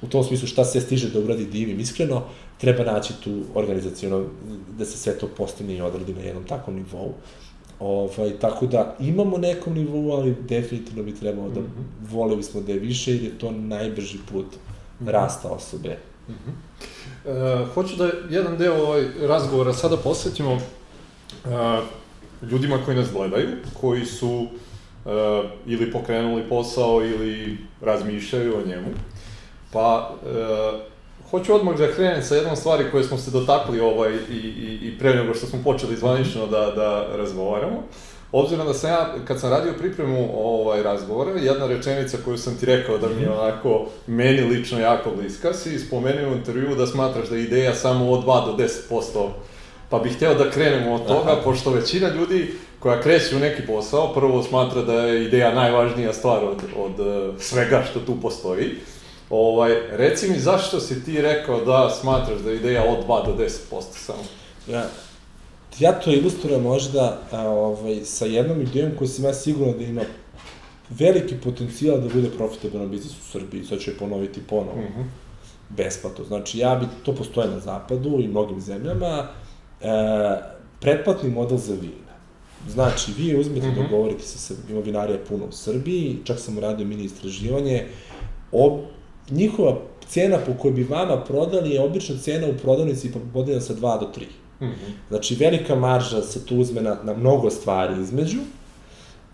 u 0.02 0.06
tom 0.06 0.24
smislu 0.24 0.48
šta 0.48 0.64
se 0.64 0.80
stiže 0.80 1.10
da 1.10 1.20
uradi 1.20 1.46
divim 1.46 1.80
iskreno, 1.80 2.22
treba 2.58 2.84
naći 2.84 3.12
tu 3.24 3.40
organizacijono 3.54 4.24
da 4.78 4.84
se 4.84 4.98
sve 4.98 5.18
to 5.18 5.26
postigne 5.26 5.74
i 5.74 5.80
odradi 5.80 6.14
na 6.14 6.20
jednom 6.20 6.44
takvom 6.44 6.76
nivou. 6.76 7.14
Ovaj, 7.80 8.38
tako 8.40 8.66
da 8.66 8.96
imamo 9.00 9.38
nekom 9.38 9.74
nivou, 9.74 10.12
ali 10.12 10.36
definitivno 10.48 11.02
bi 11.02 11.14
trebalo 11.14 11.48
da 11.48 11.60
mm 11.60 11.64
-hmm. 11.64 12.12
voleli 12.12 12.42
smo 12.42 12.60
da 12.60 12.72
je 12.72 12.78
više, 12.78 13.12
jer 13.12 13.22
je 13.22 13.38
to 13.38 13.50
najbrži 13.50 14.18
put 14.32 14.46
mm 14.46 15.04
-hmm. 15.04 15.10
rasta 15.10 15.48
osobe. 15.48 15.98
Mm 16.28 16.32
-hmm. 16.32 16.52
e, 17.30 17.66
hoću 17.74 17.96
da 17.96 18.10
jedan 18.30 18.58
deo 18.58 18.74
ovaj 18.74 19.04
razgovora 19.20 19.72
sada 19.72 19.96
posvetimo 19.96 20.52
e, 20.52 20.58
ljudima 22.50 22.78
koji 22.84 22.96
nas 22.96 23.12
gledaju, 23.12 23.48
koji 23.80 24.06
su 24.06 24.46
e, 25.06 25.08
ili 25.66 25.92
pokrenuli 25.92 26.48
posao 26.48 27.04
ili 27.04 27.58
razmišljaju 27.80 28.56
o 28.56 28.68
njemu. 28.68 28.88
Pa, 29.72 30.10
e, 30.26 30.92
hoću 31.30 31.54
odmah 31.54 31.78
da 31.78 31.92
krenem 31.92 32.22
sa 32.22 32.34
jednom 32.34 32.56
stvari 32.56 32.84
koje 32.90 33.04
smo 33.04 33.18
se 33.18 33.30
dotakli 33.30 33.80
ovaj, 33.80 34.12
i, 34.30 34.34
i, 34.34 34.78
i 34.82 34.98
pre 34.98 35.14
nego 35.14 35.34
što 35.34 35.46
smo 35.46 35.58
počeli 35.64 35.96
zvanično 35.96 36.46
da, 36.46 36.72
da 36.76 37.06
razgovaramo. 37.16 37.82
Obzirom 38.32 38.66
da 38.66 38.74
sam 38.74 38.90
ja, 38.90 39.14
kad 39.24 39.40
sam 39.40 39.50
radio 39.50 39.72
pripremu 39.78 40.28
ovaj 40.34 40.82
razgovora, 40.82 41.40
jedna 41.40 41.66
rečenica 41.66 42.18
koju 42.24 42.38
sam 42.38 42.56
ti 42.56 42.66
rekao 42.66 42.98
da 42.98 43.08
mi 43.08 43.22
je 43.22 43.30
onako, 43.30 43.86
meni 44.06 44.40
lično 44.40 44.80
jako 44.80 45.10
bliska, 45.10 45.54
si 45.54 45.78
spomenuo 45.78 46.32
u 46.32 46.36
intervju 46.36 46.76
da 46.76 46.86
smatraš 46.86 47.28
da 47.28 47.36
je 47.36 47.42
ideja 47.42 47.74
samo 47.74 48.10
od 48.10 48.24
2 48.24 48.46
do 48.46 48.64
10%. 48.90 49.28
Pa 49.90 49.98
bih 49.98 50.16
hteo 50.16 50.34
da 50.34 50.50
krenemo 50.50 50.94
od 50.94 51.06
toga, 51.06 51.32
Aha. 51.32 51.40
pošto 51.44 51.70
većina 51.70 52.08
ljudi 52.08 52.54
koja 52.78 53.00
kreće 53.00 53.36
u 53.36 53.38
neki 53.38 53.66
posao, 53.66 54.14
prvo 54.14 54.42
smatra 54.42 54.82
da 54.82 54.92
je 54.92 55.24
ideja 55.24 55.54
najvažnija 55.54 56.12
stvar 56.12 56.44
od, 56.44 56.62
od 56.76 56.92
svega 57.38 57.82
što 57.90 58.00
tu 58.00 58.20
postoji. 58.22 58.70
Ovaj, 59.32 59.74
reci 59.90 60.30
mi 60.30 60.38
zašto 60.38 60.80
si 60.80 61.04
ti 61.04 61.22
rekao 61.22 61.64
da 61.64 61.90
smatraš 62.00 62.40
da 62.40 62.50
je 62.50 62.56
ideja 62.56 62.84
od 62.84 63.06
2 63.06 63.26
do 63.26 63.44
10% 63.44 63.48
samo? 63.92 64.24
Ja, 64.68 64.84
ja 65.78 65.92
to 65.92 66.12
ilustrujem 66.12 66.62
možda 66.62 67.18
a, 67.30 67.48
ovaj, 67.48 68.00
sa 68.04 68.26
jednom 68.26 68.60
idejom 68.60 68.92
koju 68.98 69.08
sam 69.08 69.24
ja 69.24 69.34
sigurno 69.34 69.72
da 69.72 69.84
ima 69.84 70.02
veliki 70.90 71.34
potencijal 71.44 72.00
da 72.00 72.08
bude 72.14 72.30
profitabilan 72.30 72.90
biznis 72.90 73.12
u 73.12 73.30
Srbiji, 73.30 73.64
sad 73.64 73.80
ću 73.80 73.90
je 73.90 73.96
ponoviti 73.96 74.40
ponovo. 74.48 74.76
Mm 74.76 75.00
-hmm. 75.00 75.04
Besplatno. 75.68 76.24
Znači, 76.24 76.58
ja 76.58 76.74
bi, 76.74 76.86
to 77.02 77.14
postoje 77.14 77.48
na 77.48 77.60
zapadu 77.60 78.20
i 78.20 78.28
mnogim 78.28 78.60
zemljama, 78.60 79.28
e, 79.80 79.86
pretplatni 80.80 81.30
model 81.30 81.58
za 81.58 81.74
vina. 81.74 82.12
Znači, 82.68 83.12
vi 83.18 83.40
uzmete 83.40 83.66
mm 83.66 83.70
-hmm. 83.70 83.82
dogovorite 83.82 84.22
se 84.22 84.38
sa, 84.38 84.54
ima 84.70 84.80
vinarija 84.80 85.18
puno 85.28 85.44
u 85.44 85.52
Srbiji, 85.52 86.18
čak 86.24 86.38
sam 86.38 86.58
uradio 86.58 86.86
mini 86.86 87.04
istraživanje, 87.04 87.86
ob, 88.52 88.80
njihova 89.30 89.80
cena 90.08 90.38
po 90.46 90.54
kojoj 90.54 90.74
bi 90.74 90.82
vama 90.82 91.24
prodali 91.24 91.70
je 91.70 91.80
obična 91.80 92.16
cena 92.18 92.46
u 92.46 92.58
prodavnici 92.62 93.12
pa 93.12 93.18
podeljena 93.32 93.60
sa 93.60 93.74
2 93.74 94.00
do 94.00 94.08
3. 94.16 94.22
Mm 94.60 94.70
-hmm. 94.70 94.92
Znači, 95.08 95.34
velika 95.34 95.74
marža 95.74 96.22
se 96.22 96.46
tu 96.46 96.56
uzme 96.56 96.80
na, 96.80 96.96
na 97.04 97.14
mnogo 97.14 97.50
stvari 97.50 98.02
između. 98.02 98.38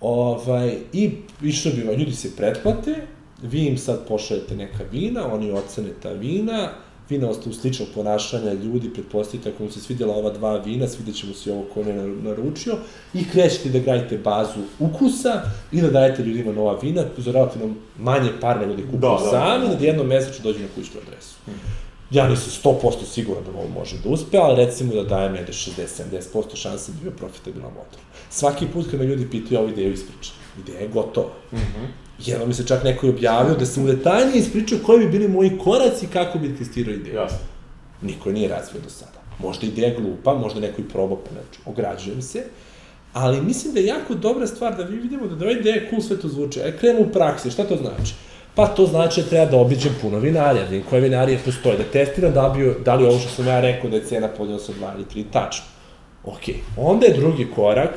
Ovaj, 0.01 0.77
I 0.93 1.11
išlo 1.43 1.73
bi 1.73 1.81
ljudi 1.81 2.13
se 2.13 2.37
pretplate, 2.37 2.95
vi 3.43 3.67
im 3.67 3.79
sad 3.79 4.09
pošaljete 4.09 4.57
neka 4.57 4.85
vina, 4.93 5.35
oni 5.35 5.51
ocene 5.51 5.89
ta 6.03 6.13
vina, 6.13 6.71
vi 7.11 7.19
na 7.19 7.29
osnovu 7.29 7.53
sličnog 7.53 7.89
ponašanja 7.95 8.53
ljudi, 8.53 8.93
pretpostavite 8.93 9.51
ako 9.51 9.63
mu 9.63 9.71
se 9.71 9.81
svidjela 9.81 10.15
ova 10.15 10.31
dva 10.31 10.57
vina, 10.57 10.89
svidjet 10.89 11.17
će 11.17 11.27
mu 11.27 11.35
se 11.35 11.53
ovo 11.53 11.65
ko 11.75 11.83
ne 11.83 11.95
naručio, 12.07 12.77
i 13.15 13.25
krećete 13.33 13.69
da 13.69 13.79
gradite 13.79 14.19
bazu 14.19 14.61
ukusa 14.79 15.43
i 15.73 15.81
da 15.81 15.91
dajete 15.91 16.23
ljudima 16.23 16.53
nova 16.53 16.79
vina 16.83 17.05
za 17.17 17.33
relativno 17.33 17.75
manje 17.99 18.31
par 18.41 18.61
nego 18.61 18.75
da 18.75 18.83
kupuju 18.83 19.01
da, 19.01 19.09
da, 19.09 19.31
sami, 19.31 19.69
da, 19.69 19.75
da 19.75 19.87
jednom 19.87 20.07
mesečno 20.07 20.43
dođu 20.43 20.59
na 20.59 20.69
kućnu 20.75 21.01
adresu. 21.07 21.35
Ja 22.11 22.29
nisam 22.29 22.73
100% 22.73 23.05
siguran 23.05 23.45
da 23.45 23.59
ovo 23.59 23.69
može 23.69 23.97
da 24.05 24.09
uspe, 24.09 24.39
ali 24.39 24.57
recimo 24.57 24.95
da 24.95 25.03
dajem 25.03 25.35
jedne 25.35 25.53
60-70% 25.53 26.57
šanse 26.57 26.93
da 26.93 26.97
bi 26.97 27.03
bio 27.03 27.13
profitabilan 27.13 27.73
motor. 27.73 28.01
Svaki 28.31 28.67
put 28.67 28.91
kad 28.91 29.01
me 29.01 29.07
ljudi 29.07 29.31
pitaju 29.31 29.61
ovu 29.61 29.69
ideju 29.69 29.93
ispričam, 29.93 30.35
ideja 30.59 30.81
je 30.81 30.89
gotova. 30.89 31.29
Mm 31.53 31.57
-hmm. 31.57 32.08
Jedno 32.27 32.47
mi 32.47 32.55
se 32.55 32.67
čak 32.67 32.85
neko 32.85 33.07
je 33.07 33.13
objavio 33.13 33.55
da 33.55 33.67
sam 33.67 33.85
u 33.85 33.87
detaljnije 33.87 34.39
ispričao 34.39 34.79
koji 34.87 34.99
bi 34.99 35.19
bili 35.19 35.29
moji 35.29 35.59
koraci 35.65 36.05
i 36.05 36.09
kako 36.09 36.39
bi 36.39 36.57
testirao 36.57 36.95
ideju. 36.95 37.15
Jasno. 37.15 37.39
Niko 38.03 38.29
je 38.29 38.33
nije 38.33 38.49
razvio 38.49 38.81
do 38.85 38.91
sada. 38.91 39.19
Možda 39.39 39.67
ideja 39.67 39.95
glupa, 40.01 40.35
možda 40.35 40.61
neko 40.61 40.81
i 40.81 40.89
probao, 40.89 41.17
pa 41.17 41.31
znači, 41.33 41.61
ograđujem 41.67 42.23
se, 42.23 42.45
ali 43.13 43.41
mislim 43.41 43.75
da 43.75 43.81
je 43.81 43.87
jako 43.87 44.15
dobra 44.15 44.47
stvar 44.47 44.77
da 44.77 44.83
vi 44.83 44.97
vidimo 44.97 45.27
da 45.27 45.35
da 45.35 45.45
ova 45.45 45.53
ideja 45.53 45.91
cool 45.91 46.03
sve 46.03 46.21
to 46.21 46.29
zvuče. 46.29 46.61
E, 46.61 46.77
krenemo 46.77 47.07
u 47.07 47.13
praksi, 47.13 47.51
šta 47.51 47.65
to 47.65 47.77
znači? 47.77 48.15
Pa 48.55 48.67
to 48.67 48.87
znači 48.87 49.23
da 49.23 49.29
treba 49.29 49.51
da 49.51 49.57
obiđem 49.57 49.95
puno 50.03 50.19
vinarija, 50.19 50.67
da 50.67 50.77
im 50.77 50.83
koje 50.91 51.01
vinarije 51.01 51.39
postoje, 51.45 51.77
da 51.77 51.85
testiram 51.85 52.33
da, 52.33 52.49
bi, 52.49 52.75
da 52.85 52.95
li 52.95 53.07
ovo 53.07 53.19
što 53.19 53.29
sam 53.29 53.47
ja 53.47 53.61
rekao 53.61 53.91
da 53.91 53.97
je 53.97 54.05
cena 54.05 54.29
podijela 54.29 54.61
sa 54.61 54.73
2 54.73 54.95
ili 54.95 55.25
3 55.25 55.31
tačno. 55.33 55.65
Ok, 56.25 56.43
onda 56.77 57.07
je 57.07 57.15
drugi 57.15 57.49
korak 57.55 57.91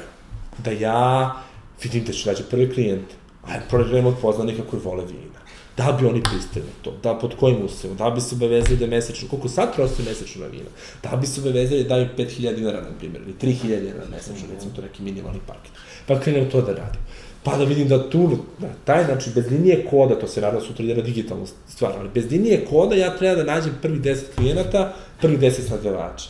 da 0.58 0.72
ja 0.72 1.36
vidim 1.84 2.04
da 2.04 2.14
ću 2.14 2.26
dađe 2.26 2.44
prvi 2.44 2.74
klijent, 2.74 3.06
ajde 3.48 3.66
prođemo 3.70 4.10
od 4.10 4.16
poznanika 4.22 4.64
koji 4.70 4.82
vole 4.82 5.06
vina. 5.06 5.42
Da 5.78 5.98
bi 6.00 6.06
oni 6.06 6.24
pristali 6.24 6.66
to, 6.82 6.94
da 7.04 7.16
pod 7.20 7.36
kojim 7.36 7.66
uslovom, 7.66 7.98
da 7.98 8.10
bi 8.10 8.22
se 8.22 8.36
obavezali 8.36 8.78
da 8.78 8.88
mesečno, 8.88 9.30
koliko 9.30 9.50
sad 9.50 9.76
trosti 9.76 10.04
mesečno 10.04 10.42
na 10.42 10.48
vino, 10.48 10.70
da 11.04 11.16
bi 11.16 11.28
se 11.28 11.42
obavezali 11.42 11.84
da 11.84 11.90
daju 11.90 12.08
5000 12.18 12.56
dinara, 12.56 12.82
na 12.82 12.98
primjer, 13.00 13.22
ili 13.22 13.34
3000 13.42 13.80
dinara 13.80 14.06
mesečno, 14.12 14.48
recimo 14.54 14.72
to 14.76 14.82
neki 14.82 15.04
minimalni 15.04 15.40
paket. 15.48 15.72
Pa 16.08 16.20
krenem 16.20 16.50
to 16.50 16.62
da 16.62 16.68
radim. 16.68 17.02
Pa 17.44 17.58
da 17.58 17.64
vidim 17.64 17.88
da 17.88 18.10
tu, 18.10 18.38
na 18.60 18.68
taj, 18.86 19.06
znači, 19.06 19.30
bez 19.36 19.52
linije 19.52 19.86
koda, 19.90 20.20
to 20.20 20.28
se 20.28 20.42
naravno 20.42 20.62
sutra 20.62 20.86
ide 20.86 20.96
na 20.96 21.02
digitalnu 21.02 21.46
stvar, 21.68 21.94
ali 22.00 22.10
bez 22.14 22.32
linije 22.32 22.66
koda 22.70 22.96
ja 22.96 23.18
treba 23.18 23.36
da 23.36 23.54
nađem 23.54 23.78
prvih 23.82 24.02
10 24.02 24.18
klijenata, 24.36 24.94
prvih 25.22 25.40
10 25.40 25.68
snadjevača. 25.68 26.30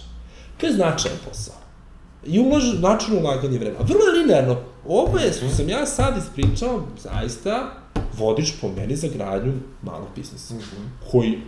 To 0.58 0.68
je 0.68 0.74
značajan 0.74 1.18
posao. 1.30 1.56
I 2.26 2.40
ulaž, 2.40 2.64
način 2.80 3.18
ulaganje 3.18 3.60
vremena. 3.60 3.84
Vrlo 3.84 4.06
je 4.06 4.22
linearno. 4.22 4.71
Ovo 4.88 5.20
je, 5.20 5.34
što 5.34 5.50
sam 5.50 5.70
ja 5.70 5.86
sad 5.86 6.18
ispričao, 6.18 6.84
zaista 7.04 7.82
vodič 8.18 8.54
po 8.62 8.68
meni 8.78 8.96
za 8.96 9.08
gradnju 9.16 9.54
malog 9.82 10.08
biznisa, 10.16 10.54
mm 10.54 10.58
-hmm. 10.58 11.12
koji 11.12 11.40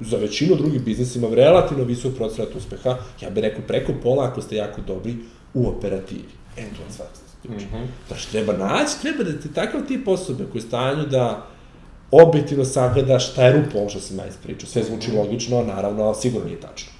za 0.00 0.16
većinu 0.16 0.56
drugih 0.56 0.84
biznisa 0.84 1.18
ima 1.18 1.28
relativno 1.34 1.84
visok 1.84 2.14
procenat 2.16 2.54
uspeha, 2.54 2.96
ja 3.20 3.30
bih 3.30 3.42
rekao 3.42 3.62
preko 3.66 3.92
pola 4.02 4.24
ako 4.24 4.42
ste 4.42 4.56
jako 4.56 4.80
dobri 4.80 5.16
u 5.54 5.68
operativi. 5.68 6.32
End 6.56 6.76
to 6.76 6.82
je 6.82 6.92
stvar. 6.92 7.08
Mm 7.44 7.52
-hmm. 7.52 7.86
Znači, 8.08 8.30
treba 8.30 8.52
naći, 8.52 9.00
treba 9.02 9.24
da 9.24 9.40
te 9.40 9.48
takav 9.48 9.80
tip 9.88 10.08
osobe 10.08 10.44
koji 10.52 10.62
je 10.62 10.66
stanju 10.66 11.06
da 11.06 11.46
objektivno 12.10 12.64
sagleda 12.64 13.18
šta 13.18 13.46
je 13.46 13.52
rupo 13.52 13.78
ovo 13.78 13.88
što 13.88 14.00
sam 14.00 14.18
ja 14.18 14.26
ispričao. 14.26 14.68
Sve 14.68 14.82
zvuči 14.82 15.10
mm 15.10 15.14
-hmm. 15.14 15.18
logično, 15.18 15.62
naravno, 15.62 16.04
ali 16.04 16.14
sigurno 16.14 16.46
nije 16.46 16.60
tačno. 16.60 16.92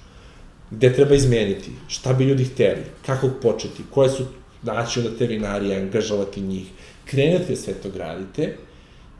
Gde 0.71 0.93
treba 0.93 1.15
izmeniti, 1.15 1.71
šta 1.87 2.13
bi 2.13 2.23
ljudi 2.23 2.45
hteli, 2.45 2.83
kako 3.05 3.29
početi, 3.41 3.83
koje 3.93 4.09
su 4.09 4.25
naći 4.63 4.99
onda 4.99 5.17
te 5.17 5.27
vinarije, 5.27 5.81
angažovati 5.81 6.41
njih, 6.41 6.67
krenuti 7.05 7.49
da 7.49 7.55
sve 7.55 7.73
to 7.73 7.89
gradite 7.89 8.57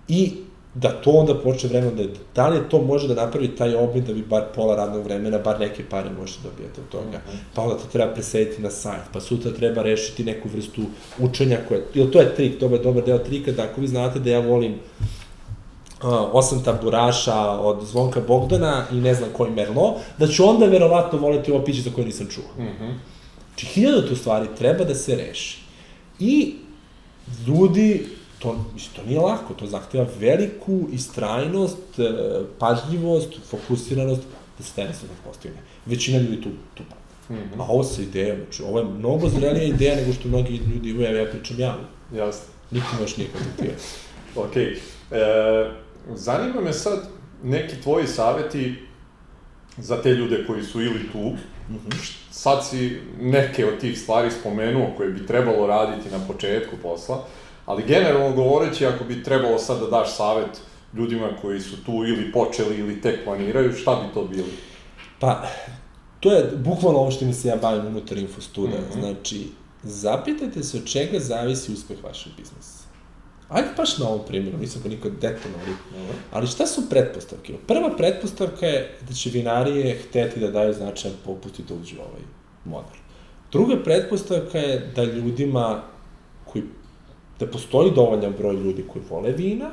i 0.08 0.32
da 0.76 0.90
to 0.90 1.12
onda 1.12 1.36
počne 1.36 1.70
vremena 1.70 1.92
da, 1.92 2.04
da 2.36 2.48
li 2.48 2.70
to 2.70 2.82
može 2.82 3.08
da 3.08 3.26
napravi 3.26 3.56
taj 3.56 3.76
obim 3.76 4.06
da 4.06 4.14
bi 4.14 4.22
bar 4.22 4.44
pola 4.56 4.76
radnog 4.76 5.04
vremena, 5.04 5.38
bar 5.38 5.60
neke 5.60 5.84
pare 5.90 6.10
možete 6.20 6.40
dobijati 6.44 6.82
od 6.82 6.90
toga. 6.90 7.18
Mm 7.18 7.32
-hmm. 7.32 7.56
Pa 7.56 7.62
onda 7.62 7.78
to 7.78 7.84
treba 7.92 8.14
presediti 8.14 8.62
na 8.62 8.70
sajt, 8.70 9.04
pa 9.14 9.22
sutra 9.22 9.52
treba 9.52 9.82
rešiti 9.82 10.24
neku 10.24 10.50
vrstu 10.50 10.82
učenja 11.20 11.58
koje, 11.68 11.86
ili 11.94 12.12
to 12.12 12.20
je 12.20 12.36
trik, 12.36 12.60
to 12.60 12.66
je 12.66 12.80
dobar 12.80 13.04
deo 13.04 13.18
trika, 13.18 13.52
da 13.52 13.64
ako 13.64 13.82
vi 13.82 13.88
znate 13.88 14.20
da 14.20 14.30
ja 14.30 14.40
volim 14.40 14.74
uh, 14.74 14.78
osam 16.32 16.64
taburaša 16.64 17.40
od 17.50 17.86
Zvonka 17.86 18.22
Bogdana 18.28 18.86
i 18.92 18.96
ne 18.96 19.14
znam 19.14 19.30
koji 19.34 19.52
Merlo, 19.52 19.96
da 20.18 20.28
ću 20.28 20.50
onda 20.50 20.66
verovatno 20.66 21.20
voliti 21.20 21.52
ovo 21.52 21.64
piće 21.64 21.82
za 21.82 21.90
koje 21.96 22.06
nisam 22.06 22.28
čuo. 22.28 22.46
Mm 22.58 22.62
-hmm. 22.62 22.94
Znači, 23.54 23.66
hiljada 23.66 24.08
tu 24.08 24.16
stvari 24.16 24.48
treba 24.58 24.84
da 24.84 24.96
se 24.96 25.16
reši. 25.16 25.58
I 26.20 26.56
ljudi 27.48 28.06
to, 28.40 28.66
mislim, 28.74 28.96
to 28.96 29.04
nije 29.04 29.20
lako, 29.20 29.54
to 29.54 29.68
zahteva 29.68 30.06
veliku 30.20 30.88
istrajnost, 30.92 32.00
e, 32.00 32.04
pažljivost, 32.60 33.30
fokusiranost 33.50 34.22
da 34.58 34.64
se 34.64 34.74
tenis 34.76 35.02
da 35.02 35.30
postigne. 35.30 35.58
Većina 35.86 36.20
ljudi 36.20 36.42
tu, 36.42 36.50
tu 36.74 36.84
pa. 36.90 36.96
Mm 37.34 37.38
-hmm. 37.38 37.60
A 37.60 37.64
ovo 37.64 37.84
sa 37.84 38.02
idejom, 38.02 38.38
znači, 38.38 38.64
ovo 38.64 38.80
je 38.80 38.86
mnogo 38.86 39.30
zrelija 39.30 39.64
ideja 39.64 39.96
nego 39.96 40.14
što 40.14 40.28
mnogi 40.28 40.62
ljudi 40.74 40.90
imaju, 40.90 41.16
ja, 41.16 41.22
ja 41.22 41.32
pričam 41.32 41.60
javno. 41.60 41.86
Jasno. 42.16 42.46
Niko 42.72 42.88
još 43.02 43.18
nije 43.18 43.30
kontaktirao. 43.30 43.76
ok. 44.36 44.56
E, 44.56 44.76
zanima 46.16 46.62
me 46.62 46.74
sad 46.74 47.10
neki 47.44 47.82
tvoji 47.82 48.08
saveti 48.08 48.76
za 49.78 50.02
te 50.02 50.10
ljude 50.10 50.44
koji 50.48 50.64
su 50.64 50.82
ili 50.82 51.12
tu, 51.12 51.30
mm 51.70 51.76
-hmm. 51.76 52.23
Sad 52.34 52.66
si 52.68 53.02
neke 53.20 53.66
od 53.66 53.80
tih 53.80 54.00
stvari 54.00 54.32
spomenuo 54.32 54.94
koje 54.98 55.10
bi 55.10 55.28
trebalo 55.28 55.68
raditi 55.68 56.10
na 56.10 56.28
početku 56.28 56.76
posla, 56.84 57.24
Ali 57.66 57.84
generalno 57.84 58.36
govoreći, 58.36 58.86
ako 58.86 59.04
bi 59.04 59.24
trebalo 59.24 59.58
sad 59.58 59.80
da 59.80 59.88
daš 59.88 60.16
savet 60.16 60.62
ljudima 60.94 61.30
koji 61.42 61.60
su 61.60 61.84
tu 61.84 61.92
ili 61.92 62.32
počeli 62.32 62.80
ili 62.80 63.02
tek 63.02 63.24
planiraju, 63.24 63.74
šta 63.74 63.96
bi 63.96 64.14
to 64.14 64.24
bili? 64.24 64.54
Pa, 65.20 65.44
to 66.20 66.32
je 66.32 66.52
bukvalno 66.56 67.00
ovo 67.00 67.12
što 67.12 67.26
mi 67.26 67.34
se 67.34 67.48
ja 67.48 67.56
bavim 67.56 67.86
unutar 67.86 68.18
infostuda. 68.18 68.78
Mm 68.78 68.84
-hmm. 68.92 69.00
Znači, 69.00 69.48
zapitajte 69.84 70.64
se 70.64 70.78
od 70.78 70.86
čega 70.86 71.20
zavisi 71.20 71.74
uspeh 71.74 72.04
vašeg 72.04 72.34
biznisa. 72.38 72.73
Ajde 73.50 73.70
baš 73.78 73.98
na 73.98 74.08
ovom 74.08 74.22
primjeru, 74.28 74.58
nisam 74.58 74.82
ga 74.84 74.90
nikad 74.90 75.12
detaljno 75.12 75.58
ali, 75.66 75.76
ali 76.32 76.48
šta 76.48 76.68
su 76.68 76.90
pretpostavke? 76.90 77.54
Prva 77.68 77.90
pretpostavka 77.98 78.66
je 78.66 78.98
da 79.08 79.14
će 79.14 79.30
vinarije 79.30 79.98
hteti 79.98 80.40
da 80.40 80.52
daju 80.52 80.74
značajan 80.74 81.18
poput 81.26 81.60
i 81.60 81.64
da 81.64 81.74
uđu 81.74 81.96
ovaj 82.00 82.22
model. 82.66 83.00
Druga 83.52 83.84
pretpostavka 83.84 84.58
je 84.58 84.92
da 84.96 85.04
ljudima 85.04 85.82
koji 86.46 86.64
da 87.40 87.48
postoji 87.48 87.92
dovoljan 87.92 88.34
broj 88.38 88.56
ljudi 88.56 88.86
koji 88.94 89.06
vole 89.10 89.32
vina, 89.32 89.70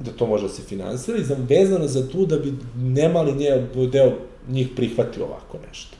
da 0.00 0.12
to 0.12 0.26
može 0.26 0.42
da 0.42 0.48
se 0.48 0.62
finansira 0.62 1.18
i 1.18 1.22
vezano 1.48 1.86
za 1.86 2.08
tu 2.08 2.26
da 2.26 2.38
bi 2.38 2.52
nemali 2.76 3.32
nje, 3.32 3.66
deo 3.92 4.12
njih 4.48 4.68
prihvati 4.76 5.22
ovako 5.22 5.58
nešto. 5.68 5.96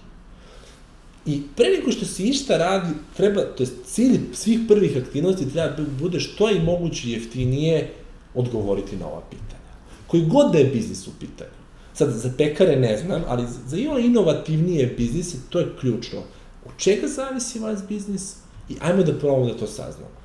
I 1.27 1.43
pre 1.57 1.67
nego 1.79 1.93
što 1.93 2.05
se 2.05 2.23
išta 2.23 2.57
radi, 2.57 2.95
treba, 3.17 3.43
to 3.43 3.63
je 3.63 3.69
cilj 3.85 4.21
svih 4.33 4.61
prvih 4.69 4.97
aktivnosti 4.97 5.51
treba 5.53 5.77
bude 6.01 6.21
što 6.21 6.49
je 6.49 6.63
moguće 6.63 7.11
jeftinije 7.11 7.93
odgovoriti 8.35 8.97
na 8.97 9.07
ova 9.07 9.23
pitanja. 9.31 9.73
Koji 10.07 10.23
god 10.23 10.53
da 10.53 10.59
je 10.59 10.65
biznis 10.65 11.07
u 11.07 11.11
pitanju. 11.21 11.63
Sad, 11.95 12.11
za 12.11 12.33
pekare 12.39 12.77
ne 12.77 12.97
znam, 12.97 13.23
ali 13.29 13.47
za 13.67 13.77
i 13.77 13.87
inovativnije 14.07 14.87
biznise 14.87 15.37
to 15.49 15.59
je 15.59 15.73
ključno. 15.81 16.19
Od 16.65 16.73
čega 16.77 17.09
zavisi 17.09 17.59
vaš 17.59 17.79
biznis 17.89 18.35
i 18.69 18.75
ajmo 18.81 19.03
da 19.03 19.19
probamo 19.19 19.47
da 19.47 19.57
to 19.57 19.67
saznamo 19.67 20.23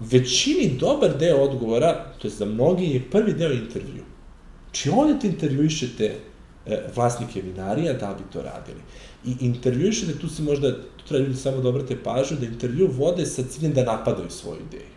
većini 0.00 0.76
dobar 0.80 1.18
deo 1.18 1.36
odgovora, 1.36 2.12
to 2.18 2.28
je 2.28 2.32
za 2.32 2.44
mnogi, 2.44 2.84
je 2.84 3.10
prvi 3.10 3.32
deo 3.32 3.52
intervju. 3.52 4.02
Či 4.72 4.88
znači, 4.88 5.00
ovdje 5.00 5.20
te 5.20 5.26
intervjuišete 5.26 6.14
vlasnike 6.94 7.40
vinarija 7.40 7.92
da 7.92 8.14
bi 8.18 8.32
to 8.32 8.42
radili. 8.42 8.80
I 9.24 9.46
intervjuišete, 9.46 10.18
tu 10.18 10.28
se 10.28 10.42
možda, 10.42 10.72
tu 10.72 11.08
treba 11.08 11.24
ljudi 11.24 11.38
samo 11.38 11.60
da 11.60 11.68
obrate 11.68 11.96
pažnju, 12.02 12.36
da 12.40 12.46
intervju 12.46 12.90
vode 12.92 13.26
sa 13.26 13.42
ciljem 13.42 13.72
da 13.72 13.84
napadaju 13.84 14.30
svoju 14.30 14.58
ideju. 14.68 14.96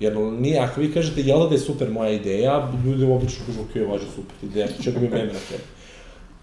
Jer 0.00 0.16
nije, 0.16 0.58
ako 0.58 0.80
vi 0.80 0.92
kažete, 0.92 1.20
jel 1.20 1.48
da 1.48 1.54
je 1.54 1.60
super 1.60 1.90
moja 1.90 2.10
ideja, 2.10 2.72
ljudi 2.84 3.04
obično 3.04 3.44
kažu, 3.46 3.60
ok, 3.60 3.90
važa 3.90 4.06
super 4.14 4.36
ideja, 4.42 4.68
čega 4.82 5.00
mi 5.00 5.08
vremena 5.08 5.38
treba. 5.48 5.64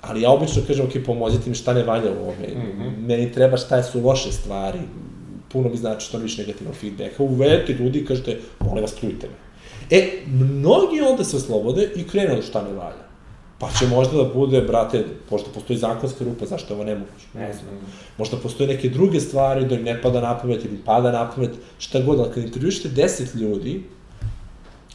Ali 0.01 0.21
ja 0.21 0.31
obično 0.31 0.61
kažem, 0.67 0.85
ok, 0.85 0.91
pomozite 1.05 1.49
mi 1.49 1.55
šta 1.55 1.73
ne 1.73 1.83
valja 1.83 2.11
u 2.11 2.21
ovome, 2.21 2.47
mm 2.47 2.81
-hmm. 2.81 3.07
meni 3.07 3.31
treba 3.31 3.57
šta 3.57 3.83
su 3.83 4.01
loše 4.01 4.31
stvari, 4.31 4.79
puno 5.49 5.69
mi 5.69 5.77
znači 5.77 6.07
što 6.07 6.17
više 6.17 6.41
negativnog 6.41 6.75
feedbacka, 6.75 7.23
uvedete 7.23 7.73
ljudi 7.73 7.99
i 7.99 8.05
kažete, 8.05 8.39
molim 8.59 8.81
vas, 8.81 8.93
pljujte 8.99 9.27
me. 9.27 9.33
E, 9.97 10.09
mnogi 10.27 11.01
onda 11.01 11.23
se 11.23 11.37
oslobode 11.37 11.89
i 11.95 12.07
krenu 12.07 12.35
da 12.35 12.41
šta 12.41 12.61
ne 12.61 12.73
valja. 12.73 13.04
Pa 13.59 13.69
će 13.79 13.87
možda 13.87 14.17
da 14.17 14.33
bude, 14.33 14.61
brate, 14.61 15.05
pošto 15.29 15.49
postoji 15.53 15.79
zakonska 15.79 16.25
rupa, 16.25 16.45
zašto 16.45 16.73
je 16.73 16.75
ovo 16.75 16.83
nemoguće? 16.83 17.25
Ne 17.33 17.53
znam. 17.53 17.79
Možda 18.17 18.37
postoje 18.37 18.67
neke 18.67 18.89
druge 18.89 19.19
stvari 19.19 19.65
da 19.65 19.75
im 19.75 19.83
ne 19.83 20.01
pada 20.01 20.21
na 20.21 20.37
pamet 20.39 20.65
ili 20.65 20.77
pada 20.85 21.11
na 21.11 21.31
pamet, 21.31 21.51
šta 21.77 22.01
god, 22.01 22.19
ali 22.19 22.31
kad 22.33 22.43
intervjušite 22.43 22.89
10 22.89 23.35
ljudi, 23.35 23.83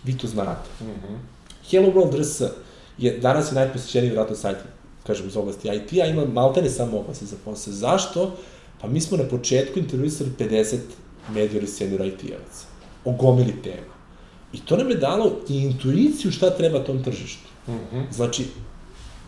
vi 0.04 0.18
to 0.18 0.26
znate. 0.26 0.68
Mm 0.80 0.84
-hmm. 0.84 1.16
Hello 1.70 1.92
World 1.92 2.20
RS 2.20 2.42
je 2.98 3.18
danas 3.18 3.50
je 3.50 3.54
najposjećeniji 3.54 4.12
vratno 4.12 4.36
sajt, 4.36 4.56
kažem, 5.06 5.26
iz 5.26 5.36
oblasti 5.36 5.68
IT-a, 5.68 6.06
ima 6.06 6.24
maltene 6.24 6.70
samo 6.70 6.98
oblasti 6.98 7.26
za 7.26 7.36
posle. 7.44 7.72
Zašto? 7.72 8.36
Pa 8.80 8.88
mi 8.88 9.00
smo 9.00 9.16
na 9.16 9.24
početku 9.24 9.78
intervjuisali 9.78 10.30
50 10.38 10.78
mediori 11.34 11.66
senior 11.66 12.00
IT-evaca 12.00 12.64
o 13.04 13.12
gomili 13.12 13.62
tema. 13.62 13.95
I 14.53 14.61
to 14.61 14.76
nam 14.76 14.91
je 14.91 14.96
dalo 14.96 15.32
i 15.49 15.58
intuiciju 15.58 16.32
šta 16.32 16.50
treba 16.50 16.84
tom 16.84 17.04
tržištu. 17.04 17.49
Mm 17.71 17.97
-hmm. 17.97 18.05
Znači, 18.13 18.45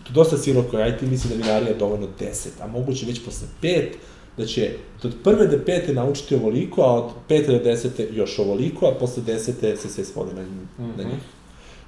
to 0.05 0.13
dosta 0.13 0.39
siroko 0.39 0.79
IT 0.85 1.03
misli 1.03 1.31
da 1.31 1.37
vinarija 1.37 1.79
dovoljno 1.79 2.07
10, 2.21 2.49
a 2.61 2.67
moguće 2.67 3.07
već 3.07 3.25
posle 3.25 3.49
5, 3.63 3.89
da 4.37 4.47
će 4.47 4.71
od 5.03 5.15
prve 5.25 5.47
do 5.47 5.59
pete 5.67 5.93
naučiti 5.93 6.35
ovoliko, 6.35 6.83
a 6.83 6.93
od 6.93 7.11
pete 7.29 7.53
do 7.53 7.59
desete 7.59 8.09
još 8.13 8.39
ovoliko, 8.39 8.87
a 8.87 8.95
posle 9.01 9.23
desete 9.23 9.77
se 9.77 9.89
sve 9.89 10.05
svode 10.05 10.35
na, 10.35 10.43
mm 10.43 10.69
-hmm. 10.79 10.97
na 10.97 11.03
njih. 11.03 11.19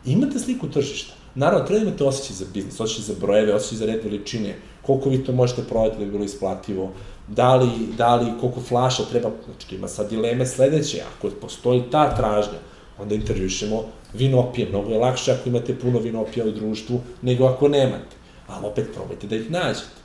Imate 0.04 0.38
sliku 0.38 0.68
tržišta. 0.68 1.14
Naravno, 1.34 1.66
treba 1.66 1.82
imate 1.82 2.04
osjećaj 2.04 2.36
za 2.36 2.44
biznis, 2.54 2.80
osjećaj 2.80 3.04
za 3.04 3.20
brojeve, 3.20 3.54
osjećaj 3.54 3.78
za 3.78 3.86
red 3.86 4.04
veličine, 4.04 4.54
koliko 4.82 5.08
vi 5.08 5.24
to 5.24 5.32
možete 5.32 5.62
prodati 5.62 5.98
da 5.98 6.04
bi 6.04 6.10
bilo 6.10 6.24
isplativo, 6.24 6.90
da 7.28 7.56
li, 7.56 7.68
da 7.98 8.16
li 8.16 8.32
koliko 8.40 8.60
flaša 8.60 9.02
treba, 9.10 9.30
znači 9.44 9.74
ima 9.74 9.88
sad 9.88 10.10
dileme 10.10 10.46
sledeće, 10.46 11.02
ako 11.16 11.30
postoji 11.40 11.82
ta 11.90 12.16
tražnja, 12.16 12.58
onda 12.98 13.14
intervjušemo 13.14 13.84
vinopije, 14.14 14.68
mnogo 14.68 14.90
je 14.90 14.98
lakše 14.98 15.32
ako 15.32 15.48
imate 15.48 15.74
puno 15.74 15.98
vinopija 15.98 16.46
u 16.46 16.50
društvu, 16.50 17.00
nego 17.22 17.44
ako 17.44 17.68
nemate, 17.68 18.16
ali 18.46 18.66
opet 18.66 18.86
probajte 18.94 19.26
da 19.26 19.36
ih 19.36 19.50
nađete. 19.50 20.04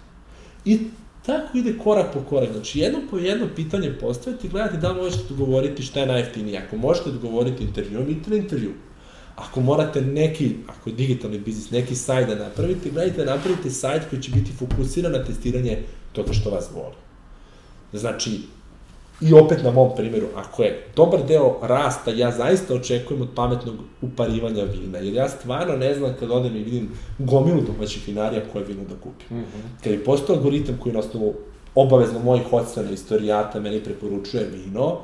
I 0.65 0.80
tako 1.26 1.57
ide 1.57 1.77
korak 1.84 2.14
po 2.14 2.19
korak, 2.30 2.52
znači 2.52 2.80
jedno 2.80 2.99
po 3.10 3.18
jedno 3.18 3.48
pitanje 3.56 3.94
postavite 3.99 4.48
i 4.48 4.49
gledate 4.49 4.77
da 4.77 4.91
li 4.91 5.02
možete 5.02 5.23
odgovoriti 5.30 5.84
šta 5.84 5.99
je 5.99 6.06
najjeftinije, 6.06 6.64
ako 6.68 6.77
možete 6.77 7.10
odgovoriti 7.10 7.64
intervjuom, 7.64 8.10
idite 8.10 8.30
na 8.30 8.36
intervju. 8.36 8.73
Ako 9.36 9.61
morate 9.61 10.02
neki, 10.02 10.56
ako 10.68 10.90
je 10.90 10.95
digitalni 10.95 11.40
biznis, 11.40 11.72
neki 11.72 11.95
sajt 11.95 12.27
da 12.27 12.36
napravite, 12.36 12.90
gledajte 12.90 13.26
da 13.26 13.36
napravite 13.36 13.69
sajt 13.69 14.10
koji 14.10 14.22
će 14.22 14.31
biti 14.31 14.52
fokusiran 14.52 15.11
na 15.11 15.23
testiranje 15.23 15.84
toga 16.11 16.34
što 16.34 16.49
vas 16.49 16.69
voli. 16.73 16.95
Znači, 17.94 18.40
I 19.22 19.34
opet 19.34 19.64
na 19.64 19.72
mom 19.72 19.90
primjeru, 19.96 20.28
ako 20.36 20.64
je 20.64 20.84
dobar 20.96 21.20
deo 21.28 21.60
rasta, 21.62 22.12
ja 22.12 22.32
zaista 22.32 22.74
očekujem 22.74 23.22
od 23.22 23.30
pametnog 23.36 23.76
uparivanja 24.02 24.64
vina, 24.64 24.98
jer 24.98 25.14
ja 25.14 25.30
stvarno 25.30 25.76
ne 25.76 25.96
znam 25.96 26.16
kad 26.20 26.32
odem 26.32 26.56
i 26.56 26.64
vidim 26.64 26.90
gomilu 27.18 27.62
domaćih 27.62 28.08
vinarija 28.08 28.41
koje 28.54 28.66
vino 28.66 28.84
da 28.90 28.96
kupim. 28.96 29.38
Mm 29.38 29.41
-hmm. 29.41 29.84
Kad 29.84 29.94
je 29.94 30.04
postao 30.04 30.36
algoritam 30.36 30.78
koji 30.84 30.94
na 30.94 31.00
osnovu 31.00 31.34
obavezno 31.76 32.20
mojih 32.20 32.54
ocena 32.54 32.91
istorijata 32.91 33.60
meni 33.60 33.84
preporučuje 33.84 34.44
vino, 34.44 34.98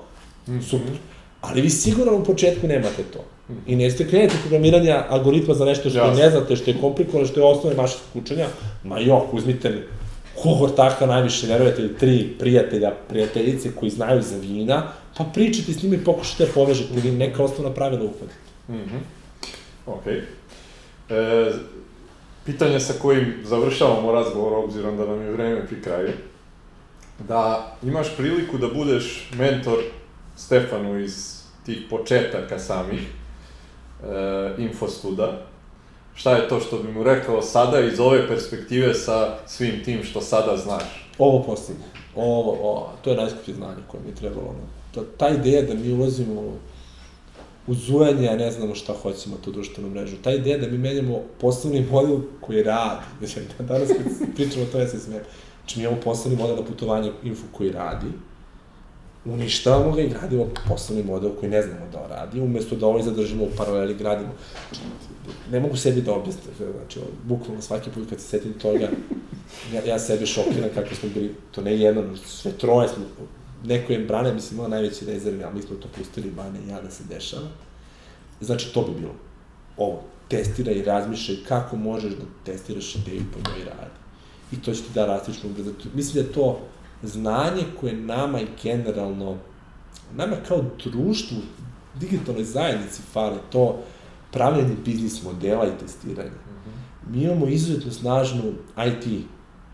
mm 0.48 0.52
-hmm. 0.52 0.62
super. 0.62 0.94
Ali 1.42 1.62
vi 1.62 1.70
sigurno 1.70 2.18
u 2.18 2.24
početku 2.24 2.68
nemate 2.68 3.04
to. 3.14 3.20
Mm 3.20 3.54
-hmm. 3.54 3.60
I 3.68 3.76
nećete 3.76 4.08
krenete 4.08 4.36
programiranja 4.42 5.06
algoritma 5.10 5.54
za 5.54 5.66
nešto 5.66 5.90
što 5.90 6.00
Jasne. 6.00 6.24
ne 6.24 6.30
znate, 6.30 6.56
što 6.56 6.72
je 6.72 6.78
komplikovano, 6.82 7.28
što 7.28 7.40
je 7.40 7.46
osnovne 7.46 7.82
mašinske 7.82 8.20
učenja, 8.20 8.48
ma 8.84 9.00
jok, 9.00 9.34
uzmite 9.34 9.88
kohortaka 10.46 11.06
najviše 11.06 11.48
verujete 11.48 11.82
ili 11.82 11.98
tri 11.98 12.36
prijatelja, 12.40 12.92
prijateljice 13.10 13.72
koji 13.76 13.92
znaju 13.92 14.22
za 14.22 14.38
vina, 14.38 14.84
pa 15.18 15.24
pričajte 15.24 15.74
s 15.74 15.84
njima 15.84 15.96
i 15.96 16.04
pokušajte 16.04 16.46
da 16.46 16.52
povežete 16.52 16.94
ili 16.94 17.12
neka 17.12 17.44
osnovna 17.44 17.74
pravila 17.74 18.04
uhvatite. 18.04 18.36
Mm 18.70 18.74
-hmm. 18.74 19.00
Ok. 19.86 20.08
E, 20.08 21.52
pitanje 22.46 22.80
sa 22.80 22.94
kojim 23.02 23.34
završavamo 23.44 24.12
razgovor, 24.12 24.54
obzirom 24.54 24.98
da 24.98 25.06
nam 25.06 25.22
je 25.22 25.32
vreme 25.32 25.68
pri 25.68 25.82
kraju, 25.82 26.10
da 27.28 27.76
imaš 27.84 28.16
priliku 28.18 28.58
da 28.58 28.68
budeš 28.68 29.32
mentor 29.38 29.78
Stefanu 30.36 31.00
iz 31.00 31.42
tih 31.66 31.78
početaka 31.90 32.60
samih 32.60 33.02
e, 33.02 34.54
Infostuda, 34.58 35.42
šta 36.16 36.36
je 36.36 36.48
to 36.48 36.60
što 36.60 36.78
bi 36.78 36.92
mu 36.92 37.04
rekao 37.04 37.42
sada 37.42 37.80
iz 37.80 38.00
ove 38.00 38.28
perspektive 38.28 38.94
sa 38.94 39.38
svim 39.48 39.84
tim 39.84 40.04
što 40.04 40.22
sada 40.22 40.58
znaš? 40.58 41.10
Ovo 41.18 41.44
posljednje. 41.44 41.86
Ovo, 42.16 42.52
ovo, 42.52 42.90
to 43.02 43.10
je 43.10 43.18
najskuplje 43.18 43.54
znanje 43.54 43.82
koje 43.88 44.04
mi 44.04 44.10
je 44.10 44.16
trebalo. 44.16 44.48
No. 44.48 44.68
Ta, 44.94 45.02
ta 45.18 45.30
ideja 45.30 45.62
da 45.62 45.74
mi 45.74 45.94
ulazimo 45.94 46.42
u 47.68 47.74
zujanje, 47.74 48.30
a 48.30 48.36
ne 48.36 48.52
znamo 48.52 48.76
šta 48.76 48.94
hoćemo 49.02 49.36
tu 49.38 49.52
društvenu 49.52 49.90
mrežu. 49.90 50.16
Ta 50.24 50.32
ideja 50.32 50.58
da 50.58 50.68
mi 50.68 50.78
menjamo 50.78 51.22
poslovni 51.42 51.88
model 51.92 52.18
koji 52.42 52.64
radi. 52.64 53.06
Danas 53.60 53.90
kad 53.90 54.36
pričamo 54.36 54.64
o 54.64 54.68
to, 54.72 54.80
ja 54.80 54.88
se 54.88 55.00
smijem. 55.00 55.24
Znači, 55.60 55.80
mi 55.80 55.86
imamo 55.86 56.02
poslovni 56.02 56.38
model 56.42 56.56
na 56.56 56.64
putovanje 56.64 57.12
info 57.24 57.44
koji 57.52 57.72
radi, 57.72 58.08
uništavamo 59.26 59.92
ga 59.92 60.02
i 60.02 60.10
gradimo 60.10 60.48
poslovni 60.68 61.04
model 61.04 61.32
koji 61.40 61.52
ne 61.52 61.62
znamo 61.62 61.86
da 61.92 62.08
radi, 62.08 62.40
umesto 62.40 62.76
da 62.76 62.88
ovaj 62.88 63.04
zadržimo 63.04 63.44
u 63.44 63.50
paraleli, 63.58 63.94
gradimo. 63.94 64.34
Ne 65.52 65.60
mogu 65.60 65.78
sebi 65.78 66.02
da 66.02 66.14
objasnim, 66.14 66.54
znači, 66.78 67.00
bukvalno 67.24 67.62
svaki 67.62 67.90
put 67.90 68.10
kad 68.10 68.20
se 68.20 68.28
setim 68.28 68.54
toga, 68.54 68.90
ja, 69.74 69.82
ja 69.88 70.00
sebe 70.00 70.26
šokiram 70.26 70.70
kako 70.76 70.96
smo 70.96 71.10
bili, 71.14 71.36
to 71.52 71.62
ne 71.62 71.78
jedno, 71.78 72.18
sve 72.18 72.52
troje 72.52 72.88
smo, 72.88 73.04
neko 73.64 73.94
je 73.94 74.00
brane, 74.00 74.34
mislim, 74.34 74.58
imao 74.58 74.70
najveći 74.70 75.06
rezervi, 75.06 75.44
a 75.44 75.52
mi 75.52 75.62
smo 75.62 75.76
to 75.76 75.88
pustili 75.98 76.32
Bane 76.32 76.60
i 76.68 76.70
ja 76.70 76.82
da 76.82 76.92
se 76.92 77.04
dešava. 77.10 77.48
Znači, 78.42 78.74
to 78.74 78.82
bi 78.82 79.00
bilo. 79.00 79.14
Ovo, 79.78 80.02
testiraj 80.30 80.74
i 80.74 80.84
razmišljaj 80.84 81.38
kako 81.48 81.76
možeš 81.76 82.14
da 82.14 82.26
testiraš 82.46 82.96
ideju 82.96 83.22
po 83.34 83.40
njoj 83.50 83.66
radi. 83.66 83.96
I 84.52 84.62
to 84.62 84.74
će 84.74 84.82
ti 84.82 84.90
da 84.94 85.06
rastično 85.06 85.50
ubrzati. 85.50 85.88
Mislim 85.94 86.24
da 86.24 86.30
je 86.30 86.34
to 86.34 86.60
znanje 87.04 87.64
koje 87.80 87.94
nama 87.94 88.42
i 88.42 88.48
generalno, 88.64 89.38
nama 90.16 90.36
kao 90.48 90.66
društvu, 90.86 91.38
digitalnoj 92.00 92.44
zajednici 92.44 93.02
fale 93.14 93.38
to 93.52 93.84
pravljanje 94.32 94.76
biznis 94.86 95.24
modela 95.24 95.68
i 95.68 95.78
testiranje. 95.80 96.30
Mm 96.30 96.70
-hmm. 96.70 97.16
Mi 97.16 97.24
imamo 97.24 97.48
izuzetno 97.48 97.92
snažnu 97.92 98.54
IT 98.88 99.26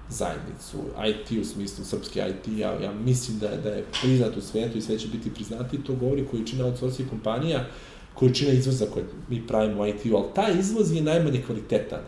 zajednicu, 0.10 0.78
IT 1.08 1.42
u 1.42 1.46
smislu 1.46 1.86
srpski 1.86 2.20
IT, 2.20 2.58
ja, 2.58 2.72
ja 2.72 2.94
mislim 2.94 3.40
da, 3.40 3.48
da 3.64 3.70
je 3.70 3.86
priznat 4.02 4.38
u 4.38 4.42
svetu 4.42 4.78
i 4.78 4.82
sve 4.82 5.00
će 5.00 5.08
biti 5.08 5.34
priznati, 5.34 5.84
to 5.84 5.94
govori 5.96 6.28
količina 6.32 6.66
outsourcing 6.66 7.10
kompanija, 7.10 7.66
količina 8.14 8.52
izvoza 8.52 8.86
koje 8.94 9.06
mi 9.30 9.48
pravimo 9.48 9.82
u 9.82 9.88
IT-u, 9.88 10.16
ali 10.16 10.34
taj 10.36 10.60
izvoz 10.60 10.92
je 10.92 11.02
najmanje 11.02 11.44
kvalitetan. 11.46 12.00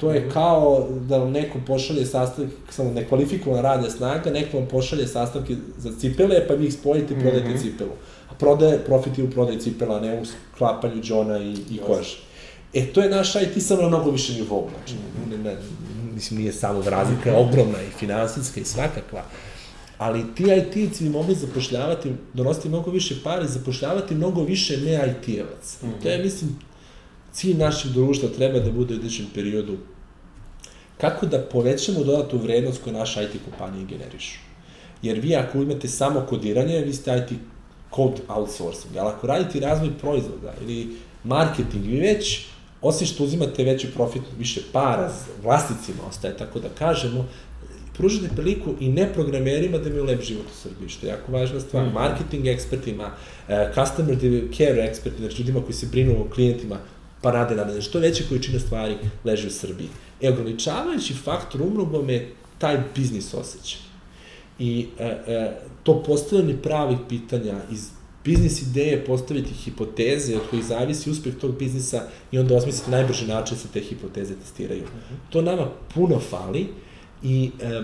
To 0.00 0.10
je 0.10 0.30
kao 0.30 0.88
da 1.08 1.18
vam 1.18 1.30
neko 1.30 1.58
pošalje 1.66 2.06
sastavke, 2.06 2.52
samo 2.70 2.90
nekvalifikovan 2.90 3.62
radna 3.62 3.90
snaga, 3.90 4.30
neko 4.30 4.58
vam 4.58 4.68
pošalje 4.68 5.06
sastavke 5.06 5.56
za 5.78 5.90
cipele, 6.00 6.48
pa 6.48 6.54
vi 6.54 6.66
ih 6.66 6.74
spojite 6.74 7.14
i 7.14 7.20
prodajete 7.20 7.48
mm 7.48 7.52
-hmm. 7.52 7.62
cipelu. 7.62 7.90
A 8.30 8.34
prodaje, 8.34 8.78
profit 8.78 9.18
je 9.18 9.24
u 9.24 9.30
prodaji 9.30 9.60
cipela, 9.60 10.00
ne 10.00 10.20
u 10.20 10.24
sklapanju 10.24 11.02
džona 11.02 11.38
i, 11.38 11.52
i 11.70 11.78
kože. 11.86 12.16
E, 12.74 12.86
to 12.92 13.00
je 13.02 13.10
naš 13.10 13.34
IT 13.34 13.62
samo 13.62 13.82
na 13.82 13.88
mnogo 13.88 14.10
više 14.10 14.32
nivou, 14.32 14.68
znači, 14.76 14.94
-hmm. 14.94 15.30
ne, 15.30 15.50
ne, 15.50 15.56
mislim, 16.14 16.40
nije 16.40 16.52
samo 16.52 16.82
razlika, 16.90 17.30
je 17.30 17.36
ogromna 17.36 17.82
i 17.82 17.98
finansijska 17.98 18.60
i 18.60 18.64
svakakva. 18.64 19.22
Ali 19.98 20.34
ti 20.34 20.42
IT-ci 20.42 21.04
bi 21.04 21.10
mogli 21.10 21.34
zapošljavati, 21.34 22.12
donositi 22.34 22.68
mnogo 22.68 22.90
više 22.90 23.14
pare, 23.24 23.46
zapošljavati 23.46 24.14
mnogo 24.14 24.42
više 24.42 24.76
ne 24.76 24.92
IT-evac. 24.92 25.82
Mm 25.82 25.86
-hmm. 25.86 26.02
To 26.02 26.08
je, 26.08 26.18
mislim, 26.18 26.56
cilj 27.32 27.56
našeg 27.56 27.92
društva 27.92 28.28
treba 28.36 28.58
da 28.58 28.72
bude 28.72 28.94
u 28.94 28.96
idućem 28.96 29.26
periodu 29.34 29.76
kako 31.00 31.26
da 31.26 31.38
povećamo 31.38 32.04
dodatnu 32.04 32.38
vrednost 32.38 32.82
koju 32.84 32.94
naše 32.94 33.24
IT 33.24 33.40
kompanije 33.44 33.86
generišu. 33.86 34.38
Jer 35.02 35.18
vi 35.20 35.36
ako 35.36 35.58
imate 35.58 35.88
samo 35.88 36.20
kodiranje, 36.28 36.80
vi 36.80 36.92
ste 36.92 37.16
IT 37.16 37.38
code 37.94 38.22
outsourcing, 38.28 38.96
ali 38.96 39.08
ako 39.08 39.26
radite 39.26 39.60
razvoj 39.60 39.90
proizvoda 40.00 40.54
ili 40.62 40.96
marketing, 41.24 41.86
vi 41.86 42.00
već, 42.00 42.46
osim 42.82 43.06
što 43.06 43.24
uzimate 43.24 43.64
veći 43.64 43.90
profit, 43.90 44.22
više 44.38 44.60
para, 44.72 45.12
vlasnicima 45.42 46.06
ostaje, 46.08 46.36
tako 46.36 46.60
da 46.60 46.68
kažemo, 46.68 47.26
pružite 47.96 48.28
priliku 48.36 48.74
i 48.80 48.88
neprogramerima 48.88 49.78
da 49.78 49.88
imaju 49.88 50.04
lep 50.04 50.22
život 50.22 50.46
u 50.46 50.56
Srbiji, 50.62 50.88
što 50.88 51.06
je 51.06 51.10
jako 51.10 51.32
važna 51.32 51.60
stvar, 51.60 51.86
mm. 51.86 51.92
marketing 51.92 52.46
ekspertima, 52.46 53.06
uh, 53.06 53.54
customer 53.74 54.16
care 54.56 54.86
ekspertima, 54.88 55.28
znači 55.28 55.42
ljudima 55.42 55.60
koji 55.62 55.74
se 55.74 55.86
brinu 55.86 56.20
o 56.20 56.30
klijentima, 56.34 56.78
pa 57.22 57.30
rade 57.30 57.56
nadalje. 57.56 57.82
Što 57.82 57.98
veće 57.98 58.24
količina 58.28 58.58
stvari 58.58 58.96
leže 59.24 59.46
u 59.46 59.50
Srbiji. 59.50 59.88
E, 60.20 60.30
ograničavajući 60.30 61.14
faktor 61.14 61.62
umrogom 61.62 62.10
je 62.10 62.34
taj 62.58 62.78
biznis 62.94 63.34
osjećaj. 63.34 63.80
I 64.58 64.86
e, 64.98 65.04
e, 65.04 65.60
to 65.82 66.02
postavljanje 66.02 66.56
pravih 66.62 66.98
pitanja 67.08 67.60
iz 67.70 67.90
biznis 68.24 68.62
ideje 68.62 69.04
postaviti 69.04 69.54
hipoteze 69.54 70.36
od 70.36 70.42
kojih 70.50 70.64
zavisi 70.64 71.10
uspeh 71.10 71.34
tog 71.34 71.58
biznisa 71.58 72.02
i 72.32 72.38
onda 72.38 72.56
osmisliti 72.56 72.90
najbrži 72.90 73.26
način 73.26 73.56
da 73.56 73.60
se 73.60 73.68
te 73.68 73.80
hipoteze 73.80 74.34
testiraju. 74.34 74.82
Uh 74.82 74.88
mhm. 74.88 75.14
-huh. 75.14 75.32
To 75.32 75.42
nama 75.42 75.70
puno 75.94 76.20
fali 76.20 76.66
i 77.22 77.50
e, 77.60 77.82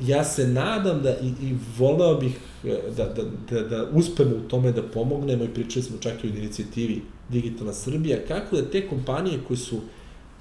ja 0.00 0.24
se 0.24 0.48
nadam 0.48 1.02
da 1.02 1.10
i, 1.10 1.26
i 1.26 1.54
voleo 1.78 2.14
bih 2.14 2.32
e, 2.64 2.78
da, 2.96 3.04
da, 3.04 3.22
da, 3.50 3.68
da 3.68 3.88
uspemo 3.92 4.36
u 4.36 4.48
tome 4.48 4.72
da 4.72 4.82
pomognemo 4.82 5.44
i 5.44 5.54
pričali 5.54 5.82
smo 5.82 5.98
čak 5.98 6.24
i 6.24 6.26
o 6.26 6.30
inicijativi 6.30 7.02
Digitalna 7.28 7.72
Srbija, 7.72 8.18
kako 8.28 8.56
da 8.56 8.70
te 8.70 8.88
kompanije 8.88 9.40
koje 9.48 9.56
su 9.56 9.80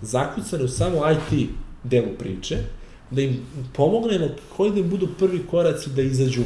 zakucane 0.02 0.64
u 0.64 0.68
samo 0.68 1.02
IT 1.12 1.50
delu 1.84 2.18
priče, 2.20 2.58
da 3.12 3.22
im 3.22 3.46
pomognemo 3.74 4.30
koji 4.58 4.72
da 4.72 4.80
im 4.80 4.90
budu 4.90 5.08
prvi 5.20 5.44
koraci 5.52 5.90
da 5.90 6.02
izađu 6.02 6.44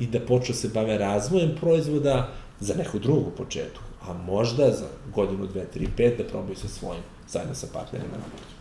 i 0.00 0.06
da 0.06 0.20
počnu 0.20 0.52
da 0.52 0.58
se 0.58 0.68
bave 0.68 0.98
razvojem 0.98 1.54
proizvoda 1.60 2.32
za 2.60 2.74
neku 2.74 2.98
drugu 2.98 3.30
početku, 3.30 3.82
a 4.02 4.12
možda 4.12 4.70
za 4.70 4.86
godinu, 5.14 5.46
dve, 5.46 5.64
tri, 5.64 5.88
pet 5.96 6.18
da 6.18 6.24
probaju 6.24 6.56
sa 6.56 6.68
svojim, 6.68 7.02
zajedno 7.28 7.54
sa 7.54 7.66
partnerima 7.72 8.12
na 8.12 8.24
putu. 8.24 8.54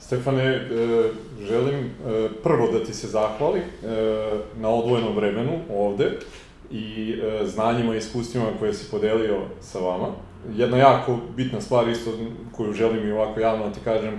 Stefane, 0.00 0.44
e, 0.44 0.66
želim 1.48 1.84
e, 1.84 2.28
prvo 2.42 2.72
da 2.72 2.84
ti 2.84 2.94
se 2.94 3.08
zahvali 3.08 3.60
e, 3.60 3.64
na 4.56 4.68
odvojenom 4.68 5.16
vremenu 5.16 5.60
ovde 5.70 6.18
i 6.70 7.14
e, 7.22 7.46
znanjima 7.46 7.94
i 7.94 7.98
iskustvima 7.98 8.46
koje 8.58 8.74
si 8.74 8.90
podelio 8.90 9.40
sa 9.60 9.78
vama. 9.78 10.08
Jedna 10.56 10.76
jako 10.76 11.18
bitna 11.36 11.60
stvar 11.60 11.88
isto 11.88 12.10
koju 12.52 12.72
želim 12.72 13.08
i 13.08 13.12
ovako 13.12 13.40
javno 13.40 13.68
da 13.68 13.72
ti 13.72 13.80
kažem, 13.84 14.14
e, 14.14 14.18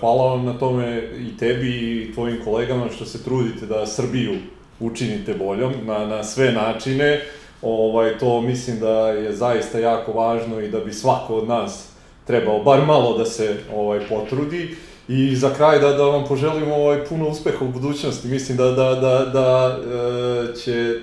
hvala 0.00 0.26
vam 0.26 0.44
na 0.44 0.58
tome 0.58 1.02
i 1.18 1.36
tebi 1.36 1.70
i 1.70 2.12
tvojim 2.14 2.40
kolegama 2.44 2.88
što 2.88 3.04
se 3.04 3.24
trudite 3.24 3.66
da 3.66 3.86
Srbiju 3.86 4.32
učinite 4.80 5.34
boljom 5.34 5.72
na, 5.86 6.06
na 6.06 6.24
sve 6.24 6.52
načine. 6.52 7.20
Ovaj, 7.62 8.18
to 8.18 8.40
mislim 8.40 8.80
da 8.80 9.08
je 9.08 9.32
zaista 9.32 9.78
jako 9.78 10.12
važno 10.12 10.60
i 10.60 10.68
da 10.68 10.80
bi 10.80 10.92
svako 10.92 11.34
od 11.34 11.48
nas 11.48 11.88
trebao 12.26 12.62
bar 12.62 12.86
malo 12.86 13.18
da 13.18 13.24
se 13.24 13.56
ovaj 13.74 14.00
potrudi. 14.08 14.76
I 15.08 15.36
za 15.36 15.54
kraj 15.54 15.78
da, 15.78 15.92
da 15.92 16.04
vam 16.04 16.24
poželim 16.28 16.72
ovaj, 16.72 17.04
puno 17.04 17.28
uspeha 17.28 17.64
u 17.64 17.68
budućnosti. 17.68 18.28
Mislim 18.28 18.58
da, 18.58 18.70
da, 18.70 18.94
da, 18.94 19.24
da 19.32 19.78
e, 19.78 20.56
će 20.56 21.00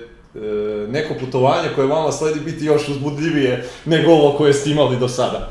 neko 0.88 1.14
putovanje 1.20 1.68
koje 1.74 1.86
vama 1.86 2.12
sledi 2.12 2.40
biti 2.40 2.64
još 2.64 2.88
uzbudljivije 2.88 3.68
nego 3.84 4.12
ovo 4.12 4.38
koje 4.38 4.52
ste 4.52 4.70
imali 4.70 4.98
do 4.98 5.08
sada. 5.08 5.50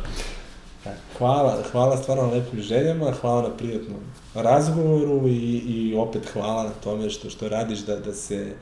Hvala, 1.18 1.64
hvala 1.72 1.97
stvarno 1.97 2.23
na 2.23 2.34
lepim 2.34 2.61
željama, 2.61 3.11
hvala 3.22 3.41
na 3.41 3.57
prijatnom 3.57 3.99
razgovoru 4.34 5.27
i, 5.27 5.61
i 5.68 5.95
opet 5.97 6.30
hvala 6.34 6.64
na 6.64 6.69
tome 6.84 7.10
što, 7.10 7.30
što 7.30 7.49
radiš 7.49 7.80
da, 7.80 7.95
da 7.95 8.14
se 8.14 8.53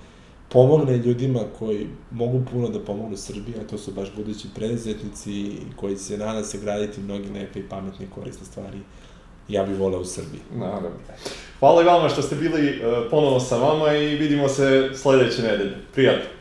pomogne 0.50 0.98
ljudima 0.98 1.40
koji 1.60 1.88
mogu 2.12 2.42
puno 2.52 2.70
da 2.70 2.80
pomognu 2.80 3.18
Srbiji, 3.18 3.56
a 3.62 3.68
to 3.68 3.78
su 3.78 3.92
baš 3.92 4.08
budući 4.16 4.48
preduzetnici 4.56 5.52
koji 5.76 5.98
će 5.98 6.18
nadam 6.18 6.44
se 6.44 6.58
graditi 6.58 7.02
mnogi 7.02 7.30
neke 7.30 7.60
i 7.60 7.70
pametne 7.70 8.06
i 8.06 8.10
korisne 8.10 8.46
stvari 8.46 8.80
ja 9.48 9.64
bih 9.64 9.80
voleo 9.80 10.00
u 10.00 10.06
Srbiji. 10.06 10.42
Naravno. 10.56 10.90
Hvala 11.60 11.82
i 11.82 11.86
vama 11.86 12.10
što 12.10 12.22
ste 12.22 12.36
bili 12.36 12.70
uh, 12.70 13.10
ponovo 13.12 13.40
sa 13.40 13.58
vama 13.58 13.94
i 13.94 14.16
vidimo 14.16 14.50
se 14.50 14.90
sledeće 14.96 15.42
nedelje. 15.42 15.76
Prijatno. 15.94 16.37